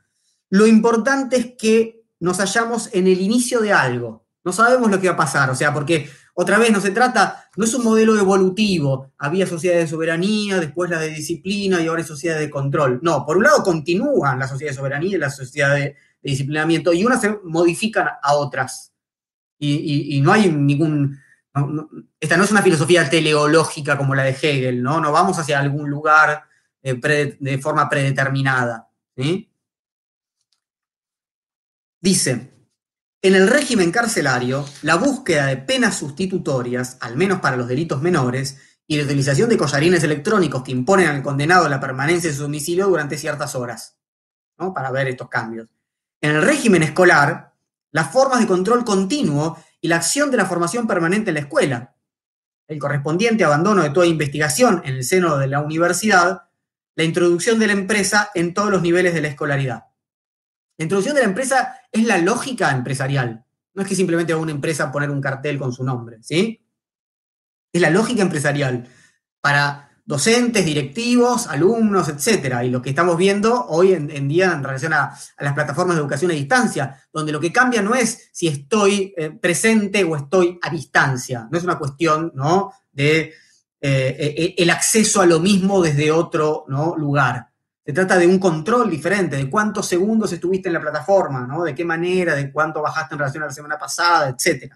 Lo 0.50 0.66
importante 0.66 1.36
es 1.36 1.46
que 1.58 2.04
nos 2.20 2.38
hallamos 2.38 2.90
en 2.92 3.06
el 3.06 3.20
inicio 3.20 3.60
de 3.60 3.72
algo. 3.72 4.26
No 4.44 4.52
sabemos 4.52 4.90
lo 4.90 5.00
que 5.00 5.08
va 5.08 5.14
a 5.14 5.18
pasar, 5.18 5.50
o 5.50 5.54
sea, 5.54 5.74
porque 5.74 6.08
otra 6.34 6.58
vez 6.58 6.70
no 6.70 6.80
se 6.80 6.92
trata, 6.92 7.50
no 7.56 7.64
es 7.64 7.74
un 7.74 7.84
modelo 7.84 8.16
evolutivo. 8.16 9.12
Había 9.18 9.46
sociedades 9.46 9.84
de 9.84 9.90
soberanía, 9.90 10.58
después 10.58 10.88
la 10.88 11.00
de 11.00 11.10
disciplina 11.10 11.80
y 11.80 11.88
ahora 11.88 12.02
es 12.02 12.06
sociedad 12.06 12.38
de 12.38 12.48
control. 12.48 13.00
No, 13.02 13.26
por 13.26 13.36
un 13.36 13.42
lado 13.42 13.62
continúan 13.62 14.38
la 14.38 14.48
sociedad 14.48 14.70
de 14.70 14.76
soberanía 14.76 15.16
y 15.16 15.18
la 15.18 15.30
sociedad 15.30 15.74
de, 15.74 15.96
disciplinamiento 16.22 16.92
y 16.92 17.04
unas 17.04 17.20
se 17.20 17.38
modifican 17.44 18.08
a 18.22 18.34
otras. 18.34 18.92
Y, 19.58 20.20
no 20.22 20.32
hay 20.32 20.50
ningún... 20.50 21.18
esta 22.20 22.36
no 22.36 22.44
es 22.44 22.50
una 22.50 22.62
filosofía 22.62 23.08
teleológica 23.08 23.96
como 23.96 24.14
la 24.14 24.24
de 24.24 24.30
Hegel, 24.30 24.82
¿no? 24.82 25.00
No 25.00 25.10
vamos 25.10 25.38
hacia 25.38 25.58
algún 25.58 25.90
lugar 25.90 26.44
de 26.82 27.58
forma 27.62 27.88
predeterminada. 27.88 28.90
Dice, 32.00 32.58
en 33.20 33.34
el 33.34 33.48
régimen 33.48 33.90
carcelario, 33.90 34.64
la 34.82 34.94
búsqueda 34.94 35.46
de 35.46 35.56
penas 35.56 35.96
sustitutorias, 35.96 36.98
al 37.00 37.16
menos 37.16 37.40
para 37.40 37.56
los 37.56 37.66
delitos 37.66 38.00
menores, 38.00 38.58
y 38.86 38.96
la 38.96 39.04
utilización 39.04 39.48
de 39.48 39.58
collarines 39.58 40.02
electrónicos 40.02 40.62
que 40.62 40.72
imponen 40.72 41.08
al 41.08 41.22
condenado 41.22 41.68
la 41.68 41.80
permanencia 41.80 42.30
en 42.30 42.36
su 42.36 42.42
domicilio 42.42 42.86
durante 42.86 43.18
ciertas 43.18 43.54
horas, 43.54 43.98
¿no? 44.56 44.72
para 44.72 44.90
ver 44.90 45.08
estos 45.08 45.28
cambios. 45.28 45.68
En 46.20 46.36
el 46.36 46.42
régimen 46.42 46.82
escolar, 46.82 47.54
las 47.90 48.10
formas 48.10 48.40
de 48.40 48.46
control 48.46 48.84
continuo 48.84 49.58
y 49.80 49.88
la 49.88 49.96
acción 49.96 50.30
de 50.30 50.38
la 50.38 50.46
formación 50.46 50.86
permanente 50.86 51.30
en 51.30 51.34
la 51.34 51.40
escuela, 51.40 51.96
el 52.66 52.78
correspondiente 52.78 53.44
abandono 53.44 53.82
de 53.82 53.90
toda 53.90 54.06
investigación 54.06 54.80
en 54.84 54.94
el 54.94 55.04
seno 55.04 55.36
de 55.36 55.48
la 55.48 55.60
universidad 55.60 56.47
la 56.98 57.04
introducción 57.04 57.60
de 57.60 57.68
la 57.68 57.74
empresa 57.74 58.28
en 58.34 58.52
todos 58.52 58.72
los 58.72 58.82
niveles 58.82 59.14
de 59.14 59.20
la 59.20 59.28
escolaridad. 59.28 59.84
La 60.76 60.82
introducción 60.82 61.14
de 61.14 61.22
la 61.22 61.28
empresa 61.28 61.76
es 61.92 62.04
la 62.04 62.18
lógica 62.18 62.72
empresarial. 62.72 63.44
No 63.72 63.82
es 63.82 63.88
que 63.88 63.94
simplemente 63.94 64.34
va 64.34 64.40
una 64.40 64.50
empresa 64.50 64.90
poner 64.90 65.08
un 65.08 65.20
cartel 65.20 65.60
con 65.60 65.72
su 65.72 65.84
nombre, 65.84 66.18
¿sí? 66.22 66.60
Es 67.72 67.80
la 67.80 67.90
lógica 67.90 68.22
empresarial 68.22 68.88
para 69.40 69.90
docentes, 70.04 70.66
directivos, 70.66 71.46
alumnos, 71.46 72.08
etcétera. 72.08 72.64
Y 72.64 72.70
lo 72.70 72.82
que 72.82 72.90
estamos 72.90 73.16
viendo 73.16 73.66
hoy 73.66 73.92
en, 73.92 74.26
día 74.26 74.52
en 74.52 74.64
relación 74.64 74.92
a, 74.92 75.16
las 75.38 75.54
plataformas 75.54 75.94
de 75.94 76.00
educación 76.00 76.32
a 76.32 76.34
distancia, 76.34 77.00
donde 77.12 77.30
lo 77.30 77.38
que 77.38 77.52
cambia 77.52 77.80
no 77.80 77.94
es 77.94 78.28
si 78.32 78.48
estoy 78.48 79.14
eh, 79.16 79.30
presente 79.30 80.02
o 80.02 80.16
estoy 80.16 80.58
a 80.60 80.68
distancia. 80.68 81.46
No 81.48 81.58
es 81.58 81.62
una 81.62 81.78
cuestión, 81.78 82.32
¿no? 82.34 82.72
De 82.90 83.34
eh, 83.80 84.16
eh, 84.18 84.54
el 84.58 84.70
acceso 84.70 85.20
a 85.20 85.26
lo 85.26 85.40
mismo 85.40 85.80
desde 85.82 86.10
otro 86.10 86.64
lugar. 86.68 87.48
Se 87.84 87.92
trata 87.92 88.18
de 88.18 88.26
un 88.26 88.38
control 88.38 88.90
diferente, 88.90 89.36
de 89.36 89.48
cuántos 89.48 89.86
segundos 89.86 90.32
estuviste 90.32 90.68
en 90.68 90.74
la 90.74 90.80
plataforma, 90.80 91.46
¿no? 91.46 91.64
de 91.64 91.74
qué 91.74 91.84
manera, 91.84 92.34
de 92.34 92.52
cuánto 92.52 92.82
bajaste 92.82 93.14
en 93.14 93.20
relación 93.20 93.44
a 93.44 93.46
la 93.46 93.52
semana 93.52 93.78
pasada, 93.78 94.28
etc. 94.28 94.74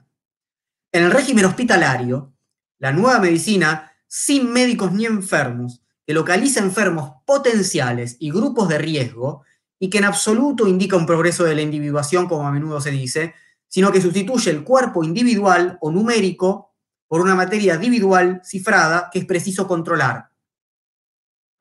En 0.91 1.05
el 1.05 1.11
régimen 1.11 1.45
hospitalario, 1.45 2.33
la 2.79 2.93
nueva 2.93 3.19
medicina, 3.19 3.93
sin 4.07 4.51
médicos 4.53 4.93
ni 4.93 5.05
enfermos, 5.05 5.83
que 6.07 6.15
localiza 6.15 6.61
enfermos 6.61 7.13
potenciales 7.27 8.17
y 8.19 8.31
grupos 8.31 8.69
de 8.69 8.79
riesgo, 8.79 9.45
y 9.79 9.91
que 9.91 9.99
en 9.99 10.05
absoluto 10.05 10.69
indica 10.69 10.97
un 10.97 11.07
progreso 11.07 11.43
de 11.43 11.57
la 11.57 11.63
individuación, 11.63 12.29
como 12.29 12.47
a 12.47 12.53
menudo 12.53 12.81
se 12.81 12.93
dice, 12.93 13.35
sino 13.67 13.91
que 13.91 14.01
sustituye 14.01 14.49
el 14.53 14.63
cuerpo 14.63 15.03
individual 15.03 15.77
o 15.81 15.91
numérico 15.91 16.72
por 17.13 17.21
una 17.21 17.35
materia 17.35 17.75
individual 17.75 18.41
cifrada 18.43 19.11
que 19.13 19.19
es 19.19 19.27
preciso 19.27 19.69
controlar. 19.69 20.31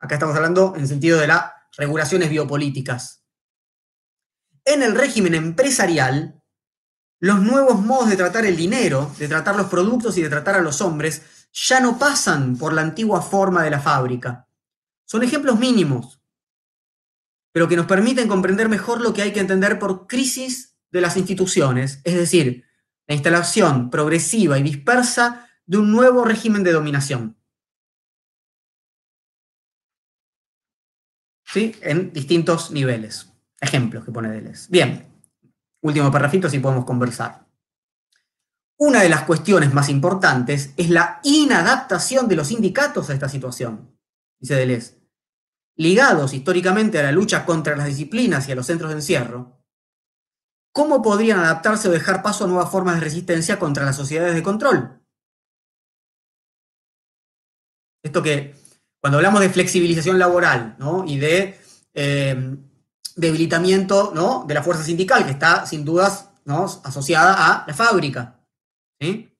Acá 0.00 0.14
estamos 0.14 0.34
hablando 0.34 0.72
en 0.74 0.80
el 0.80 0.88
sentido 0.88 1.20
de 1.20 1.26
las 1.26 1.52
regulaciones 1.76 2.30
biopolíticas. 2.30 3.22
En 4.64 4.82
el 4.82 4.94
régimen 4.94 5.34
empresarial, 5.34 6.42
los 7.20 7.42
nuevos 7.42 7.82
modos 7.82 8.08
de 8.08 8.16
tratar 8.16 8.46
el 8.46 8.56
dinero, 8.56 9.14
de 9.18 9.28
tratar 9.28 9.54
los 9.54 9.66
productos 9.66 10.16
y 10.16 10.22
de 10.22 10.30
tratar 10.30 10.54
a 10.54 10.62
los 10.62 10.80
hombres 10.80 11.20
ya 11.52 11.80
no 11.80 11.98
pasan 11.98 12.56
por 12.56 12.72
la 12.72 12.80
antigua 12.80 13.20
forma 13.20 13.62
de 13.62 13.72
la 13.72 13.80
fábrica. 13.80 14.48
Son 15.04 15.22
ejemplos 15.22 15.58
mínimos, 15.58 16.22
pero 17.52 17.68
que 17.68 17.76
nos 17.76 17.84
permiten 17.84 18.26
comprender 18.26 18.70
mejor 18.70 19.02
lo 19.02 19.12
que 19.12 19.20
hay 19.20 19.34
que 19.34 19.40
entender 19.40 19.78
por 19.78 20.06
crisis 20.06 20.78
de 20.90 21.02
las 21.02 21.18
instituciones, 21.18 22.00
es 22.04 22.14
decir, 22.14 22.64
la 23.06 23.14
instalación 23.14 23.90
progresiva 23.90 24.58
y 24.58 24.62
dispersa 24.62 25.48
de 25.66 25.78
un 25.78 25.92
nuevo 25.92 26.24
régimen 26.24 26.62
de 26.62 26.72
dominación. 26.72 27.36
¿Sí? 31.44 31.76
En 31.82 32.12
distintos 32.12 32.70
niveles. 32.70 33.30
Ejemplos 33.60 34.04
que 34.04 34.12
pone 34.12 34.30
Deleuze. 34.30 34.66
Bien, 34.70 35.06
último 35.82 36.10
parrafito 36.10 36.48
si 36.48 36.58
podemos 36.58 36.84
conversar. 36.84 37.46
Una 38.78 39.02
de 39.02 39.08
las 39.08 39.24
cuestiones 39.24 39.72
más 39.72 39.88
importantes 39.88 40.72
es 40.76 40.90
la 40.90 41.20
inadaptación 41.22 42.26
de 42.26 42.36
los 42.36 42.48
sindicatos 42.48 43.10
a 43.10 43.14
esta 43.14 43.28
situación, 43.28 43.96
dice 44.40 44.54
Deleuze. 44.54 45.00
Ligados 45.76 46.34
históricamente 46.34 46.98
a 46.98 47.04
la 47.04 47.12
lucha 47.12 47.46
contra 47.46 47.76
las 47.76 47.86
disciplinas 47.86 48.48
y 48.48 48.52
a 48.52 48.54
los 48.54 48.66
centros 48.66 48.90
de 48.90 48.96
encierro, 48.96 49.61
¿cómo 50.72 51.02
podrían 51.02 51.38
adaptarse 51.38 51.88
o 51.88 51.92
dejar 51.92 52.22
paso 52.22 52.44
a 52.44 52.48
nuevas 52.48 52.70
formas 52.70 52.96
de 52.96 53.02
resistencia 53.02 53.58
contra 53.58 53.84
las 53.84 53.96
sociedades 53.96 54.34
de 54.34 54.42
control? 54.42 55.00
Esto 58.02 58.22
que, 58.22 58.56
cuando 59.00 59.18
hablamos 59.18 59.40
de 59.40 59.50
flexibilización 59.50 60.18
laboral 60.18 60.76
¿no? 60.78 61.04
y 61.06 61.18
de 61.18 61.60
eh, 61.94 62.56
debilitamiento 63.14 64.12
¿no? 64.14 64.44
de 64.46 64.54
la 64.54 64.62
fuerza 64.62 64.82
sindical, 64.82 65.24
que 65.24 65.32
está 65.32 65.66
sin 65.66 65.84
dudas 65.84 66.30
¿no? 66.44 66.64
asociada 66.64 67.34
a 67.34 67.64
la 67.66 67.74
fábrica. 67.74 68.40
¿Qué 68.98 69.30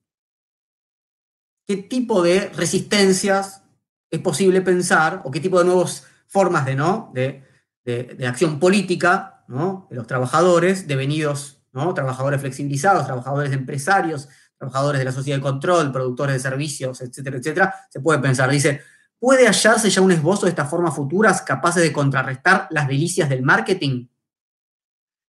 tipo 1.89 2.21
de 2.21 2.49
resistencias 2.49 3.63
es 4.09 4.19
posible 4.19 4.61
pensar 4.61 5.21
o 5.23 5.31
qué 5.31 5.39
tipo 5.39 5.59
de 5.59 5.65
nuevas 5.65 6.05
formas 6.27 6.65
de, 6.65 6.75
¿no? 6.75 7.11
de, 7.13 7.43
de 7.83 8.27
acción 8.27 8.59
política 8.59 9.32
¿no? 9.53 9.87
los 9.91 10.07
trabajadores, 10.07 10.87
devenidos 10.87 11.61
¿no? 11.71 11.93
trabajadores 11.93 12.41
flexibilizados, 12.41 13.05
trabajadores 13.05 13.53
empresarios, 13.53 14.27
trabajadores 14.57 14.99
de 14.99 15.05
la 15.05 15.11
sociedad 15.11 15.37
de 15.37 15.43
control, 15.43 15.91
productores 15.91 16.35
de 16.35 16.39
servicios, 16.39 17.01
etcétera, 17.01 17.37
etcétera, 17.37 17.75
se 17.89 17.99
puede 17.99 18.19
pensar. 18.19 18.49
Dice, 18.49 18.81
¿puede 19.19 19.47
hallarse 19.47 19.89
ya 19.89 20.01
un 20.01 20.11
esbozo 20.11 20.45
de 20.45 20.49
estas 20.49 20.69
formas 20.69 20.95
futuras 20.95 21.41
capaces 21.41 21.83
de 21.83 21.93
contrarrestar 21.93 22.67
las 22.71 22.87
delicias 22.87 23.29
del 23.29 23.43
marketing? 23.43 24.07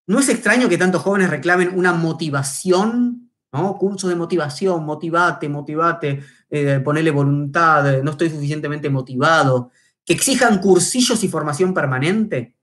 ¿No 0.07 0.19
es 0.19 0.29
extraño 0.29 0.69
que 0.69 0.79
tantos 0.79 1.03
jóvenes 1.03 1.31
reclamen 1.31 1.77
una 1.77 1.93
motivación, 1.93 3.31
¿no? 3.53 3.77
Cursos 3.79 4.11
de 4.11 4.17
motivación, 4.17 4.85
motivate, 4.85 5.49
motivate, 5.49 6.23
eh, 6.51 6.81
ponerle 6.85 7.11
voluntad, 7.11 8.03
no 8.03 8.11
estoy 8.11 8.29
suficientemente 8.31 8.91
motivado, 8.91 9.71
que 10.05 10.13
exijan 10.13 10.59
cursillos 10.61 11.25
y 11.25 11.29
formación 11.29 11.73
permanente. 11.73 12.55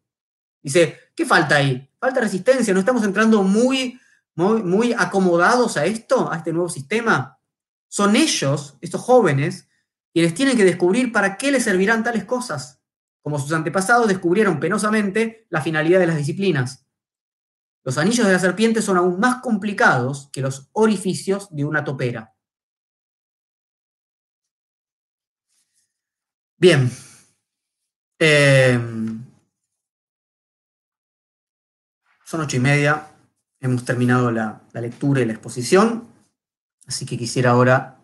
Dice, 0.61 1.10
¿qué 1.21 1.25
falta 1.27 1.55
ahí? 1.55 1.89
Falta 1.99 2.19
resistencia, 2.19 2.73
¿no 2.73 2.79
estamos 2.79 3.03
entrando 3.03 3.43
muy 3.43 3.99
muy, 4.35 4.93
acomodados 4.97 5.77
a 5.77 5.85
esto, 5.85 6.31
a 6.31 6.37
este 6.37 6.53
nuevo 6.53 6.69
sistema, 6.69 7.39
son 7.87 8.15
ellos, 8.15 8.77
estos 8.81 9.01
jóvenes, 9.01 9.67
quienes 10.13 10.33
tienen 10.33 10.57
que 10.57 10.65
descubrir 10.65 11.11
para 11.11 11.37
qué 11.37 11.51
les 11.51 11.63
servirán 11.63 12.03
tales 12.03 12.25
cosas, 12.25 12.81
como 13.21 13.39
sus 13.39 13.51
antepasados 13.51 14.07
descubrieron 14.07 14.59
penosamente 14.59 15.45
la 15.49 15.61
finalidad 15.61 15.99
de 15.99 16.07
las 16.07 16.17
disciplinas. 16.17 16.87
Los 17.83 17.97
anillos 17.97 18.25
de 18.25 18.33
la 18.33 18.39
serpiente 18.39 18.81
son 18.81 18.97
aún 18.97 19.19
más 19.19 19.41
complicados 19.41 20.29
que 20.31 20.41
los 20.41 20.69
orificios 20.71 21.47
de 21.51 21.65
una 21.65 21.83
topera. 21.83 22.33
Bien. 26.57 26.91
Eh, 28.19 28.79
son 32.31 32.39
ocho 32.39 32.55
y 32.55 32.61
media. 32.61 33.07
Hemos 33.59 33.83
terminado 33.83 34.31
la, 34.31 34.61
lectura 34.73 35.19
y 35.19 35.25
la 35.25 35.33
exposición, 35.33 36.07
así 36.87 37.05
que 37.05 37.17
quisiera 37.17 37.51
ahora 37.51 37.99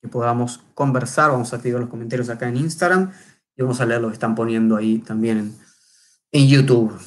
que 0.00 0.08
podamos 0.08 0.64
conversar. 0.74 1.30
Vamos 1.30 1.52
a 1.52 1.56
activar 1.56 1.80
los 1.80 1.88
comentarios 1.88 2.28
acá 2.28 2.48
en 2.48 2.56
Instagram 2.56 3.12
y 3.56 3.62
vamos 3.62 3.80
a 3.80 3.86
leer 3.86 4.00
lo 4.00 4.08
que 4.08 4.14
están 4.14 4.34
poniendo 4.34 4.76
ahí 4.76 4.98
también 4.98 5.38
en, 5.38 5.56
en 6.32 6.48
YouTube. 6.48 7.00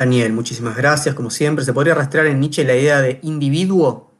Daniel, 0.00 0.32
muchísimas 0.32 0.78
gracias, 0.78 1.14
como 1.14 1.28
siempre. 1.28 1.62
¿Se 1.62 1.74
podría 1.74 1.94
rastrear 1.94 2.24
en 2.24 2.40
Nietzsche 2.40 2.64
la 2.64 2.74
idea 2.74 3.02
de 3.02 3.20
individuo? 3.22 4.10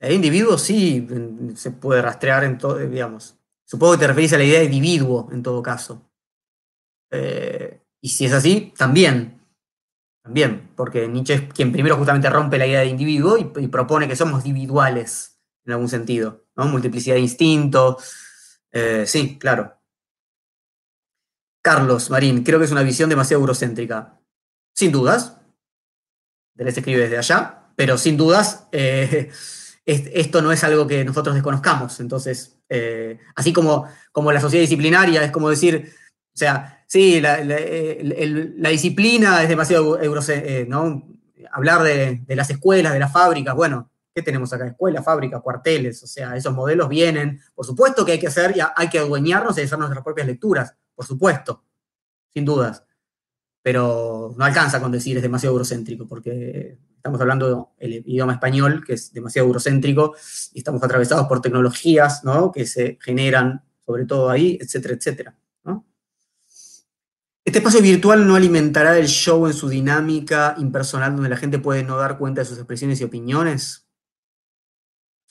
La 0.00 0.08
idea 0.08 0.18
de 0.18 0.26
individuo 0.26 0.58
sí 0.58 1.06
se 1.54 1.70
puede 1.70 2.02
rastrear 2.02 2.42
en 2.42 2.58
todo, 2.58 2.78
digamos. 2.78 3.38
Supongo 3.64 3.92
que 3.92 4.00
te 4.00 4.06
referís 4.08 4.32
a 4.32 4.38
la 4.38 4.42
idea 4.42 4.58
de 4.58 4.64
individuo 4.64 5.28
en 5.30 5.44
todo 5.44 5.62
caso. 5.62 6.10
Eh, 7.12 7.82
y 8.00 8.08
si 8.08 8.24
es 8.24 8.32
así, 8.32 8.74
también. 8.76 9.40
También, 10.24 10.72
porque 10.74 11.06
Nietzsche 11.06 11.34
es 11.34 11.52
quien 11.52 11.70
primero 11.70 11.96
justamente 11.96 12.28
rompe 12.28 12.58
la 12.58 12.66
idea 12.66 12.80
de 12.80 12.86
individuo 12.86 13.38
y, 13.38 13.68
propone 13.68 14.08
que 14.08 14.16
somos 14.16 14.44
individuales 14.44 15.40
en 15.64 15.74
algún 15.74 15.88
sentido, 15.88 16.46
¿no? 16.56 16.66
Multiplicidad 16.66 17.14
de 17.14 17.20
instintos. 17.20 18.58
Eh, 18.72 19.04
sí, 19.06 19.38
claro. 19.38 19.80
Carlos 21.62 22.10
Marín, 22.10 22.42
creo 22.42 22.58
que 22.58 22.64
es 22.64 22.72
una 22.72 22.82
visión 22.82 23.08
demasiado 23.08 23.40
eurocéntrica. 23.40 24.18
Sin 24.74 24.90
dudas, 24.90 25.36
Deleuze 26.54 26.80
escribe 26.80 27.02
desde 27.02 27.18
allá, 27.18 27.68
pero 27.76 27.96
sin 27.96 28.16
dudas 28.16 28.66
eh, 28.72 29.30
esto 29.86 30.42
no 30.42 30.52
es 30.52 30.64
algo 30.64 30.86
que 30.86 31.04
nosotros 31.04 31.34
desconozcamos. 31.34 32.00
Entonces, 32.00 32.58
eh, 32.68 33.18
así 33.36 33.52
como, 33.52 33.86
como 34.10 34.32
la 34.32 34.40
sociedad 34.40 34.62
disciplinaria 34.62 35.22
es 35.22 35.30
como 35.30 35.48
decir, 35.48 35.92
o 36.34 36.36
sea, 36.36 36.84
sí, 36.88 37.20
la, 37.20 37.36
disciplina 38.68 39.42
es 39.42 39.48
demasiado 39.48 40.00
eh, 40.00 40.66
¿no? 40.68 41.08
Hablar 41.52 41.84
de, 41.84 42.24
las 42.28 42.50
escuelas, 42.50 42.92
de 42.92 42.98
las 42.98 43.12
fábricas, 43.12 43.54
bueno, 43.54 43.92
¿qué 44.12 44.22
tenemos 44.22 44.52
acá? 44.52 44.66
Escuelas, 44.66 45.04
fábricas, 45.04 45.40
cuarteles, 45.40 46.02
o 46.02 46.08
sea, 46.08 46.34
esos 46.34 46.52
modelos 46.52 46.88
vienen. 46.88 47.40
Por 47.54 47.64
supuesto 47.64 48.04
que 48.04 48.12
hay 48.12 48.18
que 48.18 48.26
hacer, 48.26 48.54
hay 48.74 48.88
que 48.88 48.98
adueñarnos 48.98 49.56
y 49.58 49.62
hacer 49.62 49.78
nuestras 49.78 50.02
propias 50.02 50.26
lecturas, 50.26 50.74
por 50.96 51.06
supuesto, 51.06 51.62
sin 52.32 52.44
dudas 52.44 52.82
pero 53.64 54.34
no 54.36 54.44
alcanza 54.44 54.78
con 54.78 54.92
decir 54.92 55.16
es 55.16 55.22
demasiado 55.22 55.54
eurocéntrico, 55.54 56.06
porque 56.06 56.76
estamos 56.96 57.18
hablando 57.18 57.72
del 57.80 57.94
idioma 57.94 58.34
español, 58.34 58.84
que 58.86 58.92
es 58.92 59.10
demasiado 59.14 59.48
eurocéntrico, 59.48 60.14
y 60.52 60.58
estamos 60.58 60.82
atravesados 60.82 61.26
por 61.26 61.40
tecnologías 61.40 62.22
¿no? 62.24 62.52
que 62.52 62.66
se 62.66 62.98
generan 63.00 63.64
sobre 63.86 64.04
todo 64.04 64.28
ahí, 64.28 64.58
etcétera, 64.60 64.94
etcétera. 64.94 65.34
Este 67.42 67.58
espacio 67.58 67.80
virtual 67.80 68.26
no 68.26 68.36
alimentará 68.36 68.98
el 68.98 69.06
show 69.06 69.46
en 69.46 69.54
su 69.54 69.70
dinámica 69.70 70.54
impersonal 70.58 71.14
donde 71.14 71.30
la 71.30 71.36
gente 71.38 71.58
puede 71.58 71.84
no 71.84 71.96
dar 71.96 72.18
cuenta 72.18 72.42
de 72.42 72.46
sus 72.46 72.58
expresiones 72.58 73.00
y 73.00 73.04
opiniones. 73.04 73.86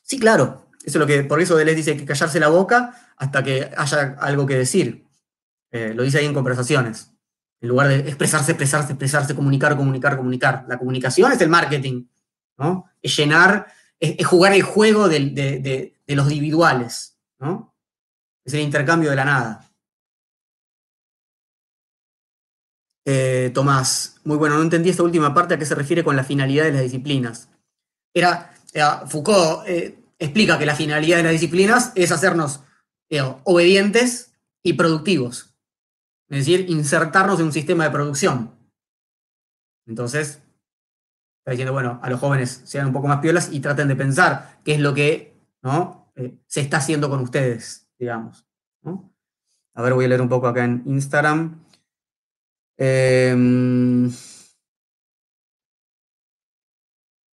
Sí, 0.01 0.19
claro. 0.19 0.69
Eso 0.83 0.97
es 0.97 1.01
lo 1.01 1.07
que, 1.07 1.23
por 1.23 1.39
eso 1.39 1.55
Deleuze 1.55 1.77
dice 1.77 1.97
que 1.97 2.05
callarse 2.05 2.39
la 2.39 2.49
boca 2.49 3.13
hasta 3.17 3.43
que 3.43 3.71
haya 3.77 4.15
algo 4.19 4.47
que 4.47 4.55
decir. 4.55 5.07
Eh, 5.71 5.93
lo 5.95 6.01
dice 6.03 6.17
ahí 6.17 6.25
en 6.25 6.33
conversaciones. 6.33 7.12
En 7.63 7.69
lugar 7.69 7.87
de 7.87 7.99
expresarse, 7.99 8.51
expresarse, 8.51 8.91
expresarse, 8.91 9.33
comunicar, 9.33 9.77
comunicar, 9.77 10.17
comunicar. 10.17 10.65
La 10.67 10.77
comunicación 10.77 11.31
es 11.31 11.39
el 11.39 11.47
marketing, 11.47 12.03
¿no? 12.57 12.89
Es 13.01 13.15
llenar, 13.15 13.67
es, 13.97 14.27
jugar 14.27 14.51
el 14.51 14.63
juego 14.63 15.07
de, 15.07 15.95
los 16.07 16.29
individuales, 16.29 17.17
¿no? 17.39 17.73
Es 18.43 18.53
el 18.53 18.59
intercambio 18.59 19.11
de 19.11 19.15
la 19.15 19.23
nada. 19.23 19.71
Eh, 23.05 23.49
Tomás, 23.53 24.19
muy 24.25 24.35
bueno, 24.35 24.57
no 24.57 24.63
entendí 24.63 24.89
esta 24.89 25.03
última 25.03 25.33
parte 25.33 25.53
a 25.53 25.57
qué 25.57 25.65
se 25.65 25.75
refiere 25.75 26.03
con 26.03 26.17
la 26.17 26.25
finalidad 26.25 26.65
de 26.65 26.73
las 26.73 26.81
disciplinas. 26.81 27.47
Era, 28.13 28.53
Foucault 29.07 29.65
eh, 29.69 30.03
explica 30.19 30.59
que 30.59 30.65
la 30.65 30.75
finalidad 30.75 31.15
de 31.15 31.23
las 31.23 31.31
disciplinas 31.31 31.93
es 31.95 32.11
hacernos 32.11 32.59
eh, 33.09 33.21
obedientes 33.45 34.33
y 34.61 34.73
productivos. 34.73 35.52
Es 36.33 36.47
decir, 36.47 36.65
insertarnos 36.69 37.39
en 37.39 37.45
un 37.45 37.51
sistema 37.51 37.83
de 37.83 37.91
producción. 37.91 38.51
Entonces, 39.85 40.41
está 41.39 41.51
diciendo, 41.51 41.73
bueno, 41.73 41.99
a 42.01 42.09
los 42.09 42.19
jóvenes 42.19 42.61
sean 42.65 42.87
un 42.87 42.93
poco 42.93 43.07
más 43.07 43.19
piolas 43.19 43.51
y 43.51 43.59
traten 43.59 43.87
de 43.87 43.95
pensar 43.95 44.59
qué 44.63 44.73
es 44.73 44.79
lo 44.79 44.93
que 44.93 45.33
¿no? 45.61 46.11
Eh, 46.15 46.37
se 46.45 46.61
está 46.61 46.77
haciendo 46.77 47.09
con 47.09 47.21
ustedes, 47.21 47.87
digamos. 47.97 48.45
A 49.75 49.81
ver, 49.81 49.93
voy 49.93 50.05
a 50.05 50.07
leer 50.07 50.21
un 50.21 50.29
poco 50.29 50.47
acá 50.47 50.65
en 50.65 50.83
Instagram. 50.85 51.63
Em, 52.77 54.11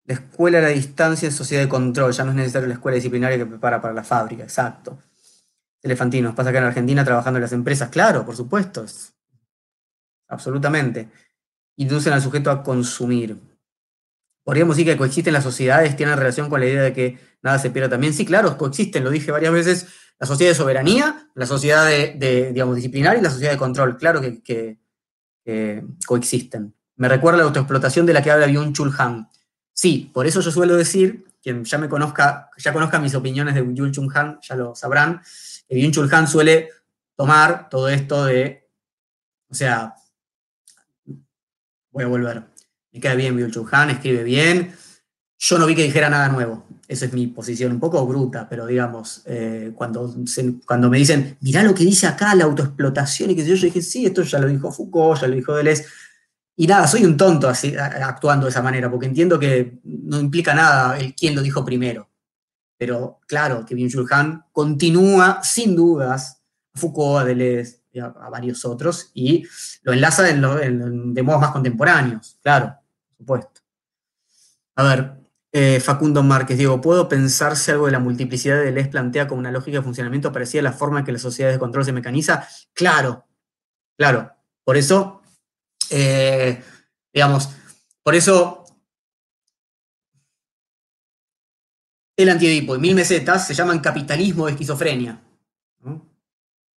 la 0.06 0.14
escuela 0.14 0.60
a 0.60 0.62
la 0.62 0.68
distancia 0.70 1.28
en 1.28 1.32
sociedad 1.32 1.64
de 1.64 1.70
control, 1.70 2.12
ya 2.12 2.24
no 2.24 2.32
es 2.32 2.38
necesario 2.38 2.68
la 2.68 2.76
escuela 2.76 2.96
disciplinaria 2.96 3.38
que 3.38 3.46
prepara 3.46 3.82
para 3.82 3.94
la 3.94 4.04
fábrica, 4.04 4.44
exacto. 4.44 4.98
Elefantinos, 5.82 6.36
pasa 6.36 6.50
acá 6.50 6.60
en 6.60 6.66
Argentina 6.66 7.06
trabajando 7.06 7.38
en 7.38 7.44
las 7.44 7.54
empresas, 7.54 7.90
claro, 7.90 8.26
por 8.26 8.36
supuesto, 8.36 8.86
absolutamente. 10.28 11.10
Inducen 11.78 12.14
al 12.14 12.22
sujeto 12.22 12.52
a 12.52 12.64
consumir. 12.64 13.38
Podríamos 14.44 14.76
decir 14.76 14.92
que 14.92 14.98
coexisten 14.98 15.34
las 15.34 15.44
sociedades, 15.44 15.96
tienen 15.96 16.18
relación 16.18 16.50
con 16.50 16.60
la 16.60 16.66
idea 16.66 16.82
de 16.82 16.92
que 16.92 17.20
nada 17.42 17.60
se 17.60 17.70
pierda 17.70 17.90
también. 17.90 18.14
Sí, 18.14 18.26
claro, 18.26 18.58
coexisten, 18.58 19.04
lo 19.04 19.10
dije 19.10 19.32
varias 19.32 19.54
veces, 19.54 19.88
la 20.20 20.28
sociedad 20.28 20.52
de 20.52 20.56
soberanía, 20.56 21.30
la 21.36 21.46
sociedad 21.46 21.86
de, 21.86 22.52
digamos, 22.52 22.76
disciplinaria 22.76 23.20
y 23.20 23.24
la 23.24 23.30
sociedad 23.30 23.54
de 23.54 23.58
control, 23.58 23.98
claro 23.98 24.20
que, 24.22 24.80
coexisten. 26.06 26.76
Me 26.98 27.08
recuerda 27.08 27.38
la 27.38 27.46
autoexplotación 27.46 28.06
de 28.06 28.14
la 28.14 28.22
que 28.22 28.32
habla 28.32 28.48
Byung-Chul 28.48 28.94
Han. 28.98 29.30
Sí, 29.72 30.12
por 30.14 30.28
eso 30.28 30.42
yo 30.42 30.52
suelo 30.52 30.76
decir, 30.76 31.26
quien 31.42 31.64
ya 31.64 31.78
me 31.78 31.88
conozca, 31.88 32.50
ya 32.58 32.74
conozca 32.74 33.00
mis 33.00 33.16
opiniones 33.16 33.56
de 33.56 33.64
Byung-Chul 33.64 34.12
Han, 34.14 34.40
ya 34.42 34.56
lo 34.56 34.76
sabrán, 34.76 35.22
Byung 35.70 35.92
Chul 35.92 36.14
Han 36.14 36.28
suele 36.28 36.70
tomar 37.16 37.70
todo 37.70 37.90
esto 37.90 38.26
de, 38.26 38.68
o 39.50 39.54
sea, 39.54 39.94
voy 41.92 42.04
a 42.04 42.08
volver. 42.08 42.44
Me 42.92 43.00
queda 43.00 43.16
bien 43.16 43.36
Bill 43.36 43.52
Han, 43.72 43.90
escribe 43.90 44.24
bien. 44.24 44.74
Yo 45.38 45.58
no 45.58 45.66
vi 45.66 45.76
que 45.76 45.84
dijera 45.84 46.10
nada 46.10 46.30
nuevo. 46.30 46.66
Esa 46.88 47.06
es 47.06 47.14
mi 47.14 47.28
posición, 47.28 47.72
un 47.74 47.80
poco 47.80 48.06
bruta, 48.06 48.50
pero 48.50 48.66
digamos, 48.66 49.22
eh, 49.26 49.72
cuando, 49.76 50.14
cuando 50.66 50.90
me 50.90 50.98
dicen, 50.98 51.38
mirá 51.42 51.62
lo 51.62 51.76
que 51.76 51.84
dice 51.84 52.08
acá, 52.08 52.34
la 52.34 52.46
autoexplotación 52.46 53.30
y 53.30 53.36
que 53.36 53.46
yo, 53.46 53.54
yo 53.54 53.66
dije, 53.66 53.82
sí, 53.82 54.08
esto 54.08 54.24
ya 54.24 54.40
lo 54.40 54.48
dijo 54.48 54.72
Foucault, 54.72 55.22
ya 55.22 55.28
lo 55.28 55.36
dijo 55.36 55.56
Deleuze. 55.56 55.86
Y 56.56 56.68
nada, 56.68 56.88
soy 56.88 57.06
un 57.06 57.16
tonto 57.16 57.48
así, 57.48 57.76
actuando 57.78 58.48
de 58.48 58.50
esa 58.50 58.62
manera, 58.62 58.90
porque 58.90 59.06
entiendo 59.06 59.40
que 59.40 59.80
no 59.84 60.20
implica 60.20 60.54
nada 60.54 60.98
el 60.98 61.14
quién 61.14 61.36
lo 61.36 61.42
dijo 61.42 61.64
primero. 61.64 62.10
Pero 62.80 63.20
claro, 63.28 63.64
que 63.64 63.76
Byung-Chul 63.76 64.08
continúa, 64.52 65.42
sin 65.44 65.76
dudas, 65.76 66.42
a 66.74 66.80
Foucault, 66.80 67.22
a 67.22 67.26
Deleuze, 67.26 67.84
y 67.92 68.00
a, 68.00 68.08
varios 68.08 68.66
otros, 68.66 69.12
y 69.14 69.46
lo 69.84 69.94
enlaza 69.94 70.24
de 70.24 71.24
modos 71.24 71.42
más 71.42 71.52
contemporáneos, 71.52 72.40
claro, 72.42 72.76
por 73.08 73.18
supuesto. 73.18 73.62
A 74.78 74.84
ver, 74.84 75.14
eh, 75.52 75.80
Facundo 75.80 76.24
Márquez, 76.24 76.58
digo, 76.58 76.82
¿puedo 76.82 77.08
pensarse 77.08 77.72
algo 77.72 77.86
de 77.86 77.92
la 77.92 78.00
multiplicidad 78.00 78.58
de 78.58 78.66
Deleuze 78.66 78.90
plantea 78.90 79.28
como 79.28 79.40
una 79.40 79.52
lógica 79.52 79.78
de 79.78 79.84
funcionamiento 79.84 80.32
parecida 80.32 80.62
a 80.62 80.64
la 80.64 80.74
forma 80.74 81.00
en 81.00 81.06
que 81.06 81.12
la 81.12 81.20
sociedad 81.20 81.52
de 81.52 81.60
control 81.60 81.86
se 81.86 81.92
mecaniza? 81.92 82.48
Claro, 82.74 83.28
claro. 83.96 84.32
Por 84.64 84.78
eso 84.78 85.20
eh, 85.90 86.62
digamos, 87.14 87.50
por 88.04 88.16
eso 88.16 88.64
el 92.24 92.30
antiedipo 92.30 92.76
y 92.76 92.80
mil 92.80 92.96
mesetas 92.96 93.48
se 93.48 93.54
llaman 93.54 93.80
capitalismo 93.80 94.46
de 94.46 94.52
esquizofrenia. 94.52 95.22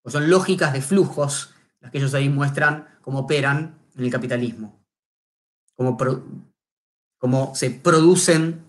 son 0.06 0.30
lógicas 0.30 0.72
de 0.72 0.80
flujos 0.80 1.52
las 1.80 1.90
que 1.90 1.98
ellos 1.98 2.14
ahí 2.14 2.28
muestran 2.28 2.86
cómo 3.00 3.20
operan 3.20 3.76
en 3.96 4.04
el 4.04 4.10
capitalismo. 4.10 4.80
Cómo, 5.74 5.98
cómo 7.18 7.54
se 7.56 7.70
producen, 7.70 8.62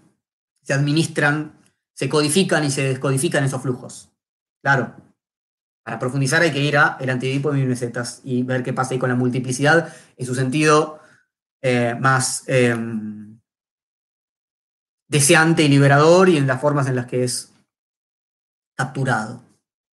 se 0.64 0.74
administran, 0.74 1.60
se 1.94 2.10
codifican 2.10 2.64
y 2.64 2.72
se 2.72 2.84
descodifican 2.84 3.44
esos 3.44 3.62
flujos. 3.62 4.10
Claro, 4.64 4.96
para 5.84 6.00
profundizar 6.00 6.42
hay 6.42 6.52
que 6.52 6.64
ir 6.64 6.78
a 6.78 6.98
el 7.00 7.12
antidipo 7.12 7.52
de 7.52 7.66
mesetas 7.66 8.22
y 8.24 8.42
ver 8.42 8.64
qué 8.64 8.74
pasa 8.74 8.94
ahí 8.94 9.00
con 9.00 9.10
la 9.10 9.16
multiplicidad 9.16 9.94
en 10.18 10.26
su 10.26 10.34
sentido 10.34 11.00
eh, 11.62 11.96
más 12.00 12.46
em, 12.48 13.33
deseante 15.14 15.62
y 15.62 15.68
liberador 15.68 16.28
y 16.28 16.38
en 16.38 16.48
las 16.48 16.60
formas 16.60 16.88
en 16.88 16.96
las 16.96 17.06
que 17.06 17.24
es 17.24 17.54
capturado, 18.74 19.44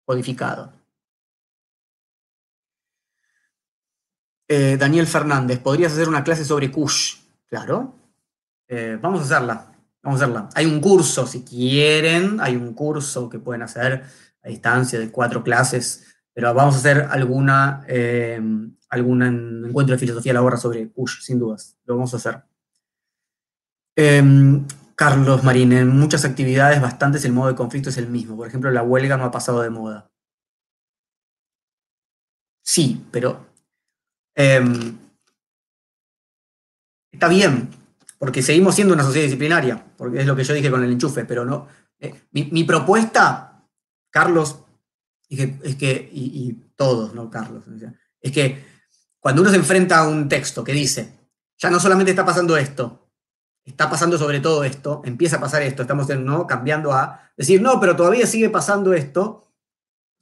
codificado. 0.05 0.71
Eh, 4.47 4.77
Daniel 4.79 5.07
Fernández, 5.07 5.59
¿podrías 5.59 5.91
hacer 5.91 6.07
una 6.07 6.23
clase 6.23 6.45
sobre 6.45 6.71
Kush? 6.71 7.17
Claro. 7.47 7.95
Eh, 8.65 8.97
vamos 9.01 9.19
a 9.19 9.23
hacerla. 9.25 9.75
Vamos 10.01 10.21
a 10.21 10.23
hacerla. 10.23 10.49
Hay 10.55 10.65
un 10.65 10.79
curso, 10.79 11.27
si 11.27 11.43
quieren, 11.43 12.39
hay 12.39 12.55
un 12.55 12.73
curso 12.73 13.29
que 13.29 13.39
pueden 13.39 13.61
hacer 13.63 14.05
a 14.41 14.47
distancia 14.47 14.97
de 14.99 15.11
cuatro 15.11 15.43
clases, 15.43 16.15
pero 16.33 16.53
vamos 16.53 16.75
a 16.75 16.77
hacer 16.77 17.09
alguna, 17.11 17.83
eh, 17.89 18.41
algún 18.87 19.21
encuentro 19.67 19.95
de 19.95 19.99
filosofía 19.99 20.29
de 20.29 20.35
la 20.35 20.41
borra 20.41 20.55
sobre 20.55 20.89
Kush, 20.89 21.23
sin 21.23 21.39
dudas, 21.39 21.77
lo 21.83 21.95
vamos 21.95 22.13
a 22.13 22.17
hacer. 22.17 22.41
Carlos 24.99 25.45
Marín, 25.45 25.71
en 25.71 25.87
muchas 25.97 26.25
actividades 26.25 26.81
bastantes 26.81 27.23
el 27.23 27.31
modo 27.31 27.47
de 27.47 27.55
conflicto 27.55 27.87
es 27.87 27.97
el 27.97 28.09
mismo. 28.09 28.35
Por 28.35 28.49
ejemplo, 28.49 28.69
la 28.69 28.83
huelga 28.83 29.15
no 29.15 29.23
ha 29.23 29.31
pasado 29.31 29.61
de 29.61 29.69
moda. 29.69 30.11
Sí, 32.61 33.07
pero 33.09 33.47
em, 34.35 34.97
está 37.13 37.29
bien, 37.29 37.69
porque 38.17 38.41
seguimos 38.41 38.75
siendo 38.75 38.93
una 38.93 39.05
sociedad 39.05 39.23
disciplinaria, 39.23 39.81
porque 39.95 40.19
es 40.19 40.27
lo 40.27 40.35
que 40.35 40.43
yo 40.43 40.53
dije 40.53 40.69
con 40.69 40.83
el 40.83 40.91
enchufe, 40.91 41.23
pero 41.23 41.45
no. 41.45 41.69
Eh, 41.97 42.23
mi, 42.31 42.65
propuesta 42.65 43.65
Carlos, 44.09 44.65
es 45.29 45.77
que, 45.77 46.09
y, 46.11 46.51
todos, 46.75 47.13
¿no, 47.13 47.29
Carlos? 47.29 47.63
Es 48.19 48.33
que 48.33 48.65
cuando 49.17 49.43
uno 49.43 49.49
se 49.49 49.55
enfrenta 49.55 49.99
a 49.99 50.09
un 50.09 50.27
texto 50.27 50.61
que 50.61 50.73
dice, 50.73 51.29
ya 51.57 51.69
no 51.69 51.79
solamente 51.79 52.11
está 52.11 52.25
pasando 52.25 52.57
esto, 52.57 53.08
está 53.69 53.89
pasando 53.89 54.17
sobre 54.17 54.39
todo 54.39 54.63
esto, 54.63 55.01
empieza 55.05 55.37
a 55.37 55.39
pasar 55.39 55.61
esto, 55.61 55.83
estamos 55.83 56.09
¿no? 56.17 56.47
cambiando 56.47 56.91
a 56.91 57.21
decir, 57.37 57.61
no, 57.61 57.79
pero 57.79 57.95
todavía 57.95 58.25
sigue 58.25 58.49
pasando 58.49 58.93
esto. 58.93 59.45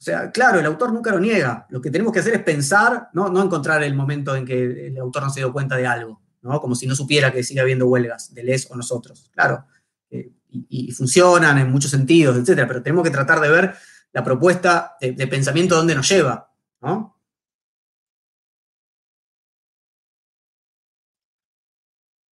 sea, 0.00 0.30
claro, 0.30 0.60
el 0.60 0.66
autor 0.66 0.92
nunca 0.92 1.10
lo 1.10 1.18
niega. 1.18 1.66
Lo 1.70 1.80
que 1.80 1.90
tenemos 1.90 2.12
que 2.12 2.20
hacer 2.20 2.34
es 2.34 2.42
pensar, 2.42 3.08
no, 3.14 3.28
no 3.28 3.42
encontrar 3.42 3.82
el 3.82 3.94
momento 3.94 4.36
en 4.36 4.44
que 4.44 4.88
el 4.88 4.98
autor 4.98 5.24
no 5.24 5.30
se 5.30 5.40
dio 5.40 5.52
cuenta 5.52 5.76
de 5.76 5.86
algo, 5.86 6.20
¿no? 6.42 6.60
como 6.60 6.74
si 6.74 6.86
no 6.86 6.94
supiera 6.94 7.32
que 7.32 7.42
sigue 7.42 7.60
habiendo 7.60 7.86
huelgas 7.86 8.32
de 8.32 8.44
Les 8.44 8.70
o 8.70 8.76
nosotros. 8.76 9.30
Claro, 9.34 9.64
eh, 10.10 10.30
y, 10.50 10.92
funcionan 10.92 11.58
en 11.58 11.70
muchos 11.70 11.90
sentidos, 11.90 12.36
etcétera, 12.36 12.68
pero 12.68 12.82
tenemos 12.82 13.04
que 13.04 13.10
tratar 13.10 13.40
de 13.40 13.48
ver 13.48 13.74
la 14.12 14.22
propuesta 14.22 14.96
de, 15.00 15.26
pensamiento 15.26 15.74
dónde 15.74 15.94
nos 15.94 16.08
lleva, 16.08 16.50
¿no? 16.80 17.17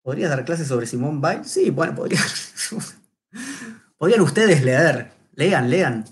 ¿Podrías 0.07 0.29
dar 0.29 0.45
clases 0.45 0.69
sobre 0.69 0.87
Simón 0.87 1.19
Weil? 1.21 1.43
Sí, 1.43 1.69
bueno, 1.69 1.93
podrían. 1.93 2.23
podrían 3.97 4.21
ustedes 4.21 4.63
leer. 4.63 5.11
Lean, 5.33 5.69
lean. 5.69 6.05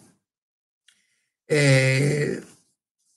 Eh, 1.47 2.43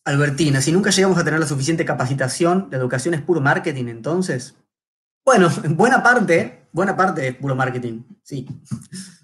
Albertina, 0.04 0.60
si 0.60 0.70
nunca 0.70 0.90
llegamos 0.90 1.18
a 1.18 1.24
tener 1.24 1.40
la 1.40 1.48
suficiente 1.48 1.84
capacitación, 1.84 2.68
la 2.70 2.76
educación 2.76 3.14
es 3.14 3.22
puro 3.22 3.40
marketing 3.40 3.88
entonces. 3.88 4.54
Bueno, 5.24 5.50
en 5.64 5.76
buena 5.76 6.00
parte, 6.00 6.68
buena 6.70 6.96
parte 6.96 7.26
es 7.26 7.34
puro 7.34 7.56
marketing, 7.56 8.04
sí. 8.22 8.46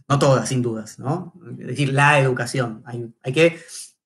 No 0.09 0.19
todas, 0.19 0.49
sin 0.49 0.61
dudas, 0.61 0.99
¿no? 0.99 1.35
Es 1.61 1.69
decir, 1.69 1.93
la 1.93 2.19
educación. 2.19 2.83
Hay, 2.85 3.33
que 3.33 3.61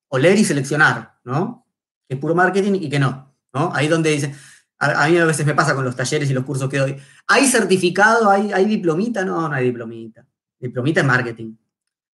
oler 0.08 0.38
y 0.38 0.44
seleccionar, 0.44 1.18
¿no? 1.24 1.66
Que 2.06 2.16
es 2.16 2.20
puro 2.20 2.34
marketing 2.34 2.74
y 2.74 2.90
que 2.90 2.98
no, 2.98 3.34
¿no? 3.54 3.72
Ahí 3.74 3.88
donde 3.88 4.10
dice, 4.10 4.34
a, 4.78 5.08
mí 5.08 5.18
a 5.18 5.24
veces 5.24 5.44
me 5.44 5.54
pasa 5.54 5.74
con 5.74 5.84
los 5.84 5.96
talleres 5.96 6.30
y 6.30 6.34
los 6.34 6.44
cursos 6.44 6.68
que 6.68 6.78
doy. 6.78 6.96
¿Hay 7.26 7.46
certificado? 7.46 8.30
¿Hay, 8.30 8.52
¿Hay 8.52 8.64
diplomita? 8.64 9.24
No, 9.24 9.48
no 9.48 9.54
hay 9.54 9.64
diplomita. 9.64 10.24
Diplomita 10.58 11.00
es 11.00 11.06
marketing. 11.06 11.54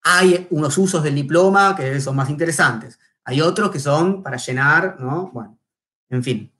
Hay 0.02 0.46
unos 0.50 0.76
usos 0.78 1.02
del 1.02 1.14
diploma 1.14 1.74
que 1.76 2.00
son 2.00 2.16
más 2.16 2.30
interesantes. 2.30 2.98
Hay 3.24 3.40
otros 3.40 3.70
que 3.70 3.78
son 3.78 4.22
para 4.22 4.36
llenar, 4.36 4.96
¿no? 5.00 5.30
Bueno, 5.32 5.58
en 6.10 6.22
fin. 6.22 6.52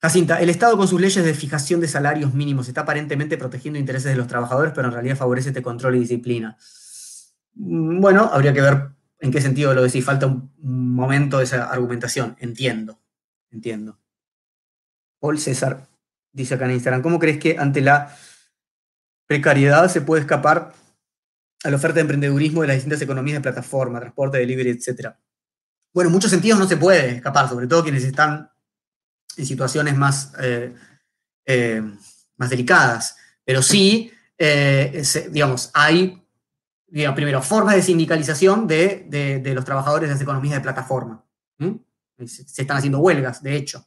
Jacinta, 0.00 0.40
el 0.40 0.48
Estado 0.48 0.76
con 0.76 0.86
sus 0.86 1.00
leyes 1.00 1.24
de 1.24 1.34
fijación 1.34 1.80
de 1.80 1.88
salarios 1.88 2.32
mínimos 2.32 2.68
está 2.68 2.82
aparentemente 2.82 3.36
protegiendo 3.36 3.78
intereses 3.80 4.12
de 4.12 4.16
los 4.16 4.28
trabajadores, 4.28 4.72
pero 4.74 4.88
en 4.88 4.94
realidad 4.94 5.16
favorece 5.16 5.48
este 5.48 5.62
control 5.62 5.96
y 5.96 6.00
disciplina. 6.00 6.56
Mm, 7.54 8.00
bueno, 8.00 8.30
habría 8.32 8.52
que 8.52 8.60
ver 8.60 8.90
en 9.20 9.30
qué 9.30 9.40
sentido 9.40 9.74
lo 9.74 9.82
decís. 9.82 10.04
Falta 10.04 10.26
un 10.26 10.50
momento 10.94 11.38
de 11.38 11.44
esa 11.44 11.64
argumentación. 11.64 12.36
Entiendo, 12.38 13.00
entiendo. 13.50 13.98
Paul 15.20 15.38
César 15.38 15.86
dice 16.32 16.54
acá 16.54 16.66
en 16.66 16.72
Instagram, 16.72 17.02
¿cómo 17.02 17.18
crees 17.18 17.38
que 17.38 17.58
ante 17.58 17.80
la 17.80 18.16
precariedad 19.26 19.88
se 19.88 20.00
puede 20.00 20.22
escapar 20.22 20.72
a 21.64 21.70
la 21.70 21.76
oferta 21.76 21.96
de 21.96 22.02
emprendedurismo 22.02 22.62
de 22.62 22.68
las 22.68 22.76
distintas 22.76 23.02
economías 23.02 23.38
de 23.38 23.42
plataforma, 23.42 24.00
transporte, 24.00 24.38
delivery, 24.38 24.70
etcétera? 24.70 25.18
Bueno, 25.92 26.08
en 26.08 26.14
muchos 26.14 26.30
sentidos 26.30 26.58
no 26.58 26.68
se 26.68 26.76
puede 26.76 27.16
escapar, 27.16 27.48
sobre 27.48 27.66
todo 27.66 27.82
quienes 27.82 28.04
están 28.04 28.50
en 29.36 29.46
situaciones 29.46 29.96
más, 29.96 30.32
eh, 30.40 30.74
eh, 31.46 31.82
más 32.36 32.50
delicadas. 32.50 33.16
Pero 33.44 33.62
sí, 33.62 34.12
eh, 34.36 35.02
digamos, 35.30 35.70
hay, 35.74 36.22
primero, 36.86 37.42
formas 37.42 37.74
de 37.74 37.82
sindicalización 37.82 38.66
de, 38.66 39.42
los 39.54 39.64
trabajadores 39.64 40.08
de 40.08 40.14
las 40.14 40.22
economías 40.22 40.54
de 40.54 40.60
plataforma. 40.60 41.24
Se, 42.24 42.42
están 42.42 42.76
haciendo 42.76 42.98
huelgas, 42.98 43.42
de 43.42 43.56
hecho. 43.56 43.86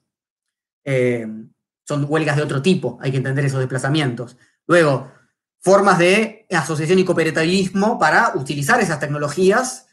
Son 0.84 2.06
huelgas 2.08 2.38
de 2.38 2.44
otro 2.44 2.62
tipo, 2.62 2.98
hay 3.02 3.12
que 3.12 3.18
entender 3.18 3.46
esos 3.46 3.60
desplazamientos. 3.60 4.38
Luego, 4.68 5.12
formas 5.60 6.00
de 6.00 6.48
asociación 6.50 7.00
y 7.00 7.06
cooperativismo 7.06 8.00
para 8.00 8.34
utilizar 8.36 8.80
esas 8.82 9.00
tecnologías 9.00 9.88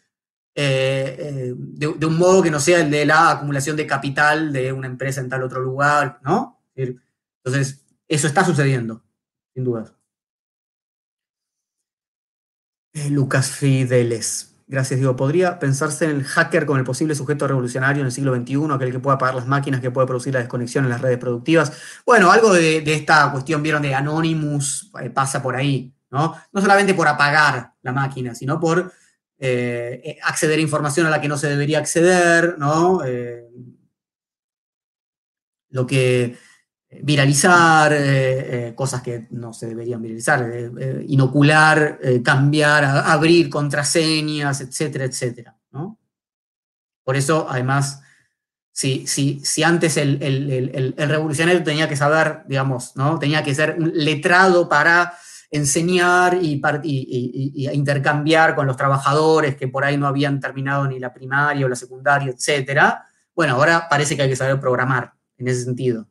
eh, 0.61 1.17
eh, 1.21 1.55
de, 1.57 2.07
un 2.07 2.19
modo 2.19 2.43
que 2.43 2.51
no 2.51 2.59
sea 2.59 2.81
el 2.81 2.91
de 2.91 3.07
la 3.07 3.31
acumulación 3.31 3.77
de 3.77 3.87
capital 3.87 4.53
de 4.53 4.73
una 4.73 4.89
empresa 4.89 5.21
en 5.21 5.29
tal 5.29 5.45
otro 5.45 5.61
lugar, 5.61 6.19
¿no? 6.25 6.61
Entonces, 6.75 7.85
eso 8.09 8.27
está 8.27 8.45
sucediendo, 8.45 9.05
sin 9.55 9.63
duda. 9.63 9.95
Eh, 12.93 13.09
Lucas 13.11 13.53
Fideles. 13.53 14.48
Gracias, 14.71 15.01
digo, 15.01 15.17
¿podría 15.17 15.59
pensarse 15.59 16.05
en 16.05 16.11
el 16.11 16.25
hacker 16.25 16.67
como 16.67 16.79
el 16.79 16.85
posible 16.85 17.15
sujeto 17.15 17.49
revolucionario 17.49 18.03
en 18.03 18.07
el 18.07 18.13
siglo 18.13 18.37
XXI, 18.37 18.75
aquel 18.75 18.93
que 18.93 18.99
pueda 18.99 19.17
pagar 19.17 19.35
las 19.35 19.47
máquinas, 19.47 19.81
que 19.81 19.91
puede 19.91 20.07
producir 20.07 20.35
la 20.35 20.41
desconexión 20.41 20.85
en 20.85 20.91
las 20.91 21.01
redes 21.01 21.17
productivas? 21.17 21.73
Bueno, 22.05 22.31
algo 22.31 22.53
de, 22.53 22.83
esta 22.93 23.33
cuestión, 23.33 23.63
vieron, 23.63 23.81
de 23.81 23.95
Anonymous 23.95 24.93
pasa 25.15 25.43
por 25.43 25.57
ahí, 25.57 25.95
¿no? 26.11 26.35
No 26.53 26.61
solamente 26.61 26.93
por 26.93 27.09
apagar 27.09 27.73
la 27.81 27.93
máquina, 27.93 28.35
sino 28.35 28.61
por 28.61 28.93
acceder 30.23 30.59
a 30.59 30.63
información 30.63 31.07
a 31.07 31.11
la 31.11 31.21
que 31.21 31.29
no 31.29 31.39
se 31.39 31.49
debería 31.49 31.79
acceder, 31.79 32.59
¿no? 32.59 33.01
lo 35.71 35.87
que 35.87 36.37
viralizar 37.03 37.95
cosas 38.75 39.03
que 39.03 39.27
no 39.31 39.53
se 39.53 39.67
deberían 39.67 40.01
viralizar, 40.01 40.51
inocular, 41.07 41.99
cambiar, 42.25 42.85
abrir 42.85 43.51
contraseñas, 43.51 44.61
etcétera, 44.63 45.05
etcétera. 45.05 45.57
¿no? 45.71 45.99
Por 47.05 47.17
eso, 47.17 47.47
además, 47.49 48.03
si, 48.71 49.07
si, 49.07 49.41
si 49.45 49.63
antes 49.63 49.97
el, 49.97 50.95
revolucionario 50.97 51.65
tenía 51.65 51.89
que 51.89 51.97
saber, 51.97 52.43
digamos, 52.47 52.95
¿no? 52.97 53.19
tenía 53.19 53.43
que 53.43 53.55
ser 53.55 53.77
un 53.79 53.91
letrado 53.93 54.69
para 54.69 55.15
enseñar 55.51 56.39
y, 56.41 56.61
intercambiar 57.73 58.55
con 58.55 58.67
los 58.67 58.77
trabajadores 58.77 59.57
que 59.57 59.69
por 59.69 59.85
ahí 59.85 59.97
no 59.97 60.07
habían 60.07 60.39
terminado 60.39 60.87
ni 60.87 60.99
la 60.99 61.13
primaria 61.13 61.67
o 61.67 61.69
la 61.69 61.77
secundaria, 61.77 62.31
etcétera. 62.31 63.05
Bueno, 63.35 63.55
ahora 63.55 63.89
parece 63.89 64.15
que 64.15 64.23
hay 64.23 64.29
que 64.29 64.37
saber 64.37 64.61
programar 64.61 65.13
en 65.39 65.49
ese 65.49 65.65
sentido. 65.65 66.07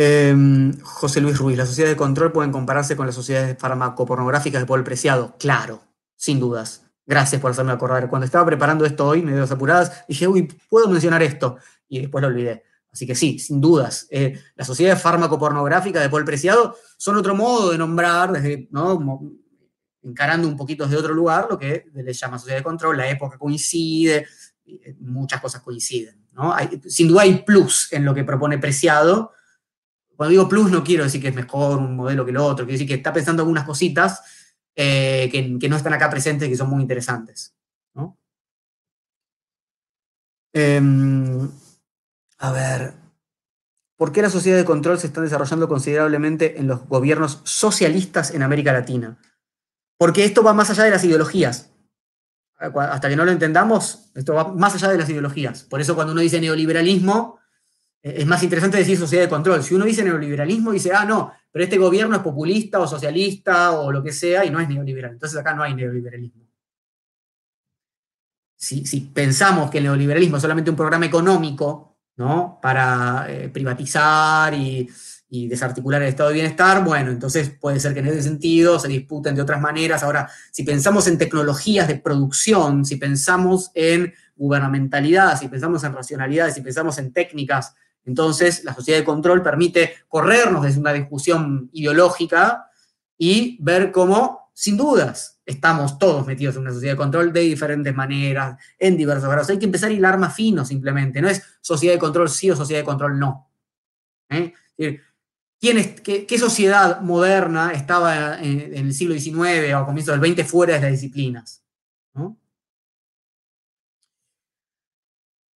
Em, 0.00 0.78
José 0.80 1.20
Luis 1.20 1.36
Ruiz, 1.38 1.58
¿las 1.58 1.66
sociedades 1.66 1.96
de 1.96 1.98
control 1.98 2.30
pueden 2.30 2.52
compararse 2.52 2.94
con 2.94 3.06
las 3.06 3.16
sociedades 3.16 3.58
farmacopornográficas 3.58 4.62
de 4.62 4.66
Paul 4.66 4.84
Preciado? 4.84 5.34
Claro, 5.40 5.82
sin 6.14 6.38
dudas. 6.38 6.84
Gracias 7.04 7.40
por 7.40 7.50
hacerme 7.50 7.72
acordar. 7.72 8.08
Cuando 8.08 8.24
estaba 8.24 8.46
preparando 8.46 8.84
esto 8.84 9.08
hoy, 9.08 9.22
me 9.22 9.34
dio 9.34 9.42
apuradas, 9.42 10.04
dije, 10.06 10.28
uy, 10.28 10.56
puedo 10.70 10.88
mencionar 10.88 11.20
esto. 11.24 11.56
Y 11.88 12.02
después 12.02 12.22
lo 12.22 12.28
olvidé. 12.28 12.62
Así 12.92 13.08
que 13.08 13.16
sí, 13.16 13.40
sin 13.40 13.60
dudas. 13.60 14.06
Eh, 14.10 14.40
las 14.54 14.68
sociedades 14.68 15.02
farmacopornográficas 15.02 16.00
de 16.00 16.10
Paul 16.10 16.24
Preciado 16.24 16.76
son 16.96 17.16
otro 17.16 17.34
modo 17.34 17.72
de 17.72 17.78
nombrar, 17.78 18.30
desde, 18.30 18.68
¿no? 18.70 19.20
encarando 20.04 20.46
un 20.46 20.56
poquito 20.56 20.84
desde 20.84 20.98
otro 20.98 21.12
lugar, 21.12 21.48
lo 21.50 21.58
que 21.58 21.86
les 21.92 22.20
llama 22.20 22.38
sociedad 22.38 22.58
de 22.58 22.62
control, 22.64 22.98
la 22.98 23.10
época 23.10 23.36
coincide, 23.36 24.28
eh, 24.64 24.94
muchas 25.00 25.40
cosas 25.40 25.60
coinciden. 25.60 26.24
¿no? 26.34 26.54
sin 26.86 27.08
duda 27.08 27.22
hay 27.22 27.42
plus 27.42 27.92
en 27.92 28.04
lo 28.04 28.14
que 28.14 28.22
propone 28.22 28.58
Preciado. 28.58 29.32
Cuando 30.18 30.32
digo 30.32 30.48
plus 30.48 30.72
no 30.72 30.82
quiero 30.82 31.04
decir 31.04 31.22
que 31.22 31.28
es 31.28 31.34
mejor 31.36 31.78
un 31.78 31.94
modelo 31.94 32.24
que 32.24 32.32
el 32.32 32.38
otro, 32.38 32.64
quiero 32.64 32.72
decir 32.72 32.88
que 32.88 32.94
está 32.94 33.12
pensando 33.12 33.42
algunas 33.42 33.64
cositas 33.64 34.20
eh, 34.74 35.28
que, 35.30 35.68
no 35.68 35.76
están 35.76 35.92
acá 35.92 36.10
presentes 36.10 36.48
y 36.48 36.50
que 36.50 36.56
son 36.56 36.68
muy 36.68 36.82
interesantes. 36.82 37.54
Em, 40.52 41.48
a 42.38 42.50
ver, 42.50 42.94
¿por 43.96 44.10
qué 44.10 44.22
las 44.22 44.32
sociedades 44.32 44.64
de 44.64 44.66
control 44.66 44.98
se 44.98 45.06
están 45.06 45.22
desarrollando 45.22 45.68
considerablemente 45.68 46.58
en 46.58 46.66
los 46.66 46.84
gobiernos 46.88 47.40
socialistas 47.44 48.32
en 48.32 48.42
América 48.42 48.72
Latina? 48.72 49.18
Porque 49.98 50.24
esto 50.24 50.42
va 50.42 50.52
más 50.52 50.68
allá 50.70 50.82
de 50.82 50.90
las 50.90 51.04
ideologías. 51.04 51.70
Hasta 52.58 53.08
que 53.08 53.14
no 53.14 53.24
lo 53.24 53.30
entendamos, 53.30 54.10
esto 54.16 54.34
va 54.34 54.52
más 54.52 54.74
allá 54.74 54.88
de 54.88 54.98
las 54.98 55.08
ideologías. 55.08 55.62
Por 55.62 55.80
eso 55.80 55.94
cuando 55.94 56.12
uno 56.12 56.22
dice 56.22 56.40
neoliberalismo, 56.40 57.37
es 58.02 58.26
más 58.26 58.42
interesante 58.42 58.78
decir 58.78 58.96
sociedad 58.96 59.24
de 59.24 59.28
control. 59.28 59.62
Si 59.62 59.74
uno 59.74 59.84
dice 59.84 60.04
neoliberalismo, 60.04 60.72
dice, 60.72 60.92
ah, 60.92 61.04
no, 61.04 61.32
pero 61.50 61.64
este 61.64 61.78
gobierno 61.78 62.16
es 62.16 62.22
populista 62.22 62.78
o 62.78 62.86
socialista 62.86 63.72
o 63.72 63.90
lo 63.90 64.02
que 64.02 64.12
sea 64.12 64.44
y 64.44 64.50
no 64.50 64.60
es 64.60 64.68
neoliberal. 64.68 65.12
Entonces 65.12 65.38
acá 65.38 65.54
no 65.54 65.62
hay 65.62 65.74
neoliberalismo. 65.74 66.46
Si, 68.56 69.00
pensamos 69.14 69.70
que 69.70 69.78
el 69.78 69.84
neoliberalismo 69.84 70.36
es 70.36 70.42
solamente 70.42 70.70
un 70.70 70.76
programa 70.76 71.06
económico 71.06 71.96
¿no? 72.16 72.58
para 72.60 73.26
eh, 73.28 73.48
privatizar 73.48 74.52
y, 74.54 74.88
desarticular 75.30 76.00
el 76.00 76.08
estado 76.08 76.30
de 76.30 76.36
bienestar, 76.36 76.82
bueno, 76.82 77.10
entonces 77.10 77.50
puede 77.50 77.78
ser 77.78 77.92
que 77.92 78.00
en 78.00 78.06
ese 78.06 78.22
sentido 78.22 78.78
se 78.78 78.88
disputen 78.88 79.34
de 79.34 79.42
otras 79.42 79.60
maneras. 79.60 80.02
Ahora, 80.02 80.30
si 80.50 80.64
pensamos 80.64 81.06
en 81.06 81.18
tecnologías 81.18 81.86
de 81.86 81.96
producción, 81.96 82.86
si 82.86 82.96
pensamos 82.96 83.70
en 83.74 84.14
gubernamentalidad, 84.36 85.38
si 85.38 85.48
pensamos 85.48 85.84
en 85.84 85.92
racionalidad, 85.92 86.50
si 86.50 86.62
pensamos 86.62 86.96
en 86.96 87.12
técnicas 87.12 87.74
entonces, 88.08 88.64
la 88.64 88.74
sociedad 88.74 88.98
de 88.98 89.04
control 89.04 89.42
permite 89.42 89.92
corrernos 90.08 90.62
desde 90.62 90.80
una 90.80 90.94
discusión 90.94 91.68
ideológica 91.74 92.70
y 93.18 93.58
ver 93.60 93.92
cómo, 93.92 94.50
sin 94.54 94.78
dudas, 94.78 95.40
estamos 95.44 95.98
todos 95.98 96.26
metidos 96.26 96.56
en 96.56 96.62
una 96.62 96.72
sociedad 96.72 96.94
de 96.94 96.96
control 96.96 97.34
de 97.34 97.40
diferentes 97.40 97.94
maneras, 97.94 98.58
en 98.78 98.96
diversos 98.96 99.28
grados. 99.28 99.50
Hay 99.50 99.58
que 99.58 99.66
empezar 99.66 99.90
a 99.90 99.92
hilar 99.92 100.18
más 100.18 100.34
fino 100.34 100.64
simplemente, 100.64 101.20
no 101.20 101.28
es 101.28 101.42
sociedad 101.60 101.92
de 101.94 101.98
control 101.98 102.30
sí 102.30 102.50
o 102.50 102.56
sociedad 102.56 102.80
de 102.80 102.86
control 102.86 103.18
no. 103.18 103.50
¿Eh? 104.30 104.54
qué, 104.78 106.38
sociedad 106.38 107.02
moderna 107.02 107.72
estaba 107.72 108.40
en, 108.40 108.74
el 108.74 108.94
siglo 108.94 109.14
XIX 109.14 109.74
o 109.74 109.84
comienzos 109.84 110.18
del 110.18 110.34
XX 110.34 110.50
fuera 110.50 110.74
de 110.74 110.80
las 110.80 110.92
disciplinas? 110.92 111.62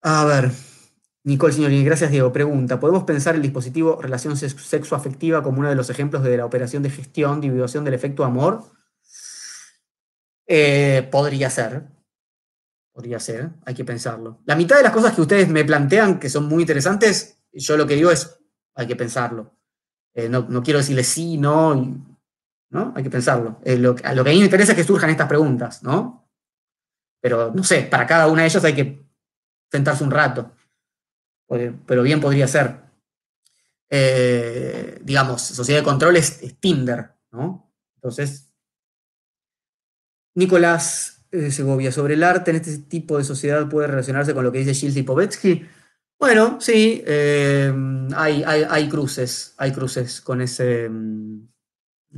A 0.03 0.25
ver, 0.25 0.51
Nicole 1.23 1.53
Signorini, 1.53 1.85
gracias 1.85 2.11
Diego. 2.11 2.33
Pregunta, 2.33 2.81
¿podemos 2.81 3.05
pensar 3.05 3.35
el 3.35 3.43
dispositivo 3.43 4.01
relación 4.01 4.37
sexoafectiva 4.37 5.43
como 5.43 5.59
uno 5.59 5.69
de 5.69 5.75
los 5.75 5.91
ejemplos 5.91 6.23
de 6.23 6.37
la 6.37 6.47
operación 6.47 6.83
de 6.83 6.91
gestión, 6.91 7.41
divulgación 7.41 7.85
del 7.85 7.95
efecto 7.95 8.25
amor? 8.25 8.65
Eh, 10.47 11.07
podría 11.13 11.51
ser. 11.51 11.85
Podría 12.93 13.21
ser, 13.21 13.51
hay 13.67 13.75
que 13.75 13.85
pensarlo. 13.85 14.41
La 14.47 14.57
mitad 14.57 14.77
de 14.77 14.83
las 14.83 14.93
cosas 14.93 15.15
que 15.15 15.21
ustedes 15.21 15.49
me 15.49 15.65
plantean, 15.65 16.19
que 16.19 16.31
son 16.31 16.47
muy 16.47 16.63
interesantes, 16.63 17.39
yo 17.53 17.77
lo 17.77 17.87
que 17.87 17.95
digo 17.97 18.11
es, 18.11 18.39
hay 18.75 18.87
que 18.87 18.97
pensarlo. 18.97 19.55
Eh, 20.15 20.29
no, 20.29 20.63
quiero 20.63 20.79
decirle 20.79 21.05
sí, 21.05 21.37
no, 21.37 21.75
¿no? 22.71 22.93
Hay 22.97 23.03
que 23.03 23.11
pensarlo. 23.11 23.61
Eh, 23.65 23.77
lo, 23.77 23.95
a 24.03 24.15
lo 24.15 24.25
que 24.25 24.31
a 24.31 24.33
mí 24.33 24.39
me 24.39 24.47
interesa 24.47 24.73
es 24.73 24.77
que 24.77 24.85
surjan 24.85 25.11
estas 25.11 25.29
preguntas, 25.29 25.83
¿no? 25.83 26.29
Pero, 27.21 27.53
no 27.55 27.63
sé, 27.63 27.83
para 27.83 28.07
cada 28.07 28.27
una 28.27 28.43
de 28.43 28.49
ellas 28.49 28.65
hay 28.65 28.75
que 28.75 29.07
sentarse 29.71 30.03
un 30.03 30.11
rato 30.11 30.53
pero 31.87 32.03
bien 32.03 32.21
podría 32.21 32.47
ser. 32.47 32.77
Eh, 33.89 35.01
digamos, 35.03 35.43
sociedad 35.43 35.81
de 35.81 35.85
control 35.85 36.17
es, 36.17 36.41
Tinder, 36.61 37.11
¿no? 37.33 37.73
Entonces, 37.97 38.53
Nicolás 40.35 41.25
eh, 41.33 41.51
Segovia, 41.51 41.91
sobre 41.91 42.15
el 42.15 42.23
arte 42.23 42.51
en 42.51 42.57
este 42.57 42.79
tipo 42.79 43.19
de 43.19 43.25
sociedad 43.25 43.69
puede 43.69 43.89
relacionarse 43.89 44.33
con 44.33 44.45
lo 44.45 44.53
que 44.53 44.59
dice 44.59 44.75
Gilles 44.75 44.95
Lipovetsky. 44.95 45.67
Bueno, 46.19 46.61
sí, 46.61 47.03
eh, 47.07 47.73
hay, 48.15 48.43
hay, 48.45 48.89
cruces, 48.89 49.55
hay 49.57 49.73
cruces 49.73 50.21
con, 50.21 50.43
ese, 50.43 50.89
mm, 50.89 51.49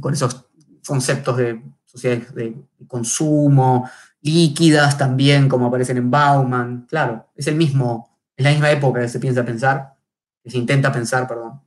con 0.00 0.12
esos 0.12 0.46
conceptos 0.86 1.36
de 1.36 1.62
sociedades 1.84 2.34
de 2.34 2.56
consumo, 2.88 3.88
líquidas 4.22 4.98
también, 4.98 5.48
como 5.48 5.66
aparecen 5.66 5.98
en 5.98 6.10
Bauman. 6.10 6.86
Claro, 6.88 7.28
es 7.36 7.46
el 7.46 7.54
mismo, 7.54 8.11
en 8.36 8.44
la 8.44 8.50
misma 8.50 8.70
época 8.70 9.00
que 9.00 9.08
se 9.08 9.20
piensa 9.20 9.44
pensar, 9.44 9.96
que 10.42 10.50
se 10.50 10.58
intenta 10.58 10.92
pensar, 10.92 11.28
perdón. 11.28 11.60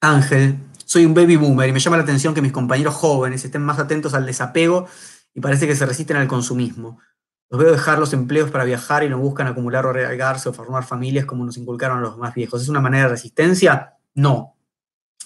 Ángel, 0.00 0.58
soy 0.84 1.06
un 1.06 1.14
baby 1.14 1.36
boomer 1.36 1.68
y 1.68 1.72
me 1.72 1.80
llama 1.80 1.96
la 1.96 2.02
atención 2.02 2.34
que 2.34 2.42
mis 2.42 2.52
compañeros 2.52 2.94
jóvenes 2.94 3.44
estén 3.44 3.62
más 3.62 3.78
atentos 3.78 4.14
al 4.14 4.26
desapego 4.26 4.86
y 5.32 5.40
parece 5.40 5.66
que 5.66 5.76
se 5.76 5.86
resisten 5.86 6.16
al 6.16 6.28
consumismo. 6.28 6.98
Los 7.48 7.60
veo 7.60 7.70
dejar 7.70 7.98
los 7.98 8.12
empleos 8.12 8.50
para 8.50 8.64
viajar 8.64 9.04
y 9.04 9.08
no 9.08 9.18
buscan 9.18 9.46
acumular 9.46 9.86
o 9.86 9.92
regarse 9.92 10.48
o 10.48 10.52
formar 10.52 10.84
familias 10.84 11.24
como 11.24 11.44
nos 11.44 11.56
inculcaron 11.56 12.02
los 12.02 12.18
más 12.18 12.34
viejos. 12.34 12.62
¿Es 12.62 12.68
una 12.68 12.80
manera 12.80 13.04
de 13.04 13.10
resistencia? 13.10 13.98
No, 14.14 14.56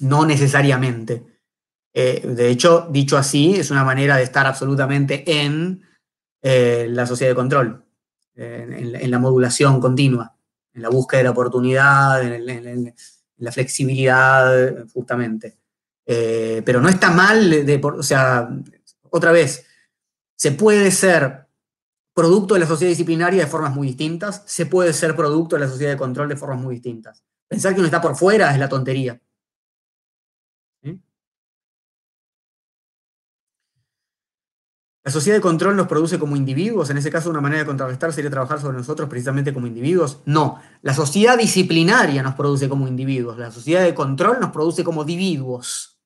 no 0.00 0.26
necesariamente. 0.26 1.24
Eh, 1.94 2.20
de 2.26 2.48
hecho, 2.50 2.88
dicho 2.90 3.16
así, 3.16 3.56
es 3.56 3.70
una 3.70 3.84
manera 3.84 4.16
de 4.16 4.24
estar 4.24 4.46
absolutamente 4.46 5.24
en 5.44 5.82
eh, 6.42 6.86
la 6.90 7.06
sociedad 7.06 7.30
de 7.30 7.36
control 7.36 7.85
en, 8.36 9.10
la 9.10 9.18
modulación 9.18 9.80
continua, 9.80 10.36
en 10.74 10.82
la 10.82 10.88
búsqueda 10.88 11.18
de 11.18 11.24
la 11.24 11.30
oportunidad, 11.30 12.22
en, 12.22 12.94
la 13.38 13.52
flexibilidad, 13.52 14.86
justamente. 14.92 15.58
Eh, 16.06 16.62
pero 16.64 16.80
no 16.80 16.88
está 16.88 17.10
mal, 17.10 17.50
de, 17.50 17.80
o 17.82 18.02
sea, 18.02 18.48
otra 19.10 19.32
vez, 19.32 19.66
se 20.36 20.52
puede 20.52 20.90
ser 20.90 21.46
producto 22.14 22.54
de 22.54 22.60
la 22.60 22.66
sociedad 22.66 22.90
disciplinaria 22.90 23.44
de 23.44 23.50
formas 23.50 23.74
muy 23.74 23.88
distintas, 23.88 24.42
se 24.46 24.66
puede 24.66 24.92
ser 24.92 25.14
producto 25.14 25.56
de 25.56 25.60
la 25.60 25.68
sociedad 25.68 25.92
de 25.92 25.98
control 25.98 26.28
de 26.28 26.36
formas 26.36 26.60
muy 26.60 26.76
distintas. 26.76 27.22
Pensar 27.46 27.74
que 27.74 27.80
uno 27.80 27.86
está 27.86 28.00
por 28.00 28.16
fuera 28.16 28.52
es 28.52 28.58
la 28.58 28.68
tontería. 28.68 29.20
La 35.06 35.12
sociedad 35.12 35.36
de 35.36 35.40
control 35.40 35.76
nos 35.76 35.86
produce 35.86 36.18
como 36.18 36.34
individuos, 36.34 36.90
en 36.90 36.96
ese 36.98 37.12
caso 37.12 37.30
una 37.30 37.40
manera 37.40 37.60
de 37.60 37.66
contrarrestar 37.66 38.12
sería 38.12 38.28
trabajar 38.28 38.60
sobre 38.60 38.76
nosotros 38.76 39.08
precisamente 39.08 39.54
como 39.54 39.68
individuos. 39.68 40.18
No, 40.24 40.60
la 40.82 40.94
sociedad 40.94 41.38
disciplinaria 41.38 42.24
nos 42.24 42.34
produce 42.34 42.68
como 42.68 42.88
individuos, 42.88 43.38
la 43.38 43.52
sociedad 43.52 43.84
de 43.84 43.94
control 43.94 44.40
nos 44.40 44.50
produce 44.50 44.82
como 44.82 45.02
individuos, 45.02 46.00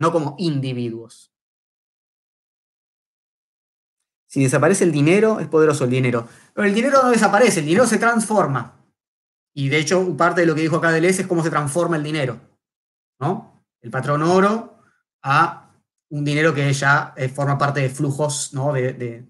no 0.00 0.10
como 0.10 0.36
individuos. 0.38 1.34
Si 4.26 4.42
desaparece 4.42 4.84
el 4.84 4.92
dinero, 4.92 5.38
es 5.38 5.48
poderoso 5.48 5.84
el 5.84 5.90
dinero. 5.90 6.26
Pero 6.54 6.66
el 6.66 6.74
dinero 6.74 7.02
no 7.02 7.10
desaparece, 7.10 7.60
el 7.60 7.66
dinero 7.66 7.86
se 7.86 7.98
transforma. 7.98 8.82
Y 9.54 9.68
de 9.68 9.80
hecho, 9.80 10.16
parte 10.16 10.40
de 10.40 10.46
lo 10.46 10.54
que 10.54 10.62
dijo 10.62 10.76
acá 10.76 10.92
Deleuze 10.92 11.20
es 11.20 11.28
cómo 11.28 11.42
se 11.42 11.50
transforma 11.50 11.96
el 11.96 12.02
dinero. 12.02 12.40
¿no? 13.20 13.62
El 13.82 13.90
patrón 13.90 14.22
oro 14.22 14.78
a 15.22 15.65
un 16.10 16.24
dinero 16.24 16.54
que 16.54 16.72
ya 16.72 17.12
eh, 17.16 17.28
forma 17.28 17.58
parte 17.58 17.80
de 17.80 17.88
flujos 17.88 18.52
¿no? 18.54 18.72
de, 18.72 19.24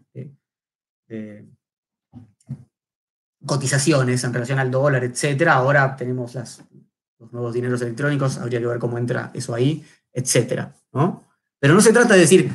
cotizaciones 3.44 4.24
en 4.24 4.32
relación 4.32 4.58
al 4.58 4.70
dólar, 4.70 5.04
etcétera. 5.04 5.54
Ahora 5.54 5.96
tenemos 5.96 6.34
los 6.34 7.32
nuevos 7.32 7.54
dineros 7.54 7.80
electrónicos, 7.80 8.38
habría 8.38 8.60
que 8.60 8.66
ver 8.66 8.78
cómo 8.78 8.98
entra 8.98 9.30
eso 9.32 9.54
ahí, 9.54 9.84
etcétera. 10.12 10.74
¿no? 10.92 11.24
Pero 11.58 11.74
no 11.74 11.80
se 11.80 11.92
trata 11.92 12.14
de 12.14 12.20
decir, 12.20 12.50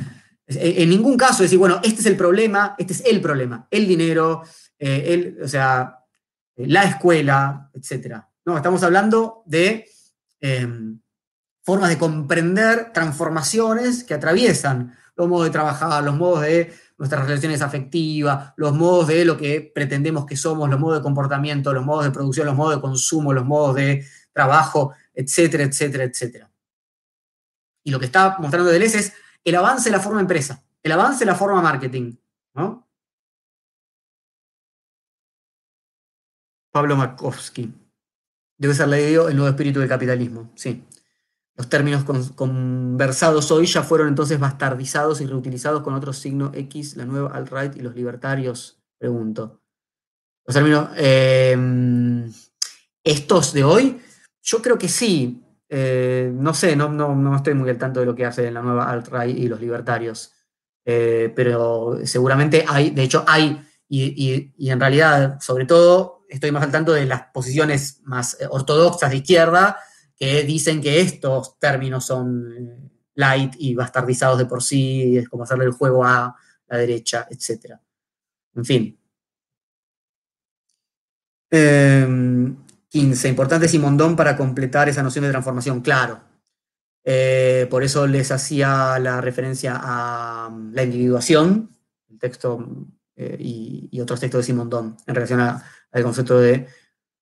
en 0.46 0.88
ningún 0.88 1.16
caso 1.16 1.42
decir, 1.42 1.58
bueno, 1.58 1.80
este 1.82 2.00
es 2.00 2.06
el 2.06 2.16
problema, 2.16 2.74
este 2.78 2.92
es 2.92 3.04
el 3.06 3.20
problema, 3.20 3.66
el 3.70 3.86
dinero, 3.88 4.42
eh, 4.78 5.04
el, 5.08 5.42
o 5.42 5.48
sea, 5.48 5.98
la 6.56 6.84
escuela, 6.84 7.70
etcétera. 7.72 8.28
No, 8.44 8.56
estamos 8.56 8.82
hablando 8.82 9.42
de 9.46 9.88
em, 10.40 11.00
formas 11.62 11.90
de 11.90 11.98
comprender 11.98 12.92
transformaciones 12.92 14.04
que 14.04 14.14
atraviesan 14.14 14.96
los 15.16 15.28
modos 15.28 15.46
de 15.46 15.50
trabajar, 15.50 16.02
los 16.02 16.16
modos 16.16 16.42
de 16.42 16.74
nuestras 16.98 17.26
relaciones 17.26 17.62
afectivas, 17.62 18.52
los 18.56 18.72
modos 18.74 19.08
de 19.08 19.24
lo 19.24 19.36
que 19.36 19.72
pretendemos 19.74 20.26
que 20.26 20.36
somos, 20.36 20.68
los 20.70 20.78
modos 20.78 20.98
de 20.98 21.02
comportamiento, 21.02 21.72
los 21.72 21.84
modos 21.84 22.04
de 22.04 22.10
producción, 22.10 22.46
los 22.46 22.56
modos 22.56 22.76
de 22.76 22.80
consumo, 22.80 23.32
los 23.32 23.44
modos 23.44 23.76
de 23.76 24.06
trabajo, 24.32 24.94
etcétera, 25.12 25.64
etcétera, 25.64 26.04
etcétera. 26.04 26.50
Y 27.84 27.90
lo 27.90 27.98
que 27.98 28.06
está 28.06 28.36
mostrando 28.38 28.70
Deleuze 28.70 28.98
es 28.98 29.12
el 29.44 29.56
avance 29.56 29.90
de 29.90 29.96
la 29.96 30.02
forma 30.02 30.20
empresa, 30.20 30.64
el 30.82 30.92
avance 30.92 31.20
de 31.20 31.26
la 31.26 31.34
forma 31.34 31.60
marketing. 31.60 32.14
Pablo 36.70 36.96
Markovsky. 36.96 37.72
Debe 38.56 38.74
ser 38.74 38.88
leído 38.88 39.28
El 39.28 39.36
nuevo 39.36 39.50
espíritu 39.50 39.80
del 39.80 39.88
capitalismo, 39.88 40.52
sí. 40.54 40.84
Los 41.54 41.68
términos 41.68 42.04
conversados 42.34 43.50
hoy 43.50 43.66
ya 43.66 43.82
fueron 43.82 44.08
entonces 44.08 44.38
bastardizados 44.38 45.20
y 45.20 45.26
reutilizados 45.26 45.82
con 45.82 45.94
otro 45.94 46.12
signo 46.12 46.50
X, 46.54 46.96
la 46.96 47.04
nueva 47.04 47.30
alt-right 47.34 47.76
y 47.76 47.80
los 47.80 47.94
libertarios, 47.94 48.82
pregunto. 48.98 49.60
Los 50.46 50.54
términos, 50.54 50.88
eh, 50.96 51.56
estos 53.04 53.52
de 53.52 53.64
hoy, 53.64 54.00
yo 54.42 54.62
creo 54.62 54.78
que 54.78 54.88
sí. 54.88 55.44
Eh, 55.68 56.30
no 56.34 56.52
sé, 56.52 56.74
no, 56.74 56.88
no, 56.88 57.36
estoy 57.36 57.54
muy 57.54 57.70
al 57.70 57.78
tanto 57.78 58.00
de 58.00 58.06
lo 58.06 58.14
que 58.14 58.26
hace 58.26 58.50
la 58.50 58.62
nueva 58.62 58.90
alt-right 58.90 59.36
y 59.36 59.46
los 59.46 59.60
libertarios. 59.60 60.32
Eh, 60.84 61.32
pero 61.36 61.98
seguramente 62.04 62.64
hay, 62.66 62.90
de 62.90 63.02
hecho 63.02 63.24
hay, 63.26 63.62
y, 63.88 64.70
en 64.70 64.80
realidad, 64.80 65.38
sobre 65.40 65.66
todo, 65.66 66.24
estoy 66.30 66.50
más 66.50 66.62
al 66.62 66.72
tanto 66.72 66.92
de 66.92 67.04
las 67.04 67.24
posiciones 67.26 68.00
más 68.04 68.38
ortodoxas 68.48 69.10
de 69.10 69.18
izquierda, 69.18 69.78
que 70.22 70.44
dicen 70.44 70.80
que 70.80 71.00
estos 71.00 71.58
términos 71.58 72.06
son 72.06 72.54
eh, 72.56 72.90
light 73.14 73.54
y 73.58 73.74
bastardizados 73.74 74.38
de 74.38 74.46
por 74.46 74.62
sí, 74.62 75.18
es 75.18 75.28
como 75.28 75.42
hacerle 75.42 75.64
el 75.64 75.72
juego 75.72 76.04
a 76.04 76.36
la 76.68 76.78
derecha, 76.78 77.26
etc. 77.28 77.74
En 78.54 78.64
fin. 78.64 79.00
15. 81.50 83.28
Em, 83.28 83.30
importante 83.32 83.66
Simondón 83.66 84.14
para 84.14 84.36
completar 84.36 84.88
esa 84.88 85.02
noción 85.02 85.24
de 85.24 85.32
transformación. 85.32 85.80
Claro. 85.80 86.20
Eh, 87.02 87.66
por 87.68 87.82
eso 87.82 88.06
les 88.06 88.30
hacía 88.30 89.00
la 89.00 89.20
referencia 89.20 89.74
a 89.74 90.46
um, 90.46 90.72
la 90.72 90.84
individuación, 90.84 91.68
el 92.08 92.20
texto 92.20 92.64
eh, 93.16 93.36
y, 93.40 94.00
otros 94.00 94.20
textos 94.20 94.38
de 94.38 94.44
Simondón 94.44 94.96
en 95.04 95.14
relación 95.16 95.40
al 95.40 96.02
concepto 96.04 96.38
de 96.38 96.68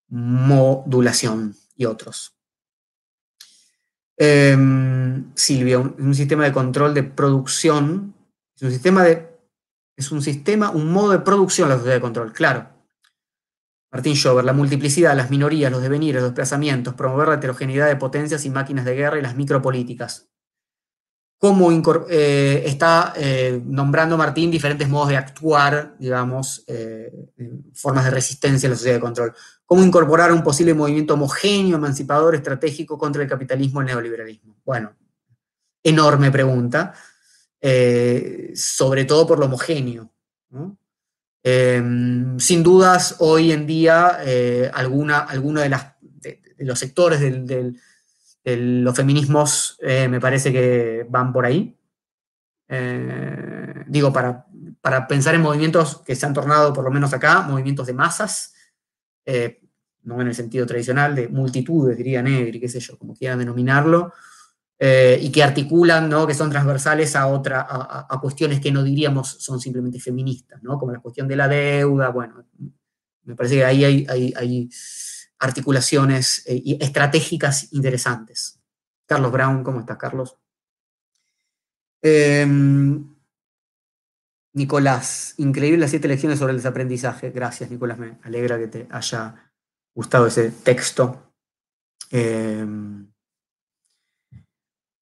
modulación 0.08 1.56
y 1.74 1.86
otros. 1.86 2.36
Em, 4.22 5.32
Silvia, 5.34 5.78
un, 5.78 6.14
sistema 6.14 6.44
de 6.44 6.52
control 6.52 6.92
de 6.92 7.04
producción, 7.04 8.14
es 8.54 8.62
un 8.62 8.70
sistema 8.70 9.02
de, 9.02 9.30
es 9.96 10.12
un 10.12 10.20
sistema, 10.20 10.68
un 10.68 10.92
modo 10.92 11.12
de 11.12 11.20
producción 11.20 11.70
la 11.70 11.76
sociedad 11.76 11.94
de 11.94 12.02
control, 12.02 12.30
claro. 12.34 12.68
Martín 13.90 14.14
Schober, 14.14 14.44
la 14.44 14.52
multiplicidad, 14.52 15.16
las 15.16 15.30
minorías, 15.30 15.72
los 15.72 15.80
devenires, 15.80 16.20
los 16.20 16.32
desplazamientos, 16.32 16.92
promover 16.92 17.28
la 17.28 17.34
heterogeneidad 17.36 17.88
de 17.88 17.96
potencias 17.96 18.44
y 18.44 18.50
máquinas 18.50 18.84
de 18.84 18.94
guerra 18.94 19.18
y 19.18 19.22
las 19.22 19.36
micropolíticas. 19.36 20.28
Cómo 21.38 21.70
eh, 22.10 22.62
está 22.66 23.14
eh, 23.16 23.58
nombrando 23.64 24.18
Martín 24.18 24.50
diferentes 24.50 24.86
modos 24.86 25.08
de 25.08 25.16
actuar, 25.16 25.96
digamos, 25.98 26.62
eh, 26.66 27.10
formas 27.72 28.04
de 28.04 28.10
resistencia 28.10 28.66
a 28.66 28.70
la 28.70 28.76
sociedad 28.76 28.96
de 28.96 29.00
control. 29.00 29.34
¿Cómo 29.70 29.84
incorporar 29.84 30.32
un 30.32 30.42
posible 30.42 30.74
movimiento 30.74 31.14
homogéneo, 31.14 31.76
emancipador, 31.76 32.34
estratégico 32.34 32.98
contra 32.98 33.22
el 33.22 33.28
capitalismo 33.28 33.80
y 33.80 33.82
el 33.82 33.86
neoliberalismo? 33.86 34.56
Bueno, 34.64 34.96
enorme 35.84 36.32
pregunta, 36.32 36.92
eh, 37.60 38.50
sobre 38.56 39.04
todo 39.04 39.28
por 39.28 39.38
lo 39.38 39.46
homogéneo. 39.46 40.10
Em, 41.44 42.36
sin 42.40 42.64
dudas, 42.64 43.14
hoy 43.20 43.52
en 43.52 43.64
día, 43.64 44.18
eh, 44.24 44.68
alguna, 44.74 45.18
alguno 45.18 45.60
de, 45.60 45.68
las, 45.68 45.94
los 46.58 46.76
sectores 46.76 47.20
de 47.20 47.72
los 48.42 48.96
feminismos 48.96 49.78
eh, 49.82 50.08
me 50.08 50.18
parece 50.18 50.50
que 50.50 51.06
van 51.08 51.32
por 51.32 51.46
ahí. 51.46 51.78
digo, 53.86 54.12
para, 54.12 54.46
para 54.80 55.06
pensar 55.06 55.36
en 55.36 55.42
movimientos 55.42 56.02
que 56.04 56.16
se 56.16 56.26
han 56.26 56.34
tornado, 56.34 56.72
por 56.72 56.82
lo 56.82 56.90
menos 56.90 57.12
acá, 57.12 57.42
movimientos 57.42 57.86
de 57.86 57.92
masas, 57.92 58.54
eh, 59.32 59.59
no 60.04 60.20
en 60.20 60.28
el 60.28 60.34
sentido 60.34 60.66
tradicional 60.66 61.14
de 61.14 61.28
multitudes, 61.28 61.96
diría 61.96 62.22
Negri, 62.22 62.60
qué 62.60 62.68
sé 62.68 62.80
yo, 62.80 62.98
como 62.98 63.14
quieran 63.14 63.38
denominarlo, 63.38 64.12
eh, 64.78 65.18
y 65.20 65.30
que 65.30 65.42
articulan, 65.42 66.08
¿no? 66.08 66.26
que 66.26 66.32
son 66.32 66.50
transversales 66.50 67.14
a, 67.14 67.26
otra, 67.26 67.66
a, 67.68 68.18
cuestiones 68.18 68.60
que 68.60 68.72
no 68.72 68.82
diríamos 68.82 69.28
son 69.28 69.60
simplemente 69.60 70.00
feministas, 70.00 70.62
¿no? 70.62 70.78
como 70.78 70.92
la 70.92 71.00
cuestión 71.00 71.28
de 71.28 71.36
la 71.36 71.48
deuda, 71.48 72.08
bueno, 72.08 72.46
me 73.24 73.34
parece 73.36 73.56
que 73.56 73.64
ahí 73.64 73.84
hay, 73.84 74.70
articulaciones 75.38 76.44
eh, 76.46 76.78
estratégicas 76.80 77.72
interesantes. 77.72 78.60
Carlos 79.06 79.32
Brown, 79.32 79.64
¿cómo 79.64 79.80
estás, 79.80 79.96
Carlos? 79.96 80.36
Em, 82.02 83.16
Nicolás, 84.52 85.34
increíble 85.38 85.78
las 85.78 85.90
siete 85.90 86.08
lecciones 86.08 86.38
sobre 86.38 86.52
el 86.52 86.58
desaprendizaje. 86.58 87.30
Gracias, 87.30 87.70
Nicolás, 87.70 87.98
me 87.98 88.18
alegra 88.22 88.58
que 88.58 88.68
te 88.68 88.88
haya 88.90 89.49
gustado 89.94 90.26
ese 90.26 90.50
texto. 90.50 91.32
Em, 92.10 93.10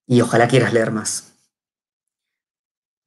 y 0.07 0.21
ojalá 0.21 0.49
quieras 0.49 0.73
leer 0.73 0.91
más. 0.91 1.29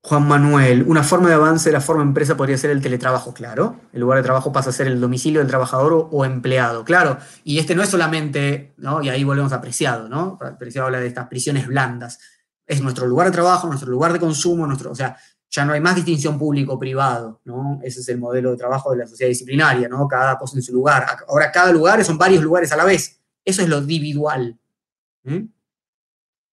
Juan 0.03 0.27
Manuel, 0.27 0.83
una 0.87 1.03
forma 1.03 1.29
de 1.29 1.35
avance 1.35 1.69
de 1.69 1.73
la 1.73 1.81
forma 1.81 2.01
empresa 2.01 2.35
podría 2.35 2.57
ser 2.57 2.71
el 2.71 2.81
teletrabajo, 2.81 3.33
claro. 3.33 3.81
El 3.93 4.01
lugar 4.01 4.17
de 4.17 4.23
trabajo 4.23 4.51
pasa 4.51 4.71
a 4.71 4.73
ser 4.73 4.87
el 4.87 4.99
domicilio 4.99 5.39
del 5.39 5.47
trabajador 5.47 6.09
o, 6.11 6.25
empleado, 6.25 6.83
claro. 6.83 7.17
Y 7.43 7.59
este 7.59 7.75
no 7.75 7.83
es 7.83 7.89
solamente, 7.89 8.73
¿no? 8.77 9.03
Y 9.03 9.09
ahí 9.09 9.23
volvemos 9.23 9.53
a 9.53 9.57
apreciado, 9.57 10.09
¿no? 10.09 10.39
Apreciado 10.41 10.87
habla 10.87 10.99
de 10.99 11.07
estas 11.07 11.27
prisiones 11.27 11.67
blandas. 11.67 12.19
Es 12.65 12.81
nuestro 12.81 13.05
lugar 13.05 13.27
de 13.27 13.33
trabajo, 13.33 13.67
nuestro 13.67 13.91
lugar 13.91 14.11
de 14.11 14.19
consumo, 14.19 14.65
nuestro, 14.65 14.91
o 14.91 14.95
sea, 14.95 15.17
ya 15.51 15.65
no 15.65 15.73
hay 15.73 15.81
más 15.81 15.95
distinción 15.95 16.39
público-privado, 16.39 17.41
¿no? 17.43 17.81
Ese 17.83 17.99
es 17.99 18.07
el 18.07 18.17
modelo 18.17 18.51
de 18.51 18.57
trabajo 18.57 18.91
de 18.91 18.99
la 18.99 19.07
sociedad 19.07 19.27
disciplinaria, 19.29 19.89
¿no? 19.89 20.07
Cada 20.07 20.37
cosa 20.37 20.55
en 20.55 20.63
su 20.63 20.71
lugar. 20.71 21.05
Ahora 21.27 21.51
cada 21.51 21.73
lugar 21.73 22.03
son 22.05 22.17
varios 22.17 22.41
lugares 22.41 22.71
a 22.71 22.77
la 22.77 22.85
vez. 22.85 23.19
Eso 23.43 23.61
es 23.61 23.67
lo 23.67 23.79
individual. 23.79 24.57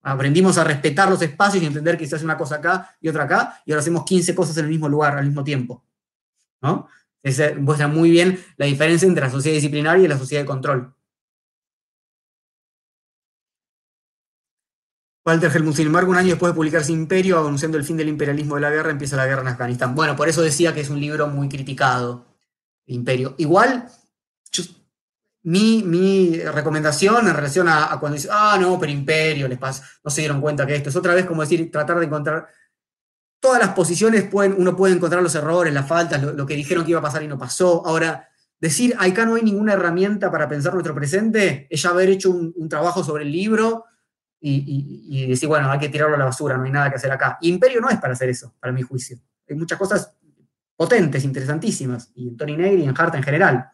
Aprendimos 0.02 0.58
a 0.58 0.64
respetar 0.64 1.08
los 1.08 1.22
espacios 1.22 1.62
y 1.62 1.66
entender 1.66 1.96
que 1.96 2.08
se 2.08 2.16
hace 2.16 2.24
una 2.24 2.36
cosa 2.36 2.56
acá 2.56 2.96
y 3.00 3.08
otra 3.08 3.24
acá, 3.24 3.62
y 3.64 3.70
ahora 3.70 3.80
hacemos 3.80 4.04
15 4.04 4.34
cosas 4.34 4.56
en 4.56 4.64
el 4.64 4.70
mismo 4.70 4.88
lugar 4.88 5.16
al 5.16 5.26
mismo 5.26 5.44
tiempo. 5.44 5.84
¿no? 6.60 6.88
muestra 7.60 7.86
muy 7.86 8.10
bien 8.10 8.42
la 8.56 8.66
diferencia 8.66 9.06
entre 9.06 9.24
la 9.24 9.30
sociedad 9.30 9.54
disciplinaria 9.54 10.04
y 10.04 10.08
la 10.08 10.18
sociedad 10.18 10.42
de 10.42 10.46
control. 10.46 10.92
Walter 15.28 15.54
Helmut, 15.54 15.76
sin 15.76 15.86
embargo, 15.86 16.10
un 16.10 16.16
año 16.16 16.30
después 16.30 16.52
de 16.52 16.56
publicarse 16.56 16.90
Imperio, 16.90 17.38
anunciando 17.38 17.76
el 17.76 17.84
fin 17.84 17.98
del 17.98 18.08
imperialismo 18.08 18.54
de 18.54 18.62
la 18.62 18.70
guerra, 18.70 18.90
empieza 18.90 19.14
la 19.14 19.26
guerra 19.26 19.42
en 19.42 19.48
Afganistán. 19.48 19.94
Bueno, 19.94 20.16
por 20.16 20.26
eso 20.26 20.40
decía 20.40 20.72
que 20.72 20.80
es 20.80 20.88
un 20.88 20.98
libro 20.98 21.26
muy 21.26 21.50
criticado, 21.50 22.24
Imperio. 22.86 23.34
Igual, 23.36 23.86
mi, 25.42 26.40
recomendación 26.40 27.28
en 27.28 27.34
relación 27.34 27.68
a, 27.68 27.98
cuando 28.00 28.16
dice, 28.16 28.30
ah, 28.32 28.56
no, 28.58 28.78
pero 28.80 28.90
Imperio, 28.90 29.48
les 29.48 29.58
pasa, 29.58 29.84
no 30.02 30.10
se 30.10 30.22
dieron 30.22 30.40
cuenta 30.40 30.66
que 30.66 30.76
esto 30.76 30.88
es 30.88 30.96
otra 30.96 31.14
vez 31.14 31.26
como 31.26 31.42
decir, 31.42 31.70
tratar 31.70 31.98
de 31.98 32.06
encontrar 32.06 32.48
todas 33.38 33.60
las 33.60 33.74
posiciones, 33.74 34.24
pueden, 34.24 34.54
uno 34.56 34.74
puede 34.74 34.94
encontrar 34.94 35.22
los 35.22 35.34
errores, 35.34 35.74
las 35.74 35.86
faltas, 35.86 36.22
lo, 36.22 36.46
que 36.46 36.54
dijeron 36.54 36.84
que 36.84 36.92
iba 36.92 37.00
a 37.00 37.02
pasar 37.02 37.22
y 37.22 37.28
no 37.28 37.36
pasó. 37.36 37.86
Ahora, 37.86 38.30
decir, 38.58 38.96
acá 38.98 39.26
no 39.26 39.34
hay 39.34 39.42
ninguna 39.42 39.74
herramienta 39.74 40.30
para 40.30 40.48
pensar 40.48 40.72
nuestro 40.72 40.94
presente, 40.94 41.66
es 41.68 41.82
ya 41.82 41.90
haber 41.90 42.08
hecho 42.08 42.30
un 42.30 42.68
trabajo 42.70 43.04
sobre 43.04 43.24
el 43.24 43.30
libro 43.30 43.84
y, 44.40 45.26
decir, 45.26 45.48
bueno, 45.48 45.70
hay 45.70 45.78
que 45.78 45.88
tirarlo 45.88 46.14
a 46.14 46.18
la 46.18 46.24
basura, 46.26 46.56
no 46.56 46.64
hay 46.64 46.70
nada 46.70 46.90
que 46.90 46.96
hacer 46.96 47.10
acá. 47.10 47.38
Imperio 47.40 47.80
no 47.80 47.90
es 47.90 47.98
para 47.98 48.12
hacer 48.12 48.28
eso, 48.28 48.54
para 48.60 48.72
mi 48.72 48.82
juicio. 48.82 49.18
Hay 49.48 49.56
muchas 49.56 49.78
cosas 49.78 50.14
potentes, 50.76 51.24
interesantísimas, 51.24 52.12
y 52.14 52.28
en 52.28 52.36
Tony 52.36 52.56
Negri 52.56 52.82
y 52.82 52.84
en 52.84 52.94
Hart 52.96 53.14
en 53.14 53.22
general. 53.22 53.70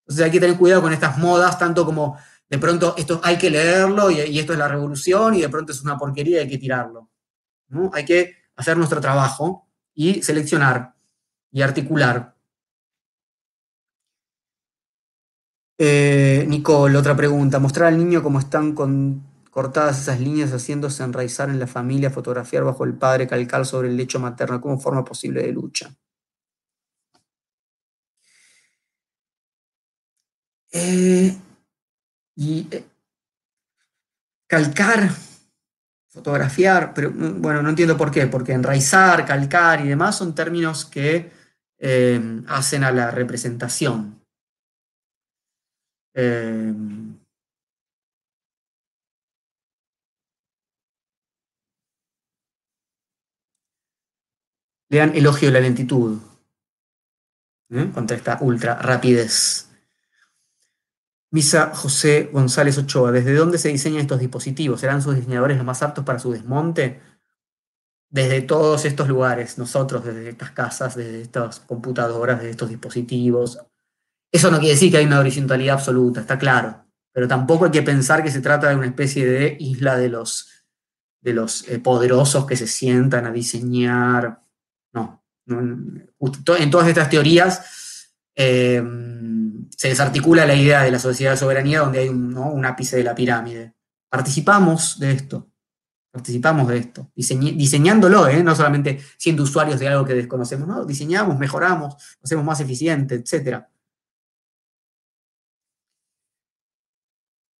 Entonces 0.00 0.24
hay 0.24 0.30
que 0.30 0.40
tener 0.40 0.58
cuidado 0.58 0.82
con 0.82 0.92
estas 0.92 1.16
modas, 1.16 1.58
tanto 1.58 1.86
como 1.86 2.18
de 2.48 2.58
pronto 2.58 2.94
esto 2.98 3.20
hay 3.24 3.38
que 3.38 3.50
leerlo 3.50 4.10
y, 4.10 4.38
esto 4.38 4.52
es 4.52 4.58
la 4.58 4.68
revolución 4.68 5.34
y 5.34 5.40
de 5.40 5.48
pronto 5.48 5.72
es 5.72 5.82
una 5.82 5.96
porquería 5.96 6.38
y 6.38 6.40
hay 6.40 6.48
que 6.48 6.58
tirarlo. 6.58 7.08
¿no? 7.68 7.90
Hay 7.94 8.04
que 8.04 8.36
hacer 8.56 8.76
nuestro 8.76 9.00
trabajo 9.00 9.66
y 9.94 10.22
seleccionar 10.22 10.94
y 11.50 11.62
articular. 11.62 12.34
Eh, 15.78 16.44
Nicole, 16.46 16.96
otra 16.98 17.16
pregunta. 17.16 17.58
Mostrar 17.58 17.88
al 17.88 17.98
niño 17.98 18.22
cómo 18.22 18.38
están 18.38 18.74
cortadas 19.54 20.00
esas 20.00 20.18
líneas 20.18 20.50
haciéndose 20.52 21.04
enraizar 21.04 21.48
en 21.48 21.60
la 21.60 21.68
familia, 21.68 22.10
fotografiar 22.10 22.64
bajo 22.64 22.82
el 22.84 22.94
padre, 22.94 23.28
calcar 23.28 23.64
sobre 23.64 23.88
el 23.88 23.96
lecho 23.96 24.18
materno 24.18 24.60
como 24.60 24.80
forma 24.80 25.04
posible 25.04 25.42
de 25.42 25.52
lucha. 25.52 25.94
Eh, 30.72 31.36
y 32.34 32.66
eh, 32.68 32.84
calcar, 34.48 35.08
fotografiar, 36.08 36.92
pero 36.92 37.12
mm, 37.12 37.40
bueno, 37.40 37.62
no 37.62 37.68
entiendo 37.68 37.96
por 37.96 38.10
qué, 38.10 38.26
porque 38.26 38.54
enraizar, 38.54 39.24
calcar 39.24 39.84
y 39.84 39.88
demás 39.88 40.16
son 40.16 40.34
términos 40.34 40.84
que 40.84 41.30
eh, 41.78 42.42
hacen 42.48 42.82
a 42.82 42.90
la 42.90 43.12
representación. 43.12 44.20
Lean 54.94 55.14
elogio 55.14 55.48
de 55.48 55.54
la 55.54 55.60
lentitud 55.60 56.18
contra 57.92 58.16
esta 58.16 58.38
ultra 58.40 58.76
rapidez. 58.76 59.68
Misa 61.32 61.74
José 61.74 62.30
González 62.32 62.78
Ochoa, 62.78 63.10
¿desde 63.10 63.34
dónde 63.34 63.58
se 63.58 63.68
diseñan 63.68 64.02
estos 64.02 64.20
dispositivos? 64.20 64.80
¿Serán 64.80 65.02
sus 65.02 65.16
diseñadores 65.16 65.56
los 65.56 65.66
más 65.66 65.82
aptos 65.82 66.04
para 66.04 66.20
su 66.20 66.30
desmonte? 66.30 67.00
Desde 68.08 68.42
todos 68.42 68.84
estos 68.84 69.08
lugares, 69.08 69.58
nosotros, 69.58 70.04
desde 70.04 70.28
estas 70.28 70.52
casas, 70.52 70.94
desde 70.94 71.22
estas 71.22 71.58
computadoras, 71.58 72.38
desde 72.38 72.52
estos 72.52 72.68
dispositivos. 72.68 73.58
Eso 74.30 74.52
no 74.52 74.58
quiere 74.58 74.74
decir 74.74 74.92
que 74.92 74.98
hay 74.98 75.06
una 75.06 75.18
horizontalidad 75.18 75.74
absoluta, 75.74 76.20
está 76.20 76.38
claro. 76.38 76.86
Pero 77.12 77.26
tampoco 77.26 77.64
hay 77.64 77.72
que 77.72 77.82
pensar 77.82 78.22
que 78.22 78.30
se 78.30 78.40
trata 78.40 78.68
de 78.68 78.76
una 78.76 78.86
especie 78.86 79.26
de 79.26 79.56
isla 79.58 79.96
de 79.96 80.10
los, 80.10 80.48
de 81.20 81.32
los 81.32 81.68
eh, 81.68 81.80
poderosos 81.80 82.46
que 82.46 82.56
se 82.56 82.68
sientan 82.68 83.26
a 83.26 83.32
diseñar. 83.32 84.43
En 85.46 86.70
todas 86.70 86.88
estas 86.88 87.10
teorías 87.10 88.14
eh, 88.34 88.82
se 89.76 89.88
desarticula 89.88 90.46
la 90.46 90.54
idea 90.54 90.82
de 90.82 90.90
la 90.90 90.98
sociedad 90.98 91.32
de 91.32 91.36
soberanía 91.36 91.80
donde 91.80 92.00
hay 92.00 92.08
un, 92.08 92.64
ápice 92.64 92.96
de 92.96 93.04
la 93.04 93.14
pirámide. 93.14 93.74
Participamos 94.08 94.98
de 94.98 95.12
esto, 95.12 95.50
participamos 96.10 96.68
de 96.68 96.78
esto, 96.78 97.10
diseñándolo, 97.14 98.28
¿eh? 98.28 98.42
no 98.42 98.54
solamente 98.54 99.00
siendo 99.18 99.42
usuarios 99.42 99.80
de 99.80 99.88
algo 99.88 100.04
que 100.04 100.14
desconocemos, 100.14 100.68
no, 100.68 100.84
diseñamos, 100.84 101.38
mejoramos, 101.38 101.96
hacemos 102.22 102.44
más 102.44 102.60
eficiente, 102.60 103.16
etc. 103.16 103.64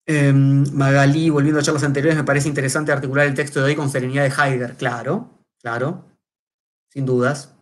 Em, 0.06 0.64
Magalí, 0.72 1.30
volviendo 1.30 1.60
a 1.60 1.62
charlas 1.62 1.82
anteriores, 1.84 2.16
me 2.16 2.24
parece 2.24 2.48
interesante 2.48 2.92
articular 2.92 3.26
el 3.26 3.34
texto 3.34 3.60
de 3.60 3.66
hoy 3.66 3.76
con 3.76 3.90
serenidad 3.90 4.22
de 4.24 4.28
Heidegger. 4.28 4.76
Claro, 4.76 5.30
claro, 5.60 6.04
sin 6.90 7.06
dudas. 7.06 7.53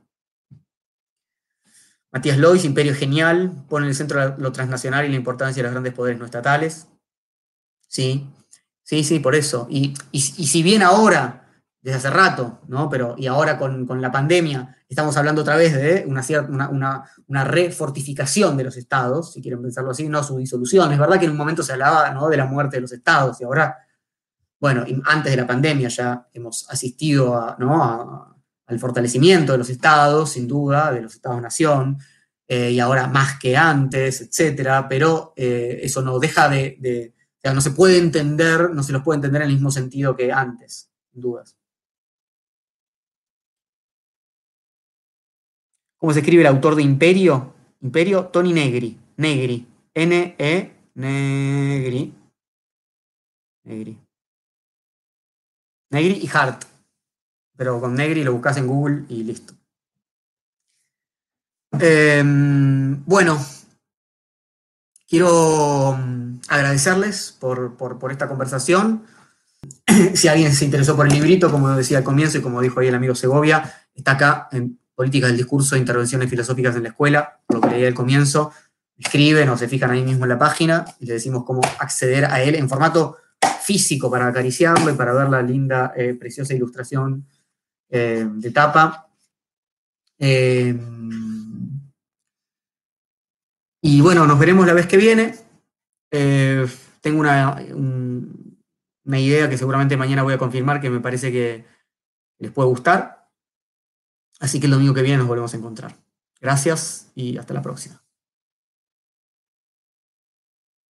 Matías 2.13 2.37
Lois, 2.37 2.65
Imperio 2.67 2.95
Genial, 2.95 3.65
pone 3.69 3.87
en 3.87 3.91
el 3.91 3.97
centro 3.97 4.37
lo 4.37 4.53
transnacional 4.53 5.07
y 5.07 5.09
la 5.09 5.17
importancia 5.17 5.63
de 5.63 5.65
los 5.65 5.73
grandes 5.73 5.95
poderes 5.95 6.19
no 6.19 6.27
estatales. 6.27 6.87
Sí, 7.89 8.29
sí, 8.83 9.03
sí, 9.03 9.19
por 9.19 9.35
eso. 9.35 9.67
Y, 9.71 9.95
si 10.13 10.63
bien 10.63 10.83
ahora, 10.83 11.49
desde 11.81 11.97
hace 11.97 12.11
rato, 12.11 12.61
¿no? 12.69 12.91
Pero, 12.91 13.15
y 13.17 13.29
ahora 13.29 13.59
con, 13.59 13.87
la 13.99 14.13
pandemia, 14.13 14.77
estamos 14.91 15.17
hablando 15.17 15.41
otra 15.41 15.57
vez 15.57 15.75
de 15.75 16.05
una, 16.07 16.23
una, 16.69 17.11
una, 17.29 17.45
refortificación 17.45 18.59
de 18.59 18.65
los 18.65 18.77
estados, 18.77 19.33
si 19.33 19.41
quieren 19.41 19.63
pensarlo 19.63 19.93
así, 19.93 20.07
no 20.07 20.23
su 20.23 20.37
disolución. 20.37 20.93
Es 20.93 20.99
verdad 20.99 21.19
que 21.19 21.25
en 21.25 21.31
un 21.31 21.39
momento 21.39 21.63
se 21.63 21.73
hablaba 21.73 22.11
¿no? 22.11 22.29
de 22.29 22.37
la 22.37 22.45
muerte 22.45 22.77
de 22.77 22.83
los 22.83 22.93
estados 22.93 23.41
y 23.41 23.45
ahora, 23.45 23.79
bueno, 24.61 24.85
antes 25.07 25.33
de 25.33 25.37
la 25.37 25.47
pandemia 25.47 25.89
ya 25.89 26.29
hemos 26.35 26.69
asistido 26.69 27.37
a, 27.37 27.57
¿no? 27.59 27.83
a 27.83 28.32
al 28.67 28.79
fortalecimiento 28.79 29.53
de 29.53 29.59
los 29.59 29.71
estados, 29.71 30.31
sin 30.31 30.49
duda, 30.49 30.93
de 30.93 31.03
los 31.03 31.15
estados-nación, 31.15 31.99
eh, 32.49 32.71
y 32.73 32.81
ahora 32.81 33.07
más 33.07 33.39
que 33.39 33.57
antes, 33.57 34.21
etcétera, 34.21 34.89
pero 34.89 35.33
eh, 35.37 35.81
eso 35.83 36.03
no 36.03 36.19
deja 36.19 36.49
de, 36.49 37.15
o 37.17 37.41
sea, 37.41 37.55
no 37.55 37.61
se 37.61 37.71
puede 37.71 37.99
entender, 37.99 38.71
no 38.71 38.83
se 38.83 38.93
los 38.93 39.03
puede 39.03 39.17
entender 39.17 39.43
en 39.43 39.49
el 39.49 39.55
mismo 39.55 39.71
sentido 39.71 40.15
que 40.17 40.33
antes, 40.33 40.91
sin 41.13 41.23
dudas. 41.23 41.57
¿Cómo 45.99 46.13
se 46.13 46.19
escribe 46.19 46.43
el 46.43 46.49
autor 46.49 46.75
de 46.75 46.83
Imperio? 46.83 47.55
Imperio, 47.81 48.27
Tony 48.27 48.53
Negri. 48.53 48.99
Negri. 49.17 49.67
N-E, 49.95 50.73
Negri. 50.95 52.15
Negri. 53.65 53.99
Negri 55.91 56.19
y 56.23 56.29
Hart 56.33 56.72
pero 57.57 57.81
con 57.81 57.95
Negri 57.95 58.25
lo 58.25 58.33
buscas 58.33 58.57
en 58.57 58.67
Google 58.67 59.05
y 59.09 59.25
listo. 59.25 59.55
Em, 61.79 63.03
bueno, 63.07 63.45
quiero 65.09 65.97
mm, 65.99 66.41
agradecerles 66.49 67.37
por, 67.39 67.77
esta 68.11 68.29
conversación. 68.29 69.05
si 70.15 70.29
alguien 70.29 70.53
se 70.53 70.65
interesó 70.65 70.97
por 70.97 71.07
el 71.07 71.13
librito, 71.13 71.51
como 71.51 71.71
decía 71.71 71.99
al 71.99 72.05
comienzo 72.05 72.39
y 72.39 72.43
como 72.43 72.61
dijo 72.61 72.81
ahí 72.81 72.89
el 72.89 72.95
amigo 72.95 73.15
Segovia, 73.15 73.87
está 73.95 74.13
acá 74.13 74.49
en 74.53 74.79
Política 74.95 75.27
del 75.27 75.37
Discurso 75.37 75.75
e 75.75 75.79
Intervenciones 75.79 76.29
Filosóficas 76.29 76.77
en 76.77 76.83
la 76.83 76.91
Escuela, 76.91 77.41
por 77.47 77.57
lo 77.57 77.63
que 77.63 77.75
leí 77.75 77.85
al 77.85 77.95
comienzo. 77.95 78.53
Escriben 78.99 79.49
o 79.49 79.57
se 79.57 79.69
fijan 79.69 79.91
ahí 79.91 80.03
mismo 80.03 80.25
en 80.25 80.29
la 80.29 80.39
página 80.39 80.85
y 81.01 81.07
le 81.07 81.15
decimos 81.15 81.45
cómo 81.45 81.63
acceder 81.79 82.27
a 82.27 82.43
él 82.43 82.55
en 82.55 82.69
formato 82.69 83.17
físico 83.63 84.11
para 84.11 84.27
acariciarlo 84.27 84.91
y 84.91 84.95
para 84.95 85.13
ver 85.13 85.29
la 85.29 85.43
linda, 85.43 85.93
eh, 85.97 86.15
preciosa 86.15 86.55
ilustración 86.55 87.27
eh, 87.93 88.27
de 88.27 88.51
tapa. 88.51 89.07
Eh, 90.19 90.75
y 93.83 94.01
bueno, 94.01 94.27
nos 94.27 94.39
veremos 94.39 94.67
la 94.67 94.73
vez 94.73 94.87
que 94.87 94.97
viene. 94.97 95.35
Eh, 96.11 96.67
tengo 97.03 97.21
una, 97.21 97.63
una 99.05 99.21
idea 99.21 99.51
que 99.51 99.59
seguramente 99.59 99.99
mañana 99.99 100.23
voy 100.23 100.33
a 100.33 100.39
confirmar 100.39 100.81
que 100.81 100.89
me 100.89 101.01
parece 101.01 101.31
que 101.31 101.67
les 102.39 102.51
puede 102.51 102.71
gustar. 102.71 103.29
Así 104.41 104.59
que 104.59 104.67
el 104.67 104.73
domingo 104.73 104.95
que 104.95 105.03
viene 105.03 105.19
nos 105.19 105.29
volvemos 105.29 105.53
a 105.53 105.59
encontrar. 105.59 105.95
Gracias 106.41 107.13
y 107.15 107.37
hasta 107.37 107.53
la 107.53 107.63
próxima. 107.63 108.02